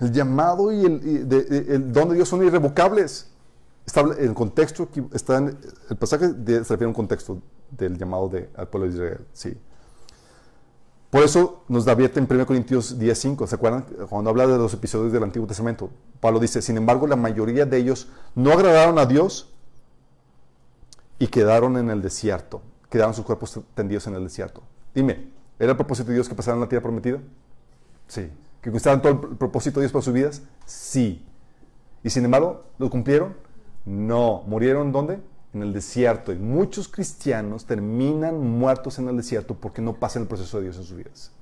El 0.00 0.12
llamado 0.12 0.72
y 0.72 0.84
el, 0.84 1.92
don 1.92 2.10
de 2.10 2.16
Dios 2.16 2.28
son 2.28 2.44
irrevocables. 2.44 3.30
Está, 3.86 4.00
el 4.18 4.34
contexto, 4.34 4.88
está 5.14 5.38
en- 5.38 5.56
el 5.88 5.96
pasaje 5.96 6.26
se 6.44 6.58
refiere 6.58 6.84
a 6.84 6.88
un 6.88 6.94
contexto 6.94 7.38
del 7.70 7.98
llamado 7.98 8.28
de, 8.28 8.50
al 8.56 8.68
pueblo 8.68 8.88
de 8.88 8.94
Israel. 8.94 9.26
Sí. 9.32 9.56
Por 11.10 11.22
eso 11.22 11.64
nos 11.68 11.84
da 11.84 11.92
abierta 11.92 12.20
en 12.20 12.26
1 12.30 12.46
Corintios 12.46 12.98
10.5. 12.98 13.46
¿Se 13.46 13.54
acuerdan? 13.54 13.86
Cuando 14.08 14.30
habla 14.30 14.46
de 14.46 14.58
los 14.58 14.74
episodios 14.74 15.12
del 15.12 15.22
Antiguo 15.22 15.46
Testamento. 15.46 15.90
Pablo 16.20 16.40
dice, 16.40 16.60
sin 16.60 16.76
embargo, 16.76 17.06
la 17.06 17.16
mayoría 17.16 17.64
de 17.64 17.76
ellos 17.78 18.08
no 18.34 18.52
agradaron 18.52 18.98
a 18.98 19.06
Dios 19.06 19.52
y 21.18 21.28
quedaron 21.28 21.76
en 21.76 21.90
el 21.90 22.02
desierto. 22.02 22.60
Quedaron 22.90 23.14
sus 23.14 23.24
cuerpos 23.24 23.60
tendidos 23.74 24.06
en 24.06 24.14
el 24.14 24.24
desierto. 24.24 24.62
Dime, 24.94 25.30
¿era 25.58 25.70
el 25.70 25.76
propósito 25.76 26.08
de 26.08 26.14
Dios 26.14 26.28
que 26.28 26.34
pasaran 26.34 26.60
la 26.60 26.68
tierra 26.68 26.82
prometida? 26.82 27.18
Sí. 28.08 28.30
¿Que 28.60 28.70
conquistaran 28.70 29.00
todo 29.00 29.12
el 29.12 29.36
propósito 29.36 29.80
de 29.80 29.84
Dios 29.84 29.92
para 29.92 30.02
sus 30.02 30.12
vidas? 30.12 30.42
Sí. 30.64 31.24
¿Y 32.02 32.10
sin 32.10 32.24
embargo, 32.24 32.64
lo 32.78 32.90
cumplieron? 32.90 33.36
No. 33.84 34.42
¿Murieron 34.46 34.92
dónde? 34.92 35.20
En 35.56 35.62
el 35.62 35.72
desierto. 35.72 36.32
Y 36.32 36.36
muchos 36.36 36.86
cristianos 36.86 37.64
terminan 37.64 38.38
muertos 38.38 38.98
en 38.98 39.08
el 39.08 39.16
desierto 39.16 39.54
porque 39.54 39.80
no 39.80 39.94
pasan 39.94 40.22
el 40.22 40.28
proceso 40.28 40.58
de 40.58 40.64
Dios 40.64 40.76
en 40.76 40.84
sus 40.84 40.94
vidas. 40.94 41.32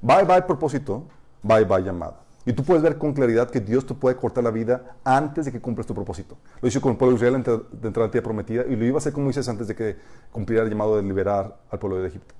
Bye 0.00 0.22
bye 0.24 0.42
propósito, 0.42 1.08
bye 1.42 1.64
bye 1.64 1.82
llamada. 1.82 2.20
Y 2.46 2.52
tú 2.52 2.62
puedes 2.62 2.84
ver 2.84 2.98
con 2.98 3.14
claridad 3.14 3.50
que 3.50 3.60
Dios 3.60 3.84
te 3.84 3.94
puede 3.94 4.14
cortar 4.14 4.44
la 4.44 4.52
vida 4.52 4.96
antes 5.02 5.44
de 5.44 5.50
que 5.50 5.60
cumplas 5.60 5.88
tu 5.88 5.94
propósito. 5.94 6.36
Lo 6.60 6.68
hizo 6.68 6.80
con 6.80 6.92
el 6.92 6.98
pueblo 6.98 7.18
de 7.18 7.26
Israel 7.26 7.42
de 7.42 7.88
entrar 7.88 8.04
a 8.04 8.06
la 8.06 8.10
tierra 8.12 8.24
prometida 8.24 8.64
y 8.64 8.76
lo 8.76 8.84
iba 8.84 8.96
a 8.96 8.98
hacer 8.98 9.12
con 9.12 9.24
Moisés 9.24 9.48
antes 9.48 9.66
de 9.66 9.74
que 9.74 9.96
cumpliera 10.30 10.62
el 10.62 10.70
llamado 10.70 10.96
de 10.96 11.02
liberar 11.02 11.58
al 11.68 11.78
pueblo 11.80 12.00
de 12.00 12.06
Egipto. 12.06 12.32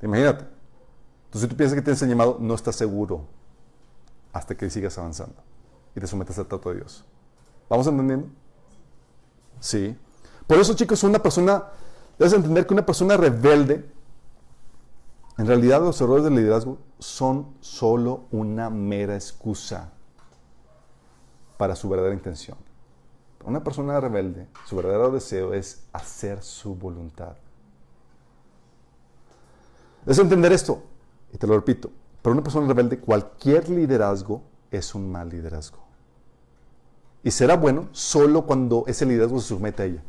Imagínate. 0.00 0.46
Entonces, 1.26 1.42
si 1.42 1.48
tú 1.48 1.54
piensas 1.54 1.76
que 1.76 1.82
tienes 1.82 2.00
el 2.00 2.08
llamado, 2.08 2.38
no 2.40 2.54
estás 2.54 2.76
seguro 2.76 3.26
hasta 4.32 4.54
que 4.54 4.70
sigas 4.70 4.96
avanzando 4.96 5.36
y 5.94 6.00
te 6.00 6.06
sometas 6.06 6.38
al 6.38 6.46
trato 6.46 6.70
de 6.70 6.76
Dios. 6.76 7.04
¿Vamos 7.68 7.86
entendiendo? 7.86 8.28
Sí. 9.60 9.96
Por 10.46 10.58
eso, 10.58 10.74
chicos, 10.74 11.02
una 11.02 11.18
persona, 11.18 11.64
debes 12.18 12.32
entender 12.32 12.66
que 12.66 12.74
una 12.74 12.86
persona 12.86 13.16
rebelde, 13.16 13.90
en 15.36 15.46
realidad 15.46 15.80
los 15.80 16.00
errores 16.00 16.24
del 16.24 16.34
liderazgo 16.34 16.78
son 16.98 17.54
solo 17.60 18.24
una 18.30 18.70
mera 18.70 19.14
excusa 19.14 19.92
para 21.56 21.76
su 21.76 21.88
verdadera 21.88 22.14
intención. 22.14 22.56
Una 23.44 23.62
persona 23.62 24.00
rebelde, 24.00 24.48
su 24.66 24.76
verdadero 24.76 25.10
deseo 25.10 25.54
es 25.54 25.84
hacer 25.92 26.42
su 26.42 26.74
voluntad. 26.74 27.36
Debes 30.04 30.18
entender 30.18 30.52
esto, 30.52 30.82
y 31.32 31.38
te 31.38 31.46
lo 31.46 31.54
repito, 31.54 31.90
para 32.22 32.32
una 32.32 32.42
persona 32.42 32.66
rebelde 32.66 32.98
cualquier 32.98 33.68
liderazgo 33.68 34.42
es 34.70 34.94
un 34.94 35.10
mal 35.10 35.28
liderazgo. 35.28 35.87
Y 37.28 37.30
será 37.30 37.56
bueno 37.56 37.90
solo 37.92 38.46
cuando 38.46 38.84
ese 38.86 39.04
liderazgo 39.04 39.38
se 39.38 39.48
somete 39.48 39.82
a 39.82 39.84
ella. 39.84 40.02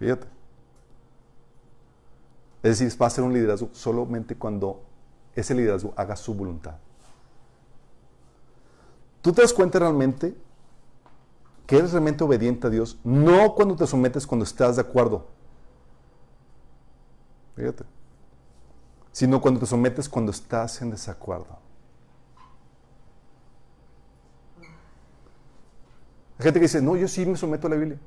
Fíjate. 0.00 0.26
Es 2.60 2.80
decir, 2.80 3.00
va 3.00 3.06
a 3.06 3.10
ser 3.10 3.22
un 3.22 3.32
liderazgo 3.32 3.68
solamente 3.70 4.34
cuando 4.34 4.82
ese 5.32 5.54
liderazgo 5.54 5.94
haga 5.94 6.16
su 6.16 6.34
voluntad. 6.34 6.74
Tú 9.22 9.32
te 9.32 9.42
das 9.42 9.52
cuenta 9.52 9.78
realmente 9.78 10.34
que 11.68 11.76
eres 11.78 11.92
realmente 11.92 12.24
obediente 12.24 12.66
a 12.66 12.70
Dios, 12.70 12.98
no 13.04 13.54
cuando 13.54 13.76
te 13.76 13.86
sometes 13.86 14.26
cuando 14.26 14.44
estás 14.44 14.74
de 14.74 14.82
acuerdo. 14.82 15.28
Fíjate. 17.54 17.84
Sino 19.12 19.40
cuando 19.40 19.60
te 19.60 19.66
sometes 19.66 20.08
cuando 20.08 20.32
estás 20.32 20.82
en 20.82 20.90
desacuerdo. 20.90 21.69
Hay 26.40 26.44
gente 26.44 26.58
que 26.58 26.64
dice, 26.64 26.80
no, 26.80 26.96
yo 26.96 27.06
sí 27.06 27.26
me 27.26 27.36
someto 27.36 27.66
a 27.66 27.70
la 27.70 27.76
Biblia. 27.76 27.98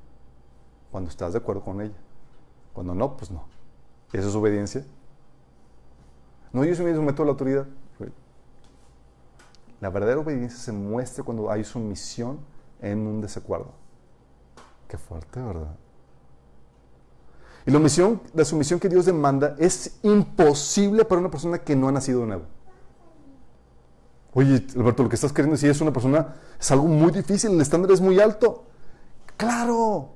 Cuando 0.90 1.08
estás 1.08 1.34
de 1.34 1.38
acuerdo 1.38 1.62
con 1.62 1.80
ella. 1.82 1.94
Cuando 2.74 2.96
no, 2.96 3.16
pues 3.16 3.30
no. 3.30 3.44
¿Eso 4.12 4.28
es 4.28 4.34
obediencia? 4.34 4.84
No, 6.52 6.66
yo 6.66 6.74
sí 6.74 6.82
me 6.82 6.96
someto 6.96 7.22
a 7.22 7.26
la 7.28 7.32
autoridad. 7.34 7.68
La 9.80 9.92
verdadera 9.92 10.20
obediencia 10.20 10.58
se 10.58 10.72
muestra 10.72 11.24
cuando 11.24 11.52
hay 11.52 11.64
sumisión 11.64 12.40
en 12.82 13.06
un 13.06 13.22
desacuerdo. 13.22 13.72
Qué 14.88 14.98
fuerte, 14.98 15.40
¿verdad? 15.40 15.76
Y 17.68 17.70
la, 17.70 17.80
la 18.34 18.46
sumisión 18.46 18.80
que 18.80 18.90
Dios 18.90 19.06
demanda 19.06 19.56
es 19.60 20.00
imposible 20.02 21.06
para 21.06 21.22
una 21.22 21.30
persona 21.30 21.60
que 21.60 21.76
no 21.76 21.88
ha 21.88 21.92
nacido 21.92 22.22
de 22.22 22.26
nuevo. 22.26 22.46
Oye, 24.34 24.66
Alberto, 24.76 25.04
lo 25.04 25.10
que 25.10 25.16
estás 25.16 25.32
queriendo 25.32 25.54
decir 25.54 25.70
es 25.70 25.82
una 25.82 25.94
persona, 25.94 26.36
es 26.60 26.72
algo 26.72 26.88
muy 26.88 27.12
difícil, 27.12 27.52
el 27.52 27.62
estándar 27.62 27.92
es 27.92 28.02
muy 28.02 28.20
alto. 28.20 28.64
Claro, 29.38 30.10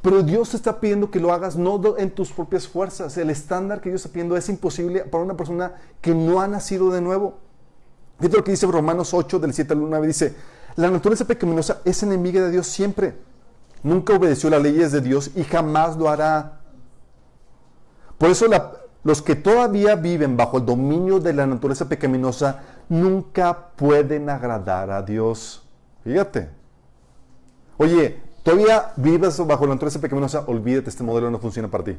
pero 0.00 0.22
Dios 0.22 0.50
te 0.50 0.56
está 0.56 0.80
pidiendo 0.80 1.10
que 1.10 1.20
lo 1.20 1.32
hagas 1.32 1.56
no 1.56 1.96
en 1.98 2.10
tus 2.10 2.30
propias 2.32 2.68
fuerzas. 2.68 3.16
El 3.16 3.30
estándar 3.30 3.80
que 3.80 3.90
Dios 3.90 4.00
está 4.00 4.12
pidiendo 4.12 4.36
es 4.36 4.48
imposible 4.48 5.00
para 5.00 5.24
una 5.24 5.36
persona 5.36 5.74
que 6.00 6.14
no 6.14 6.40
ha 6.40 6.48
nacido 6.48 6.90
de 6.90 7.00
nuevo. 7.00 7.38
Fíjate 8.18 8.36
lo 8.36 8.44
que 8.44 8.52
dice 8.52 8.66
Romanos 8.66 9.12
8, 9.12 9.38
del 9.38 9.52
7 9.52 9.74
al 9.74 9.90
9, 9.90 10.06
dice, 10.06 10.34
la 10.76 10.90
naturaleza 10.90 11.24
pecaminosa 11.24 11.80
es 11.84 12.02
enemiga 12.02 12.40
de 12.42 12.50
Dios 12.50 12.66
siempre. 12.66 13.16
Nunca 13.82 14.14
obedeció 14.14 14.50
las 14.50 14.62
leyes 14.62 14.92
de 14.92 15.00
Dios 15.00 15.32
y 15.34 15.44
jamás 15.44 15.96
lo 15.96 16.08
hará. 16.08 16.60
Por 18.16 18.30
eso 18.30 18.46
los 19.04 19.22
que 19.22 19.36
todavía 19.36 19.94
viven 19.94 20.36
bajo 20.36 20.58
el 20.58 20.66
dominio 20.66 21.20
de 21.20 21.32
la 21.32 21.46
naturaleza 21.46 21.88
pecaminosa 21.88 22.62
nunca 22.88 23.70
pueden 23.76 24.30
agradar 24.30 24.90
a 24.90 25.02
Dios. 25.02 25.62
Fíjate. 26.04 26.48
Oye, 27.76 28.20
todavía 28.42 28.92
vives 28.96 29.38
bajo 29.46 29.66
la 29.66 29.74
naturaleza 29.74 30.00
pecaminosa, 30.00 30.44
olvídate, 30.46 30.90
este 30.90 31.04
modelo 31.04 31.30
no 31.30 31.38
funciona 31.38 31.68
para 31.68 31.84
ti. 31.84 31.96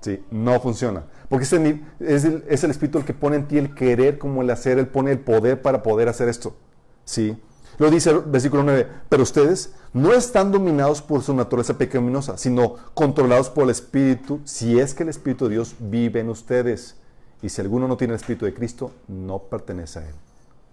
Sí, 0.00 0.24
no 0.30 0.58
funciona. 0.60 1.04
Porque 1.28 1.44
es 1.44 1.52
el, 1.52 2.44
es 2.48 2.64
el 2.64 2.70
Espíritu 2.70 2.98
el 2.98 3.04
que 3.04 3.14
pone 3.14 3.36
en 3.36 3.46
ti 3.46 3.58
el 3.58 3.74
querer 3.74 4.18
como 4.18 4.42
el 4.42 4.50
hacer, 4.50 4.78
Él 4.78 4.88
pone 4.88 5.12
el 5.12 5.20
poder 5.20 5.60
para 5.60 5.82
poder 5.82 6.08
hacer 6.08 6.28
esto. 6.28 6.56
Sí. 7.04 7.36
Lo 7.78 7.90
dice 7.90 8.10
el 8.10 8.20
versículo 8.20 8.62
9, 8.62 8.86
pero 9.08 9.22
ustedes 9.22 9.72
no 9.94 10.12
están 10.12 10.52
dominados 10.52 11.00
por 11.00 11.22
su 11.22 11.34
naturaleza 11.34 11.78
pecaminosa, 11.78 12.36
sino 12.36 12.76
controlados 12.92 13.48
por 13.48 13.64
el 13.64 13.70
Espíritu, 13.70 14.40
si 14.44 14.78
es 14.78 14.92
que 14.92 15.02
el 15.02 15.08
Espíritu 15.08 15.46
de 15.46 15.54
Dios 15.54 15.74
vive 15.78 16.20
en 16.20 16.28
ustedes. 16.28 16.99
Y 17.42 17.48
si 17.48 17.60
alguno 17.60 17.88
no 17.88 17.96
tiene 17.96 18.14
el 18.14 18.20
Espíritu 18.20 18.44
de 18.44 18.54
Cristo, 18.54 18.92
no 19.08 19.38
pertenece 19.38 19.98
a 19.98 20.08
Él. 20.08 20.14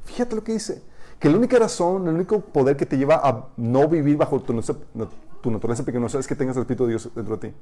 Fíjate 0.06 0.36
lo 0.36 0.44
que 0.44 0.54
dice, 0.54 0.82
que 1.20 1.30
la 1.30 1.38
única 1.38 1.58
razón, 1.58 2.08
el 2.08 2.16
único 2.16 2.40
poder 2.42 2.78
que 2.78 2.86
te 2.86 2.98
lleva 2.98 3.22
a 3.24 3.48
no 3.58 3.88
vivir 3.88 4.18
bajo 4.18 4.42
tu, 4.42 4.62
tu 5.42 5.52
naturaleza 5.52 5.84
pecaminosa 5.84 6.20
es 6.20 6.28
que 6.28 6.36
tengas 6.36 6.56
el 6.56 6.62
Espíritu 6.62 6.86
de 6.86 6.90
Dios 6.90 7.10
dentro 7.16 7.38
de 7.38 7.50
ti. 7.50 7.56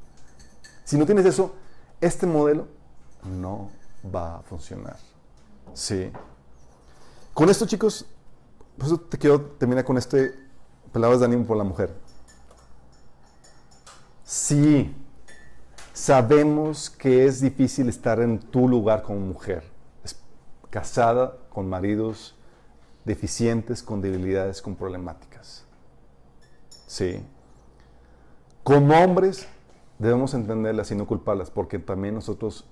Si 0.84 0.98
no 0.98 1.06
tienes 1.06 1.26
eso, 1.26 1.54
este 2.02 2.26
modelo 2.26 2.68
no 3.24 3.70
va 4.14 4.38
a 4.38 4.42
funcionar. 4.42 4.98
Sí. 5.74 6.12
Con 7.34 7.50
esto, 7.50 7.66
chicos, 7.66 8.06
te 9.10 9.18
quiero 9.18 9.42
terminar 9.42 9.84
con 9.84 9.98
este 9.98 10.46
palabras 10.92 11.20
de 11.20 11.26
ánimo 11.26 11.46
por 11.46 11.58
la 11.58 11.66
mujer. 11.66 11.94
Sí, 14.24 14.96
sabemos 15.96 16.90
que 16.90 17.26
es 17.26 17.40
difícil 17.40 17.88
estar 17.88 18.20
en 18.20 18.38
tu 18.38 18.68
lugar 18.68 19.02
como 19.02 19.22
mujer, 19.22 19.64
casada 20.70 21.38
con 21.50 21.70
maridos 21.70 22.36
deficientes, 23.06 23.82
con 23.82 24.02
debilidades, 24.02 24.62
con 24.62 24.76
problemáticas. 24.76 25.66
Sí. 26.86 27.26
Como 28.62 28.94
hombres 28.94 29.48
debemos 29.98 30.34
entenderlas 30.34 30.92
y 30.92 30.96
no 30.96 31.08
culparlas, 31.08 31.50
porque 31.50 31.80
también 31.80 32.14
nosotros, 32.14 32.66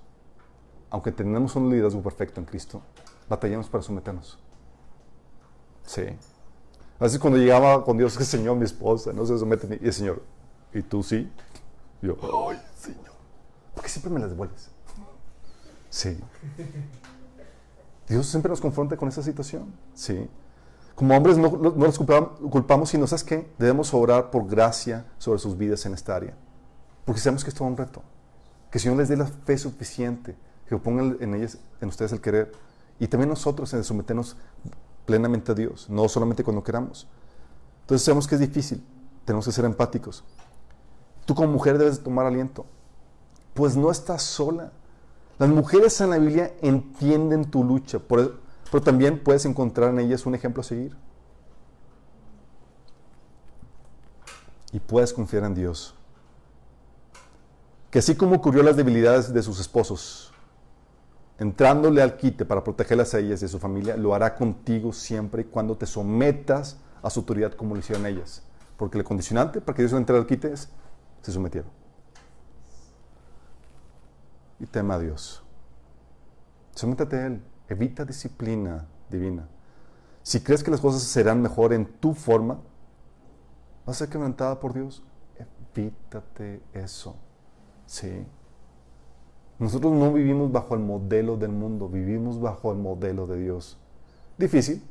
aunque 0.90 1.10
tenemos 1.10 1.56
un 1.56 1.70
liderazgo 1.70 2.02
perfecto 2.02 2.40
en 2.40 2.46
Cristo, 2.46 2.82
batallamos 3.26 3.70
para 3.70 3.82
someternos. 3.82 4.38
Sí. 5.82 6.04
Así 6.98 7.18
cuando 7.18 7.38
llegaba 7.38 7.82
con 7.84 7.96
Dios, 7.96 8.18
que 8.18 8.24
Señor, 8.24 8.56
mi 8.56 8.64
esposa, 8.64 9.14
no 9.14 9.24
se 9.24 9.38
somete 9.38 9.78
y 9.80 9.86
el 9.86 9.92
Señor, 9.94 10.22
¿y 10.74 10.82
tú 10.82 11.02
sí? 11.02 11.32
Y 12.02 12.06
yo, 12.06 12.18
ay, 12.50 12.60
Señor, 12.76 13.13
¿por 13.74 13.82
qué 13.82 13.90
siempre 13.90 14.10
me 14.10 14.20
las 14.20 14.30
devuelves? 14.30 14.70
Sí. 15.90 16.18
Dios 18.08 18.26
siempre 18.26 18.50
nos 18.50 18.60
confronta 18.60 18.96
con 18.96 19.08
esa 19.08 19.22
situación. 19.22 19.74
Sí. 19.94 20.28
Como 20.94 21.16
hombres 21.16 21.36
no, 21.36 21.50
no 21.50 21.86
los 21.86 21.98
culpamos, 21.98 22.88
sino, 22.88 23.06
¿sabes 23.06 23.24
qué? 23.24 23.52
Debemos 23.58 23.92
orar 23.94 24.30
por 24.30 24.46
gracia 24.46 25.06
sobre 25.18 25.38
sus 25.38 25.56
vidas 25.56 25.84
en 25.86 25.94
esta 25.94 26.14
área. 26.14 26.34
Porque 27.04 27.20
sabemos 27.20 27.44
que 27.44 27.50
es 27.50 27.56
todo 27.56 27.68
un 27.68 27.76
reto. 27.76 28.02
Que 28.70 28.78
el 28.78 28.82
Señor 28.82 28.98
les 28.98 29.08
dé 29.08 29.16
la 29.16 29.26
fe 29.26 29.58
suficiente, 29.58 30.36
que 30.68 30.76
pongan 30.76 31.16
en 31.20 31.34
ellas, 31.34 31.58
en 31.80 31.88
ustedes 31.88 32.12
el 32.12 32.20
querer. 32.20 32.52
Y 32.98 33.08
también 33.08 33.28
nosotros 33.28 33.72
en 33.74 33.82
someternos 33.84 34.36
plenamente 35.04 35.52
a 35.52 35.54
Dios, 35.54 35.88
no 35.90 36.08
solamente 36.08 36.44
cuando 36.44 36.62
queramos. 36.62 37.08
Entonces 37.82 38.04
sabemos 38.04 38.26
que 38.26 38.36
es 38.36 38.40
difícil, 38.40 38.84
tenemos 39.24 39.44
que 39.44 39.52
ser 39.52 39.64
empáticos. 39.64 40.24
Tú 41.26 41.34
como 41.34 41.48
mujer 41.48 41.76
debes 41.76 42.02
tomar 42.02 42.26
aliento, 42.26 42.66
pues 43.54 43.76
no 43.76 43.90
estás 43.90 44.22
sola. 44.22 44.72
Las 45.38 45.48
mujeres 45.48 46.00
en 46.00 46.10
la 46.10 46.18
Biblia 46.18 46.52
entienden 46.60 47.50
tu 47.50 47.64
lucha, 47.64 47.98
pero 48.06 48.82
también 48.82 49.22
puedes 49.22 49.46
encontrar 49.46 49.90
en 49.90 50.00
ellas 50.00 50.26
un 50.26 50.34
ejemplo 50.34 50.60
a 50.60 50.64
seguir. 50.64 50.96
Y 54.72 54.80
puedes 54.80 55.12
confiar 55.12 55.44
en 55.44 55.54
Dios. 55.54 55.94
Que 57.90 58.00
así 58.00 58.16
como 58.16 58.36
ocurrió 58.36 58.62
las 58.64 58.76
debilidades 58.76 59.32
de 59.32 59.42
sus 59.42 59.60
esposos, 59.60 60.32
entrándole 61.38 62.02
al 62.02 62.16
quite 62.16 62.44
para 62.44 62.64
protegerlas 62.64 63.14
a 63.14 63.20
ellas 63.20 63.40
y 63.42 63.44
a 63.44 63.48
su 63.48 63.60
familia, 63.60 63.96
lo 63.96 64.14
hará 64.14 64.34
contigo 64.34 64.92
siempre 64.92 65.42
y 65.42 65.44
cuando 65.44 65.76
te 65.76 65.86
sometas 65.86 66.78
a 67.02 67.10
su 67.10 67.20
autoridad 67.20 67.52
como 67.52 67.74
lo 67.74 67.80
hicieron 67.80 68.06
ellas. 68.06 68.42
Porque 68.76 68.98
el 68.98 69.04
condicionante 69.04 69.60
para 69.60 69.76
que 69.76 69.82
Dios 69.82 69.92
entre 69.92 70.16
al 70.16 70.26
quite 70.26 70.52
es, 70.52 70.68
se 71.22 71.30
sometieron. 71.30 71.83
Y 74.64 74.66
tema 74.66 74.94
a 74.94 74.98
Dios. 74.98 75.44
Sométate 76.74 77.16
a 77.16 77.26
Él. 77.26 77.42
Evita 77.68 78.06
disciplina 78.06 78.86
divina. 79.10 79.46
Si 80.22 80.40
crees 80.40 80.64
que 80.64 80.70
las 80.70 80.80
cosas 80.80 81.02
serán 81.02 81.42
mejor 81.42 81.74
en 81.74 81.84
tu 81.84 82.14
forma, 82.14 82.58
¿Vas 83.86 83.96
a 83.96 83.98
ser 83.98 84.08
quebrantada 84.08 84.58
por 84.60 84.72
Dios? 84.72 85.02
Evítate 85.76 86.62
eso. 86.72 87.16
Sí. 87.86 88.24
Nosotros 89.58 89.92
no 89.92 90.12
vivimos 90.12 90.50
bajo 90.50 90.74
el 90.74 90.80
modelo 90.80 91.36
del 91.36 91.50
mundo, 91.50 91.88
vivimos 91.88 92.40
bajo 92.40 92.72
el 92.72 92.78
modelo 92.78 93.26
de 93.26 93.38
Dios. 93.38 93.78
Difícil, 94.38 94.82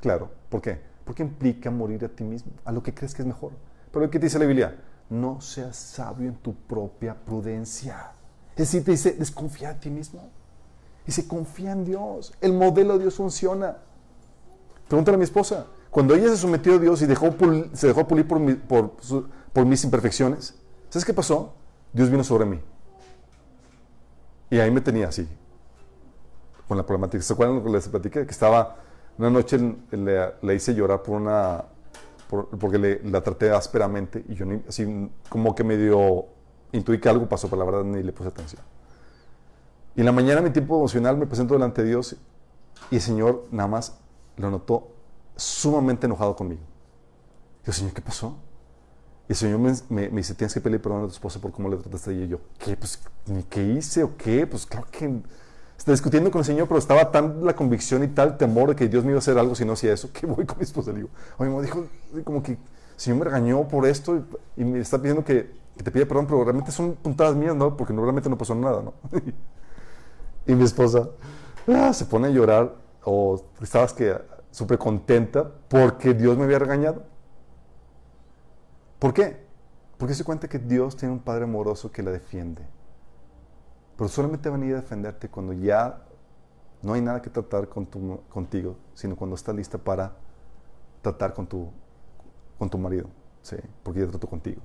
claro. 0.00 0.30
¿Por 0.48 0.62
qué? 0.62 0.80
Porque 1.04 1.24
implica 1.24 1.70
morir 1.70 2.04
a 2.04 2.08
ti 2.08 2.22
mismo, 2.22 2.52
a 2.64 2.70
lo 2.70 2.82
que 2.82 2.94
crees 2.94 3.12
que 3.12 3.22
es 3.22 3.28
mejor. 3.28 3.52
Pero 3.90 4.08
¿qué 4.08 4.18
te 4.20 4.26
dice 4.26 4.38
la 4.38 4.46
Biblia? 4.46 4.80
No 5.10 5.40
seas 5.40 5.76
sabio 5.76 6.28
en 6.28 6.36
tu 6.36 6.54
propia 6.54 7.14
prudencia. 7.14 8.12
Es 8.52 8.56
decir, 8.58 8.84
te 8.84 8.90
dice, 8.92 9.12
desconfía 9.12 9.74
de 9.74 9.80
ti 9.80 9.90
mismo. 9.90 10.28
Dice, 11.06 11.26
confía 11.26 11.72
en 11.72 11.84
Dios. 11.84 12.32
El 12.40 12.52
modelo 12.52 12.94
de 12.94 13.00
Dios 13.00 13.14
funciona. 13.14 13.78
Pregúntale 14.88 15.14
a 15.16 15.18
mi 15.18 15.24
esposa. 15.24 15.66
Cuando 15.90 16.14
ella 16.14 16.28
se 16.28 16.36
sometió 16.36 16.74
a 16.74 16.78
Dios 16.78 17.02
y 17.02 17.06
dejó 17.06 17.34
se 17.74 17.86
dejó 17.88 18.06
pulir 18.06 18.26
por, 18.26 18.38
mi- 18.40 18.54
por 18.54 19.66
mis 19.66 19.84
imperfecciones, 19.84 20.54
¿sabes 20.90 21.04
qué 21.04 21.12
pasó? 21.14 21.54
Dios 21.92 22.08
vino 22.10 22.24
sobre 22.24 22.44
mí. 22.46 22.60
Y 24.50 24.58
ahí 24.58 24.70
me 24.70 24.80
tenía 24.80 25.08
así, 25.08 25.26
con 26.68 26.76
la 26.76 26.84
problemática. 26.84 27.22
¿Se 27.22 27.32
acuerdan 27.32 27.56
lo 27.56 27.64
que 27.64 27.70
les 27.70 27.88
platiqué? 27.88 28.24
Que 28.26 28.30
estaba, 28.32 28.76
una 29.18 29.30
noche 29.30 29.58
le, 29.90 30.54
hice 30.54 30.74
llorar 30.74 31.02
por 31.02 31.16
una, 31.20 31.64
por- 32.28 32.48
porque 32.58 33.00
la 33.04 33.22
traté 33.22 33.50
ásperamente 33.50 34.24
y 34.28 34.34
yo 34.34 34.44
ni- 34.44 34.62
así 34.68 35.10
como 35.28 35.54
que 35.54 35.64
medio 35.64 36.26
intuí 36.72 37.00
que 37.00 37.08
algo 37.08 37.28
pasó, 37.28 37.48
pero 37.48 37.64
la 37.64 37.70
verdad 37.70 37.84
ni 37.84 38.02
le 38.02 38.12
puse 38.12 38.28
atención. 38.30 38.62
Y 39.94 40.00
en 40.00 40.06
la 40.06 40.12
mañana, 40.12 40.40
mi 40.40 40.50
tiempo 40.50 40.76
emocional, 40.76 41.16
me 41.16 41.26
presento 41.26 41.54
delante 41.54 41.82
de 41.82 41.88
Dios 41.88 42.16
y 42.90 42.96
el 42.96 43.00
Señor 43.02 43.46
nada 43.50 43.68
más 43.68 43.98
lo 44.36 44.50
notó 44.50 44.88
sumamente 45.36 46.06
enojado 46.06 46.36
conmigo. 46.36 46.62
Yo, 47.66 47.72
Señor, 47.72 47.92
¿qué 47.92 48.02
pasó? 48.02 48.36
Y 49.28 49.32
el 49.32 49.36
Señor 49.36 49.58
me, 49.60 49.72
me- 49.90 50.10
me 50.10 50.18
dice, 50.18 50.34
tienes 50.34 50.54
que 50.54 50.60
pedir 50.60 50.82
perdón 50.82 51.00
a 51.04 51.06
tu 51.06 51.12
esposa 51.12 51.40
por 51.40 51.52
cómo 51.52 51.68
le 51.68 51.76
trataste. 51.78 52.14
Y 52.14 52.28
yo, 52.28 52.40
¿qué? 52.58 52.76
Pues, 52.76 53.00
¿ni 53.26 53.42
qué 53.44 53.62
hice 53.64 54.04
o 54.04 54.16
qué? 54.16 54.46
Pues 54.46 54.66
claro 54.66 54.86
que... 54.90 55.20
Estaba 55.78 55.94
discutiendo 55.94 56.30
con 56.30 56.40
el 56.40 56.44
Señor, 56.44 56.68
pero 56.68 56.78
estaba 56.78 57.10
tan 57.10 57.44
la 57.44 57.56
convicción 57.56 58.04
y 58.04 58.08
tal 58.08 58.38
temor 58.38 58.70
de 58.70 58.76
que 58.76 58.88
Dios 58.88 59.04
me 59.04 59.10
iba 59.10 59.18
a 59.18 59.20
hacer 59.20 59.38
algo 59.38 59.54
si 59.56 59.64
no 59.64 59.72
hacía 59.74 59.92
eso, 59.92 60.10
que 60.14 60.26
voy 60.26 60.46
con 60.46 60.58
mi 60.58 60.64
esposa 60.64 60.92
le 60.92 60.98
digo, 60.98 61.10
oye, 61.38 61.50
me 61.50 61.62
dijo, 61.62 61.86
como 62.24 62.42
que 62.42 62.52
el 62.52 62.58
Señor 62.96 63.18
me 63.20 63.24
regañó 63.26 63.66
por 63.68 63.86
esto 63.86 64.16
y, 64.56 64.62
y 64.62 64.64
me 64.64 64.80
está 64.80 64.98
pidiendo 64.98 65.24
que, 65.24 65.50
que 65.76 65.82
te 65.84 65.90
pida 65.90 66.06
perdón, 66.06 66.26
pero 66.26 66.44
realmente 66.44 66.70
son 66.72 66.94
puntadas 66.96 67.34
mías, 67.36 67.56
¿no? 67.56 67.76
Porque 67.76 67.92
no, 67.92 68.02
realmente 68.02 68.28
no 68.30 68.38
pasó 68.38 68.54
nada, 68.54 68.82
¿no? 68.82 68.94
y 70.46 70.54
mi 70.54 70.64
esposa 70.64 71.08
ah, 71.68 71.92
se 71.92 72.04
pone 72.06 72.28
a 72.28 72.30
llorar 72.30 72.74
o 73.04 73.42
estabas 73.60 73.92
que 73.92 74.16
súper 74.50 74.78
contenta 74.78 75.50
porque 75.68 76.14
Dios 76.14 76.36
me 76.36 76.44
había 76.44 76.58
regañado. 76.58 77.04
¿Por 78.98 79.12
qué? 79.12 79.36
Porque 79.98 80.14
se 80.14 80.24
cuenta 80.24 80.48
que 80.48 80.58
Dios 80.58 80.96
tiene 80.96 81.14
un 81.14 81.20
Padre 81.20 81.44
amoroso 81.44 81.90
que 81.92 82.02
la 82.02 82.10
defiende. 82.10 82.62
Pero 83.96 84.08
solamente 84.08 84.48
va 84.48 84.56
a 84.56 84.58
venir 84.58 84.74
a 84.74 84.80
defenderte 84.80 85.28
cuando 85.28 85.52
ya 85.52 86.02
no 86.82 86.94
hay 86.94 87.02
nada 87.02 87.22
que 87.22 87.30
tratar 87.30 87.68
con 87.68 87.86
tu- 87.86 88.20
contigo, 88.30 88.76
sino 88.94 89.16
cuando 89.16 89.36
estás 89.36 89.54
lista 89.54 89.78
para 89.78 90.14
tratar 91.02 91.34
con 91.34 91.46
tu, 91.46 91.70
con 92.58 92.70
tu 92.70 92.78
marido. 92.78 93.08
¿sí? 93.42 93.56
Porque 93.84 94.00
ya 94.02 94.08
trató 94.08 94.28
contigo. 94.28 94.62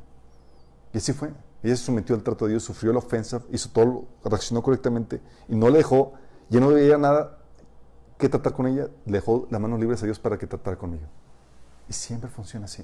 Y 0.98 1.00
así 1.00 1.14
fue. 1.14 1.32
Ella 1.62 1.76
se 1.76 1.84
sometió 1.84 2.16
al 2.16 2.24
trato 2.24 2.46
de 2.46 2.54
Dios, 2.54 2.64
sufrió 2.64 2.92
la 2.92 2.98
ofensa, 2.98 3.44
hizo 3.52 3.70
todo, 3.70 4.06
reaccionó 4.24 4.64
correctamente 4.64 5.22
y 5.48 5.56
no 5.56 5.70
le 5.70 5.78
dejó, 5.78 6.14
ya 6.50 6.60
no 6.60 6.70
veía 6.70 6.98
nada 6.98 7.38
que 8.18 8.28
tratar 8.28 8.54
con 8.54 8.66
ella, 8.66 8.88
le 9.06 9.12
dejó 9.12 9.46
las 9.52 9.62
manos 9.62 9.80
libres 9.80 10.02
a 10.02 10.06
Dios 10.08 10.18
para 10.18 10.40
que 10.40 10.48
tratara 10.48 10.76
conmigo. 10.76 11.06
Y 11.88 11.94
siempre 11.94 12.32
funciona 12.32 12.66
así. 12.66 12.84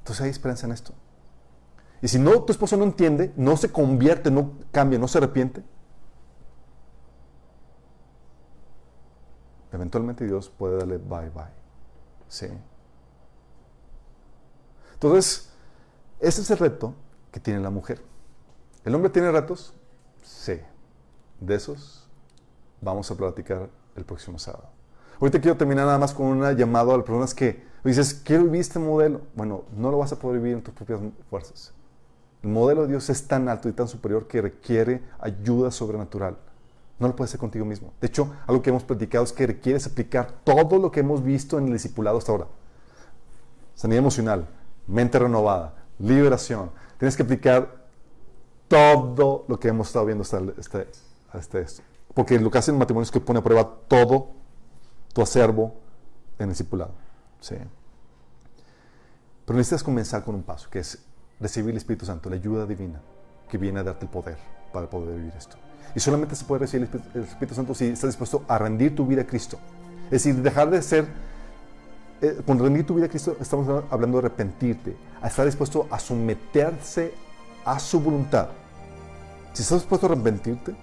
Entonces 0.00 0.22
hay 0.22 0.28
esperanza 0.28 0.66
en 0.66 0.72
esto. 0.72 0.92
Y 2.02 2.08
si 2.08 2.18
no, 2.18 2.42
tu 2.42 2.52
esposo 2.52 2.76
no 2.76 2.84
entiende, 2.84 3.32
no 3.36 3.56
se 3.56 3.72
convierte, 3.72 4.30
no 4.30 4.52
cambia, 4.70 4.98
no 4.98 5.08
se 5.08 5.16
arrepiente, 5.16 5.62
eventualmente 9.72 10.26
Dios 10.26 10.50
puede 10.50 10.76
darle 10.76 10.98
bye 10.98 11.30
bye. 11.30 11.46
Sí. 12.28 12.48
Entonces, 14.92 15.53
ese 16.24 16.40
es 16.40 16.50
el 16.50 16.58
reto 16.58 16.94
que 17.30 17.40
tiene 17.40 17.60
la 17.60 17.70
mujer. 17.70 18.00
¿El 18.84 18.94
hombre 18.94 19.10
tiene 19.10 19.30
retos? 19.30 19.74
Sí. 20.22 20.58
De 21.40 21.54
esos 21.54 22.08
vamos 22.80 23.10
a 23.10 23.14
platicar 23.14 23.68
el 23.96 24.04
próximo 24.04 24.38
sábado. 24.38 24.68
Ahorita 25.20 25.40
quiero 25.40 25.56
terminar 25.56 25.86
nada 25.86 25.98
más 25.98 26.12
con 26.12 26.26
una 26.26 26.52
llamada 26.52 26.94
a 26.94 26.96
las 26.96 27.06
personas 27.06 27.34
que 27.34 27.62
dices, 27.84 28.14
quiero 28.24 28.44
vivir 28.44 28.60
este 28.60 28.78
modelo. 28.78 29.22
Bueno, 29.34 29.64
no 29.76 29.90
lo 29.90 29.98
vas 29.98 30.12
a 30.12 30.18
poder 30.18 30.40
vivir 30.40 30.56
en 30.56 30.62
tus 30.62 30.74
propias 30.74 31.00
fuerzas. 31.30 31.72
El 32.42 32.50
modelo 32.50 32.82
de 32.82 32.88
Dios 32.88 33.08
es 33.10 33.26
tan 33.26 33.48
alto 33.48 33.68
y 33.68 33.72
tan 33.72 33.88
superior 33.88 34.26
que 34.26 34.42
requiere 34.42 35.02
ayuda 35.18 35.70
sobrenatural. 35.70 36.36
No 36.98 37.08
lo 37.08 37.16
puedes 37.16 37.30
hacer 37.30 37.40
contigo 37.40 37.64
mismo. 37.64 37.92
De 38.00 38.06
hecho, 38.06 38.32
algo 38.46 38.62
que 38.62 38.70
hemos 38.70 38.84
platicado 38.84 39.24
es 39.24 39.32
que 39.32 39.46
requieres 39.46 39.86
aplicar 39.86 40.30
todo 40.44 40.78
lo 40.78 40.90
que 40.90 41.00
hemos 41.00 41.22
visto 41.22 41.58
en 41.58 41.66
el 41.66 41.72
discipulado 41.72 42.18
hasta 42.18 42.32
ahora. 42.32 42.46
Sanidad 43.74 43.98
emocional, 43.98 44.46
mente 44.86 45.18
renovada, 45.18 45.74
liberación. 46.04 46.70
Tienes 46.98 47.16
que 47.16 47.22
aplicar 47.22 47.84
todo 48.68 49.44
lo 49.48 49.58
que 49.58 49.68
hemos 49.68 49.88
estado 49.88 50.06
viendo 50.06 50.22
este- 50.22 50.88
hasta 51.32 51.58
esto. 51.58 51.82
Porque 52.14 52.38
lo 52.38 52.50
que 52.50 52.58
hacen 52.58 52.78
matrimonios 52.78 53.08
es 53.08 53.12
que 53.12 53.20
pone 53.20 53.40
a 53.40 53.42
prueba 53.42 53.68
todo 53.88 54.28
tu 55.12 55.22
acervo 55.22 55.74
en 56.38 56.44
el 56.44 56.48
discipulado. 56.50 56.92
Sí. 57.40 57.56
Pero 59.44 59.56
necesitas 59.56 59.82
comenzar 59.82 60.24
con 60.24 60.34
un 60.34 60.42
paso, 60.42 60.70
que 60.70 60.78
es 60.78 61.04
recibir 61.40 61.70
el 61.70 61.76
Espíritu 61.76 62.06
Santo, 62.06 62.30
la 62.30 62.36
ayuda 62.36 62.66
divina, 62.66 63.00
que 63.48 63.58
viene 63.58 63.80
a 63.80 63.82
darte 63.82 64.06
el 64.06 64.10
poder 64.10 64.38
para 64.72 64.88
poder 64.88 65.16
vivir 65.16 65.32
esto. 65.36 65.56
Y 65.94 66.00
solamente 66.00 66.34
se 66.34 66.44
puede 66.44 66.60
recibir 66.60 66.88
el 67.14 67.22
Espíritu 67.22 67.54
Santo 67.54 67.74
si 67.74 67.86
estás 67.86 68.10
dispuesto 68.10 68.44
a 68.48 68.58
rendir 68.58 68.94
tu 68.94 69.06
vida 69.06 69.22
a 69.22 69.26
Cristo. 69.26 69.58
Es 70.06 70.24
decir, 70.24 70.36
dejar 70.36 70.70
de 70.70 70.82
ser 70.82 71.06
eh, 72.24 72.42
con 72.46 72.58
rendir 72.58 72.86
tu 72.86 72.94
vida 72.94 73.06
a 73.06 73.08
Cristo 73.08 73.36
estamos 73.38 73.84
hablando 73.90 74.18
de 74.18 74.26
arrepentirte, 74.26 74.96
a 75.20 75.28
estar 75.28 75.44
dispuesto 75.44 75.86
a 75.90 75.98
someterse 75.98 77.12
a 77.64 77.78
su 77.78 78.00
voluntad. 78.00 78.48
Si 79.52 79.62
estás 79.62 79.80
dispuesto 79.80 80.06
a 80.06 80.12
arrepentirte 80.12 80.74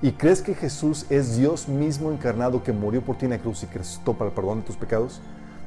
y 0.00 0.12
crees 0.12 0.40
que 0.40 0.54
Jesús 0.54 1.06
es 1.10 1.36
Dios 1.36 1.66
mismo 1.66 2.12
encarnado 2.12 2.62
que 2.62 2.72
murió 2.72 3.02
por 3.02 3.18
ti 3.18 3.24
en 3.24 3.32
la 3.32 3.38
cruz 3.38 3.64
y 3.64 3.66
resucitó 3.66 4.14
para 4.14 4.30
el 4.30 4.34
perdón 4.36 4.60
de 4.60 4.66
tus 4.66 4.76
pecados, 4.76 5.20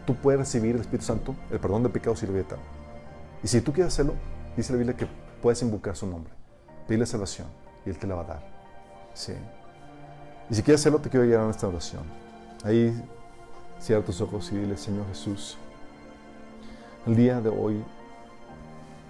tú 0.06 0.16
puedes 0.16 0.40
recibir 0.40 0.76
el 0.76 0.82
Espíritu 0.82 1.06
Santo, 1.06 1.36
el 1.52 1.60
perdón 1.60 1.84
de 1.84 1.90
pecados 1.90 2.24
y 2.24 2.26
la 2.26 2.32
vida 2.32 2.42
eterna. 2.44 2.64
Y 3.44 3.48
si 3.50 3.60
tú 3.60 3.74
quieres 3.74 3.94
hacerlo, 3.94 4.14
dice 4.56 4.72
la 4.72 4.78
Biblia 4.78 4.96
que 4.96 5.08
puedes 5.42 5.62
invocar 5.62 5.96
su 5.98 6.08
nombre, 6.08 6.32
pedirle 6.88 7.06
salvación 7.06 7.48
y 7.86 7.90
Él 7.90 7.98
te 7.98 8.08
la 8.08 8.16
va 8.16 8.22
a 8.22 8.26
dar. 8.26 8.58
Sí. 9.14 9.34
Y 10.50 10.56
si 10.56 10.64
quieres 10.64 10.80
hacerlo, 10.80 11.00
te 11.00 11.10
quiero 11.10 11.26
guiar 11.26 11.44
en 11.44 11.50
esta 11.50 11.68
oración. 11.68 12.04
Ahí 12.64 12.96
Cierra 13.80 14.04
tus 14.04 14.22
ojos 14.22 14.52
y 14.52 14.56
dile, 14.56 14.76
Señor 14.76 15.08
Jesús, 15.08 15.58
el 17.06 17.16
día 17.16 17.40
de 17.40 17.50
hoy 17.50 17.84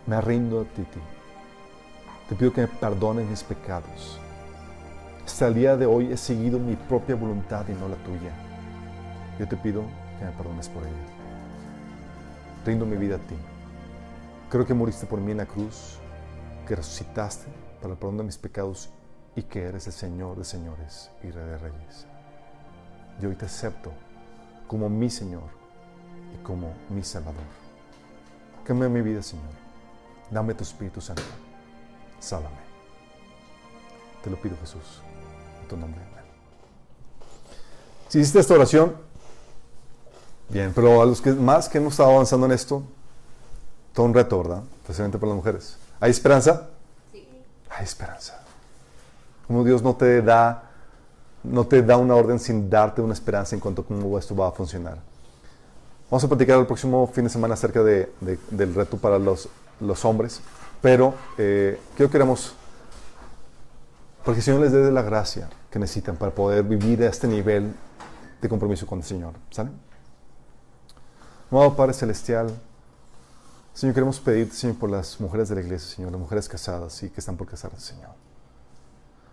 me 0.05 0.19
rindo 0.21 0.61
a 0.61 0.63
ti. 0.65 0.85
Te 2.27 2.35
pido 2.35 2.51
que 2.51 2.61
me 2.61 2.67
perdones 2.67 3.27
mis 3.29 3.43
pecados. 3.43 4.19
Hasta 5.25 5.47
el 5.47 5.55
día 5.55 5.77
de 5.77 5.85
hoy 5.85 6.11
he 6.11 6.17
seguido 6.17 6.59
mi 6.59 6.75
propia 6.75 7.15
voluntad 7.15 7.65
y 7.69 7.73
no 7.73 7.87
la 7.87 7.95
tuya. 7.97 8.31
Yo 9.39 9.47
te 9.47 9.55
pido 9.55 9.83
que 10.19 10.25
me 10.25 10.31
perdones 10.31 10.67
por 10.67 10.83
ella. 10.83 10.93
Rindo 12.65 12.85
mi 12.85 12.97
vida 12.97 13.15
a 13.15 13.19
ti. 13.19 13.35
Creo 14.49 14.65
que 14.65 14.73
moriste 14.73 15.05
por 15.05 15.19
mí 15.19 15.31
en 15.31 15.37
la 15.37 15.45
cruz, 15.45 15.99
que 16.67 16.75
resucitaste 16.75 17.47
para 17.81 17.93
el 17.93 17.99
perdón 17.99 18.17
de 18.17 18.23
mis 18.25 18.37
pecados 18.37 18.89
y 19.35 19.43
que 19.43 19.63
eres 19.63 19.87
el 19.87 19.93
Señor 19.93 20.37
de 20.37 20.43
señores 20.43 21.09
y 21.23 21.31
Rey 21.31 21.45
de 21.45 21.57
reyes. 21.57 22.05
Yo 23.21 23.29
hoy 23.29 23.35
te 23.35 23.45
acepto 23.45 23.91
como 24.67 24.89
mi 24.89 25.09
Señor 25.09 25.43
y 26.33 26.43
como 26.43 26.73
mi 26.89 27.03
Salvador. 27.03 27.43
Cambia 28.63 28.89
mi 28.89 29.01
vida, 29.01 29.21
Señor. 29.23 29.45
Dame 30.29 30.53
tu 30.53 30.63
Espíritu 30.63 30.99
Santo. 30.99 31.23
Sálvame. 32.19 32.57
Te 34.23 34.29
lo 34.29 34.35
pido, 34.41 34.57
Jesús. 34.59 35.01
En 35.61 35.67
tu 35.69 35.77
nombre. 35.77 36.01
Amén. 36.01 36.25
Si 38.09 38.19
hiciste 38.19 38.39
esta 38.39 38.53
oración, 38.55 38.95
bien, 40.49 40.73
pero 40.75 41.01
a 41.01 41.05
los 41.05 41.21
que 41.21 41.31
más 41.31 41.69
que 41.69 41.77
hemos 41.77 41.93
estado 41.93 42.11
avanzando 42.11 42.45
en 42.45 42.51
esto, 42.51 42.83
todo 43.93 44.05
un 44.05 44.13
reto, 44.13 44.37
¿verdad? 44.37 44.63
Especialmente 44.81 45.17
para 45.17 45.29
las 45.29 45.37
mujeres. 45.37 45.77
¿Hay 45.99 46.11
esperanza? 46.11 46.69
Sí. 47.11 47.27
Hay 47.69 47.83
esperanza. 47.85 48.41
Como 49.47 49.63
Dios 49.63 49.81
no 49.81 49.95
te 49.95 50.21
da 50.21 50.66
no 51.51 51.65
te 51.65 51.81
da 51.81 51.97
una 51.97 52.15
orden 52.15 52.39
sin 52.39 52.69
darte 52.69 53.01
una 53.01 53.13
esperanza 53.13 53.55
en 53.55 53.59
cuanto 53.61 53.81
a 53.81 53.85
cómo 53.85 54.17
esto 54.17 54.35
va 54.35 54.47
a 54.47 54.51
funcionar. 54.51 54.97
Vamos 56.09 56.23
a 56.23 56.27
platicar 56.27 56.57
el 56.59 56.65
próximo 56.65 57.05
fin 57.07 57.25
de 57.25 57.29
semana 57.29 57.53
acerca 57.55 57.83
de- 57.83 58.11
de- 58.21 58.39
del 58.51 58.73
reto 58.73 58.97
para 58.97 59.19
los, 59.19 59.49
los 59.79 60.05
hombres, 60.05 60.41
pero 60.81 61.13
eh, 61.37 61.79
quiero 61.95 62.09
que 62.09 62.13
queramos, 62.13 62.53
porque 64.23 64.39
el 64.39 64.43
Señor 64.43 64.61
les 64.61 64.71
dé 64.71 64.91
la 64.91 65.01
gracia 65.01 65.49
que 65.69 65.79
necesitan 65.79 66.15
para 66.15 66.31
poder 66.33 66.63
vivir 66.63 67.03
a 67.03 67.07
este 67.07 67.27
nivel 67.27 67.73
de 68.41 68.49
compromiso 68.49 68.85
con 68.87 68.99
el 68.99 69.05
Señor. 69.05 69.33
¿Sale? 69.51 69.69
Amado 71.51 71.75
Padre 71.75 71.93
Celestial, 71.93 72.53
Señor, 73.73 73.93
queremos 73.93 74.19
pedirte, 74.19 74.55
Señor, 74.55 74.77
por 74.77 74.89
las 74.89 75.19
mujeres 75.21 75.49
de 75.49 75.55
la 75.55 75.61
iglesia, 75.61 75.95
Señor, 75.95 76.11
las 76.11 76.19
mujeres 76.19 76.47
casadas 76.49 77.03
y 77.03 77.09
que 77.09 77.19
están 77.19 77.37
por 77.37 77.47
casarse, 77.47 77.79
Señor. 77.79 78.11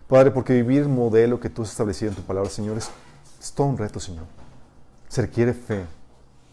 Padre, 0.07 0.31
porque 0.31 0.53
vivir 0.53 0.83
el 0.83 0.89
modelo 0.89 1.39
que 1.39 1.49
tú 1.49 1.63
has 1.63 1.71
establecido 1.71 2.11
en 2.11 2.15
tu 2.15 2.21
palabra, 2.21 2.49
Señor, 2.49 2.77
es, 2.77 2.89
es 3.39 3.51
todo 3.53 3.67
un 3.67 3.77
reto, 3.77 3.99
Señor. 3.99 4.25
Se 5.07 5.21
requiere 5.21 5.53
fe, 5.53 5.85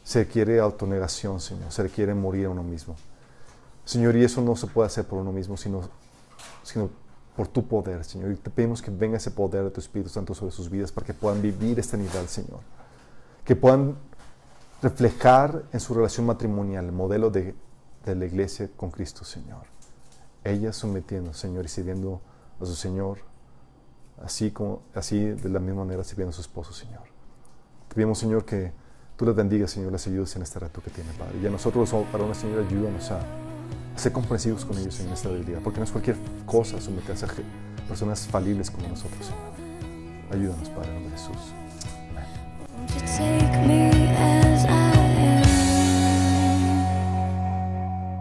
se 0.03 0.21
requiere 0.21 0.59
autonegación, 0.59 1.39
Señor, 1.41 1.71
se 1.71 1.83
requiere 1.83 2.15
morir 2.15 2.47
a 2.47 2.51
uno 2.51 2.63
mismo. 2.63 2.97
Señor, 3.85 4.17
y 4.17 4.25
eso 4.25 4.41
no 4.41 4.57
se 4.57 4.67
puede 4.67 4.87
hacer 4.87 5.05
por 5.05 5.19
uno 5.19 5.33
mismo, 5.33 5.57
sino, 5.57 5.83
sino 6.63 6.89
por 7.37 7.49
tu 7.49 7.67
poder, 7.67 8.05
Señor. 8.05 8.33
Y 8.33 8.37
te 8.37 8.49
pedimos 8.49 8.81
que 8.81 8.91
venga 8.91 9.19
ese 9.19 9.31
poder 9.31 9.65
de 9.65 9.71
tu 9.71 9.81
Espíritu 9.81 10.09
Santo 10.09 10.35
sobre 10.35 10.53
sus 10.53 10.71
vidas 10.71 10.91
para 10.91 11.07
que 11.07 11.15
puedan 11.15 11.43
vivir 11.43 11.79
este 11.79 11.99
nivel, 11.99 12.29
Señor. 12.29 12.61
Que 13.45 13.55
puedan 13.55 13.97
reflejar 14.81 15.65
en 15.73 15.81
su 15.81 15.93
relación 15.93 16.25
matrimonial 16.27 16.87
el 16.87 16.93
modelo 16.93 17.31
de, 17.31 17.55
de 18.05 18.15
la 18.15 18.25
iglesia 18.25 18.71
con 18.77 18.91
Cristo, 18.91 19.25
Señor. 19.25 19.67
Ellas 20.43 20.77
sometiendo, 20.77 21.35
Señor, 21.35 21.67
y 21.67 21.69
sirviendo 21.69 22.21
a 22.61 22.67
su 22.67 22.75
Señor, 22.75 23.19
así, 24.25 24.51
como, 24.51 24.83
así 24.95 25.21
de 25.21 25.49
la 25.49 25.61
misma 25.61 25.85
manera 25.85 26.05
sirviendo 26.05 26.31
a 26.31 26.33
su 26.33 26.41
esposo, 26.41 26.73
Señor. 26.73 27.03
Te 27.89 27.95
pedimos, 27.95 28.19
Señor, 28.19 28.45
que 28.45 28.73
tú 29.17 29.27
les 29.27 29.35
bendigas, 29.35 29.71
Señor, 29.71 29.93
les 29.93 30.07
ayudes 30.07 30.35
en 30.37 30.43
este 30.43 30.59
reto 30.59 30.83
que 30.83 30.91
tienen, 30.91 31.15
Padre. 31.17 31.39
Y 31.43 31.47
a 31.47 31.51
nosotros 31.51 31.93
los 31.93 32.13
varones, 32.13 32.39
Señor, 32.39 32.65
ayúdanos 32.67 33.11
a, 33.11 33.21
a 33.21 33.99
ser 33.99 34.13
comprensivos 34.13 34.65
con 34.65 34.79
ellos 34.79 34.99
en 35.01 35.11
esta 35.11 35.29
debilidad, 35.29 35.61
porque 35.63 35.79
no 35.79 35.85
es 35.85 35.91
cualquier 35.91 36.17
cosa 36.47 36.81
someterse 36.81 37.27
a 37.27 37.29
personas 37.89 38.27
falibles 38.27 38.71
como 38.71 38.89
nosotros, 38.89 39.27
Señor. 39.27 39.53
Ayúdanos, 40.31 40.69
Padre, 40.71 40.89
en 40.89 40.95
nombre 40.95 41.13
de 41.13 41.19
Jesús. 41.19 41.63
Amén. 43.55 43.92